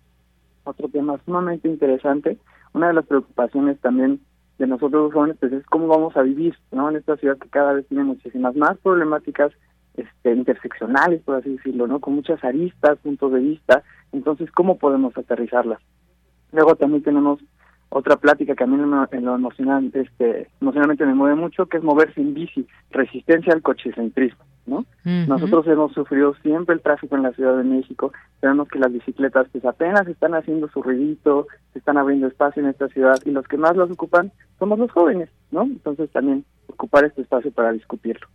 Otro 0.64 0.88
tema 0.88 1.18
sumamente 1.24 1.68
interesante. 1.68 2.38
Una 2.72 2.88
de 2.88 2.94
las 2.94 3.06
preocupaciones 3.06 3.78
también 3.80 4.20
de 4.58 4.66
nosotros 4.66 5.04
los 5.04 5.12
jóvenes 5.12 5.36
pues, 5.40 5.52
es 5.52 5.64
cómo 5.66 5.88
vamos 5.88 6.16
a 6.16 6.22
vivir 6.22 6.54
¿no? 6.70 6.88
en 6.90 6.96
esta 6.96 7.16
ciudad 7.16 7.38
que 7.38 7.48
cada 7.48 7.72
vez 7.72 7.86
tiene 7.88 8.04
muchísimas 8.04 8.54
más 8.54 8.78
problemáticas 8.78 9.52
este, 9.96 10.32
interseccionales, 10.32 11.22
por 11.22 11.36
así 11.36 11.56
decirlo, 11.56 11.86
¿no? 11.86 11.98
con 11.98 12.14
muchas 12.14 12.42
aristas, 12.44 12.98
puntos 12.98 13.32
de 13.32 13.40
vista. 13.40 13.82
Entonces, 14.12 14.50
¿cómo 14.52 14.78
podemos 14.78 15.16
aterrizarlas? 15.16 15.80
Luego 16.52 16.76
también 16.76 17.02
tenemos 17.02 17.40
otra 17.90 18.16
plática 18.16 18.54
que 18.54 18.64
a 18.64 18.66
mí 18.66 18.76
en 18.76 19.24
lo 19.24 19.34
emocional, 19.34 19.90
este, 19.92 20.48
emocionalmente 20.60 21.04
me 21.04 21.14
mueve 21.14 21.34
mucho, 21.34 21.66
que 21.66 21.78
es 21.78 21.82
moverse 21.82 22.20
en 22.20 22.34
bici, 22.34 22.66
resistencia 22.90 23.52
al 23.52 23.62
cochecentrismo, 23.62 24.44
¿no? 24.66 24.86
Nosotros 25.04 25.66
hemos 25.66 25.92
sufrido 25.92 26.34
siempre 26.42 26.76
el 26.76 26.82
tráfico 26.82 27.16
en 27.16 27.24
la 27.24 27.32
Ciudad 27.32 27.56
de 27.56 27.64
México, 27.64 28.12
sabemos 28.40 28.68
que 28.68 28.78
las 28.78 28.92
bicicletas 28.92 29.48
pues 29.50 29.64
apenas 29.64 30.06
están 30.06 30.34
haciendo 30.34 30.68
su 30.68 30.82
ruidito, 30.82 31.48
se 31.72 31.80
están 31.80 31.98
abriendo 31.98 32.28
espacio 32.28 32.62
en 32.62 32.68
esta 32.68 32.88
ciudad 32.88 33.18
y 33.24 33.32
los 33.32 33.46
que 33.48 33.56
más 33.56 33.76
las 33.76 33.90
ocupan 33.90 34.30
somos 34.60 34.78
los 34.78 34.92
jóvenes, 34.92 35.28
¿no? 35.50 35.62
Entonces 35.62 36.10
también 36.10 36.44
ocupar 36.68 37.04
este 37.04 37.22
espacio 37.22 37.50
para 37.50 37.72
discutirlo. 37.72 38.28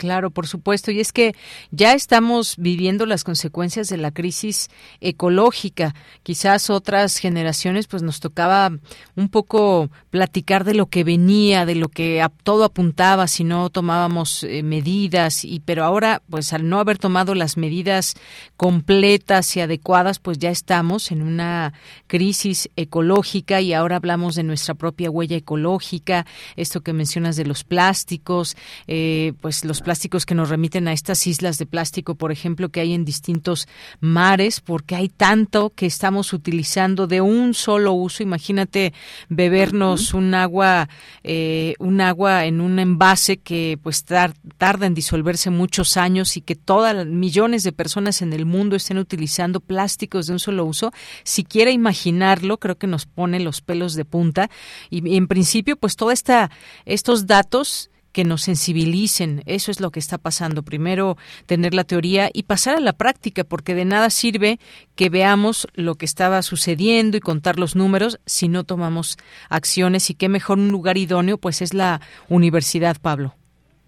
Claro, 0.00 0.30
por 0.30 0.46
supuesto. 0.46 0.90
Y 0.90 0.98
es 0.98 1.12
que 1.12 1.34
ya 1.72 1.92
estamos 1.92 2.54
viviendo 2.56 3.04
las 3.04 3.22
consecuencias 3.22 3.90
de 3.90 3.98
la 3.98 4.12
crisis 4.12 4.70
ecológica. 5.02 5.94
Quizás 6.22 6.70
otras 6.70 7.18
generaciones, 7.18 7.86
pues 7.86 8.02
nos 8.02 8.18
tocaba 8.18 8.72
un 9.14 9.28
poco 9.28 9.90
platicar 10.08 10.64
de 10.64 10.72
lo 10.72 10.86
que 10.86 11.04
venía, 11.04 11.66
de 11.66 11.74
lo 11.74 11.88
que 11.88 12.26
todo 12.44 12.64
apuntaba 12.64 13.26
si 13.28 13.44
no 13.44 13.68
tomábamos 13.68 14.42
eh, 14.44 14.62
medidas. 14.62 15.44
Y 15.44 15.60
pero 15.60 15.84
ahora, 15.84 16.22
pues 16.30 16.54
al 16.54 16.66
no 16.66 16.80
haber 16.80 16.96
tomado 16.96 17.34
las 17.34 17.58
medidas 17.58 18.14
completas 18.56 19.54
y 19.58 19.60
adecuadas, 19.60 20.18
pues 20.18 20.38
ya 20.38 20.48
estamos 20.48 21.10
en 21.10 21.20
una 21.20 21.74
crisis 22.06 22.70
ecológica 22.74 23.60
y 23.60 23.74
ahora 23.74 23.96
hablamos 23.96 24.34
de 24.34 24.44
nuestra 24.44 24.72
propia 24.72 25.10
huella 25.10 25.36
ecológica. 25.36 26.24
Esto 26.56 26.80
que 26.80 26.94
mencionas 26.94 27.36
de 27.36 27.44
los 27.44 27.64
plásticos, 27.64 28.56
eh, 28.86 29.34
pues 29.42 29.62
los 29.66 29.82
plásticos 29.82 29.89
que 30.26 30.34
nos 30.34 30.48
remiten 30.48 30.86
a 30.86 30.92
estas 30.92 31.26
islas 31.26 31.58
de 31.58 31.66
plástico, 31.66 32.14
por 32.14 32.30
ejemplo, 32.30 32.68
que 32.68 32.80
hay 32.80 32.94
en 32.94 33.04
distintos 33.04 33.66
mares, 33.98 34.60
porque 34.60 34.94
hay 34.94 35.08
tanto 35.08 35.70
que 35.70 35.86
estamos 35.86 36.32
utilizando 36.32 37.08
de 37.08 37.20
un 37.20 37.54
solo 37.54 37.92
uso. 37.92 38.22
Imagínate 38.22 38.92
bebernos 39.28 40.14
un 40.14 40.34
agua, 40.34 40.88
eh, 41.24 41.74
un 41.80 42.00
agua 42.00 42.44
en 42.44 42.60
un 42.60 42.78
envase 42.78 43.38
que 43.38 43.78
pues 43.82 44.04
tarda 44.04 44.86
en 44.86 44.94
disolverse 44.94 45.50
muchos 45.50 45.96
años 45.96 46.36
y 46.36 46.40
que 46.40 46.54
todas 46.54 47.04
millones 47.06 47.64
de 47.64 47.72
personas 47.72 48.22
en 48.22 48.32
el 48.32 48.46
mundo 48.46 48.76
estén 48.76 48.98
utilizando 48.98 49.58
plásticos 49.58 50.28
de 50.28 50.34
un 50.34 50.38
solo 50.38 50.64
uso. 50.64 50.92
Si 51.24 51.42
quiera 51.42 51.72
imaginarlo, 51.72 52.58
creo 52.58 52.78
que 52.78 52.86
nos 52.86 53.06
pone 53.06 53.40
los 53.40 53.60
pelos 53.60 53.94
de 53.94 54.04
punta 54.04 54.50
y, 54.88 55.16
en 55.16 55.26
principio, 55.26 55.76
pues 55.76 55.96
toda 55.96 56.12
esta 56.12 56.50
estos 56.84 57.26
datos 57.26 57.89
que 58.12 58.24
nos 58.24 58.42
sensibilicen. 58.42 59.42
Eso 59.46 59.70
es 59.70 59.80
lo 59.80 59.90
que 59.90 59.98
está 59.98 60.18
pasando. 60.18 60.62
Primero 60.62 61.16
tener 61.46 61.74
la 61.74 61.84
teoría 61.84 62.28
y 62.32 62.44
pasar 62.44 62.76
a 62.76 62.80
la 62.80 62.92
práctica, 62.92 63.44
porque 63.44 63.74
de 63.74 63.84
nada 63.84 64.10
sirve 64.10 64.58
que 64.96 65.10
veamos 65.10 65.68
lo 65.74 65.94
que 65.94 66.04
estaba 66.04 66.42
sucediendo 66.42 67.16
y 67.16 67.20
contar 67.20 67.58
los 67.58 67.76
números 67.76 68.20
si 68.26 68.48
no 68.48 68.64
tomamos 68.64 69.16
acciones. 69.48 70.10
Y 70.10 70.14
qué 70.14 70.28
mejor 70.28 70.58
un 70.58 70.68
lugar 70.68 70.96
idóneo, 70.96 71.38
pues 71.38 71.62
es 71.62 71.74
la 71.74 72.00
universidad, 72.28 72.96
Pablo. 73.00 73.34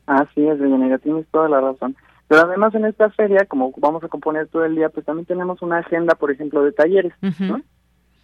Así 0.07 0.47
es, 0.47 0.59
Deyanira, 0.59 0.99
tienes 0.99 1.27
toda 1.31 1.49
la 1.49 1.61
razón. 1.61 1.97
Pero 2.29 2.43
además 2.43 2.75
en 2.75 2.87
esta 2.87 3.11
feria, 3.11 3.45
como 3.47 3.73
vamos 3.77 4.03
a 4.05 4.09
componer 4.09 4.49
todo 4.49 4.65
el 4.65 4.75
día, 4.75 4.89
pues 4.89 5.05
también 5.05 5.27
tenemos 5.27 5.61
una 5.63 5.79
agenda, 5.79 6.15
por 6.15 6.31
ejemplo, 6.31 6.65
de 6.65 6.73
talleres. 6.73 7.13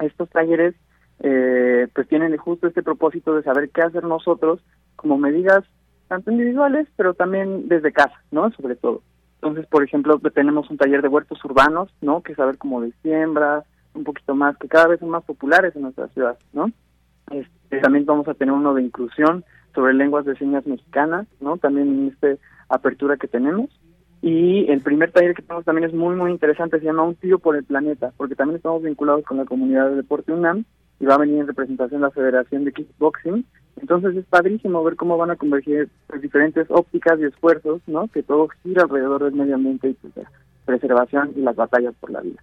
Estos 0.01 0.31
talleres 0.31 0.75
eh, 1.21 1.89
pues 1.95 2.09
tienen 2.09 2.37
justo 2.37 2.69
este 2.69 2.83
propósito 2.83 3.35
de 3.35 3.43
saber 3.43 3.71
qué 3.71 3.83
hacer 3.83 4.05
nosotros 4.05 4.61
como 4.97 5.19
medidas 5.19 5.65
tanto 6.09 6.31
individuales, 6.31 6.89
pero 6.97 7.15
también 7.15 7.69
desde 7.69 7.93
casa, 7.93 8.21
¿no? 8.31 8.51
Sobre 8.53 8.77
todo. 8.77 9.03
Entonces, 9.41 9.67
por 9.67 9.85
ejemplo, 9.85 10.19
tenemos 10.35 10.69
un 10.71 10.79
taller 10.79 11.01
de 11.01 11.09
huertos 11.09 11.45
urbanos, 11.45 11.91
¿no? 12.01 12.23
Que 12.23 12.35
saber 12.35 12.59
cómo 12.59 12.81
de 12.81 12.93
siembra, 13.03 13.63
un 13.95 14.05
poquito 14.05 14.35
más, 14.35 14.57
que 14.57 14.69
cada 14.69 14.89
vez 14.89 15.01
son 15.01 15.11
más 15.11 15.25
populares 15.25 15.77
en 15.77 15.83
nuestra 15.83 16.09
ciudad, 16.09 16.39
¿no? 16.53 16.73
Este, 17.31 17.79
también 17.81 18.05
vamos 18.07 18.27
a 18.27 18.35
tener 18.35 18.53
uno 18.53 18.75
de 18.75 18.83
inclusión 18.83 19.45
sobre 19.75 19.95
lenguas 19.95 20.25
de 20.25 20.37
señas 20.37 20.67
mexicanas, 20.67 21.27
¿no? 21.41 21.57
También 21.57 21.89
en 21.89 22.09
esta 22.09 22.43
apertura 22.69 23.17
que 23.17 23.29
tenemos. 23.29 23.71
Y 24.21 24.69
el 24.71 24.81
primer 24.81 25.13
taller 25.13 25.35
que 25.35 25.43
tenemos 25.43 25.65
también 25.65 25.89
es 25.89 25.95
muy, 25.95 26.17
muy 26.17 26.33
interesante, 26.33 26.81
se 26.81 26.87
llama 26.87 27.05
Un 27.05 27.15
tío 27.15 27.39
por 27.39 27.55
el 27.55 27.65
planeta, 27.65 28.13
porque 28.17 28.35
también 28.35 28.57
estamos 28.57 28.83
vinculados 28.83 29.25
con 29.25 29.37
la 29.37 29.45
comunidad 29.45 29.91
de 29.91 29.97
deporte 29.97 30.33
UNAM 30.33 30.65
y 30.99 31.07
va 31.07 31.15
a 31.15 31.19
venir 31.19 31.39
en 31.39 31.47
representación 31.47 32.01
la 32.01 32.11
Federación 32.11 32.65
de 32.65 32.73
Kickboxing 32.73 33.45
entonces 33.81 34.17
es 34.17 34.25
padrísimo 34.27 34.83
ver 34.85 34.97
cómo 34.97 35.17
van 35.17 35.31
a 35.31 35.37
converger 35.37 35.89
pues, 36.07 36.23
diferentes 36.23 36.67
ópticas 36.71 37.19
y 37.21 37.25
esfuerzos, 37.25 37.81
¿no? 37.87 38.09
Que 38.09 38.23
todo 38.23 38.49
gira 38.63 38.83
alrededor 38.83 39.25
del 39.25 39.35
medio 39.35 39.55
ambiente 39.55 39.91
y 39.91 39.95
pues, 39.95 40.17
la 40.17 40.31
preservación 40.65 41.33
y 41.37 41.41
las 41.41 41.57
batallas 41.57 41.95
por 42.01 42.11
la 42.11 42.21
vida. 42.21 42.43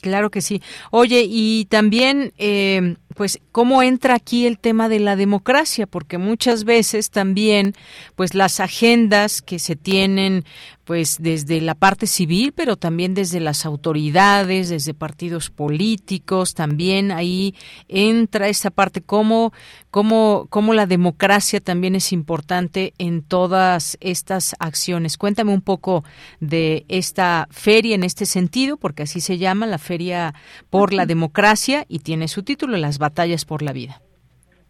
Claro 0.00 0.30
que 0.30 0.40
sí. 0.40 0.62
Oye, 0.90 1.24
y 1.28 1.66
también, 1.66 2.32
eh, 2.38 2.96
pues, 3.14 3.38
¿cómo 3.52 3.82
entra 3.82 4.14
aquí 4.14 4.46
el 4.46 4.58
tema 4.58 4.88
de 4.88 4.98
la 4.98 5.14
democracia? 5.14 5.86
Porque 5.86 6.16
muchas 6.16 6.64
veces 6.64 7.10
también, 7.10 7.74
pues, 8.16 8.34
las 8.34 8.60
agendas 8.60 9.42
que 9.42 9.58
se 9.58 9.76
tienen, 9.76 10.44
pues, 10.90 11.22
desde 11.22 11.60
la 11.60 11.76
parte 11.76 12.08
civil, 12.08 12.52
pero 12.52 12.74
también 12.74 13.14
desde 13.14 13.38
las 13.38 13.64
autoridades, 13.64 14.70
desde 14.70 14.92
partidos 14.92 15.48
políticos, 15.48 16.52
también 16.52 17.12
ahí 17.12 17.54
entra 17.86 18.48
esta 18.48 18.72
parte, 18.72 19.00
cómo, 19.00 19.52
cómo, 19.92 20.48
cómo 20.50 20.74
la 20.74 20.86
democracia 20.86 21.60
también 21.60 21.94
es 21.94 22.12
importante 22.12 22.92
en 22.98 23.22
todas 23.22 23.98
estas 24.00 24.56
acciones. 24.58 25.16
Cuéntame 25.16 25.54
un 25.54 25.60
poco 25.60 26.02
de 26.40 26.86
esta 26.88 27.46
feria 27.52 27.94
en 27.94 28.02
este 28.02 28.26
sentido, 28.26 28.76
porque 28.76 29.04
así 29.04 29.20
se 29.20 29.38
llama 29.38 29.68
la 29.68 29.78
Feria 29.78 30.34
por 30.70 30.92
la 30.92 31.06
Democracia 31.06 31.84
y 31.86 32.00
tiene 32.00 32.26
su 32.26 32.42
título, 32.42 32.76
Las 32.76 32.98
batallas 32.98 33.44
por 33.44 33.62
la 33.62 33.72
vida. 33.72 34.02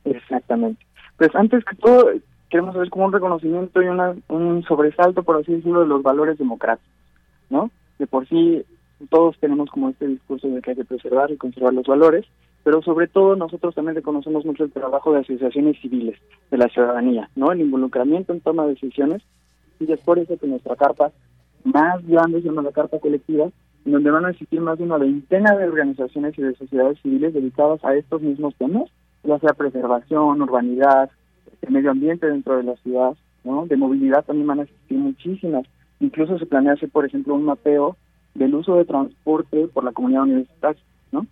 Exactamente. 0.04 0.84
Pues 1.16 1.34
antes 1.34 1.64
que 1.64 1.76
todo, 1.76 2.10
queremos 2.50 2.74
hacer 2.74 2.90
como 2.90 3.06
un 3.06 3.12
reconocimiento 3.12 3.80
y 3.80 3.86
una, 3.86 4.14
un 4.28 4.62
sobresalto, 4.64 5.22
por 5.22 5.36
así 5.36 5.52
decirlo, 5.52 5.80
de 5.80 5.86
los 5.86 6.02
valores 6.02 6.36
democráticos, 6.36 6.92
¿no? 7.48 7.70
De 7.98 8.06
por 8.06 8.28
sí 8.28 8.62
todos 9.08 9.38
tenemos 9.38 9.70
como 9.70 9.88
este 9.88 10.06
discurso 10.06 10.48
de 10.48 10.60
que 10.60 10.70
hay 10.70 10.76
que 10.76 10.84
preservar 10.84 11.30
y 11.30 11.36
conservar 11.36 11.72
los 11.72 11.86
valores, 11.86 12.26
pero 12.64 12.82
sobre 12.82 13.08
todo 13.08 13.36
nosotros 13.36 13.74
también 13.74 13.94
reconocemos 13.94 14.44
mucho 14.44 14.64
el 14.64 14.72
trabajo 14.72 15.12
de 15.12 15.20
asociaciones 15.20 15.80
civiles, 15.80 16.18
de 16.50 16.58
la 16.58 16.68
ciudadanía, 16.68 17.30
¿no? 17.36 17.52
El 17.52 17.60
involucramiento 17.60 18.32
en 18.32 18.40
toma 18.40 18.64
de 18.64 18.74
decisiones, 18.74 19.22
y 19.78 19.90
es 19.90 20.00
por 20.00 20.18
eso 20.18 20.36
que 20.36 20.46
nuestra 20.46 20.76
carta 20.76 21.12
más 21.64 22.06
grande 22.06 22.42
se 22.42 22.48
llama 22.48 22.62
la 22.62 22.72
carta 22.72 22.98
colectiva, 22.98 23.48
en 23.86 23.92
donde 23.92 24.10
van 24.10 24.26
a 24.26 24.30
existir 24.30 24.60
más 24.60 24.76
de 24.76 24.84
una 24.84 24.98
veintena 24.98 25.56
de 25.56 25.64
organizaciones 25.64 26.38
y 26.38 26.42
de 26.42 26.54
sociedades 26.54 26.98
civiles 27.00 27.32
dedicadas 27.32 27.82
a 27.84 27.94
estos 27.94 28.20
mismos 28.20 28.54
temas, 28.56 28.90
ya 29.22 29.38
sea 29.38 29.54
preservación, 29.54 30.42
urbanidad, 30.42 31.10
el 31.62 31.72
medio 31.72 31.90
ambiente 31.90 32.26
dentro 32.26 32.56
de 32.56 32.64
la 32.64 32.76
ciudad, 32.76 33.14
¿no? 33.44 33.66
De 33.66 33.76
movilidad 33.76 34.24
también 34.24 34.46
van 34.46 34.60
a 34.60 34.62
existir 34.62 34.98
muchísimas. 34.98 35.64
Incluso 36.00 36.38
se 36.38 36.46
planea 36.46 36.74
hacer, 36.74 36.90
por 36.90 37.04
ejemplo, 37.04 37.34
un 37.34 37.44
mapeo 37.44 37.96
del 38.34 38.54
uso 38.54 38.76
de 38.76 38.84
transporte 38.84 39.68
por 39.68 39.84
la 39.84 39.92
comunidad 39.92 40.22
universitaria, 40.22 40.82
¿no? 41.12 41.26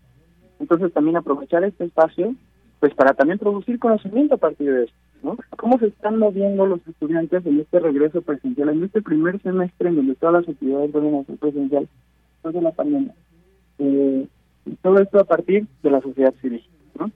Entonces 0.60 0.92
también 0.92 1.16
aprovechar 1.16 1.64
este 1.64 1.84
espacio, 1.84 2.34
pues 2.80 2.94
para 2.94 3.14
también 3.14 3.38
producir 3.38 3.78
conocimiento 3.78 4.34
a 4.34 4.38
partir 4.38 4.72
de 4.72 4.84
esto, 4.84 4.96
¿no? 5.22 5.36
¿Cómo 5.56 5.78
se 5.78 5.86
están 5.86 6.18
moviendo 6.18 6.66
los 6.66 6.86
estudiantes 6.86 7.44
en 7.46 7.60
este 7.60 7.80
regreso 7.80 8.22
presencial, 8.22 8.68
en 8.70 8.84
este 8.84 9.02
primer 9.02 9.40
semestre 9.42 9.88
en 9.88 9.96
donde 9.96 10.14
todas 10.16 10.40
las 10.42 10.48
actividades 10.48 10.92
van 10.92 11.14
a 11.14 11.24
ser 11.24 11.36
presencial? 11.36 11.88
de 12.52 12.62
la 12.62 12.72
pandemia. 12.72 13.14
Eh, 13.78 14.26
todo 14.82 14.98
esto 14.98 15.18
a 15.18 15.24
partir 15.24 15.66
de 15.82 15.90
la 15.90 16.00
sociedad 16.00 16.34
civil, 16.40 16.64
¿no? 16.98 17.10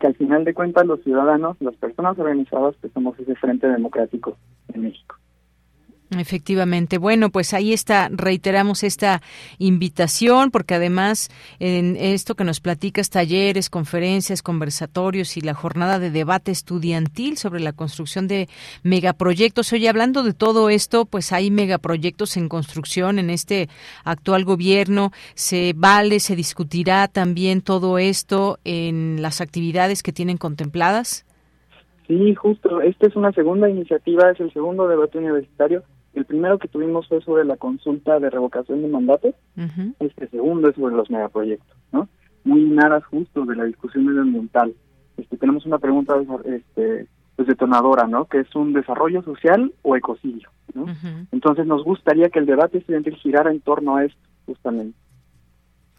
Que 0.00 0.06
al 0.06 0.14
final 0.16 0.44
de 0.44 0.54
cuentas 0.54 0.86
los 0.86 1.02
ciudadanos, 1.02 1.56
las 1.60 1.76
personas 1.76 2.18
organizadas, 2.18 2.74
que 2.82 2.88
somos 2.88 3.18
ese 3.18 3.34
frente 3.36 3.68
democrático 3.68 4.36
en 4.72 4.82
México. 4.82 5.16
Efectivamente. 6.18 6.98
Bueno, 6.98 7.30
pues 7.30 7.54
ahí 7.54 7.72
está, 7.72 8.08
reiteramos 8.10 8.82
esta 8.82 9.22
invitación, 9.58 10.50
porque 10.50 10.74
además 10.74 11.30
en 11.58 11.96
esto 11.96 12.34
que 12.34 12.44
nos 12.44 12.60
platicas, 12.60 13.10
talleres, 13.10 13.70
conferencias, 13.70 14.42
conversatorios 14.42 15.36
y 15.36 15.40
la 15.40 15.54
jornada 15.54 15.98
de 15.98 16.10
debate 16.10 16.50
estudiantil 16.50 17.36
sobre 17.36 17.60
la 17.60 17.72
construcción 17.72 18.28
de 18.28 18.48
megaproyectos. 18.82 19.72
Oye, 19.72 19.88
hablando 19.88 20.22
de 20.22 20.34
todo 20.34 20.70
esto, 20.70 21.04
pues 21.04 21.32
hay 21.32 21.50
megaproyectos 21.50 22.36
en 22.36 22.48
construcción 22.48 23.18
en 23.18 23.30
este 23.30 23.68
actual 24.04 24.44
gobierno. 24.44 25.12
Se 25.34 25.72
vale, 25.76 26.20
se 26.20 26.36
discutirá 26.36 27.08
también 27.08 27.60
todo 27.60 27.98
esto 27.98 28.58
en 28.64 29.20
las 29.22 29.40
actividades 29.40 30.02
que 30.02 30.12
tienen 30.12 30.36
contempladas. 30.36 31.26
Sí, 32.06 32.34
justo. 32.34 32.82
Esta 32.82 33.06
es 33.06 33.16
una 33.16 33.32
segunda 33.32 33.68
iniciativa, 33.68 34.30
es 34.30 34.40
el 34.40 34.52
segundo 34.52 34.86
debate 34.86 35.18
universitario 35.18 35.82
el 36.14 36.24
primero 36.24 36.58
que 36.58 36.68
tuvimos 36.68 37.08
fue 37.08 37.20
sobre 37.22 37.44
la 37.44 37.56
consulta 37.56 38.20
de 38.20 38.30
revocación 38.30 38.82
de 38.82 38.88
mandatos. 38.88 39.34
Este 39.98 40.28
segundo 40.28 40.68
es 40.68 40.76
sobre 40.76 40.94
los 40.94 41.10
megaproyectos, 41.10 41.76
¿no? 41.92 42.08
Muy 42.44 42.62
nada 42.64 43.00
justo 43.00 43.44
de 43.44 43.56
la 43.56 43.64
discusión 43.64 44.06
medioambiental. 44.06 44.74
Este, 45.16 45.36
tenemos 45.36 45.66
una 45.66 45.78
pregunta 45.78 46.14
este, 46.44 47.06
pues 47.36 47.48
detonadora, 47.48 48.06
¿no? 48.06 48.26
Que 48.26 48.40
es 48.40 48.54
un 48.54 48.72
desarrollo 48.72 49.22
social 49.22 49.72
o 49.82 49.96
ecocidio, 49.96 50.50
¿no? 50.74 50.86
Entonces 51.32 51.66
nos 51.66 51.82
gustaría 51.84 52.28
que 52.28 52.38
el 52.38 52.46
debate 52.46 52.78
estudiantil 52.78 53.16
girara 53.16 53.50
en 53.50 53.60
torno 53.60 53.96
a 53.96 54.04
esto, 54.04 54.20
justamente. 54.46 54.96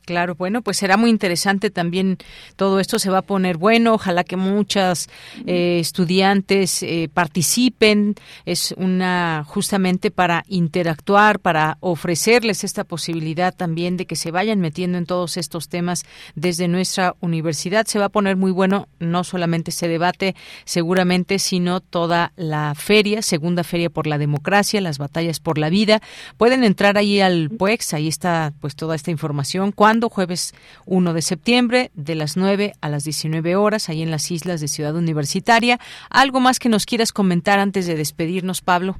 Claro, 0.05 0.35
bueno, 0.35 0.61
pues 0.61 0.77
será 0.77 0.97
muy 0.97 1.09
interesante 1.09 1.71
también 1.71 2.19
todo 2.55 2.79
esto, 2.79 2.99
se 2.99 3.09
va 3.09 3.19
a 3.19 3.21
poner 3.23 3.57
bueno, 3.57 3.95
ojalá 3.95 4.23
que 4.23 4.37
muchas 4.37 5.09
eh, 5.47 5.79
estudiantes 5.79 6.83
eh, 6.83 7.09
participen, 7.11 8.13
es 8.45 8.75
una 8.77 9.43
justamente 9.47 10.11
para 10.11 10.43
interactuar, 10.47 11.39
para 11.39 11.77
ofrecerles 11.79 12.63
esta 12.63 12.83
posibilidad 12.83 13.55
también 13.55 13.97
de 13.97 14.05
que 14.05 14.15
se 14.15 14.29
vayan 14.29 14.59
metiendo 14.59 14.99
en 14.99 15.07
todos 15.07 15.37
estos 15.37 15.69
temas 15.69 16.05
desde 16.35 16.67
nuestra 16.67 17.15
universidad, 17.19 17.87
se 17.87 17.97
va 17.97 18.05
a 18.05 18.09
poner 18.09 18.35
muy 18.35 18.51
bueno 18.51 18.87
no 18.99 19.23
solamente 19.23 19.71
ese 19.71 19.87
debate 19.87 20.35
seguramente, 20.65 21.39
sino 21.39 21.79
toda 21.79 22.31
la 22.35 22.75
feria, 22.75 23.23
segunda 23.23 23.63
feria 23.63 23.89
por 23.89 24.05
la 24.05 24.19
democracia, 24.19 24.81
las 24.81 24.99
batallas 24.99 25.39
por 25.39 25.57
la 25.57 25.69
vida, 25.69 25.99
pueden 26.37 26.63
entrar 26.63 26.95
ahí 26.99 27.21
al 27.21 27.49
PUEX, 27.49 27.95
ahí 27.95 28.07
está 28.07 28.53
pues 28.61 28.75
toda 28.75 28.95
esta 28.95 29.09
información, 29.09 29.71
Jueves 30.09 30.53
1 30.85 31.13
de 31.13 31.21
septiembre, 31.21 31.91
de 31.93 32.15
las 32.15 32.37
9 32.37 32.73
a 32.81 32.89
las 32.89 33.03
19 33.03 33.55
horas, 33.55 33.89
ahí 33.89 34.01
en 34.01 34.11
las 34.11 34.29
islas 34.31 34.61
de 34.61 34.67
Ciudad 34.67 34.95
Universitaria. 34.95 35.79
¿Algo 36.09 36.39
más 36.39 36.59
que 36.59 36.69
nos 36.69 36.85
quieras 36.85 37.11
comentar 37.11 37.59
antes 37.59 37.87
de 37.87 37.95
despedirnos, 37.95 38.61
Pablo? 38.61 38.95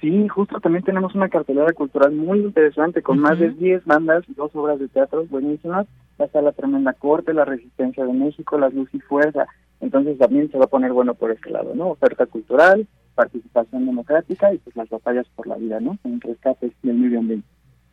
Sí, 0.00 0.28
justo 0.28 0.60
también 0.60 0.84
tenemos 0.84 1.14
una 1.14 1.28
cartelera 1.28 1.72
cultural 1.72 2.12
muy 2.12 2.40
interesante 2.40 3.00
con 3.00 3.18
más 3.18 3.38
de 3.38 3.50
10 3.50 3.84
bandas 3.86 4.24
dos 4.36 4.54
obras 4.54 4.78
de 4.78 4.88
teatro 4.88 5.24
buenísimas. 5.26 5.86
Va 6.20 6.42
La 6.42 6.52
Tremenda 6.52 6.92
Corte, 6.92 7.32
La 7.32 7.44
Resistencia 7.44 8.04
de 8.04 8.12
México, 8.12 8.58
Las 8.58 8.74
Luz 8.74 8.88
y 8.92 9.00
Fuerza. 9.00 9.46
Entonces 9.80 10.18
también 10.18 10.50
se 10.50 10.58
va 10.58 10.66
a 10.66 10.68
poner 10.68 10.92
bueno 10.92 11.14
por 11.14 11.30
este 11.30 11.50
lado, 11.50 11.74
¿no? 11.74 11.88
Oferta 11.88 12.26
cultural, 12.26 12.86
participación 13.14 13.86
democrática 13.86 14.52
y 14.52 14.58
pues 14.58 14.76
las 14.76 14.88
batallas 14.88 15.26
por 15.34 15.46
la 15.46 15.56
vida, 15.56 15.80
¿no? 15.80 15.98
En 16.04 16.20
rescates 16.20 16.72
y 16.82 16.90
el 16.90 16.96
medio 16.96 17.18
ambiente. 17.18 17.48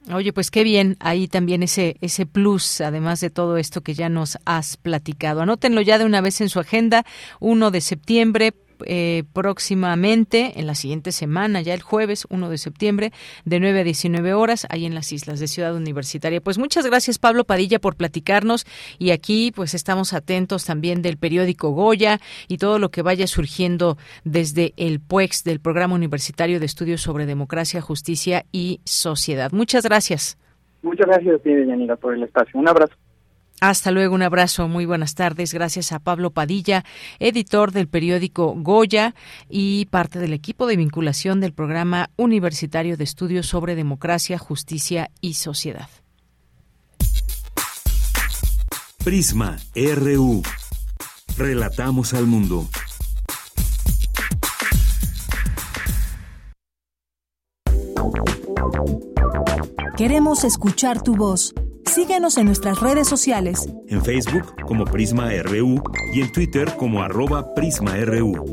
Oye, 0.09 0.33
pues 0.33 0.49
qué 0.49 0.63
bien, 0.63 0.97
ahí 0.99 1.27
también 1.27 1.61
ese 1.61 1.95
ese 2.01 2.25
plus, 2.25 2.81
además 2.81 3.21
de 3.21 3.29
todo 3.29 3.57
esto 3.57 3.81
que 3.81 3.93
ya 3.93 4.09
nos 4.09 4.39
has 4.45 4.77
platicado. 4.77 5.41
Anótenlo 5.41 5.79
ya 5.81 5.99
de 5.99 6.05
una 6.05 6.21
vez 6.21 6.41
en 6.41 6.49
su 6.49 6.59
agenda, 6.59 7.05
1 7.39 7.69
de 7.69 7.81
septiembre, 7.81 8.53
eh, 8.85 9.23
próximamente, 9.33 10.59
en 10.59 10.67
la 10.67 10.75
siguiente 10.75 11.11
semana, 11.11 11.61
ya 11.61 11.73
el 11.73 11.81
jueves 11.81 12.25
1 12.29 12.49
de 12.49 12.57
septiembre, 12.57 13.11
de 13.45 13.59
9 13.59 13.81
a 13.81 13.83
19 13.83 14.33
horas, 14.33 14.67
ahí 14.69 14.85
en 14.85 14.95
las 14.95 15.11
islas 15.11 15.39
de 15.39 15.47
Ciudad 15.47 15.75
Universitaria. 15.75 16.41
Pues 16.41 16.57
muchas 16.57 16.85
gracias, 16.85 17.19
Pablo 17.19 17.43
Padilla, 17.43 17.79
por 17.79 17.95
platicarnos 17.95 18.65
y 18.99 19.11
aquí 19.11 19.51
pues 19.55 19.73
estamos 19.73 20.13
atentos 20.13 20.65
también 20.65 21.01
del 21.01 21.17
periódico 21.17 21.71
Goya 21.71 22.19
y 22.47 22.57
todo 22.57 22.79
lo 22.79 22.89
que 22.89 23.01
vaya 23.01 23.27
surgiendo 23.27 23.97
desde 24.23 24.73
el 24.77 24.99
PUEX, 24.99 25.43
del 25.43 25.59
Programa 25.59 25.95
Universitario 25.95 26.59
de 26.59 26.65
Estudios 26.65 27.01
sobre 27.01 27.25
Democracia, 27.25 27.81
Justicia 27.81 28.45
y 28.51 28.81
Sociedad. 28.85 29.51
Muchas 29.51 29.83
gracias. 29.83 30.37
Muchas 30.81 31.07
gracias 31.07 31.41
a 31.89 31.95
por 31.97 32.15
el 32.15 32.23
espacio. 32.23 32.59
Un 32.59 32.67
abrazo. 32.67 32.95
Hasta 33.61 33.91
luego, 33.91 34.15
un 34.15 34.23
abrazo, 34.23 34.67
muy 34.67 34.87
buenas 34.87 35.13
tardes. 35.13 35.53
Gracias 35.53 35.91
a 35.91 35.99
Pablo 35.99 36.31
Padilla, 36.31 36.83
editor 37.19 37.71
del 37.71 37.87
periódico 37.87 38.55
Goya 38.57 39.13
y 39.49 39.85
parte 39.85 40.17
del 40.17 40.33
equipo 40.33 40.65
de 40.65 40.77
vinculación 40.77 41.39
del 41.39 41.53
programa 41.53 42.09
universitario 42.17 42.97
de 42.97 43.03
estudios 43.03 43.45
sobre 43.45 43.75
democracia, 43.75 44.39
justicia 44.39 45.11
y 45.21 45.35
sociedad. 45.35 45.89
Prisma 49.03 49.57
RU. 49.75 50.41
Relatamos 51.37 52.15
al 52.15 52.25
mundo. 52.25 52.67
Queremos 59.97 60.43
escuchar 60.43 61.01
tu 61.03 61.15
voz. 61.15 61.53
Síguenos 61.85 62.37
en 62.37 62.45
nuestras 62.45 62.79
redes 62.79 63.07
sociales. 63.07 63.69
En 63.87 64.03
Facebook 64.03 64.55
como 64.65 64.85
Prisma 64.85 65.29
RU 65.43 65.83
y 66.13 66.21
en 66.21 66.31
Twitter 66.31 66.75
como 66.77 67.03
arroba 67.03 67.53
PrismaRU. 67.53 68.45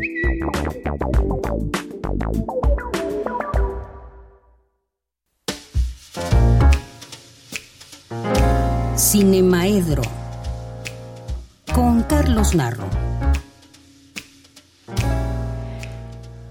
Cinemaedro 8.96 10.02
con 11.72 12.02
Carlos 12.02 12.54
Narro. 12.54 13.07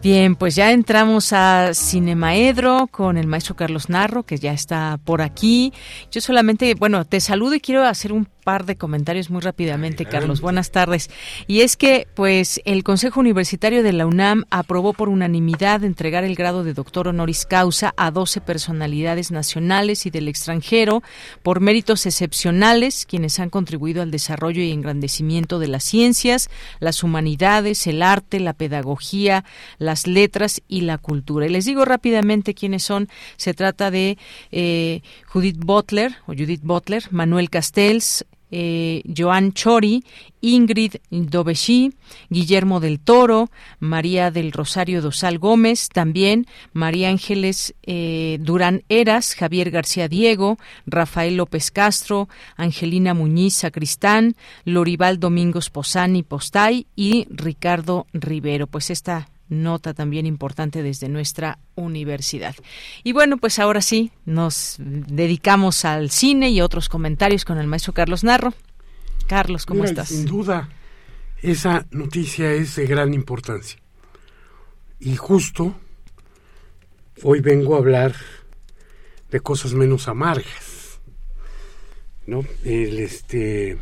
Bien, 0.09 0.37
pues 0.37 0.55
ya 0.55 0.71
entramos 0.71 1.33
a 1.33 1.73
Cinemaedro 1.73 2.87
con 2.87 3.17
el 3.17 3.27
maestro 3.27 3.57
Carlos 3.57 3.89
Narro, 3.89 4.23
que 4.23 4.37
ya 4.37 4.53
está 4.53 4.97
por 5.03 5.21
aquí. 5.21 5.73
Yo 6.09 6.21
solamente, 6.21 6.75
bueno, 6.75 7.03
te 7.03 7.19
saludo 7.19 7.55
y 7.55 7.59
quiero 7.59 7.83
hacer 7.83 8.13
un 8.13 8.25
par 8.47 8.65
de 8.65 8.77
comentarios 8.77 9.29
muy 9.29 9.41
rápidamente, 9.41 10.05
Carlos. 10.05 10.39
Buenas 10.39 10.71
tardes. 10.71 11.09
Y 11.47 11.63
es 11.63 11.75
que, 11.75 12.07
pues, 12.15 12.61
el 12.63 12.85
Consejo 12.85 13.19
Universitario 13.19 13.83
de 13.83 13.91
la 13.91 14.07
UNAM 14.07 14.45
aprobó 14.49 14.93
por 14.93 15.09
unanimidad 15.09 15.83
entregar 15.83 16.23
el 16.23 16.33
grado 16.33 16.63
de 16.63 16.73
doctor 16.73 17.09
honoris 17.09 17.45
causa 17.45 17.93
a 17.97 18.09
12 18.09 18.39
personalidades 18.39 19.31
nacionales 19.31 20.05
y 20.05 20.11
del 20.11 20.29
extranjero 20.29 21.03
por 21.43 21.59
méritos 21.59 22.05
excepcionales, 22.05 23.05
quienes 23.05 23.37
han 23.41 23.49
contribuido 23.49 24.01
al 24.01 24.11
desarrollo 24.11 24.61
y 24.61 24.71
engrandecimiento 24.71 25.59
de 25.59 25.67
las 25.67 25.83
ciencias, 25.83 26.49
las 26.79 27.03
humanidades, 27.03 27.85
el 27.85 28.01
arte, 28.01 28.39
la 28.39 28.53
pedagogía, 28.53 29.43
las 29.77 30.07
letras 30.07 30.61
y 30.69 30.81
la 30.81 30.97
cultura. 30.97 31.47
Y 31.47 31.49
les 31.49 31.65
digo 31.65 31.83
rápidamente 31.83 32.53
quiénes 32.53 32.83
son. 32.83 33.09
Se 33.35 33.53
trata 33.53 33.91
de 33.91 34.17
eh, 34.53 35.01
Judith 35.25 35.57
Butler 35.59 36.15
o 36.27 36.31
Judith 36.31 36.61
Butler, 36.63 37.03
Manuel 37.11 37.49
Castells, 37.49 38.23
eh, 38.51 39.03
Joan 39.15 39.53
Chori, 39.53 40.03
Ingrid 40.41 40.95
Dovesí, 41.09 41.93
Guillermo 42.29 42.79
del 42.79 42.99
Toro, 42.99 43.49
María 43.79 44.31
del 44.31 44.51
Rosario 44.51 45.01
Dosal 45.01 45.39
Gómez, 45.39 45.89
también 45.89 46.45
María 46.73 47.09
Ángeles 47.09 47.75
eh, 47.83 48.37
Durán 48.41 48.83
Eras, 48.89 49.35
Javier 49.35 49.71
García 49.71 50.07
Diego, 50.07 50.57
Rafael 50.85 51.37
López 51.37 51.71
Castro, 51.71 52.29
Angelina 52.55 53.13
Muñiz 53.13 53.55
Sacristán, 53.55 54.35
Lorival 54.65 55.19
Domingos 55.19 55.69
Posani 55.69 56.23
Postay 56.23 56.87
y 56.95 57.27
Ricardo 57.29 58.07
Rivero. 58.13 58.67
Pues 58.67 58.89
esta 58.89 59.29
nota 59.49 59.93
también 59.93 60.25
importante 60.25 60.83
desde 60.83 61.09
nuestra 61.09 61.59
universidad. 61.75 62.55
Y 63.03 63.13
bueno, 63.13 63.37
pues 63.37 63.59
ahora 63.59 63.81
sí, 63.81 64.11
nos 64.25 64.75
dedicamos 64.79 65.85
al 65.85 66.09
cine 66.09 66.49
y 66.49 66.61
otros 66.61 66.89
comentarios 66.89 67.45
con 67.45 67.57
el 67.57 67.67
maestro 67.67 67.93
Carlos 67.93 68.23
Narro. 68.23 68.53
Carlos, 69.27 69.65
¿cómo 69.65 69.85
estás? 69.85 70.09
Sin 70.09 70.25
duda, 70.25 70.69
esa 71.41 71.85
noticia 71.91 72.51
es 72.53 72.75
de 72.75 72.87
gran 72.87 73.13
importancia. 73.13 73.79
Y 74.99 75.15
justo 75.15 75.75
hoy 77.23 77.41
vengo 77.41 77.75
a 77.75 77.79
hablar 77.79 78.15
de 79.31 79.39
cosas 79.39 79.73
menos 79.73 80.07
amargas. 80.07 80.99
¿No? 82.25 82.43
El 82.63 82.99
este 82.99 83.77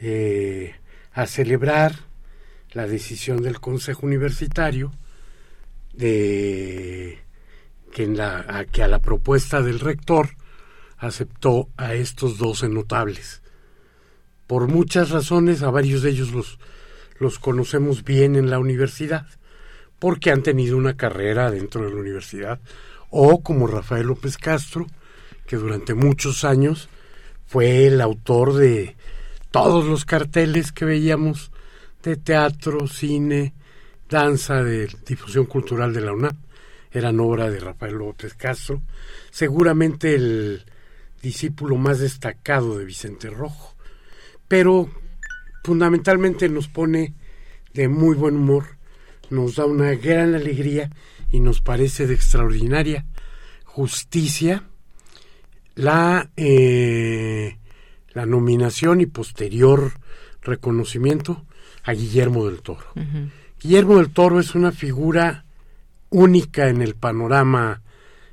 eh, 0.00 0.74
a 1.12 1.26
celebrar 1.26 1.94
la 2.74 2.86
decisión 2.86 3.42
del 3.42 3.60
Consejo 3.60 4.04
Universitario 4.04 4.92
de 5.92 7.20
que, 7.92 8.20
a, 8.20 8.64
a 8.84 8.88
la 8.88 8.98
propuesta 8.98 9.62
del 9.62 9.80
rector 9.80 10.30
aceptó 10.98 11.68
a 11.76 11.94
estos 11.94 12.38
doce 12.38 12.68
notables. 12.68 13.42
Por 14.46 14.66
muchas 14.66 15.10
razones, 15.10 15.62
a 15.62 15.70
varios 15.70 16.02
de 16.02 16.10
ellos 16.10 16.32
los, 16.32 16.58
los 17.18 17.38
conocemos 17.38 18.04
bien 18.04 18.36
en 18.36 18.50
la 18.50 18.58
universidad, 18.58 19.26
porque 19.98 20.30
han 20.30 20.42
tenido 20.42 20.76
una 20.76 20.96
carrera 20.96 21.50
dentro 21.50 21.84
de 21.84 21.90
la 21.90 22.00
universidad, 22.00 22.60
o 23.10 23.42
como 23.42 23.68
Rafael 23.68 24.08
López 24.08 24.36
Castro, 24.36 24.86
que 25.46 25.56
durante 25.56 25.94
muchos 25.94 26.44
años 26.44 26.88
fue 27.46 27.86
el 27.86 28.00
autor 28.00 28.54
de 28.54 28.96
todos 29.52 29.84
los 29.84 30.04
carteles 30.04 30.72
que 30.72 30.84
veíamos 30.84 31.52
de 32.04 32.16
teatro, 32.16 32.86
cine, 32.86 33.54
danza, 34.08 34.62
de 34.62 34.88
difusión 35.06 35.46
cultural 35.46 35.92
de 35.92 36.02
la 36.02 36.12
UNAM. 36.12 36.36
Eran 36.92 37.18
obra 37.18 37.50
de 37.50 37.58
Rafael 37.58 37.94
López 37.94 38.34
Castro, 38.34 38.82
seguramente 39.30 40.14
el 40.14 40.64
discípulo 41.20 41.76
más 41.76 41.98
destacado 41.98 42.78
de 42.78 42.84
Vicente 42.84 43.30
Rojo, 43.30 43.74
pero 44.46 44.88
fundamentalmente 45.64 46.48
nos 46.48 46.68
pone 46.68 47.14
de 47.72 47.88
muy 47.88 48.14
buen 48.14 48.36
humor, 48.36 48.76
nos 49.30 49.56
da 49.56 49.64
una 49.64 49.92
gran 49.94 50.34
alegría 50.34 50.90
y 51.32 51.40
nos 51.40 51.60
parece 51.60 52.06
de 52.06 52.14
extraordinaria 52.14 53.06
justicia 53.64 54.62
la, 55.74 56.30
eh, 56.36 57.58
la 58.12 58.26
nominación 58.26 59.00
y 59.00 59.06
posterior 59.06 59.94
reconocimiento 60.42 61.44
a 61.84 61.92
Guillermo 61.92 62.46
del 62.46 62.62
Toro. 62.62 62.86
Guillermo 63.60 63.98
del 63.98 64.10
Toro 64.10 64.40
es 64.40 64.54
una 64.54 64.72
figura 64.72 65.44
única 66.10 66.68
en 66.68 66.82
el 66.82 66.94
panorama 66.94 67.82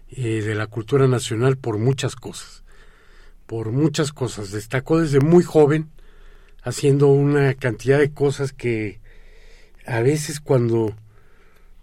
eh, 0.09 0.41
de 0.41 0.55
la 0.55 0.67
cultura 0.67 1.07
nacional 1.07 1.57
por 1.57 1.77
muchas 1.77 2.15
cosas. 2.15 2.63
por 3.45 3.71
muchas 3.71 4.13
cosas. 4.13 4.51
Destacó 4.51 5.01
desde 5.01 5.19
muy 5.19 5.43
joven 5.43 5.89
haciendo 6.63 7.07
una 7.07 7.53
cantidad 7.55 7.99
de 7.99 8.11
cosas 8.11 8.53
que 8.53 9.01
a 9.85 9.99
veces 9.99 10.39
cuando 10.39 10.95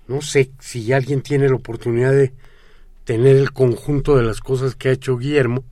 no 0.07 0.23
sé 0.23 0.51
si 0.61 0.93
alguien 0.95 1.21
tiene 1.21 1.49
la 1.49 1.57
oportunidad 1.57 2.13
de 2.13 2.33
tener 3.05 3.37
el 3.37 3.53
conjunto 3.53 4.17
de 4.17 4.23
las 4.23 4.41
cosas 4.41 4.75
que 4.77 4.89
ha 4.89 4.93
hecho 4.93 5.19
Guillermo 5.19 5.65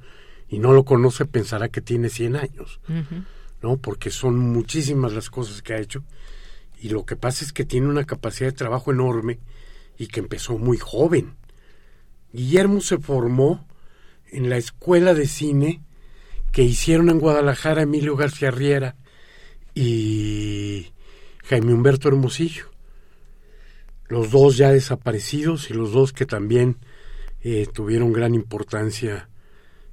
y 0.49 0.59
no 0.59 0.73
lo 0.73 0.85
conoce 0.85 1.25
pensará 1.25 1.69
que 1.71 1.81
tiene 1.81 2.11
100 2.11 2.37
años, 2.37 2.81
¿no? 3.63 3.77
Porque 3.77 4.11
son 4.11 4.39
muchísimas 4.39 5.13
las 5.13 5.31
cosas 5.31 5.63
que 5.63 5.75
ha 5.75 5.81
hecho 5.81 6.05
y 6.79 6.91
lo 6.91 7.05
que 7.05 7.17
pasa 7.17 7.45
es 7.45 7.53
que 7.53 7.65
tiene 7.65 7.89
una 7.89 8.05
capacidad 8.05 8.51
de 8.51 8.57
trabajo 8.57 8.93
enorme 8.93 9.39
y 9.99 10.09
que 10.09 10.21
empezó 10.21 10.59
muy 10.59 10.77
joven. 10.77 11.37
Guillermo 12.33 12.81
se 12.81 12.99
formó 12.99 13.67
en 14.31 14.51
la 14.51 14.57
escuela 14.57 15.15
de 15.15 15.27
cine 15.27 15.81
que 16.53 16.63
hicieron 16.63 17.09
en 17.09 17.19
Guadalajara 17.19 17.83
Emilio 17.83 18.17
García 18.17 18.51
Riera 18.51 18.97
y 19.75 20.93
Jaime 21.45 21.73
Humberto 21.73 22.09
Hermosillo. 22.09 22.71
Los 24.09 24.31
dos 24.31 24.57
ya 24.57 24.71
desaparecidos 24.71 25.71
y 25.71 25.75
los 25.75 25.93
dos 25.93 26.13
que 26.13 26.27
también 26.27 26.77
eh, 27.43 27.67
tuvieron 27.73 28.13
gran 28.13 28.35
importancia, 28.35 29.29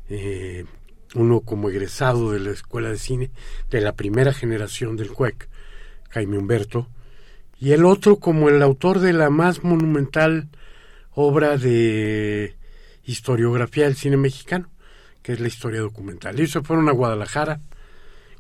eh, 0.10 0.65
uno 1.15 1.41
como 1.41 1.69
egresado 1.69 2.31
de 2.31 2.40
la 2.40 2.52
Escuela 2.52 2.90
de 2.90 2.98
Cine 2.98 3.31
de 3.69 3.81
la 3.81 3.94
primera 3.94 4.34
generación 4.34 4.95
del 4.95 5.11
CUEC, 5.11 5.48
Jaime 6.10 6.38
Humberto, 6.38 6.88
y 7.60 7.72
el 7.72 7.85
otro 7.85 8.18
como 8.18 8.49
el 8.49 8.61
autor 8.61 8.99
de 8.99 9.14
la 9.14 9.30
más 9.30 9.64
monumental 9.64 10.49
obra 11.14 11.57
de 11.57 12.56
historiografía 13.06 13.85
del 13.85 13.95
cine 13.95 14.18
mexicano, 14.18 14.69
que 15.22 15.34
es 15.34 15.40
la 15.40 15.48
historia 15.48 15.81
documental. 15.81 16.35
Ellos 16.35 16.52
se 16.52 16.61
fueron 16.61 16.90
a 16.90 16.94
Guadalajara 16.94 17.61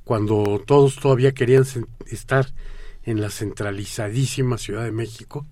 cuando 0.03 0.61
todos 0.65 0.97
todavía 0.97 1.31
querían 1.31 1.65
estar 2.07 2.47
en 3.03 3.21
la 3.21 3.29
centralizadísima 3.29 4.57
Ciudad 4.57 4.83
de 4.83 4.91
México 4.91 5.45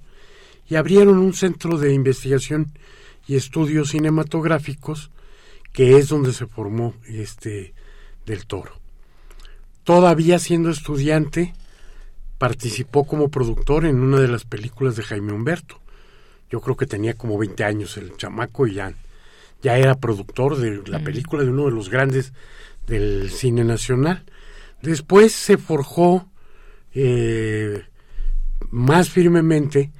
y 0.68 0.76
abrieron 0.76 1.18
un 1.18 1.34
centro 1.34 1.78
de 1.78 1.94
investigación 1.94 2.74
y 3.28 3.36
estudios 3.36 3.90
cinematográficos 3.90 5.12
que 5.72 5.98
es 5.98 6.10
donde 6.10 6.34
se 6.34 6.48
formó 6.48 6.94
este 7.08 7.74
del 8.26 8.46
Toro. 8.46 8.80
Todavía 9.84 10.40
siendo 10.40 10.70
estudiante, 10.70 11.54
participó 12.38 13.06
como 13.06 13.30
productor 13.30 13.86
en 13.86 14.00
una 14.00 14.20
de 14.20 14.28
las 14.28 14.46
películas 14.46 14.96
de 14.96 15.04
Jaime 15.04 15.34
Humberto. 15.34 15.80
Yo 16.50 16.60
creo 16.60 16.76
que 16.76 16.86
tenía 16.86 17.16
como 17.16 17.38
20 17.38 17.64
años 17.64 17.98
el 17.98 18.18
chamaco 18.18 18.68
y 18.68 18.76
ya, 18.76 18.94
ya 19.62 19.78
era 19.78 19.96
productor 19.96 20.58
de 20.58 20.82
la 20.88 21.00
película 21.00 21.44
de 21.44 21.50
uno 21.50 21.66
de 21.66 21.72
los 21.72 21.90
grandes 21.90 22.34
del 22.88 23.30
cine 23.30 23.64
nacional. 23.64 24.24
Después 24.82 25.32
se 25.32 25.58
forjó 25.58 26.28
eh, 26.94 27.84
más 28.70 29.10
firmemente 29.10 29.92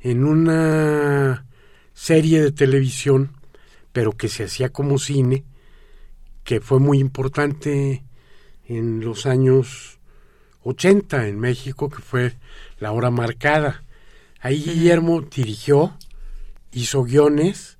en 0.00 0.24
una 0.24 1.46
serie 1.92 2.42
de 2.42 2.52
televisión, 2.52 3.32
pero 3.98 4.12
que 4.12 4.28
se 4.28 4.44
hacía 4.44 4.68
como 4.68 4.96
cine, 4.96 5.42
que 6.44 6.60
fue 6.60 6.78
muy 6.78 7.00
importante 7.00 8.04
en 8.68 9.00
los 9.00 9.26
años 9.26 9.98
80 10.62 11.26
en 11.26 11.40
México, 11.40 11.90
que 11.90 12.00
fue 12.00 12.36
la 12.78 12.92
hora 12.92 13.10
marcada. 13.10 13.82
Ahí 14.38 14.62
Guillermo 14.62 15.22
dirigió, 15.22 15.98
hizo 16.70 17.02
guiones, 17.02 17.76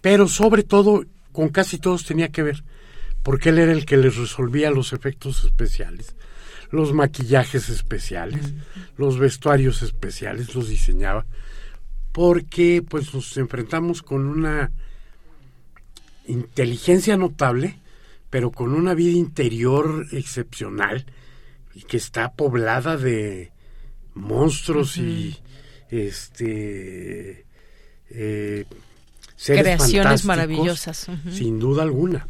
pero 0.00 0.28
sobre 0.28 0.62
todo 0.62 1.04
con 1.32 1.48
casi 1.48 1.78
todos 1.78 2.04
tenía 2.04 2.28
que 2.28 2.44
ver, 2.44 2.62
porque 3.24 3.48
él 3.48 3.58
era 3.58 3.72
el 3.72 3.84
que 3.84 3.96
les 3.96 4.14
resolvía 4.14 4.70
los 4.70 4.92
efectos 4.92 5.44
especiales, 5.44 6.14
los 6.70 6.92
maquillajes 6.92 7.68
especiales, 7.68 8.54
los 8.96 9.18
vestuarios 9.18 9.82
especiales, 9.82 10.54
los 10.54 10.68
diseñaba, 10.68 11.26
porque 12.12 12.80
pues 12.88 13.12
nos 13.12 13.36
enfrentamos 13.36 14.02
con 14.02 14.24
una 14.24 14.70
inteligencia 16.28 17.16
notable, 17.16 17.78
pero 18.30 18.50
con 18.50 18.74
una 18.74 18.94
vida 18.94 19.16
interior 19.16 20.06
excepcional 20.12 21.06
y 21.74 21.82
que 21.82 21.96
está 21.96 22.32
poblada 22.32 22.96
de 22.96 23.52
monstruos 24.14 24.96
y 24.98 25.38
este 25.90 27.46
eh, 28.10 28.64
creaciones 29.46 30.24
maravillosas 30.24 31.06
sin 31.30 31.58
duda 31.58 31.82
alguna 31.82 32.28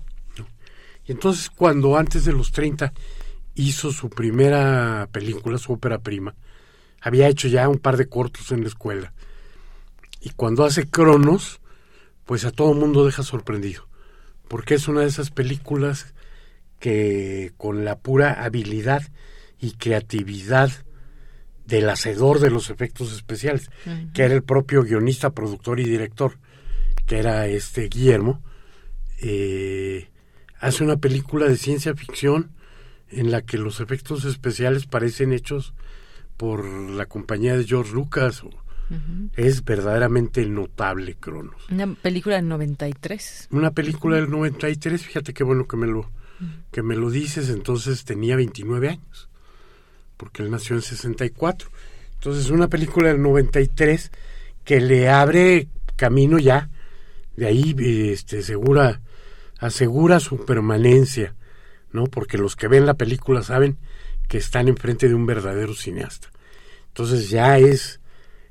y 1.06 1.12
entonces 1.12 1.50
cuando 1.50 1.96
antes 1.96 2.24
de 2.24 2.32
los 2.32 2.52
30 2.52 2.92
hizo 3.54 3.90
su 3.90 4.10
primera 4.10 5.08
película 5.10 5.58
su 5.58 5.72
ópera 5.72 5.98
prima 5.98 6.34
había 7.00 7.28
hecho 7.28 7.48
ya 7.48 7.68
un 7.68 7.78
par 7.78 7.96
de 7.96 8.08
cortos 8.08 8.50
en 8.50 8.62
la 8.62 8.68
escuela. 8.68 9.12
Y 10.20 10.30
cuando 10.30 10.64
hace 10.64 10.88
Cronos 10.88 11.60
pues 12.26 12.44
a 12.44 12.50
todo 12.50 12.72
el 12.72 12.78
mundo 12.78 13.06
deja 13.06 13.22
sorprendido 13.22 13.87
porque 14.48 14.74
es 14.74 14.88
una 14.88 15.02
de 15.02 15.08
esas 15.08 15.30
películas 15.30 16.14
que 16.78 17.52
con 17.56 17.84
la 17.84 17.98
pura 17.98 18.44
habilidad 18.44 19.02
y 19.60 19.72
creatividad 19.72 20.70
del 21.66 21.90
hacedor 21.90 22.40
de 22.40 22.50
los 22.50 22.70
efectos 22.70 23.12
especiales, 23.12 23.70
que 24.14 24.22
era 24.22 24.34
el 24.34 24.42
propio 24.42 24.82
guionista, 24.82 25.30
productor 25.30 25.80
y 25.80 25.84
director, 25.84 26.38
que 27.06 27.18
era 27.18 27.46
este 27.46 27.88
Guillermo, 27.88 28.42
eh, 29.20 30.08
hace 30.60 30.84
una 30.84 30.96
película 30.96 31.46
de 31.46 31.56
ciencia 31.56 31.94
ficción 31.94 32.52
en 33.10 33.30
la 33.30 33.42
que 33.42 33.58
los 33.58 33.80
efectos 33.80 34.24
especiales 34.24 34.86
parecen 34.86 35.32
hechos 35.32 35.74
por 36.36 36.64
la 36.64 37.06
compañía 37.06 37.56
de 37.56 37.64
George 37.64 37.92
Lucas. 37.92 38.42
Es 39.36 39.64
verdaderamente 39.64 40.44
notable, 40.46 41.16
Cronos. 41.16 41.62
Una 41.70 41.94
película 41.94 42.36
del 42.36 42.48
93. 42.48 43.48
Una 43.50 43.70
película 43.70 44.16
del 44.16 44.30
93, 44.30 45.02
fíjate 45.02 45.34
qué 45.34 45.44
bueno 45.44 45.66
que 45.66 45.76
me 45.76 45.86
lo, 45.86 46.10
que 46.70 46.82
me 46.82 46.96
lo 46.96 47.10
dices, 47.10 47.50
entonces 47.50 48.04
tenía 48.04 48.36
29 48.36 48.88
años 48.88 49.28
porque 50.18 50.42
él 50.42 50.50
nació 50.50 50.76
en 50.76 50.82
64. 50.82 51.70
Entonces, 52.14 52.50
una 52.50 52.68
película 52.68 53.08
del 53.08 53.22
93 53.22 54.10
que 54.64 54.80
le 54.80 55.08
abre 55.08 55.68
camino 55.96 56.38
ya, 56.38 56.68
de 57.36 57.46
ahí 57.46 57.74
este, 58.12 58.42
segura, 58.42 59.00
asegura 59.58 60.20
su 60.20 60.44
permanencia, 60.44 61.34
¿no? 61.92 62.04
Porque 62.04 62.36
los 62.36 62.56
que 62.56 62.68
ven 62.68 62.84
la 62.84 62.94
película 62.94 63.42
saben 63.42 63.78
que 64.28 64.36
están 64.36 64.68
enfrente 64.68 65.08
de 65.08 65.14
un 65.14 65.24
verdadero 65.24 65.74
cineasta. 65.74 66.28
Entonces 66.88 67.30
ya 67.30 67.58
es 67.58 68.00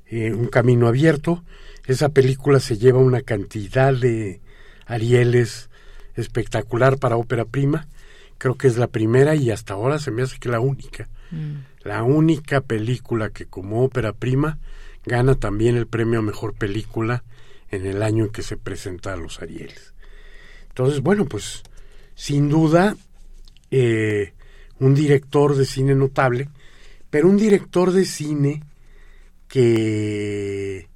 eh, 0.10 0.34
un 0.34 0.48
camino 0.48 0.88
abierto. 0.88 1.44
Esa 1.86 2.10
película 2.10 2.60
se 2.60 2.78
lleva 2.78 3.00
una 3.00 3.22
cantidad 3.22 3.94
de 3.94 4.42
Arieles 4.86 5.70
espectacular 6.16 6.98
para 6.98 7.18
ópera 7.18 7.46
prima. 7.46 7.88
Creo 8.38 8.56
que 8.56 8.68
es 8.68 8.78
la 8.78 8.88
primera 8.88 9.36
y 9.36 9.52
hasta 9.52 9.74
ahora 9.74 10.00
se 10.00 10.12
me 10.12 10.22
hace 10.22 10.38
que 10.38 10.50
la 10.50 10.60
única 10.60 11.08
la 11.88 12.04
única 12.04 12.62
película 12.62 13.30
que 13.30 13.46
como 13.46 13.84
ópera 13.84 14.14
prima 14.14 14.60
gana 15.06 15.36
también 15.36 15.78
el 15.78 15.88
premio 15.88 16.20
a 16.20 16.22
mejor 16.22 16.54
película 16.54 17.24
en 17.72 17.86
el 17.86 18.04
año 18.04 18.26
en 18.26 18.32
que 18.32 18.44
se 18.44 18.58
presenta 18.58 19.14
a 19.14 19.18
los 19.18 19.42
Arieles. 19.42 19.94
Entonces, 20.70 21.02
bueno, 21.02 21.26
pues 21.26 21.64
sin 22.14 22.50
duda 22.50 22.96
eh, 23.72 24.34
un 24.80 24.94
director 24.96 25.56
de 25.56 25.66
cine 25.66 25.96
notable, 25.96 26.50
pero 27.10 27.30
un 27.30 27.38
director 27.38 27.92
de 27.92 28.06
cine 28.06 28.64
que 29.48 30.90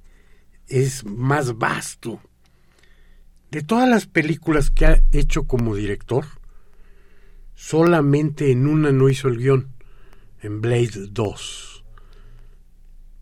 es 0.68 1.04
más 1.04 1.58
vasto. 1.58 2.20
De 3.50 3.62
todas 3.62 3.88
las 3.88 4.06
películas 4.06 4.70
que 4.70 4.86
ha 4.86 5.02
hecho 5.12 5.44
como 5.44 5.74
director, 5.74 6.24
solamente 7.54 8.50
en 8.50 8.66
una 8.66 8.92
no 8.92 9.08
hizo 9.08 9.28
el 9.28 9.38
guion 9.38 9.68
en 10.40 10.60
Blade 10.60 11.08
2. 11.10 11.84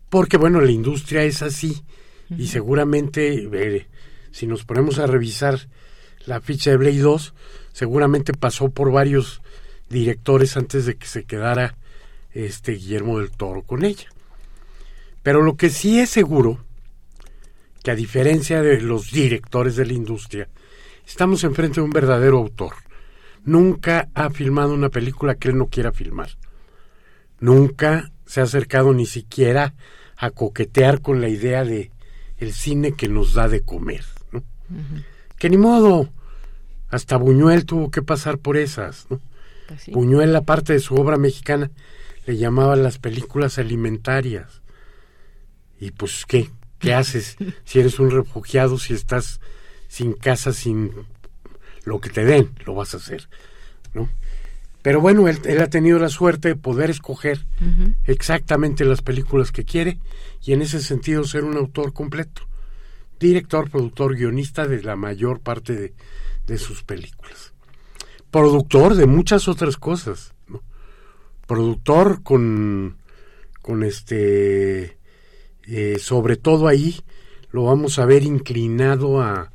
Porque 0.09 0.37
bueno, 0.37 0.61
la 0.61 0.71
industria 0.71 1.23
es 1.23 1.41
así 1.41 1.83
y 2.29 2.47
seguramente 2.47 3.49
eh, 3.51 3.87
si 4.31 4.47
nos 4.47 4.63
ponemos 4.63 4.99
a 4.99 5.07
revisar 5.07 5.67
la 6.25 6.39
ficha 6.39 6.71
de 6.71 6.77
Blade 6.77 6.99
2, 6.99 7.33
seguramente 7.73 8.33
pasó 8.33 8.69
por 8.69 8.91
varios 8.91 9.41
directores 9.89 10.55
antes 10.55 10.85
de 10.85 10.95
que 10.95 11.07
se 11.07 11.25
quedara 11.25 11.77
este 12.31 12.73
Guillermo 12.73 13.19
del 13.19 13.31
Toro 13.31 13.63
con 13.63 13.83
ella. 13.83 14.09
Pero 15.23 15.41
lo 15.41 15.55
que 15.55 15.69
sí 15.69 15.99
es 15.99 16.09
seguro, 16.09 16.63
que 17.83 17.91
a 17.91 17.95
diferencia 17.95 18.61
de 18.61 18.81
los 18.81 19.11
directores 19.11 19.75
de 19.75 19.85
la 19.85 19.93
industria, 19.93 20.47
estamos 21.05 21.43
enfrente 21.43 21.75
de 21.75 21.85
un 21.85 21.91
verdadero 21.91 22.37
autor. 22.37 22.73
Nunca 23.43 24.09
ha 24.13 24.29
filmado 24.29 24.73
una 24.73 24.89
película 24.89 25.35
que 25.35 25.49
él 25.49 25.57
no 25.57 25.67
quiera 25.67 25.91
filmar 25.91 26.29
nunca 27.41 28.11
se 28.25 28.39
ha 28.39 28.43
acercado 28.43 28.93
ni 28.93 29.05
siquiera 29.05 29.73
a 30.15 30.29
coquetear 30.29 31.01
con 31.01 31.19
la 31.19 31.27
idea 31.27 31.65
de 31.65 31.91
el 32.37 32.53
cine 32.53 32.93
que 32.93 33.09
nos 33.09 33.33
da 33.33 33.49
de 33.49 33.61
comer, 33.61 34.05
¿no? 34.31 34.41
Que 35.37 35.49
ni 35.49 35.57
modo, 35.57 36.09
Hasta 36.89 37.17
Buñuel 37.17 37.65
tuvo 37.65 37.89
que 37.89 38.01
pasar 38.01 38.37
por 38.37 38.57
esas. 38.57 39.07
¿no? 39.09 39.19
Pues 39.67 39.81
sí. 39.81 39.91
Buñuel, 39.91 40.33
la 40.33 40.41
parte 40.41 40.73
de 40.73 40.79
su 40.79 40.95
obra 40.95 41.17
mexicana, 41.17 41.71
le 42.25 42.37
llamaba 42.37 42.75
las 42.75 42.99
películas 42.99 43.57
alimentarias. 43.57 44.60
Y 45.81 45.91
pues, 45.91 46.25
¿qué? 46.25 46.49
¿Qué 46.79 46.93
haces 46.93 47.35
si 47.65 47.79
eres 47.79 47.99
un 47.99 48.11
refugiado, 48.11 48.77
si 48.79 48.93
estás 48.93 49.41
sin 49.87 50.13
casa, 50.13 50.53
sin 50.53 50.91
lo 51.83 51.99
que 51.99 52.09
te 52.09 52.23
den? 52.23 52.51
Lo 52.65 52.75
vas 52.75 52.93
a 52.93 52.97
hacer, 52.97 53.27
¿no? 53.93 54.07
Pero 54.83 55.01
bueno, 55.01 55.27
él, 55.27 55.39
él 55.45 55.59
ha 55.59 55.69
tenido 55.69 55.99
la 55.99 56.09
suerte 56.09 56.49
de 56.49 56.55
poder 56.55 56.89
escoger 56.89 57.45
exactamente 58.05 58.85
las 58.85 59.01
películas 59.01 59.51
que 59.51 59.65
quiere 59.65 59.99
y 60.43 60.53
en 60.53 60.61
ese 60.61 60.81
sentido 60.81 61.23
ser 61.23 61.43
un 61.43 61.57
autor 61.57 61.93
completo. 61.93 62.43
Director, 63.19 63.69
productor, 63.69 64.15
guionista 64.15 64.67
de 64.67 64.81
la 64.81 64.95
mayor 64.95 65.39
parte 65.39 65.75
de, 65.75 65.93
de 66.47 66.57
sus 66.57 66.83
películas. 66.83 67.53
Productor 68.31 68.95
de 68.95 69.05
muchas 69.05 69.47
otras 69.47 69.77
cosas. 69.77 70.33
¿no? 70.47 70.63
Productor 71.45 72.23
con, 72.23 72.97
con 73.61 73.83
este, 73.83 74.97
eh, 75.71 75.97
sobre 75.99 76.35
todo 76.35 76.67
ahí 76.67 76.99
lo 77.51 77.63
vamos 77.63 77.97
a 77.99 78.05
ver 78.05 78.23
inclinado 78.23 79.21
a 79.21 79.51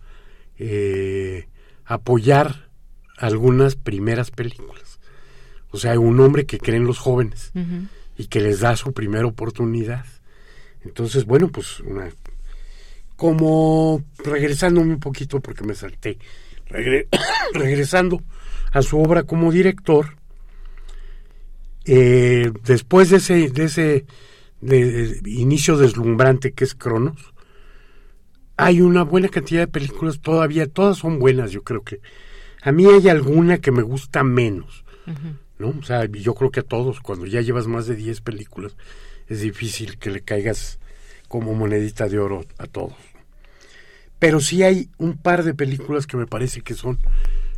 eh, 0.58 1.46
apoyar 1.84 2.68
algunas 3.18 3.76
primeras 3.76 4.30
películas. 4.30 4.98
O 5.70 5.78
sea, 5.78 5.98
un 5.98 6.18
hombre 6.20 6.46
que 6.46 6.58
cree 6.58 6.76
en 6.78 6.86
los 6.86 6.98
jóvenes 6.98 7.50
y 8.16 8.26
que 8.28 8.40
les 8.40 8.60
da 8.60 8.76
su 8.76 8.92
primera 8.92 9.26
oportunidad. 9.26 10.06
Entonces, 10.84 11.24
bueno, 11.26 11.48
pues 11.48 11.80
una 11.80 12.08
como 13.16 14.02
regresándome 14.24 14.92
un 14.94 15.00
poquito 15.00 15.40
porque 15.40 15.64
me 15.64 15.74
salté, 15.74 16.18
regre- 16.68 17.08
regresando 17.54 18.22
a 18.72 18.82
su 18.82 18.98
obra 19.00 19.22
como 19.24 19.50
director, 19.52 20.16
eh, 21.86 22.52
después 22.64 23.10
de 23.10 23.16
ese, 23.18 23.48
de 23.48 23.64
ese 23.64 24.06
de- 24.60 25.14
de 25.20 25.30
inicio 25.30 25.76
deslumbrante 25.76 26.52
que 26.52 26.64
es 26.64 26.74
Cronos, 26.74 27.32
hay 28.56 28.80
una 28.80 29.02
buena 29.02 29.28
cantidad 29.28 29.60
de 29.60 29.66
películas 29.68 30.20
todavía, 30.20 30.66
todas 30.66 30.96
son 30.98 31.18
buenas, 31.18 31.50
yo 31.52 31.62
creo 31.62 31.82
que. 31.82 32.00
A 32.62 32.72
mí 32.72 32.86
hay 32.86 33.08
alguna 33.08 33.58
que 33.58 33.70
me 33.70 33.82
gusta 33.82 34.24
menos, 34.24 34.84
¿no? 35.58 35.68
O 35.78 35.82
sea, 35.82 36.06
yo 36.06 36.34
creo 36.34 36.50
que 36.50 36.60
a 36.60 36.64
todos, 36.64 37.00
cuando 37.00 37.26
ya 37.26 37.40
llevas 37.42 37.66
más 37.66 37.86
de 37.86 37.96
10 37.96 38.20
películas, 38.22 38.76
es 39.28 39.40
difícil 39.42 39.98
que 39.98 40.10
le 40.10 40.22
caigas 40.22 40.78
como 41.28 41.54
monedita 41.54 42.08
de 42.08 42.18
oro 42.18 42.44
a 42.58 42.66
todos. 42.66 42.94
Pero 44.18 44.40
sí 44.40 44.62
hay 44.62 44.88
un 44.96 45.18
par 45.18 45.44
de 45.44 45.54
películas 45.54 46.06
que 46.06 46.16
me 46.16 46.26
parece 46.26 46.62
que 46.62 46.74
son 46.74 46.98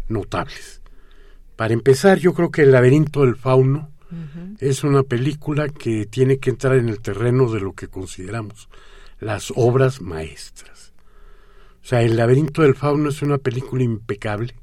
notables. 0.09 0.83
Para 1.57 1.75
empezar, 1.75 2.19
yo 2.19 2.35
creo 2.35 2.51
que 2.51 2.63
El 2.63 2.73
laberinto 2.73 3.25
del 3.25 3.37
fauno 3.37 3.91
es 4.61 4.85
una 4.85 5.03
película 5.03 5.69
que 5.69 6.07
tiene 6.07 6.39
que 6.39 6.51
entrar 6.51 6.77
en 6.77 6.89
el 6.89 7.01
terreno 7.01 7.51
de 7.51 7.61
lo 7.61 7.73
que 7.75 7.89
consideramos 7.89 8.69
las 9.21 9.53
obras 9.57 10.01
maestras. 10.01 10.93
O 11.83 11.87
sea, 11.89 12.03
El 12.03 12.17
laberinto 12.17 12.63
del 12.63 12.75
fauno 12.75 13.09
es 13.09 13.23
una 13.23 13.39
película 13.39 13.83
impecable, 13.83 14.55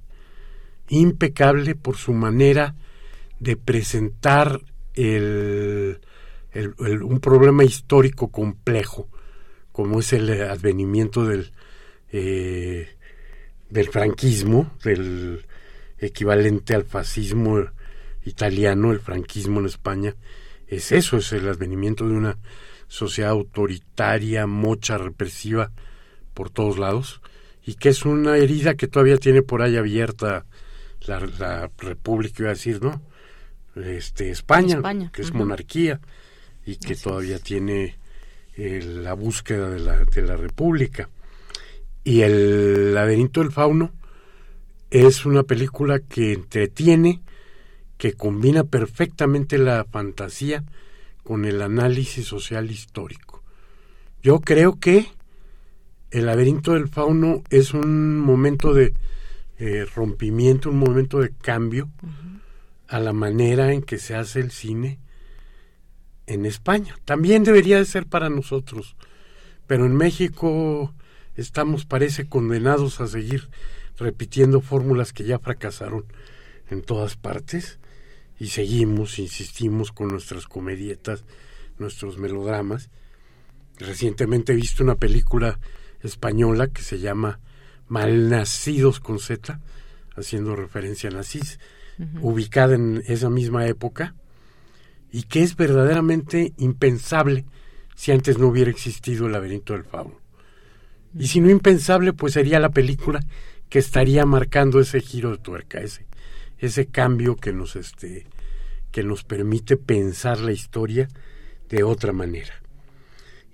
impecable 0.89 1.75
por 1.75 1.97
su 1.97 2.13
manera 2.13 2.75
de 3.39 3.57
presentar 3.57 4.61
el, 4.93 5.99
el- 6.51 7.03
un 7.03 7.19
problema 7.19 7.63
histórico 7.63 8.29
complejo, 8.29 9.09
como 9.71 9.99
es 9.99 10.13
el 10.13 10.29
advenimiento 10.41 11.25
del, 11.25 11.51
eh, 12.11 12.95
del 13.69 13.89
franquismo, 13.89 14.71
del 14.83 15.45
equivalente 15.97 16.75
al 16.75 16.83
fascismo 16.85 17.59
italiano, 18.25 18.91
el 18.91 18.99
franquismo 18.99 19.59
en 19.59 19.67
España, 19.67 20.15
es 20.67 20.91
eso, 20.91 21.17
es 21.17 21.31
el 21.31 21.47
advenimiento 21.47 22.07
de 22.07 22.15
una 22.15 22.37
sociedad 22.87 23.31
autoritaria, 23.31 24.47
mocha, 24.47 24.97
represiva 24.97 25.71
por 26.33 26.49
todos 26.49 26.77
lados, 26.77 27.21
y 27.65 27.75
que 27.75 27.89
es 27.89 28.05
una 28.05 28.37
herida 28.37 28.75
que 28.75 28.87
todavía 28.87 29.17
tiene 29.17 29.41
por 29.41 29.61
ahí 29.61 29.77
abierta 29.77 30.45
la, 31.07 31.19
la 31.39 31.71
República, 31.77 32.43
iba 32.43 32.49
a 32.49 32.53
decir, 32.53 32.81
¿no? 32.81 33.01
Este, 33.75 34.29
España, 34.29 34.75
España, 34.75 35.11
que 35.13 35.21
es 35.21 35.33
monarquía, 35.33 35.99
y 36.65 36.77
que 36.77 36.95
todavía 36.95 37.39
tiene 37.39 37.95
eh, 38.55 38.81
la 38.83 39.13
búsqueda 39.13 39.69
de 39.69 39.79
la, 39.79 40.03
de 40.03 40.21
la 40.21 40.35
República. 40.35 41.09
Y 42.03 42.21
el 42.21 42.93
laberinto 42.93 43.41
del 43.41 43.51
fauno 43.51 43.91
es 44.89 45.25
una 45.25 45.43
película 45.43 45.99
que 45.99 46.33
entretiene, 46.33 47.21
que 47.97 48.13
combina 48.13 48.63
perfectamente 48.63 49.57
la 49.57 49.85
fantasía 49.85 50.63
con 51.23 51.45
el 51.45 51.61
análisis 51.61 52.25
social 52.25 52.69
histórico. 52.69 53.43
Yo 54.21 54.41
creo 54.41 54.79
que 54.79 55.07
el 56.11 56.27
laberinto 56.27 56.73
del 56.73 56.87
fauno 56.87 57.43
es 57.49 57.73
un 57.73 58.19
momento 58.19 58.73
de 58.73 58.93
eh, 59.57 59.85
rompimiento, 59.95 60.69
un 60.69 60.77
momento 60.77 61.19
de 61.19 61.31
cambio 61.31 61.89
a 62.87 62.99
la 62.99 63.13
manera 63.13 63.73
en 63.73 63.81
que 63.81 63.97
se 63.97 64.15
hace 64.15 64.39
el 64.39 64.51
cine 64.51 64.99
en 66.27 66.45
España. 66.45 66.95
También 67.05 67.43
debería 67.43 67.77
de 67.77 67.85
ser 67.85 68.05
para 68.05 68.29
nosotros, 68.29 68.95
pero 69.67 69.85
en 69.85 69.95
México 69.95 70.93
estamos, 71.35 71.85
parece, 71.85 72.27
condenados 72.27 73.01
a 73.01 73.07
seguir 73.07 73.49
repitiendo 73.97 74.61
fórmulas 74.61 75.13
que 75.13 75.23
ya 75.23 75.39
fracasaron 75.39 76.05
en 76.69 76.81
todas 76.81 77.15
partes 77.15 77.79
y 78.39 78.47
seguimos, 78.47 79.19
insistimos 79.19 79.91
con 79.91 80.09
nuestras 80.09 80.45
comedietas, 80.47 81.23
nuestros 81.77 82.17
melodramas. 82.17 82.89
Recientemente 83.77 84.53
he 84.53 84.55
visto 84.55 84.83
una 84.83 84.95
película 84.95 85.59
española 86.01 86.67
que 86.67 86.81
se 86.81 86.99
llama 86.99 87.39
Malnacidos 87.87 88.99
con 88.99 89.19
Z, 89.19 89.59
haciendo 90.15 90.55
referencia 90.55 91.09
a 91.09 91.13
nazis, 91.13 91.59
ubicada 92.21 92.75
en 92.75 93.03
esa 93.07 93.29
misma 93.29 93.67
época 93.67 94.15
y 95.11 95.23
que 95.23 95.43
es 95.43 95.55
verdaderamente 95.55 96.53
impensable 96.57 97.45
si 97.95 98.11
antes 98.11 98.37
no 98.37 98.47
hubiera 98.47 98.69
existido 98.69 99.27
el 99.27 99.31
laberinto 99.31 99.73
del 99.73 99.85
fauno. 99.85 100.19
Y 101.17 101.27
si 101.27 101.39
no 101.39 101.49
impensable, 101.49 102.11
pues 102.11 102.33
sería 102.33 102.59
la 102.59 102.69
película 102.69 103.21
que 103.69 103.79
estaría 103.79 104.25
marcando 104.25 104.81
ese 104.81 104.99
giro 104.99 105.31
de 105.31 105.37
tuerca, 105.37 105.79
ese, 105.79 106.04
ese 106.65 106.87
cambio 106.87 107.35
que 107.35 107.53
nos, 107.53 107.75
este, 107.75 108.25
que 108.91 109.03
nos 109.03 109.23
permite 109.23 109.77
pensar 109.77 110.39
la 110.39 110.51
historia 110.51 111.07
de 111.69 111.83
otra 111.83 112.13
manera. 112.13 112.53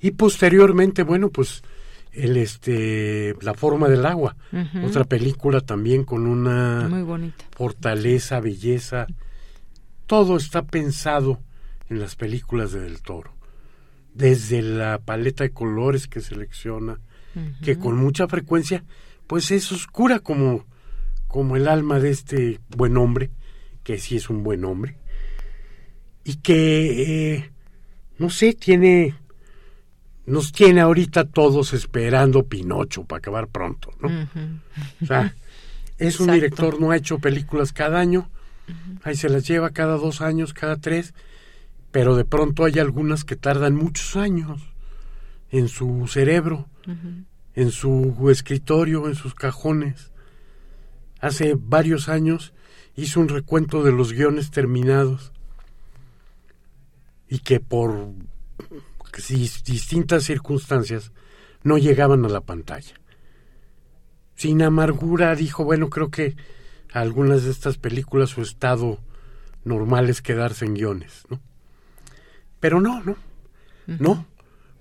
Y 0.01 0.11
posteriormente, 0.11 1.03
bueno, 1.03 1.29
pues 1.29 1.63
el 2.11 2.35
este 2.37 3.35
La 3.41 3.53
forma 3.53 3.87
del 3.87 4.05
agua, 4.05 4.35
otra 4.83 5.05
película 5.05 5.61
también 5.61 6.03
con 6.03 6.27
una 6.27 6.87
Muy 6.89 7.03
bonita. 7.03 7.45
fortaleza, 7.51 8.39
belleza. 8.39 9.07
Todo 10.07 10.35
está 10.35 10.63
pensado 10.63 11.39
en 11.89 11.99
las 11.99 12.15
películas 12.15 12.73
de 12.73 12.81
Del 12.81 13.01
Toro. 13.01 13.33
Desde 14.13 14.61
la 14.61 14.99
paleta 14.99 15.45
de 15.45 15.51
colores 15.51 16.07
que 16.07 16.19
selecciona, 16.19 16.99
que 17.63 17.77
con 17.77 17.95
mucha 17.95 18.27
frecuencia, 18.27 18.83
pues 19.27 19.51
es 19.51 19.71
oscura 19.71 20.19
como, 20.19 20.65
como 21.31 21.55
el 21.55 21.69
alma 21.69 21.99
de 21.99 22.11
este 22.11 22.59
buen 22.75 22.97
hombre, 22.97 23.31
que 23.83 23.97
sí 23.97 24.17
es 24.17 24.29
un 24.29 24.43
buen 24.43 24.65
hombre, 24.65 24.97
y 26.25 26.35
que, 26.35 27.35
eh, 27.35 27.51
no 28.17 28.29
sé, 28.29 28.53
tiene, 28.53 29.15
nos 30.25 30.51
tiene 30.51 30.81
ahorita 30.81 31.23
todos 31.25 31.73
esperando 31.73 32.43
Pinocho 32.43 33.05
para 33.05 33.19
acabar 33.19 33.47
pronto, 33.47 33.91
¿no? 34.01 34.09
O 35.01 35.05
sea, 35.05 35.33
es 35.97 36.19
un 36.19 36.29
Exacto. 36.29 36.33
director, 36.33 36.81
no 36.81 36.91
ha 36.91 36.97
hecho 36.97 37.19
películas 37.19 37.71
cada 37.71 37.99
año, 37.99 38.29
ahí 39.03 39.15
se 39.15 39.29
las 39.29 39.47
lleva 39.47 39.69
cada 39.69 39.95
dos 39.95 40.19
años, 40.19 40.53
cada 40.53 40.75
tres, 40.75 41.13
pero 41.91 42.17
de 42.17 42.25
pronto 42.25 42.65
hay 42.65 42.77
algunas 42.77 43.23
que 43.23 43.37
tardan 43.37 43.75
muchos 43.75 44.17
años 44.17 44.61
en 45.49 45.69
su 45.69 46.07
cerebro, 46.07 46.67
en 47.55 47.71
su 47.71 48.29
escritorio, 48.29 49.07
en 49.07 49.15
sus 49.15 49.33
cajones. 49.33 50.10
Hace 51.21 51.55
varios 51.57 52.09
años 52.09 52.53
hizo 52.95 53.19
un 53.19 53.29
recuento 53.29 53.83
de 53.83 53.91
los 53.91 54.11
guiones 54.11 54.51
terminados 54.51 55.31
y 57.29 57.39
que 57.39 57.59
por 57.59 58.09
dis- 59.29 59.63
distintas 59.63 60.23
circunstancias 60.23 61.11
no 61.63 61.77
llegaban 61.77 62.25
a 62.25 62.29
la 62.29 62.41
pantalla. 62.41 62.95
Sin 64.35 64.61
amargura 64.63 65.35
dijo, 65.35 65.63
bueno, 65.63 65.89
creo 65.89 66.09
que 66.09 66.35
algunas 66.91 67.43
de 67.43 67.51
estas 67.51 67.77
películas 67.77 68.31
su 68.31 68.41
estado 68.41 68.99
normal 69.63 70.09
es 70.09 70.21
quedarse 70.21 70.65
en 70.65 70.73
guiones, 70.73 71.23
¿no? 71.29 71.39
Pero 72.59 72.81
no, 72.81 73.01
no, 73.03 73.15
no, 73.87 74.25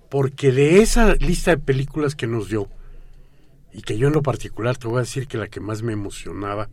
porque 0.09 0.53
de 0.53 0.81
esa 0.83 1.15
lista 1.17 1.51
de 1.53 1.59
películas 1.59 2.15
que 2.15 2.27
nos 2.27 2.49
dio, 2.49 2.69
y 3.73 3.83
que 3.83 3.99
yo 3.99 4.09
en 4.09 4.15
lo 4.15 4.23
particular 4.23 4.77
te 4.77 4.89
voy 4.89 4.99
a 4.99 5.01
decir 5.01 5.27
que 5.27 5.39
la 5.39 5.49
que 5.49 5.61
más 5.61 5.83
me 5.83 5.93
emocionaba 5.93 6.69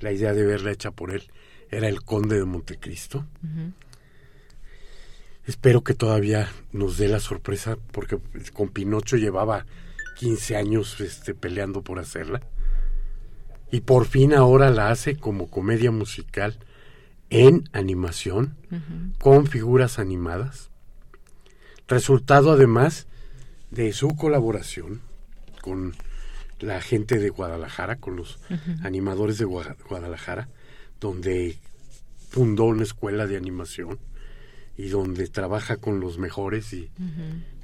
la 0.00 0.12
idea 0.12 0.32
de 0.32 0.44
verla 0.44 0.72
hecha 0.72 0.90
por 0.90 1.12
él 1.12 1.30
era 1.70 1.88
El 1.88 2.02
Conde 2.02 2.36
de 2.36 2.44
Montecristo. 2.44 3.26
Espero 5.46 5.82
que 5.82 5.94
todavía 5.94 6.48
nos 6.72 6.98
dé 6.98 7.08
la 7.08 7.20
sorpresa 7.20 7.76
porque 7.92 8.18
con 8.52 8.68
Pinocho 8.68 9.16
llevaba 9.16 9.66
15 10.16 10.56
años 10.56 11.00
este, 11.00 11.34
peleando 11.34 11.82
por 11.82 11.98
hacerla. 11.98 12.40
Y 13.70 13.82
por 13.82 14.06
fin 14.06 14.34
ahora 14.34 14.70
la 14.70 14.90
hace 14.90 15.16
como 15.16 15.48
comedia 15.48 15.90
musical 15.90 16.58
en 17.30 17.68
animación, 17.72 18.56
con 19.18 19.46
figuras 19.46 20.00
animadas. 20.00 20.70
Resultado 21.86 22.52
además 22.52 23.06
de 23.70 23.92
su 23.92 24.16
colaboración 24.16 25.00
con 25.62 25.94
la 26.60 26.80
gente 26.80 27.18
de 27.18 27.30
Guadalajara, 27.30 27.96
con 27.96 28.16
los 28.16 28.38
animadores 28.82 29.38
de 29.38 29.44
Guadalajara, 29.44 30.48
donde 31.00 31.58
fundó 32.28 32.64
una 32.64 32.84
escuela 32.84 33.26
de 33.26 33.36
animación 33.36 33.98
y 34.76 34.88
donde 34.88 35.26
trabaja 35.28 35.76
con 35.76 36.00
los 36.00 36.18
mejores 36.18 36.72
y 36.72 36.90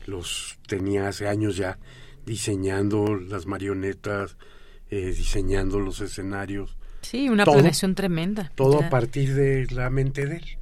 los 0.07 0.59
tenía 0.67 1.09
hace 1.09 1.29
años 1.29 1.57
ya 1.57 1.79
diseñando 2.25 3.15
las 3.15 3.47
marionetas, 3.47 4.37
eh, 4.91 5.15
diseñando 5.17 5.79
los 5.79 6.01
escenarios. 6.01 6.77
Sí, 7.03 7.29
una 7.29 7.45
planeación 7.45 7.95
tremenda. 7.95 8.51
Todo 8.57 8.83
a 8.83 8.91
partir 8.91 9.35
de 9.35 9.67
la 9.71 9.91
mente 9.91 10.27
de 10.27 10.37
él. 10.37 10.59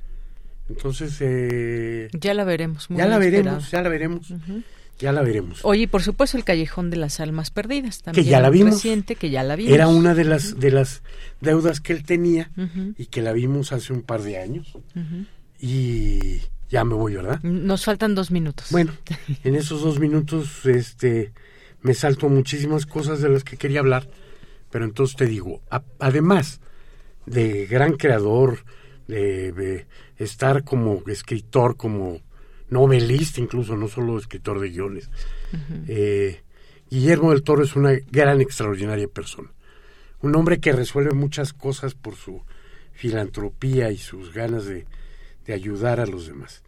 Entonces... 0.68 1.16
Eh, 1.20 2.10
ya 2.12 2.34
la 2.34 2.44
veremos. 2.44 2.86
ya 2.90 3.06
la 3.06 3.18
veremos, 3.18 3.70
ya 3.70 3.82
la 3.82 3.88
veremos. 3.88 4.28
Ya 4.30 4.32
la 4.32 4.34
veremos. 4.42 4.64
Oye, 5.64 5.88
por 5.88 6.02
supuesto, 6.02 6.36
el 6.36 6.44
Callejón 6.44 6.90
de 6.90 6.96
las 6.96 7.20
Almas 7.20 7.50
Perdidas 7.50 8.02
también. 8.02 8.24
Que 8.24 8.30
ya 8.30 8.40
la 8.40 8.50
vimos. 8.50 8.74
Reciente, 8.74 9.16
que 9.16 9.30
ya 9.30 9.42
la 9.42 9.56
vimos. 9.56 9.72
Era 9.72 9.88
una 9.88 10.14
de 10.14 10.24
las, 10.24 10.58
de 10.58 10.70
las 10.70 11.02
deudas 11.40 11.80
que 11.80 11.92
él 11.92 12.04
tenía 12.04 12.50
y 12.96 13.06
que 13.06 13.22
la 13.22 13.32
vimos 13.32 13.72
hace 13.72 13.92
un 13.92 14.02
par 14.02 14.22
de 14.22 14.38
años. 14.38 14.72
Y 15.58 16.40
ya 16.68 16.84
me 16.84 16.94
voy, 16.94 17.14
¿verdad? 17.14 17.42
Nos 17.42 17.84
faltan 17.84 18.14
dos 18.14 18.30
minutos. 18.30 18.68
Bueno, 18.70 18.92
en 19.44 19.54
esos 19.56 19.82
dos 19.82 19.98
minutos 19.98 20.64
este, 20.66 21.32
me 21.82 21.94
salto 21.94 22.28
muchísimas 22.28 22.86
cosas 22.86 23.20
de 23.20 23.28
las 23.28 23.42
que 23.42 23.56
quería 23.56 23.80
hablar, 23.80 24.08
pero 24.70 24.84
entonces 24.84 25.16
te 25.16 25.26
digo, 25.26 25.60
además 25.98 26.60
de 27.26 27.66
gran 27.66 27.94
creador, 27.94 28.64
de 29.06 29.86
estar 30.18 30.64
como 30.64 31.02
escritor, 31.06 31.76
como 31.76 32.20
novelista 32.68 33.40
incluso, 33.40 33.76
no 33.76 33.88
solo 33.88 34.18
escritor 34.18 34.60
de 34.60 34.70
guiones. 34.70 35.10
Eh, 35.86 36.42
Guillermo 36.90 37.30
del 37.30 37.42
Toro 37.42 37.62
es 37.62 37.76
una 37.76 37.92
gran, 38.10 38.40
extraordinaria 38.40 39.08
persona. 39.08 39.52
Un 40.20 40.36
hombre 40.36 40.60
que 40.60 40.72
resuelve 40.72 41.12
muchas 41.12 41.52
cosas 41.52 41.94
por 41.94 42.16
su 42.16 42.42
filantropía 42.92 43.90
y 43.90 43.98
sus 43.98 44.32
ganas 44.32 44.64
de, 44.66 44.86
ayudar 45.52 46.00
a 46.00 46.06
los 46.06 46.26
demás. 46.26 46.62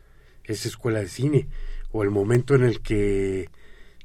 Esa 0.44 0.68
escuela 0.68 1.00
de 1.00 1.08
cine, 1.08 1.48
o 1.92 2.02
el 2.02 2.10
momento 2.10 2.54
en 2.54 2.64
el 2.64 2.80
que 2.80 3.48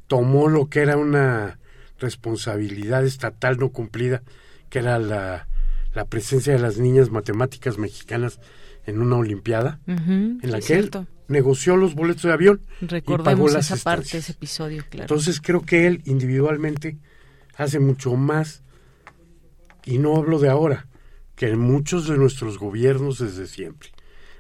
tomó 0.08 0.48
lo 0.48 0.70
que 0.70 0.80
era 0.80 0.98
una 0.98 1.60
responsabilidad 2.00 3.06
estatal 3.06 3.58
no 3.58 3.70
cumplida, 3.70 4.24
que 4.70 4.80
era 4.80 4.98
la, 4.98 5.48
la 5.94 6.06
presencia 6.06 6.54
de 6.54 6.60
las 6.60 6.78
niñas 6.78 7.10
matemáticas 7.10 7.78
mexicanas 7.78 8.40
en 8.86 9.02
una 9.02 9.18
olimpiada, 9.18 9.80
en 9.88 10.40
la 10.44 10.60
que 10.60 10.76
él 10.76 10.90
negoció 11.32 11.76
los 11.78 11.96
boletos 11.96 12.24
de 12.24 12.34
avión 12.34 12.62
Recordemos 12.82 13.56
esa 13.56 13.78
parte, 13.78 14.18
ese 14.18 14.34
episodio, 14.34 14.84
claro. 14.90 15.04
Entonces 15.04 15.42
creo 15.42 15.62
que 15.62 15.88
él 15.88 16.02
individualmente 16.06 16.98
hace 17.56 17.80
mucho 17.80 18.16
más, 18.16 18.64
y 19.86 19.98
no 19.98 20.16
hablo 20.16 20.40
de 20.40 20.50
ahora, 20.50 20.88
que 21.36 21.48
en 21.48 21.60
muchos 21.60 22.08
de 22.08 22.18
nuestros 22.18 22.60
gobiernos 22.60 23.20
desde 23.20 23.48
siempre. 23.48 23.90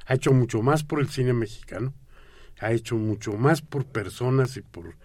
Ha 0.06 0.16
hecho 0.16 0.34
mucho 0.34 0.62
más 0.62 0.84
por 0.84 1.00
el 1.00 1.10
cine 1.10 1.34
mexicano, 1.34 1.94
ha 2.60 2.72
hecho 2.72 2.96
mucho 2.96 3.34
más 3.34 3.62
por 3.62 3.86
personas 3.86 4.58
y 4.58 4.62
por 4.62 4.96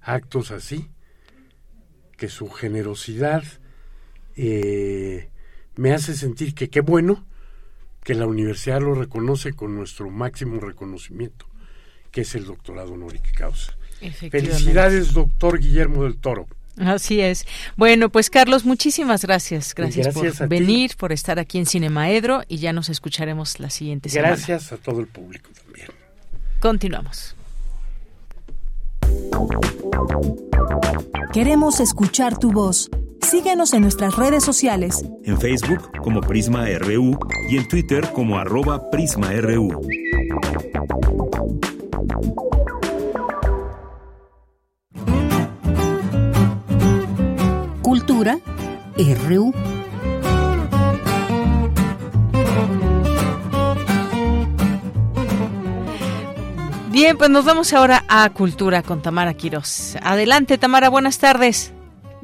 actos 0.00 0.50
así, 0.50 0.90
que 2.16 2.28
su 2.28 2.48
generosidad 2.48 3.44
eh, 4.36 5.30
me 5.76 5.92
hace 5.92 6.14
sentir 6.14 6.54
que 6.54 6.70
qué 6.70 6.80
bueno 6.80 7.24
que 8.04 8.14
la 8.14 8.26
universidad 8.26 8.80
lo 8.80 8.94
reconoce 8.94 9.54
con 9.54 9.74
nuestro 9.74 10.10
máximo 10.10 10.60
reconocimiento, 10.60 11.46
que 12.12 12.20
es 12.20 12.34
el 12.34 12.44
doctorado 12.44 12.92
honoris 12.92 13.22
causa. 13.34 13.76
Felicidades, 14.30 15.14
doctor 15.14 15.58
Guillermo 15.58 16.04
del 16.04 16.18
Toro. 16.18 16.46
Así 16.76 17.20
es. 17.20 17.46
Bueno, 17.76 18.10
pues 18.10 18.30
Carlos, 18.30 18.64
muchísimas 18.64 19.24
gracias. 19.24 19.74
Gracias, 19.74 20.12
por 20.12 20.48
venir, 20.48 20.96
por 20.96 21.12
estar 21.12 21.38
aquí 21.38 21.58
en 21.58 21.66
Cinemaedro 21.66 22.42
y 22.48 22.58
ya 22.58 22.72
nos 22.72 22.88
escucharemos 22.88 23.60
la 23.60 23.70
siguiente 23.70 24.08
semana. 24.08 24.34
Gracias 24.34 24.72
a 24.72 24.76
todo 24.76 25.00
el 25.00 25.06
público 25.06 25.50
también. 25.64 25.88
Continuamos. 26.60 27.36
Queremos 31.32 31.80
escuchar 31.80 32.38
tu 32.38 32.52
voz. 32.52 32.90
Síguenos 33.24 33.72
en 33.72 33.80
nuestras 33.80 34.16
redes 34.16 34.44
sociales. 34.44 35.04
En 35.24 35.40
Facebook 35.40 35.90
como 36.02 36.20
Prisma 36.20 36.66
RU 36.78 37.18
y 37.48 37.56
en 37.56 37.66
Twitter 37.68 38.06
como 38.12 38.38
arroba 38.38 38.90
PrismaRU. 38.90 39.80
Cultura 47.80 48.38
RU. 49.26 49.54
Bien, 56.90 57.18
pues 57.18 57.30
nos 57.30 57.44
vamos 57.44 57.72
ahora 57.72 58.04
a 58.06 58.28
Cultura 58.30 58.82
con 58.82 59.02
Tamara 59.02 59.34
Quiroz. 59.34 59.96
Adelante, 60.02 60.58
Tamara, 60.58 60.90
buenas 60.90 61.18
tardes. 61.18 61.73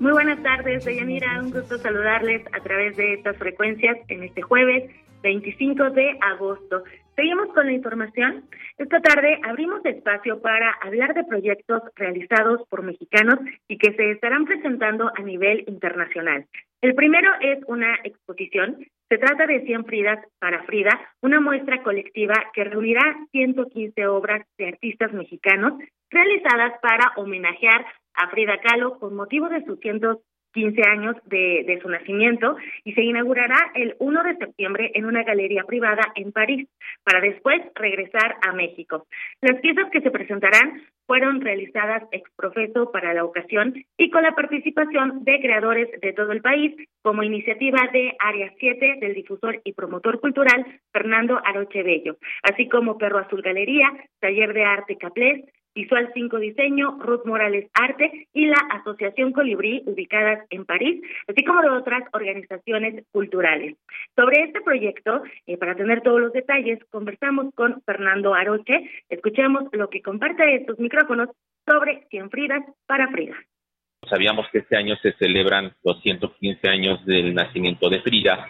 Muy 0.00 0.12
buenas 0.12 0.42
tardes, 0.42 0.82
Deyanira. 0.86 1.38
Un 1.42 1.50
gusto 1.50 1.76
saludarles 1.76 2.42
a 2.54 2.60
través 2.62 2.96
de 2.96 3.12
estas 3.12 3.36
frecuencias 3.36 3.98
en 4.08 4.22
este 4.22 4.40
jueves 4.40 4.90
25 5.22 5.90
de 5.90 6.16
agosto. 6.22 6.84
Seguimos 7.14 7.48
con 7.52 7.66
la 7.66 7.72
información. 7.72 8.44
Esta 8.78 9.02
tarde 9.02 9.38
abrimos 9.46 9.84
espacio 9.84 10.40
para 10.40 10.72
hablar 10.80 11.12
de 11.12 11.24
proyectos 11.24 11.82
realizados 11.96 12.66
por 12.70 12.82
mexicanos 12.82 13.40
y 13.68 13.76
que 13.76 13.92
se 13.92 14.12
estarán 14.12 14.46
presentando 14.46 15.12
a 15.14 15.20
nivel 15.20 15.64
internacional. 15.66 16.46
El 16.80 16.94
primero 16.94 17.30
es 17.42 17.58
una 17.66 17.94
exposición. 18.02 18.78
Se 19.10 19.18
trata 19.18 19.46
de 19.46 19.60
100 19.66 19.84
Fridas 19.84 20.24
para 20.38 20.62
Frida, 20.62 20.98
una 21.20 21.40
muestra 21.40 21.82
colectiva 21.82 22.34
que 22.54 22.64
reunirá 22.64 23.02
115 23.32 24.06
obras 24.06 24.46
de 24.56 24.68
artistas 24.68 25.12
mexicanos 25.12 25.74
realizadas 26.08 26.72
para 26.80 27.12
homenajear 27.16 27.84
a 28.20 28.28
Frida 28.28 28.58
Kahlo 28.60 28.98
con 28.98 29.14
motivo 29.14 29.48
de 29.48 29.64
sus 29.64 29.78
115 29.80 30.82
años 30.88 31.16
de, 31.24 31.64
de, 31.66 31.80
su 31.80 31.88
nacimiento 31.88 32.56
y 32.84 32.92
se 32.92 33.02
inaugurará 33.02 33.72
el 33.74 33.96
1 33.98 34.22
de 34.24 34.36
septiembre 34.36 34.90
en 34.94 35.06
una 35.06 35.22
galería 35.22 35.64
privada 35.64 36.02
en 36.14 36.32
París, 36.32 36.68
para 37.04 37.20
después 37.20 37.62
regresar 37.74 38.36
a 38.46 38.52
México. 38.52 39.06
Las 39.40 39.60
piezas 39.60 39.90
que 39.90 40.00
se 40.00 40.10
presentarán 40.10 40.82
fueron 41.06 41.40
realizadas 41.40 42.04
ex 42.12 42.30
profeso 42.36 42.92
para 42.92 43.14
la 43.14 43.24
ocasión 43.24 43.74
y 43.96 44.10
con 44.10 44.22
la 44.22 44.34
participación 44.34 45.24
de 45.24 45.40
creadores 45.40 45.88
de 46.00 46.12
todo 46.12 46.30
el 46.32 46.40
país, 46.40 46.72
como 47.02 47.22
iniciativa 47.22 47.80
de 47.92 48.14
Área 48.18 48.52
7 48.58 48.98
del 49.00 49.14
difusor 49.14 49.60
y 49.64 49.72
promotor 49.72 50.20
cultural 50.20 50.64
Fernando 50.92 51.40
Aroche 51.44 51.82
Bello, 51.82 52.16
así 52.42 52.68
como 52.68 52.98
Perro 52.98 53.18
Azul 53.18 53.42
Galería, 53.42 53.88
Taller 54.20 54.52
de 54.52 54.64
Arte 54.64 54.98
Caplés, 54.98 55.44
Visual 55.74 56.10
5 56.12 56.38
Diseño, 56.38 56.98
Ruth 57.00 57.24
Morales 57.24 57.70
Arte 57.74 58.28
y 58.32 58.46
la 58.46 58.58
Asociación 58.70 59.32
Colibrí, 59.32 59.82
ubicadas 59.86 60.46
en 60.50 60.64
París, 60.64 61.02
así 61.28 61.44
como 61.44 61.62
de 61.62 61.70
otras 61.70 62.02
organizaciones 62.12 63.04
culturales. 63.12 63.76
Sobre 64.16 64.44
este 64.44 64.60
proyecto, 64.60 65.22
eh, 65.46 65.56
para 65.56 65.74
tener 65.74 66.02
todos 66.02 66.20
los 66.20 66.32
detalles, 66.32 66.78
conversamos 66.90 67.54
con 67.54 67.82
Fernando 67.82 68.34
Aroche. 68.34 68.90
Escuchemos 69.08 69.64
lo 69.72 69.88
que 69.88 70.02
comparte 70.02 70.56
estos 70.56 70.78
micrófonos 70.78 71.28
sobre 71.66 72.06
Cien 72.10 72.30
Fridas 72.30 72.64
para 72.86 73.08
Frida. 73.10 73.36
Sabíamos 74.08 74.46
que 74.50 74.58
este 74.58 74.76
año 74.76 74.96
se 74.96 75.12
celebran 75.12 75.72
los 75.84 76.00
115 76.02 76.68
años 76.68 77.04
del 77.04 77.34
nacimiento 77.34 77.90
de 77.90 78.00
Frida 78.00 78.48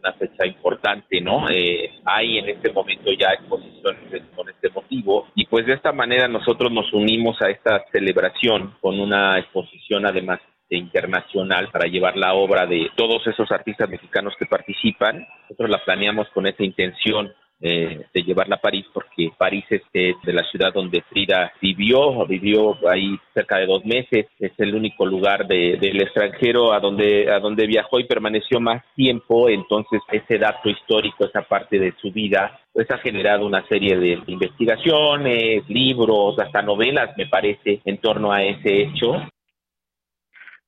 una 0.00 0.12
fecha 0.14 0.46
importante, 0.46 1.20
¿no? 1.20 1.48
Eh, 1.48 1.90
hay 2.04 2.38
en 2.38 2.48
este 2.48 2.72
momento 2.72 3.10
ya 3.12 3.32
exposiciones 3.32 4.22
con 4.34 4.48
este 4.48 4.70
motivo 4.70 5.28
y 5.34 5.46
pues 5.46 5.66
de 5.66 5.74
esta 5.74 5.92
manera 5.92 6.28
nosotros 6.28 6.72
nos 6.72 6.92
unimos 6.92 7.40
a 7.42 7.50
esta 7.50 7.84
celebración 7.92 8.74
con 8.80 8.98
una 8.98 9.38
exposición 9.38 10.06
además 10.06 10.40
internacional 10.68 11.68
para 11.70 11.88
llevar 11.88 12.16
la 12.16 12.34
obra 12.34 12.66
de 12.66 12.90
todos 12.96 13.26
esos 13.26 13.50
artistas 13.50 13.88
mexicanos 13.88 14.34
que 14.38 14.46
participan. 14.46 15.26
Nosotros 15.42 15.70
la 15.70 15.84
planeamos 15.84 16.28
con 16.28 16.46
esa 16.46 16.62
intención 16.62 17.32
eh, 17.60 18.06
de 18.12 18.22
llevarla 18.22 18.56
a 18.56 18.60
París 18.60 18.86
porque 18.92 19.30
París 19.36 19.64
es 19.68 19.82
de 19.92 20.32
la 20.32 20.44
ciudad 20.50 20.72
donde 20.72 21.02
Frida 21.02 21.52
vivió, 21.60 22.26
vivió 22.26 22.76
ahí 22.88 23.18
cerca 23.34 23.58
de 23.58 23.66
dos 23.66 23.84
meses, 23.84 24.26
es 24.38 24.52
el 24.58 24.74
único 24.74 25.04
lugar 25.04 25.46
del 25.46 26.00
extranjero 26.00 26.72
a 26.72 26.80
donde, 26.80 27.30
a 27.30 27.38
donde 27.38 27.66
viajó 27.66 28.00
y 28.00 28.04
permaneció 28.04 28.60
más 28.60 28.82
tiempo, 28.94 29.48
entonces 29.48 30.00
ese 30.10 30.38
dato 30.38 30.68
histórico, 30.68 31.24
esa 31.24 31.42
parte 31.42 31.78
de 31.78 31.92
su 32.00 32.10
vida, 32.10 32.60
pues 32.72 32.90
ha 32.90 32.98
generado 32.98 33.46
una 33.46 33.66
serie 33.68 33.96
de 33.96 34.18
investigaciones, 34.26 35.68
libros, 35.68 36.38
hasta 36.38 36.62
novelas, 36.62 37.16
me 37.16 37.26
parece, 37.26 37.80
en 37.84 37.98
torno 37.98 38.32
a 38.32 38.42
ese 38.42 38.82
hecho. 38.82 39.16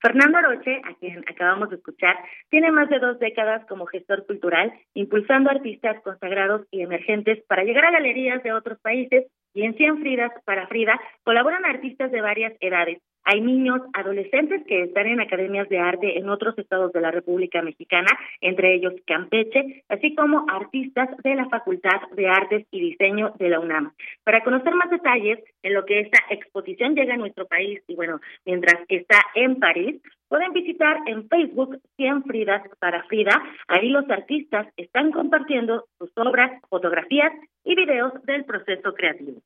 Fernando 0.02 0.38
Aroche, 0.38 0.82
a 0.84 0.94
quien 0.94 1.20
acabamos 1.28 1.70
de 1.70 1.76
escuchar, 1.76 2.16
tiene 2.50 2.72
más 2.72 2.90
de 2.90 2.98
dos 2.98 3.20
décadas 3.20 3.64
como 3.68 3.86
gestor 3.86 4.26
cultural, 4.26 4.72
impulsando 4.94 5.48
artistas 5.48 6.02
consagrados 6.02 6.66
y 6.72 6.82
emergentes 6.82 7.44
para 7.46 7.62
llegar 7.62 7.84
a 7.84 7.92
galerías 7.92 8.42
de 8.42 8.52
otros 8.52 8.80
países 8.80 9.26
y 9.54 9.62
en 9.62 9.76
Cien 9.76 10.00
Fridas 10.00 10.32
para 10.44 10.66
Frida 10.66 11.00
colaboran 11.22 11.64
artistas 11.64 12.10
de 12.10 12.20
varias 12.20 12.52
edades, 12.58 13.00
hay 13.24 13.40
niños, 13.40 13.80
adolescentes 13.92 14.62
que 14.66 14.82
están 14.82 15.06
en 15.06 15.20
academias 15.20 15.68
de 15.68 15.78
arte 15.78 16.18
en 16.18 16.28
otros 16.28 16.58
estados 16.58 16.92
de 16.92 17.00
la 17.00 17.10
República 17.10 17.62
Mexicana, 17.62 18.10
entre 18.40 18.74
ellos 18.74 18.94
Campeche, 19.06 19.84
así 19.88 20.14
como 20.14 20.44
artistas 20.48 21.08
de 21.22 21.34
la 21.34 21.48
Facultad 21.48 22.00
de 22.14 22.28
Artes 22.28 22.66
y 22.70 22.80
Diseño 22.80 23.32
de 23.38 23.48
la 23.48 23.60
UNAM. 23.60 23.92
Para 24.24 24.42
conocer 24.42 24.74
más 24.74 24.90
detalles 24.90 25.38
en 25.62 25.74
lo 25.74 25.84
que 25.84 26.00
esta 26.00 26.18
exposición 26.30 26.94
llega 26.94 27.14
a 27.14 27.18
nuestro 27.18 27.46
país 27.46 27.80
y 27.86 27.94
bueno, 27.94 28.20
mientras 28.44 28.80
está 28.88 29.18
en 29.34 29.58
París, 29.60 30.00
pueden 30.28 30.52
visitar 30.52 30.98
en 31.06 31.28
Facebook 31.28 31.78
100 31.96 32.24
Fridas 32.24 32.62
para 32.78 33.04
Frida. 33.04 33.42
Ahí 33.68 33.88
los 33.88 34.08
artistas 34.10 34.66
están 34.76 35.12
compartiendo 35.12 35.84
sus 35.98 36.10
obras, 36.16 36.50
fotografías 36.68 37.32
y 37.64 37.74
videos 37.76 38.14
del 38.24 38.44
proceso 38.44 38.94
creativo 38.94 39.42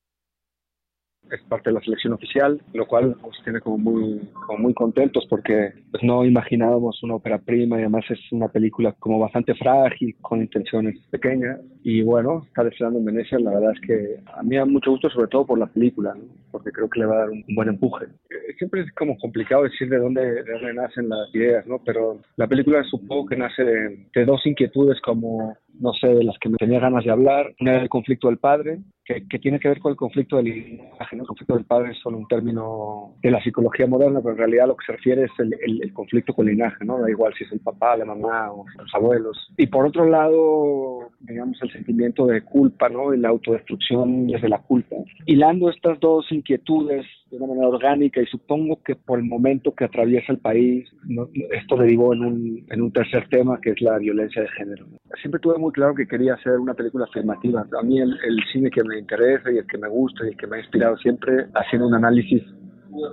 es 1.30 1.42
parte 1.48 1.70
de 1.70 1.74
la 1.74 1.80
selección 1.80 2.12
oficial, 2.12 2.60
lo 2.72 2.86
cual 2.86 3.16
nos 3.22 3.42
tiene 3.42 3.60
como 3.60 3.78
muy, 3.78 4.20
como 4.46 4.58
muy 4.58 4.74
contentos 4.74 5.26
porque 5.28 5.72
pues, 5.90 6.02
no 6.02 6.24
imaginábamos 6.24 7.02
una 7.02 7.16
ópera 7.16 7.38
prima 7.38 7.76
y 7.76 7.80
además 7.80 8.04
es 8.10 8.20
una 8.32 8.48
película 8.48 8.92
como 8.98 9.18
bastante 9.18 9.54
frágil, 9.54 10.14
con 10.20 10.40
intenciones 10.40 10.98
pequeñas. 11.10 11.60
Y 11.82 12.02
bueno, 12.02 12.44
está 12.46 12.64
deseando 12.64 12.98
en 12.98 13.04
Venecia, 13.04 13.38
la 13.38 13.52
verdad 13.52 13.72
es 13.72 13.80
que 13.80 14.16
a 14.34 14.42
mí 14.42 14.50
me 14.50 14.56
da 14.56 14.64
mucho 14.64 14.90
gusto, 14.90 15.08
sobre 15.10 15.28
todo 15.28 15.46
por 15.46 15.58
la 15.58 15.66
película, 15.66 16.14
porque 16.50 16.72
creo 16.72 16.88
que 16.88 17.00
le 17.00 17.06
va 17.06 17.14
a 17.14 17.18
dar 17.18 17.30
un, 17.30 17.44
buen 17.54 17.68
empuje. 17.68 18.06
Eh, 18.30 18.54
siempre 18.58 18.82
es 18.82 18.92
como 18.92 19.16
complicado 19.18 19.64
decir 19.64 19.88
de 19.88 19.98
dónde, 19.98 20.42
de 20.42 20.52
dónde 20.52 20.74
nacen 20.74 21.08
las 21.08 21.34
ideas, 21.34 21.66
¿no? 21.66 21.80
pero 21.84 22.18
la 22.36 22.46
película 22.46 22.82
supongo 22.84 23.26
que 23.26 23.36
nace 23.36 23.64
de, 23.64 24.06
de 24.14 24.24
dos 24.24 24.44
inquietudes 24.46 25.00
como 25.00 25.56
no 25.80 25.92
sé, 25.92 26.08
de 26.08 26.24
las 26.24 26.38
que 26.38 26.48
me 26.48 26.56
tenía 26.56 26.80
ganas 26.80 27.04
de 27.04 27.10
hablar. 27.10 27.54
Una 27.60 27.72
era 27.72 27.82
el 27.82 27.88
conflicto 27.88 28.28
del 28.28 28.38
padre, 28.38 28.80
que, 29.04 29.26
que, 29.28 29.38
tiene 29.38 29.60
que 29.60 29.68
ver 29.68 29.78
con 29.78 29.90
el 29.90 29.96
conflicto 29.96 30.36
del 30.36 30.46
linaje. 30.46 31.16
El 31.16 31.26
conflicto 31.26 31.54
del 31.54 31.64
padre 31.64 31.92
es 31.92 31.98
solo 31.98 32.18
un 32.18 32.26
término 32.26 33.14
de 33.22 33.30
la 33.30 33.42
psicología 33.42 33.86
moderna, 33.86 34.20
pero 34.20 34.32
en 34.32 34.38
realidad 34.38 34.66
lo 34.66 34.76
que 34.76 34.86
se 34.86 34.92
refiere 34.92 35.24
es 35.24 35.30
el, 35.38 35.54
el, 35.82 35.92
conflicto 35.92 36.34
con 36.34 36.48
el 36.48 36.54
linaje, 36.54 36.84
¿no? 36.84 36.98
Da 36.98 37.10
igual 37.10 37.32
si 37.36 37.44
es 37.44 37.52
el 37.52 37.60
papá, 37.60 37.96
la 37.96 38.04
mamá 38.04 38.52
o 38.52 38.64
los 38.78 38.94
abuelos. 38.94 39.52
Y 39.56 39.66
por 39.66 39.86
otro 39.86 40.06
lado, 40.08 41.10
digamos, 41.20 41.60
el 41.62 41.70
sentimiento 41.72 42.26
de 42.26 42.42
culpa, 42.42 42.88
¿no? 42.88 43.14
Y 43.14 43.18
la 43.18 43.28
autodestrucción 43.28 44.26
desde 44.26 44.48
la 44.48 44.58
culpa. 44.58 44.96
Hilando 45.26 45.70
estas 45.70 46.00
dos 46.00 46.30
inquietudes 46.32 47.06
de 47.30 47.36
una 47.38 47.46
manera 47.48 47.68
orgánica 47.68 48.20
y 48.20 48.26
supongo 48.26 48.80
que 48.84 48.94
por 48.94 49.18
el 49.18 49.24
momento 49.24 49.74
que 49.74 49.84
atraviesa 49.84 50.32
el 50.32 50.38
país, 50.38 50.88
esto 51.50 51.76
derivó 51.76 52.14
en 52.14 52.24
un, 52.24 52.66
en 52.70 52.82
un 52.82 52.92
tercer 52.92 53.28
tema 53.28 53.60
que 53.60 53.70
es 53.70 53.80
la 53.80 53.98
violencia 53.98 54.42
de 54.42 54.48
género. 54.48 54.86
Siempre 55.20 55.40
tuve 55.40 55.58
muy 55.58 55.72
claro 55.72 55.94
que 55.94 56.06
quería 56.06 56.34
hacer 56.34 56.58
una 56.58 56.74
película 56.74 57.04
afirmativa. 57.04 57.66
A 57.78 57.82
mí 57.82 58.00
el, 58.00 58.16
cine 58.52 58.70
que 58.70 58.84
me 58.84 58.98
interesa 58.98 59.50
y 59.50 59.58
el 59.58 59.66
que 59.66 59.78
me 59.78 59.88
gusta 59.88 60.24
y 60.24 60.28
el 60.28 60.36
que 60.36 60.46
me 60.46 60.56
ha 60.56 60.60
inspirado 60.60 60.96
siempre 60.98 61.46
haciendo 61.54 61.88
un 61.88 61.94
análisis 61.94 62.42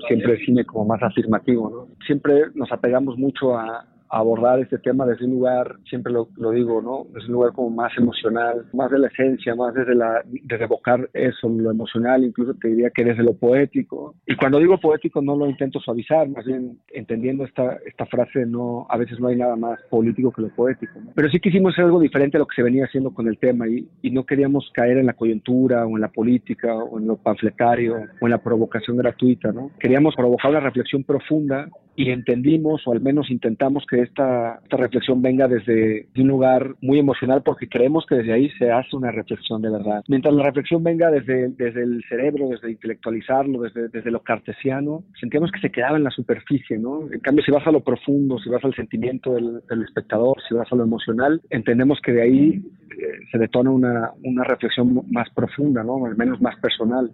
siempre 0.07 0.33
el 0.33 0.45
cine 0.45 0.65
como 0.65 0.85
más 0.85 1.01
afirmativo. 1.03 1.69
¿no? 1.69 2.05
Siempre 2.05 2.45
nos 2.55 2.71
apegamos 2.71 3.17
mucho 3.17 3.57
a, 3.57 3.85
abordar 4.13 4.59
este 4.59 4.77
tema 4.77 5.05
desde 5.05 5.25
un 5.25 5.31
lugar, 5.31 5.75
siempre 5.89 6.13
lo, 6.13 6.27
digo, 6.51 6.81
¿no? 6.81 7.05
Desde 7.13 7.27
un 7.27 7.33
lugar 7.33 7.53
como 7.53 7.71
más 7.71 7.91
emocional, 7.97 8.65
más 8.73 8.91
de 8.91 8.99
la 8.99 9.07
esencia, 9.07 9.55
más 9.55 9.73
desde 9.73 9.95
la, 9.95 10.21
desde 10.25 10.65
evocar 10.65 11.09
eso, 11.13 11.49
lo 11.49 11.71
emocional, 11.71 12.23
incluso 12.23 12.53
te 12.53 12.67
diría 12.67 12.91
que 12.91 13.03
desde 13.03 13.23
lo 13.23 13.33
poético. 13.33 14.15
Y 14.27 14.35
cuando 14.35 14.59
digo 14.59 14.79
poético 14.79 15.21
no 15.21 15.35
lo 15.35 15.49
intento 15.49 15.79
suavizar, 15.79 16.29
más 16.29 16.45
bien 16.45 16.77
entendiendo 16.89 17.43
esta, 17.43 17.77
esta 17.85 18.05
frase, 18.05 18.45
no, 18.45 18.85
a 18.89 18.97
veces 18.97 19.19
no 19.19 19.29
hay 19.29 19.35
nada 19.35 19.55
más 19.55 19.79
político 19.89 20.31
que 20.31 20.43
lo 20.43 20.49
poético. 20.49 20.99
Pero 21.15 21.29
sí 21.29 21.39
quisimos 21.39 21.73
hacer 21.73 21.85
algo 21.85 21.99
diferente 21.99 22.37
a 22.37 22.39
lo 22.39 22.45
que 22.45 22.55
se 22.55 22.63
venía 22.63 22.85
haciendo 22.85 23.13
con 23.13 23.27
el 23.27 23.39
tema 23.39 23.67
y, 23.67 23.87
y 24.03 24.11
no 24.11 24.25
queríamos 24.25 24.69
caer 24.73 24.97
en 24.97 25.07
la 25.07 25.13
coyuntura 25.13 25.87
o 25.87 25.95
en 25.95 26.01
la 26.01 26.09
política 26.09 26.75
o 26.75 26.99
en 26.99 27.07
lo 27.07 27.17
panfletario 27.17 27.95
o 28.21 28.25
en 28.25 28.31
la 28.31 28.43
provocación 28.43 28.97
gratuita, 28.97 29.51
¿no? 29.51 29.71
Queríamos 29.79 30.15
provocar 30.15 30.51
una 30.51 30.59
reflexión 30.59 31.03
profunda 31.03 31.67
y 31.95 32.09
entendimos, 32.09 32.81
o 32.87 32.91
al 32.91 33.01
menos 33.01 33.29
intentamos 33.29 33.85
que 33.89 34.01
esta, 34.01 34.59
esta 34.63 34.77
reflexión 34.77 35.21
venga 35.21 35.47
desde 35.47 36.07
un 36.17 36.27
lugar 36.27 36.75
muy 36.81 36.99
emocional 36.99 37.43
porque 37.43 37.67
creemos 37.67 38.05
que 38.07 38.15
desde 38.15 38.33
ahí 38.33 38.49
se 38.57 38.71
hace 38.71 38.95
una 38.95 39.11
reflexión 39.11 39.61
de 39.61 39.69
verdad. 39.69 40.03
Mientras 40.07 40.33
la 40.33 40.43
reflexión 40.43 40.83
venga 40.83 41.11
desde, 41.11 41.49
desde 41.49 41.83
el 41.83 42.03
cerebro, 42.09 42.49
desde 42.49 42.71
intelectualizarlo, 42.71 43.61
desde, 43.61 43.89
desde 43.89 44.11
lo 44.11 44.21
cartesiano, 44.21 45.03
sentíamos 45.19 45.51
que 45.51 45.59
se 45.59 45.71
quedaba 45.71 45.97
en 45.97 46.03
la 46.03 46.11
superficie, 46.11 46.77
¿no? 46.77 47.11
En 47.11 47.19
cambio, 47.19 47.43
si 47.43 47.51
vas 47.51 47.65
a 47.67 47.71
lo 47.71 47.83
profundo, 47.83 48.39
si 48.39 48.49
vas 48.49 48.63
al 48.63 48.75
sentimiento 48.75 49.33
del, 49.33 49.61
espectador, 49.83 50.37
si 50.47 50.55
vas 50.55 50.71
a 50.71 50.75
lo 50.75 50.83
emocional, 50.83 51.41
entendemos 51.49 51.99
que 52.01 52.13
de 52.13 52.21
ahí 52.21 52.49
eh, 52.91 53.19
se 53.31 53.37
detona 53.37 53.69
una, 53.69 54.11
una 54.23 54.43
reflexión 54.43 55.01
más 55.11 55.29
profunda, 55.31 55.83
¿no? 55.83 56.05
Al 56.05 56.15
menos 56.15 56.41
más 56.41 56.55
personal. 56.59 57.11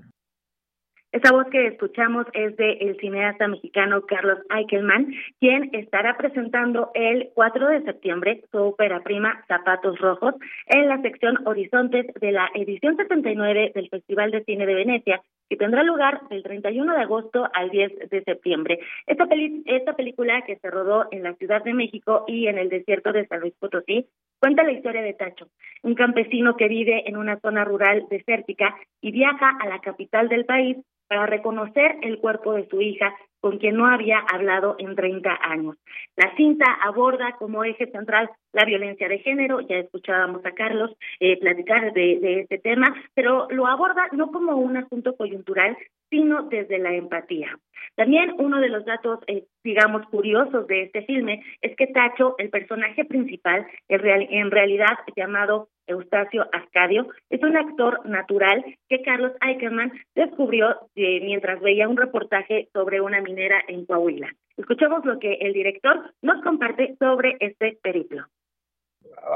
Esa 1.12 1.32
voz 1.32 1.48
que 1.48 1.66
escuchamos 1.66 2.28
es 2.34 2.56
de 2.58 2.74
el 2.74 2.96
cineasta 3.00 3.48
mexicano 3.48 4.06
Carlos 4.06 4.38
Eichelman, 4.56 5.12
quien 5.40 5.72
estará 5.74 6.16
presentando 6.18 6.92
el 6.94 7.32
4 7.34 7.68
de 7.68 7.82
septiembre 7.82 8.44
su 8.52 8.60
ópera 8.60 9.02
prima 9.02 9.44
Zapatos 9.48 9.98
Rojos 9.98 10.36
en 10.68 10.88
la 10.88 11.02
sección 11.02 11.48
Horizontes 11.48 12.06
de 12.22 12.32
la 12.32 12.48
edición 12.54 12.96
79 12.96 13.72
del 13.74 13.90
Festival 13.90 14.30
de 14.30 14.44
Cine 14.44 14.68
de 14.68 14.76
Venecia, 14.76 15.24
que 15.50 15.58
tendrá 15.58 15.82
lugar 15.82 16.28
del 16.30 16.44
31 16.44 16.94
de 16.94 17.02
agosto 17.02 17.50
al 17.56 17.72
10 17.72 18.10
de 18.12 18.24
septiembre. 18.24 18.80
Esta, 19.08 19.28
esta 19.66 19.96
película 19.96 20.44
que 20.46 20.58
se 20.58 20.70
rodó 20.70 21.08
en 21.10 21.24
la 21.24 21.34
Ciudad 21.34 21.64
de 21.64 21.74
México 21.74 22.24
y 22.28 22.46
en 22.46 22.60
el 22.60 22.70
desierto 22.70 23.12
de 23.14 23.26
San 23.26 23.40
Luis 23.40 23.56
Potosí 23.60 24.06
cuenta 24.40 24.64
la 24.64 24.74
historia 24.74 25.02
de 25.02 25.16
Tacho, 25.16 25.48
un 25.82 25.96
campesino 25.96 26.56
que 26.56 26.68
vive 26.68 27.10
en 27.10 27.18
una 27.18 27.40
zona 27.40 27.66
rural 27.66 28.06
desértica 28.12 28.76
y 29.02 29.12
viaja 29.12 29.58
a 29.60 29.68
la 29.68 29.80
capital 29.80 30.30
del 30.30 30.46
país 30.46 30.78
para 31.10 31.26
reconocer 31.26 31.98
el 32.04 32.20
cuerpo 32.20 32.54
de 32.54 32.68
su 32.70 32.82
hija, 32.82 33.14
con 33.42 33.58
quien 33.58 33.76
no 33.78 33.88
había 33.88 34.20
hablado 34.20 34.76
en 34.80 34.96
30 34.96 35.38
años. 35.42 35.76
La 36.16 36.36
cinta 36.36 36.66
aborda 36.84 37.36
como 37.40 37.64
eje 37.64 37.90
central 37.92 38.30
la 38.52 38.66
violencia 38.66 39.08
de 39.08 39.20
género, 39.20 39.62
ya 39.62 39.78
escuchábamos 39.78 40.46
a 40.46 40.52
Carlos 40.52 40.92
eh, 41.20 41.40
platicar 41.40 41.94
de, 41.94 42.42
este 42.42 42.60
tema, 42.60 42.94
pero 43.14 43.48
lo 43.50 43.68
aborda 43.68 44.08
no 44.12 44.32
como 44.32 44.56
un 44.56 44.78
asunto 44.78 45.16
coyuntural, 45.16 45.78
sino 46.10 46.44
desde 46.44 46.80
la 46.80 46.94
empatía. 46.94 47.58
También 47.96 48.34
uno 48.38 48.60
de 48.60 48.70
los 48.70 48.86
datos, 48.86 49.20
eh, 49.28 49.46
digamos, 49.64 50.06
curiosos 50.08 50.68
de 50.68 50.84
este 50.84 51.04
filme 51.04 51.44
es 51.62 51.76
que 51.76 51.88
Tacho, 51.88 52.36
el 52.38 52.50
personaje 52.50 53.06
principal, 53.06 53.66
en 53.88 54.52
realidad 54.52 54.98
llamado 55.16 55.70
Eustacio 55.90 56.48
Ascadio, 56.54 57.08
es 57.30 57.44
un 57.44 57.58
actor 57.58 58.06
natural 58.06 58.64
que 58.88 59.02
Carlos 59.02 59.34
Eichelman 59.42 59.92
descubrió 60.16 60.76
eh, 60.96 61.20
mientras 61.22 61.60
veía 61.62 61.90
un 61.90 61.98
reportaje 61.98 62.70
sobre 62.74 63.02
una 63.02 63.22
minera 63.22 63.62
en 63.68 63.86
Coahuila. 63.86 64.30
Escuchemos 64.56 65.04
lo 65.06 65.20
que 65.20 65.34
el 65.42 65.54
director 65.54 66.14
nos 66.22 66.42
comparte 66.44 66.96
sobre 67.00 67.38
este 67.40 67.78
periplo 67.82 68.28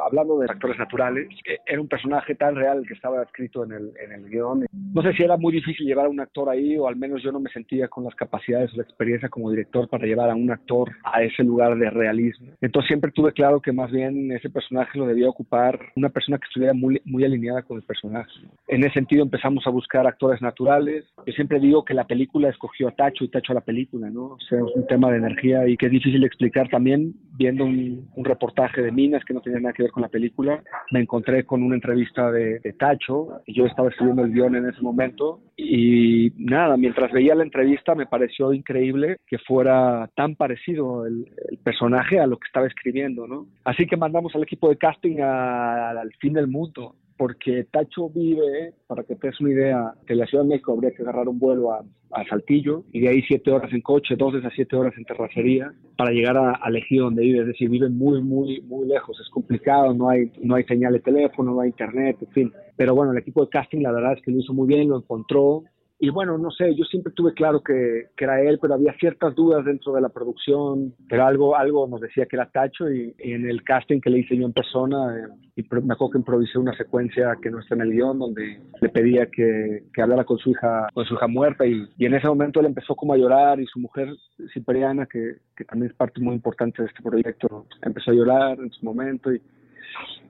hablando 0.05 0.39
de 0.39 0.47
actores 0.49 0.77
naturales, 0.77 1.27
era 1.65 1.81
un 1.81 1.87
personaje 1.87 2.35
tan 2.35 2.55
real 2.55 2.83
que 2.87 2.93
estaba 2.93 3.21
escrito 3.23 3.63
en 3.63 3.71
el, 3.73 3.91
en 3.97 4.11
el 4.11 4.29
guion. 4.29 4.65
No 4.71 5.01
sé 5.01 5.13
si 5.13 5.23
era 5.23 5.37
muy 5.37 5.53
difícil 5.53 5.85
llevar 5.85 6.07
a 6.07 6.09
un 6.09 6.19
actor 6.19 6.49
ahí 6.49 6.77
o 6.77 6.87
al 6.87 6.95
menos 6.95 7.21
yo 7.23 7.31
no 7.31 7.39
me 7.39 7.49
sentía 7.51 7.87
con 7.87 8.03
las 8.03 8.15
capacidades 8.15 8.73
o 8.73 8.77
la 8.77 8.83
experiencia 8.83 9.29
como 9.29 9.49
director 9.49 9.87
para 9.89 10.05
llevar 10.05 10.29
a 10.29 10.35
un 10.35 10.51
actor 10.51 10.91
a 11.03 11.23
ese 11.23 11.43
lugar 11.43 11.77
de 11.77 11.89
realismo. 11.89 12.53
Entonces 12.61 12.87
siempre 12.87 13.11
tuve 13.11 13.33
claro 13.33 13.61
que 13.61 13.71
más 13.71 13.91
bien 13.91 14.31
ese 14.31 14.49
personaje 14.49 14.97
lo 14.97 15.07
debía 15.07 15.29
ocupar 15.29 15.79
una 15.95 16.09
persona 16.09 16.37
que 16.37 16.45
estuviera 16.45 16.73
muy, 16.73 17.01
muy 17.05 17.23
alineada 17.23 17.63
con 17.63 17.77
el 17.77 17.83
personaje. 17.83 18.31
En 18.67 18.83
ese 18.83 18.93
sentido 18.93 19.23
empezamos 19.23 19.65
a 19.67 19.69
buscar 19.69 20.07
actores 20.07 20.41
naturales. 20.41 21.05
Yo 21.25 21.33
siempre 21.33 21.59
digo 21.59 21.83
que 21.83 21.93
la 21.93 22.05
película 22.05 22.49
escogió 22.49 22.87
a 22.87 22.91
Tacho 22.91 23.23
y 23.23 23.29
Tacho 23.29 23.53
a 23.53 23.55
la 23.55 23.61
película, 23.61 24.09
¿no? 24.09 24.25
O 24.25 24.39
sea, 24.39 24.59
es 24.59 24.75
un 24.75 24.87
tema 24.87 25.11
de 25.11 25.17
energía 25.17 25.67
y 25.67 25.77
que 25.77 25.87
es 25.87 25.91
difícil 25.91 26.23
explicar 26.23 26.69
también 26.69 27.13
viendo 27.35 27.65
un, 27.65 28.09
un 28.15 28.25
reportaje 28.25 28.81
de 28.81 28.91
Minas 28.91 29.23
que 29.25 29.33
no 29.33 29.41
tenía 29.41 29.59
nada 29.63 29.73
que 29.73 29.83
ver 29.83 29.91
con 29.91 30.01
la 30.01 30.09
película. 30.09 30.63
Me 30.91 31.01
encontré 31.01 31.45
con 31.45 31.63
una 31.63 31.75
entrevista 31.75 32.31
de, 32.31 32.59
Tacho, 32.77 33.41
y 33.45 33.53
yo 33.53 33.65
estaba 33.65 33.89
escribiendo 33.89 34.23
el 34.23 34.31
guion 34.31 34.55
en 34.55 34.69
ese 34.69 34.81
momento, 34.81 35.41
y 35.57 36.31
nada, 36.37 36.77
mientras 36.77 37.11
veía 37.11 37.35
la 37.35 37.43
entrevista 37.43 37.95
me 37.95 38.05
pareció 38.05 38.53
increíble 38.53 39.17
que 39.27 39.37
fuera 39.39 40.09
tan 40.15 40.35
parecido 40.35 41.05
el, 41.05 41.25
personaje 41.63 42.19
a 42.19 42.27
lo 42.27 42.37
que 42.37 42.47
estaba 42.47 42.67
escribiendo, 42.67 43.25
¿no? 43.25 43.47
Así 43.63 43.85
que 43.85 43.95
mandamos 43.95 44.35
al 44.35 44.43
equipo 44.43 44.69
de 44.69 44.77
casting 44.77 45.21
al 45.21 46.11
fin 46.19 46.33
del 46.33 46.47
mundo 46.47 46.95
porque 47.17 47.65
Tacho 47.71 48.09
vive, 48.09 48.73
para 48.87 49.03
que 49.03 49.15
te 49.15 49.27
des 49.27 49.39
una 49.39 49.51
idea, 49.51 49.93
de 50.07 50.15
la 50.15 50.25
Ciudad 50.25 50.43
de 50.43 50.49
México 50.49 50.73
habría 50.73 50.91
que 50.91 51.03
agarrar 51.03 51.27
un 51.27 51.39
vuelo 51.39 51.71
a, 51.71 51.83
Saltillo 52.29 52.83
y 52.91 52.99
de 52.99 53.09
ahí 53.09 53.23
siete 53.23 53.49
horas 53.49 53.73
en 53.73 53.81
coche, 53.81 54.15
dos 54.15 54.35
a 54.45 54.49
siete 54.51 54.75
horas 54.75 54.93
en 54.97 55.03
terracería 55.03 55.73
para 55.97 56.11
llegar 56.11 56.37
a, 56.37 56.51
a 56.51 56.69
donde 56.99 57.23
vive, 57.23 57.39
es 57.39 57.47
decir, 57.47 57.71
vive 57.71 57.89
muy, 57.89 58.21
muy, 58.21 58.61
muy 58.61 58.87
lejos, 58.87 59.19
es 59.19 59.27
complicado, 59.31 59.95
no 59.95 60.09
hay, 60.09 60.31
no 60.43 60.53
hay 60.53 60.63
señal 60.65 60.93
de 60.93 60.99
teléfono, 60.99 61.55
no 61.55 61.61
hay 61.61 61.69
internet, 61.69 62.17
en 62.21 62.27
fin. 62.27 62.53
Pero 62.77 62.93
bueno, 62.93 63.13
el 63.13 63.17
equipo 63.17 63.43
de 63.43 63.49
casting 63.49 63.81
la 63.81 63.91
verdad 63.91 64.13
es 64.13 64.21
que 64.21 64.29
lo 64.29 64.37
hizo 64.37 64.53
muy 64.53 64.67
bien, 64.67 64.89
lo 64.89 64.97
encontró, 64.97 65.63
y 66.03 66.09
bueno, 66.09 66.37
no 66.37 66.51
sé, 66.51 66.75
yo 66.75 66.83
siempre 66.83 67.13
tuve 67.13 67.33
claro 67.33 67.61
que, 67.63 68.09
era 68.17 68.41
él, 68.41 68.59
pero 68.61 68.73
había 68.73 68.93
ciertas 68.95 69.33
dudas 69.35 69.63
dentro 69.63 69.93
de 69.93 70.01
la 70.01 70.09
producción, 70.09 70.93
pero 71.07 71.25
algo, 71.25 71.55
algo 71.55 71.87
nos 71.87 72.01
decía 72.01 72.25
que 72.25 72.35
era 72.35 72.49
Tacho 72.49 72.91
y, 72.91 73.15
en 73.19 73.49
el 73.49 73.63
casting 73.63 74.01
que 74.01 74.09
le 74.09 74.19
hice 74.19 74.35
yo 74.35 74.45
en 74.45 74.51
persona, 74.51 75.17
eh, 75.17 75.29
y 75.55 75.61
me 75.61 75.93
acuerdo 75.93 76.11
que 76.11 76.17
improvisé 76.17 76.57
una 76.59 76.75
secuencia 76.75 77.37
que 77.41 77.49
no 77.49 77.59
está 77.59 77.75
en 77.75 77.81
el 77.83 77.91
guion 77.93 78.19
donde 78.19 78.59
le 78.81 78.89
pedía 78.89 79.27
que, 79.27 79.83
que 79.93 80.01
hablara 80.01 80.25
con 80.25 80.37
su 80.39 80.49
hija, 80.49 80.89
con 80.93 81.05
su 81.05 81.13
hija 81.13 81.27
muerta 81.27 81.65
y, 81.65 81.87
en 81.99 82.13
ese 82.15 82.27
momento 82.27 82.59
él 82.59 82.65
empezó 82.65 82.95
como 82.95 83.13
a 83.13 83.17
llorar 83.17 83.61
y 83.61 83.65
su 83.67 83.79
mujer 83.79 84.13
Cipriana, 84.53 85.05
que, 85.05 85.37
que 85.55 85.63
también 85.63 85.91
es 85.91 85.95
parte 85.95 86.19
muy 86.19 86.35
importante 86.35 86.81
de 86.81 86.89
este 86.89 87.01
proyecto, 87.01 87.65
empezó 87.81 88.11
a 88.11 88.13
llorar 88.13 88.59
en 88.59 88.71
su 88.71 88.83
momento 88.83 89.33
y 89.33 89.41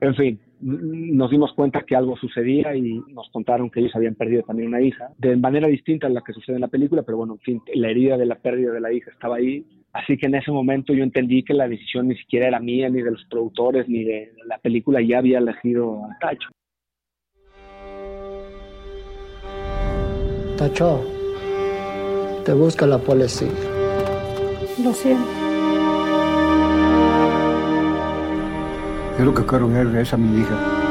en 0.00 0.14
fin, 0.14 0.40
nos 0.64 1.30
dimos 1.30 1.52
cuenta 1.52 1.82
que 1.82 1.94
algo 1.94 2.16
sucedía 2.16 2.74
y 2.74 3.00
nos 3.08 3.28
contaron 3.30 3.70
que 3.70 3.80
ellos 3.80 3.94
habían 3.94 4.14
perdido 4.14 4.42
también 4.42 4.68
una 4.68 4.80
hija, 4.80 5.10
de 5.18 5.36
manera 5.36 5.68
distinta 5.68 6.06
a 6.06 6.10
la 6.10 6.22
que 6.22 6.32
sucede 6.32 6.56
en 6.56 6.62
la 6.62 6.68
película, 6.68 7.02
pero 7.02 7.18
bueno, 7.18 7.34
en 7.34 7.40
fin, 7.40 7.62
la 7.74 7.90
herida 7.90 8.16
de 8.16 8.24
la 8.24 8.36
pérdida 8.36 8.72
de 8.72 8.80
la 8.80 8.92
hija 8.92 9.10
estaba 9.10 9.36
ahí. 9.36 9.66
Así 9.92 10.16
que 10.16 10.26
en 10.26 10.36
ese 10.36 10.50
momento 10.50 10.94
yo 10.94 11.04
entendí 11.04 11.44
que 11.44 11.54
la 11.54 11.68
decisión 11.68 12.08
ni 12.08 12.16
siquiera 12.16 12.48
era 12.48 12.60
mía, 12.60 12.88
ni 12.88 13.02
de 13.02 13.10
los 13.10 13.24
productores, 13.26 13.88
ni 13.88 14.04
de 14.04 14.32
la 14.46 14.58
película, 14.58 15.00
ya 15.02 15.18
había 15.18 15.38
elegido 15.38 16.02
a 16.04 16.18
Tacho. 16.18 16.48
Tacho, 20.56 21.04
te 22.44 22.54
busca 22.54 22.86
la 22.86 22.98
policía. 22.98 23.48
Lo 24.82 24.92
siento. 24.92 25.43
Yo 29.18 29.24
lo 29.24 29.32
que 29.32 29.46
quiero 29.46 29.68
ver 29.68 29.86
es 29.96 30.12
a 30.12 30.16
mi 30.16 30.40
hija. 30.40 30.84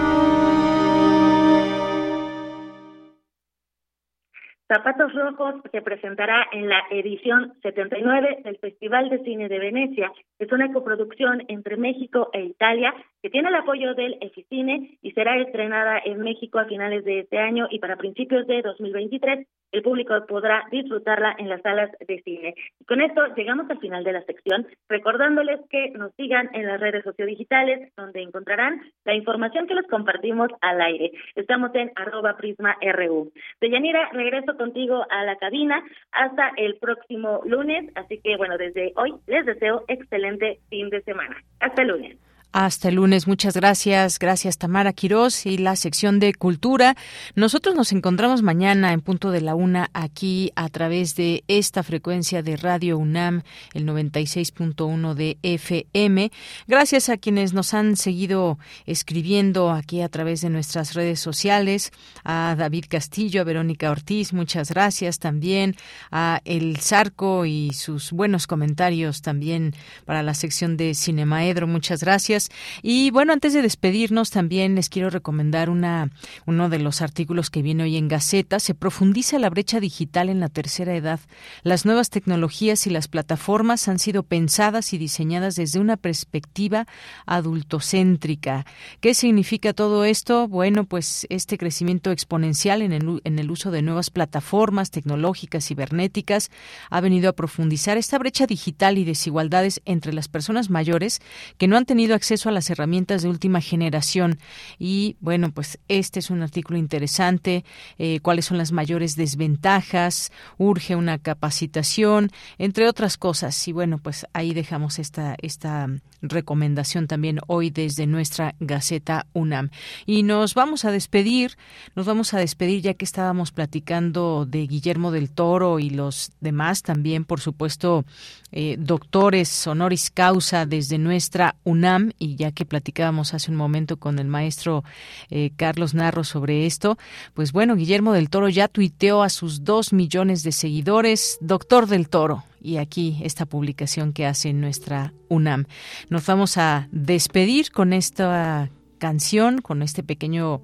Zapatos 4.74 5.14
Rojos 5.14 5.56
se 5.72 5.82
presentará 5.82 6.48
en 6.54 6.70
la 6.70 6.84
edición 6.90 7.54
79 7.62 8.40
del 8.46 8.58
Festival 8.58 9.10
de 9.10 9.20
Cine 9.24 9.50
de 9.50 9.60
Venecia. 9.60 10.12
Es 10.40 10.52
una 10.52 10.72
coproducción 10.72 11.44
entre 11.50 11.76
México 11.76 12.30
e 12.32 12.44
Italia 12.44 12.94
que 13.22 13.30
tiene 13.30 13.50
el 13.50 13.56
apoyo 13.56 13.94
del 13.94 14.18
Eficine 14.22 14.98
y 15.02 15.12
será 15.12 15.38
estrenada 15.38 16.00
en 16.04 16.22
México 16.22 16.60
a 16.60 16.66
finales 16.66 17.04
de 17.04 17.20
este 17.20 17.38
año 17.38 17.68
y 17.70 17.80
para 17.80 17.98
principios 17.98 18.48
de 18.48 18.62
2023 18.62 19.48
el 19.74 19.82
público 19.82 20.14
podrá 20.28 20.66
disfrutarla 20.72 21.36
en 21.38 21.50
las 21.50 21.62
salas 21.62 21.92
de 22.08 22.22
cine. 22.22 22.56
Con 22.88 23.02
esto 23.02 23.22
llegamos 23.36 23.70
al 23.70 23.80
final 23.80 24.04
de 24.04 24.14
la 24.14 24.24
sección, 24.24 24.68
recordándoles 24.88 25.60
que 25.70 25.90
nos 25.92 26.14
sigan 26.16 26.50
en 26.54 26.68
las 26.68 26.80
redes 26.80 27.04
sociodigitales, 27.04 27.92
donde 27.98 28.22
encontrarán 28.22 28.82
la 29.04 29.16
información 29.16 29.68
que 29.68 29.76
les 29.76 29.88
compartimos 29.88 30.50
al 30.62 30.80
aire. 30.80 31.12
Estamos 31.36 31.74
en 31.76 31.92
arroba 31.96 32.38
prisma 32.38 32.78
RU. 32.82 33.32
Deyanira, 33.60 34.10
regreso 34.14 34.56
contigo 34.56 35.06
a 35.10 35.26
la 35.26 35.36
cabina 35.38 35.84
hasta 36.12 36.52
el 36.56 36.76
próximo 36.76 37.42
lunes, 37.46 37.92
así 37.96 38.22
que 38.24 38.38
bueno, 38.38 38.58
desde 38.58 38.94
hoy 38.96 39.16
les 39.28 39.46
deseo 39.46 39.84
excelente 39.88 40.60
fin 40.70 40.90
de 40.90 41.02
semana. 41.02 41.36
Hasta 41.60 41.82
el 41.82 41.88
lunes. 41.90 42.33
Hasta 42.54 42.90
el 42.90 42.96
lunes. 42.96 43.28
Muchas 43.28 43.56
gracias. 43.56 44.20
Gracias, 44.20 44.60
Tamara 44.60 44.94
Quirós 44.94 45.48
y 45.48 45.58
la 45.58 45.76
sección 45.76 46.20
de 46.20 46.36
Cultura. 46.36 46.96
Nosotros 47.34 47.74
nos 47.74 47.92
encontramos 47.92 48.44
mañana 48.44 48.94
en 48.94 49.02
punto 49.02 49.32
de 49.32 49.42
la 49.42 49.56
una 49.56 49.90
aquí 49.94 50.52
a 50.56 50.70
través 50.70 51.16
de 51.16 51.44
esta 51.48 51.82
frecuencia 51.82 52.44
de 52.44 52.56
Radio 52.56 53.00
UNAM, 53.00 53.42
el 53.74 53.88
96.1 53.88 55.16
de 55.16 55.40
FM. 55.42 56.32
Gracias 56.68 57.10
a 57.10 57.18
quienes 57.18 57.54
nos 57.54 57.74
han 57.74 57.96
seguido 57.96 58.60
escribiendo 58.86 59.72
aquí 59.72 60.02
a 60.02 60.10
través 60.10 60.42
de 60.42 60.52
nuestras 60.52 60.94
redes 60.94 61.20
sociales. 61.20 61.92
A 62.24 62.54
David 62.56 62.86
Castillo, 62.88 63.42
a 63.42 63.46
Verónica 63.46 63.90
Ortiz, 63.90 64.32
muchas 64.32 64.70
gracias. 64.70 65.18
También 65.18 65.76
a 66.12 66.40
El 66.46 66.78
Zarco 66.78 67.48
y 67.48 67.72
sus 67.74 68.12
buenos 68.12 68.46
comentarios 68.46 69.24
también 69.24 69.74
para 70.06 70.22
la 70.22 70.36
sección 70.36 70.78
de 70.78 70.94
Cinemaedro. 70.94 71.66
Muchas 71.66 72.04
gracias. 72.04 72.43
Y 72.82 73.12
bueno, 73.12 73.34
antes 73.34 73.54
de 73.54 73.62
despedirnos, 73.62 74.32
también 74.32 74.76
les 74.76 74.90
quiero 74.90 75.10
recomendar 75.10 75.70
una, 75.70 76.10
uno 76.46 76.70
de 76.70 76.80
los 76.80 77.02
artículos 77.02 77.50
que 77.50 77.62
viene 77.62 77.84
hoy 77.84 77.98
en 77.98 78.08
Gaceta. 78.08 78.60
Se 78.60 78.74
profundiza 78.74 79.40
la 79.40 79.50
brecha 79.50 79.80
digital 79.80 80.30
en 80.30 80.40
la 80.40 80.50
tercera 80.50 80.96
edad. 80.96 81.20
Las 81.64 81.86
nuevas 81.86 82.10
tecnologías 82.10 82.88
y 82.88 82.90
las 82.90 83.08
plataformas 83.08 83.88
han 83.88 84.00
sido 84.00 84.24
pensadas 84.24 84.94
y 84.94 84.98
diseñadas 84.98 85.56
desde 85.56 85.80
una 85.80 85.98
perspectiva 85.98 86.88
adultocéntrica. 87.26 88.66
¿Qué 89.02 89.14
significa 89.14 89.74
todo 89.74 90.06
esto? 90.06 90.48
Bueno, 90.48 90.86
pues 90.86 91.28
este 91.30 91.58
crecimiento 91.58 92.12
exponencial 92.12 92.82
en 92.82 92.94
el, 92.94 93.22
en 93.24 93.40
el 93.40 93.52
uso 93.52 93.72
de 93.72 93.82
nuevas 93.82 94.10
plataformas 94.10 94.92
tecnológicas 94.92 95.68
cibernéticas 95.68 96.52
ha 96.90 97.02
venido 97.02 97.30
a 97.30 97.34
profundizar 97.34 97.98
esta 97.98 98.18
brecha 98.18 98.46
digital 98.46 98.98
y 98.98 99.04
desigualdades 99.04 99.82
entre 99.86 100.14
las 100.14 100.28
personas 100.28 100.70
mayores 100.70 101.22
que 101.58 101.68
no 101.68 101.78
han 101.78 101.86
tenido 101.86 102.16
acceso 102.16 102.33
a 102.34 102.52
las 102.52 102.70
herramientas 102.70 103.22
de 103.22 103.30
última 103.30 103.62
generación. 103.62 104.40
Y 104.80 105.16
bueno, 105.20 105.52
pues 105.52 105.80
este 105.88 106.20
es 106.20 106.30
un 106.30 106.42
artículo 106.42 106.78
interesante. 106.78 107.64
Eh, 107.98 108.20
¿Cuáles 108.22 108.46
son 108.46 108.58
las 108.58 108.72
mayores 108.72 109.16
desventajas? 109.16 110.32
Urge 110.58 110.96
una 110.96 111.18
capacitación, 111.20 112.32
entre 112.58 112.88
otras 112.88 113.18
cosas. 113.18 113.68
Y 113.68 113.72
bueno, 113.72 114.00
pues 114.00 114.26
ahí 114.34 114.54
dejamos 114.54 115.00
esta, 115.00 115.36
esta 115.42 115.88
recomendación 116.22 117.08
también 117.08 117.40
hoy 117.48 117.70
desde 117.70 118.08
nuestra 118.08 118.56
Gaceta 118.60 119.28
UNAM. 119.34 119.70
Y 120.06 120.24
nos 120.24 120.56
vamos 120.56 120.86
a 120.86 120.92
despedir, 120.92 121.58
nos 121.96 122.06
vamos 122.06 122.34
a 122.34 122.40
despedir 122.40 122.82
ya 122.82 122.94
que 122.94 123.06
estábamos 123.06 123.52
platicando 123.52 124.46
de 124.46 124.66
Guillermo 124.68 125.12
del 125.12 125.30
Toro 125.30 125.80
y 125.80 125.90
los 125.90 126.32
demás 126.40 126.82
también, 126.82 127.26
por 127.26 127.42
supuesto, 127.42 128.06
eh, 128.52 128.76
doctores 128.80 129.66
honoris 129.68 130.12
causa 130.12 130.66
desde 130.66 130.98
nuestra 130.98 131.56
UNAM 131.64 132.12
y 132.24 132.36
ya 132.38 132.54
que 132.54 132.66
platicábamos 132.66 133.34
hace 133.34 133.52
un 133.52 133.58
momento 133.58 133.98
con 133.98 134.18
el 134.18 134.28
maestro 134.28 134.86
eh, 135.30 135.52
Carlos 135.58 135.94
Narro 135.94 136.24
sobre 136.24 136.66
esto, 136.66 136.98
pues 137.34 137.52
bueno, 137.52 137.76
Guillermo 137.76 138.14
del 138.14 138.30
Toro 138.30 138.48
ya 138.48 138.70
tuiteó 138.70 139.24
a 139.24 139.30
sus 139.30 139.66
dos 139.66 139.92
millones 139.92 140.44
de 140.44 140.54
seguidores, 140.54 141.38
doctor 141.42 141.88
del 141.88 142.08
Toro, 142.08 142.46
y 142.62 142.78
aquí 142.78 143.20
esta 143.24 143.46
publicación 143.46 144.14
que 144.14 144.26
hace 144.26 144.54
nuestra 144.54 145.14
UNAM. 145.28 145.66
Nos 146.10 146.26
vamos 146.26 146.58
a 146.58 146.88
despedir 146.92 147.72
con 147.72 147.92
esta 147.92 148.70
canción, 149.00 149.60
con 149.60 149.82
este 149.82 150.02
pequeño, 150.02 150.62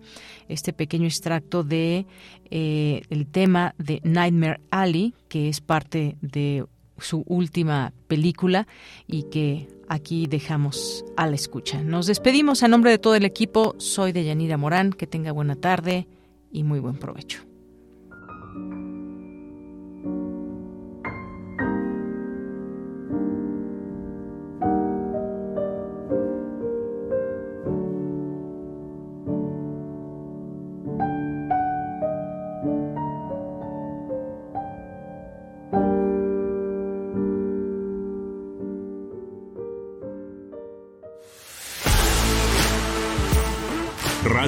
este 0.47 0.71
pequeño 0.71 1.07
extracto 1.07 1.65
de 1.65 2.05
eh, 2.49 3.01
el 3.09 3.27
tema 3.27 3.75
de 3.77 3.99
Nightmare 4.05 4.61
Alley, 4.71 5.13
que 5.27 5.49
es 5.49 5.59
parte 5.59 6.15
de 6.21 6.65
su 7.01 7.23
última 7.27 7.93
película 8.07 8.67
y 9.07 9.23
que 9.23 9.67
aquí 9.87 10.27
dejamos 10.27 11.05
a 11.17 11.27
la 11.27 11.35
escucha. 11.35 11.81
Nos 11.83 12.07
despedimos 12.07 12.63
a 12.63 12.67
nombre 12.67 12.91
de 12.91 12.97
todo 12.97 13.15
el 13.15 13.25
equipo. 13.25 13.75
Soy 13.77 14.11
de 14.11 14.23
Yanira 14.23 14.57
Morán. 14.57 14.91
Que 14.91 15.07
tenga 15.07 15.31
buena 15.31 15.55
tarde 15.55 16.07
y 16.51 16.63
muy 16.63 16.79
buen 16.79 16.95
provecho. 16.95 17.41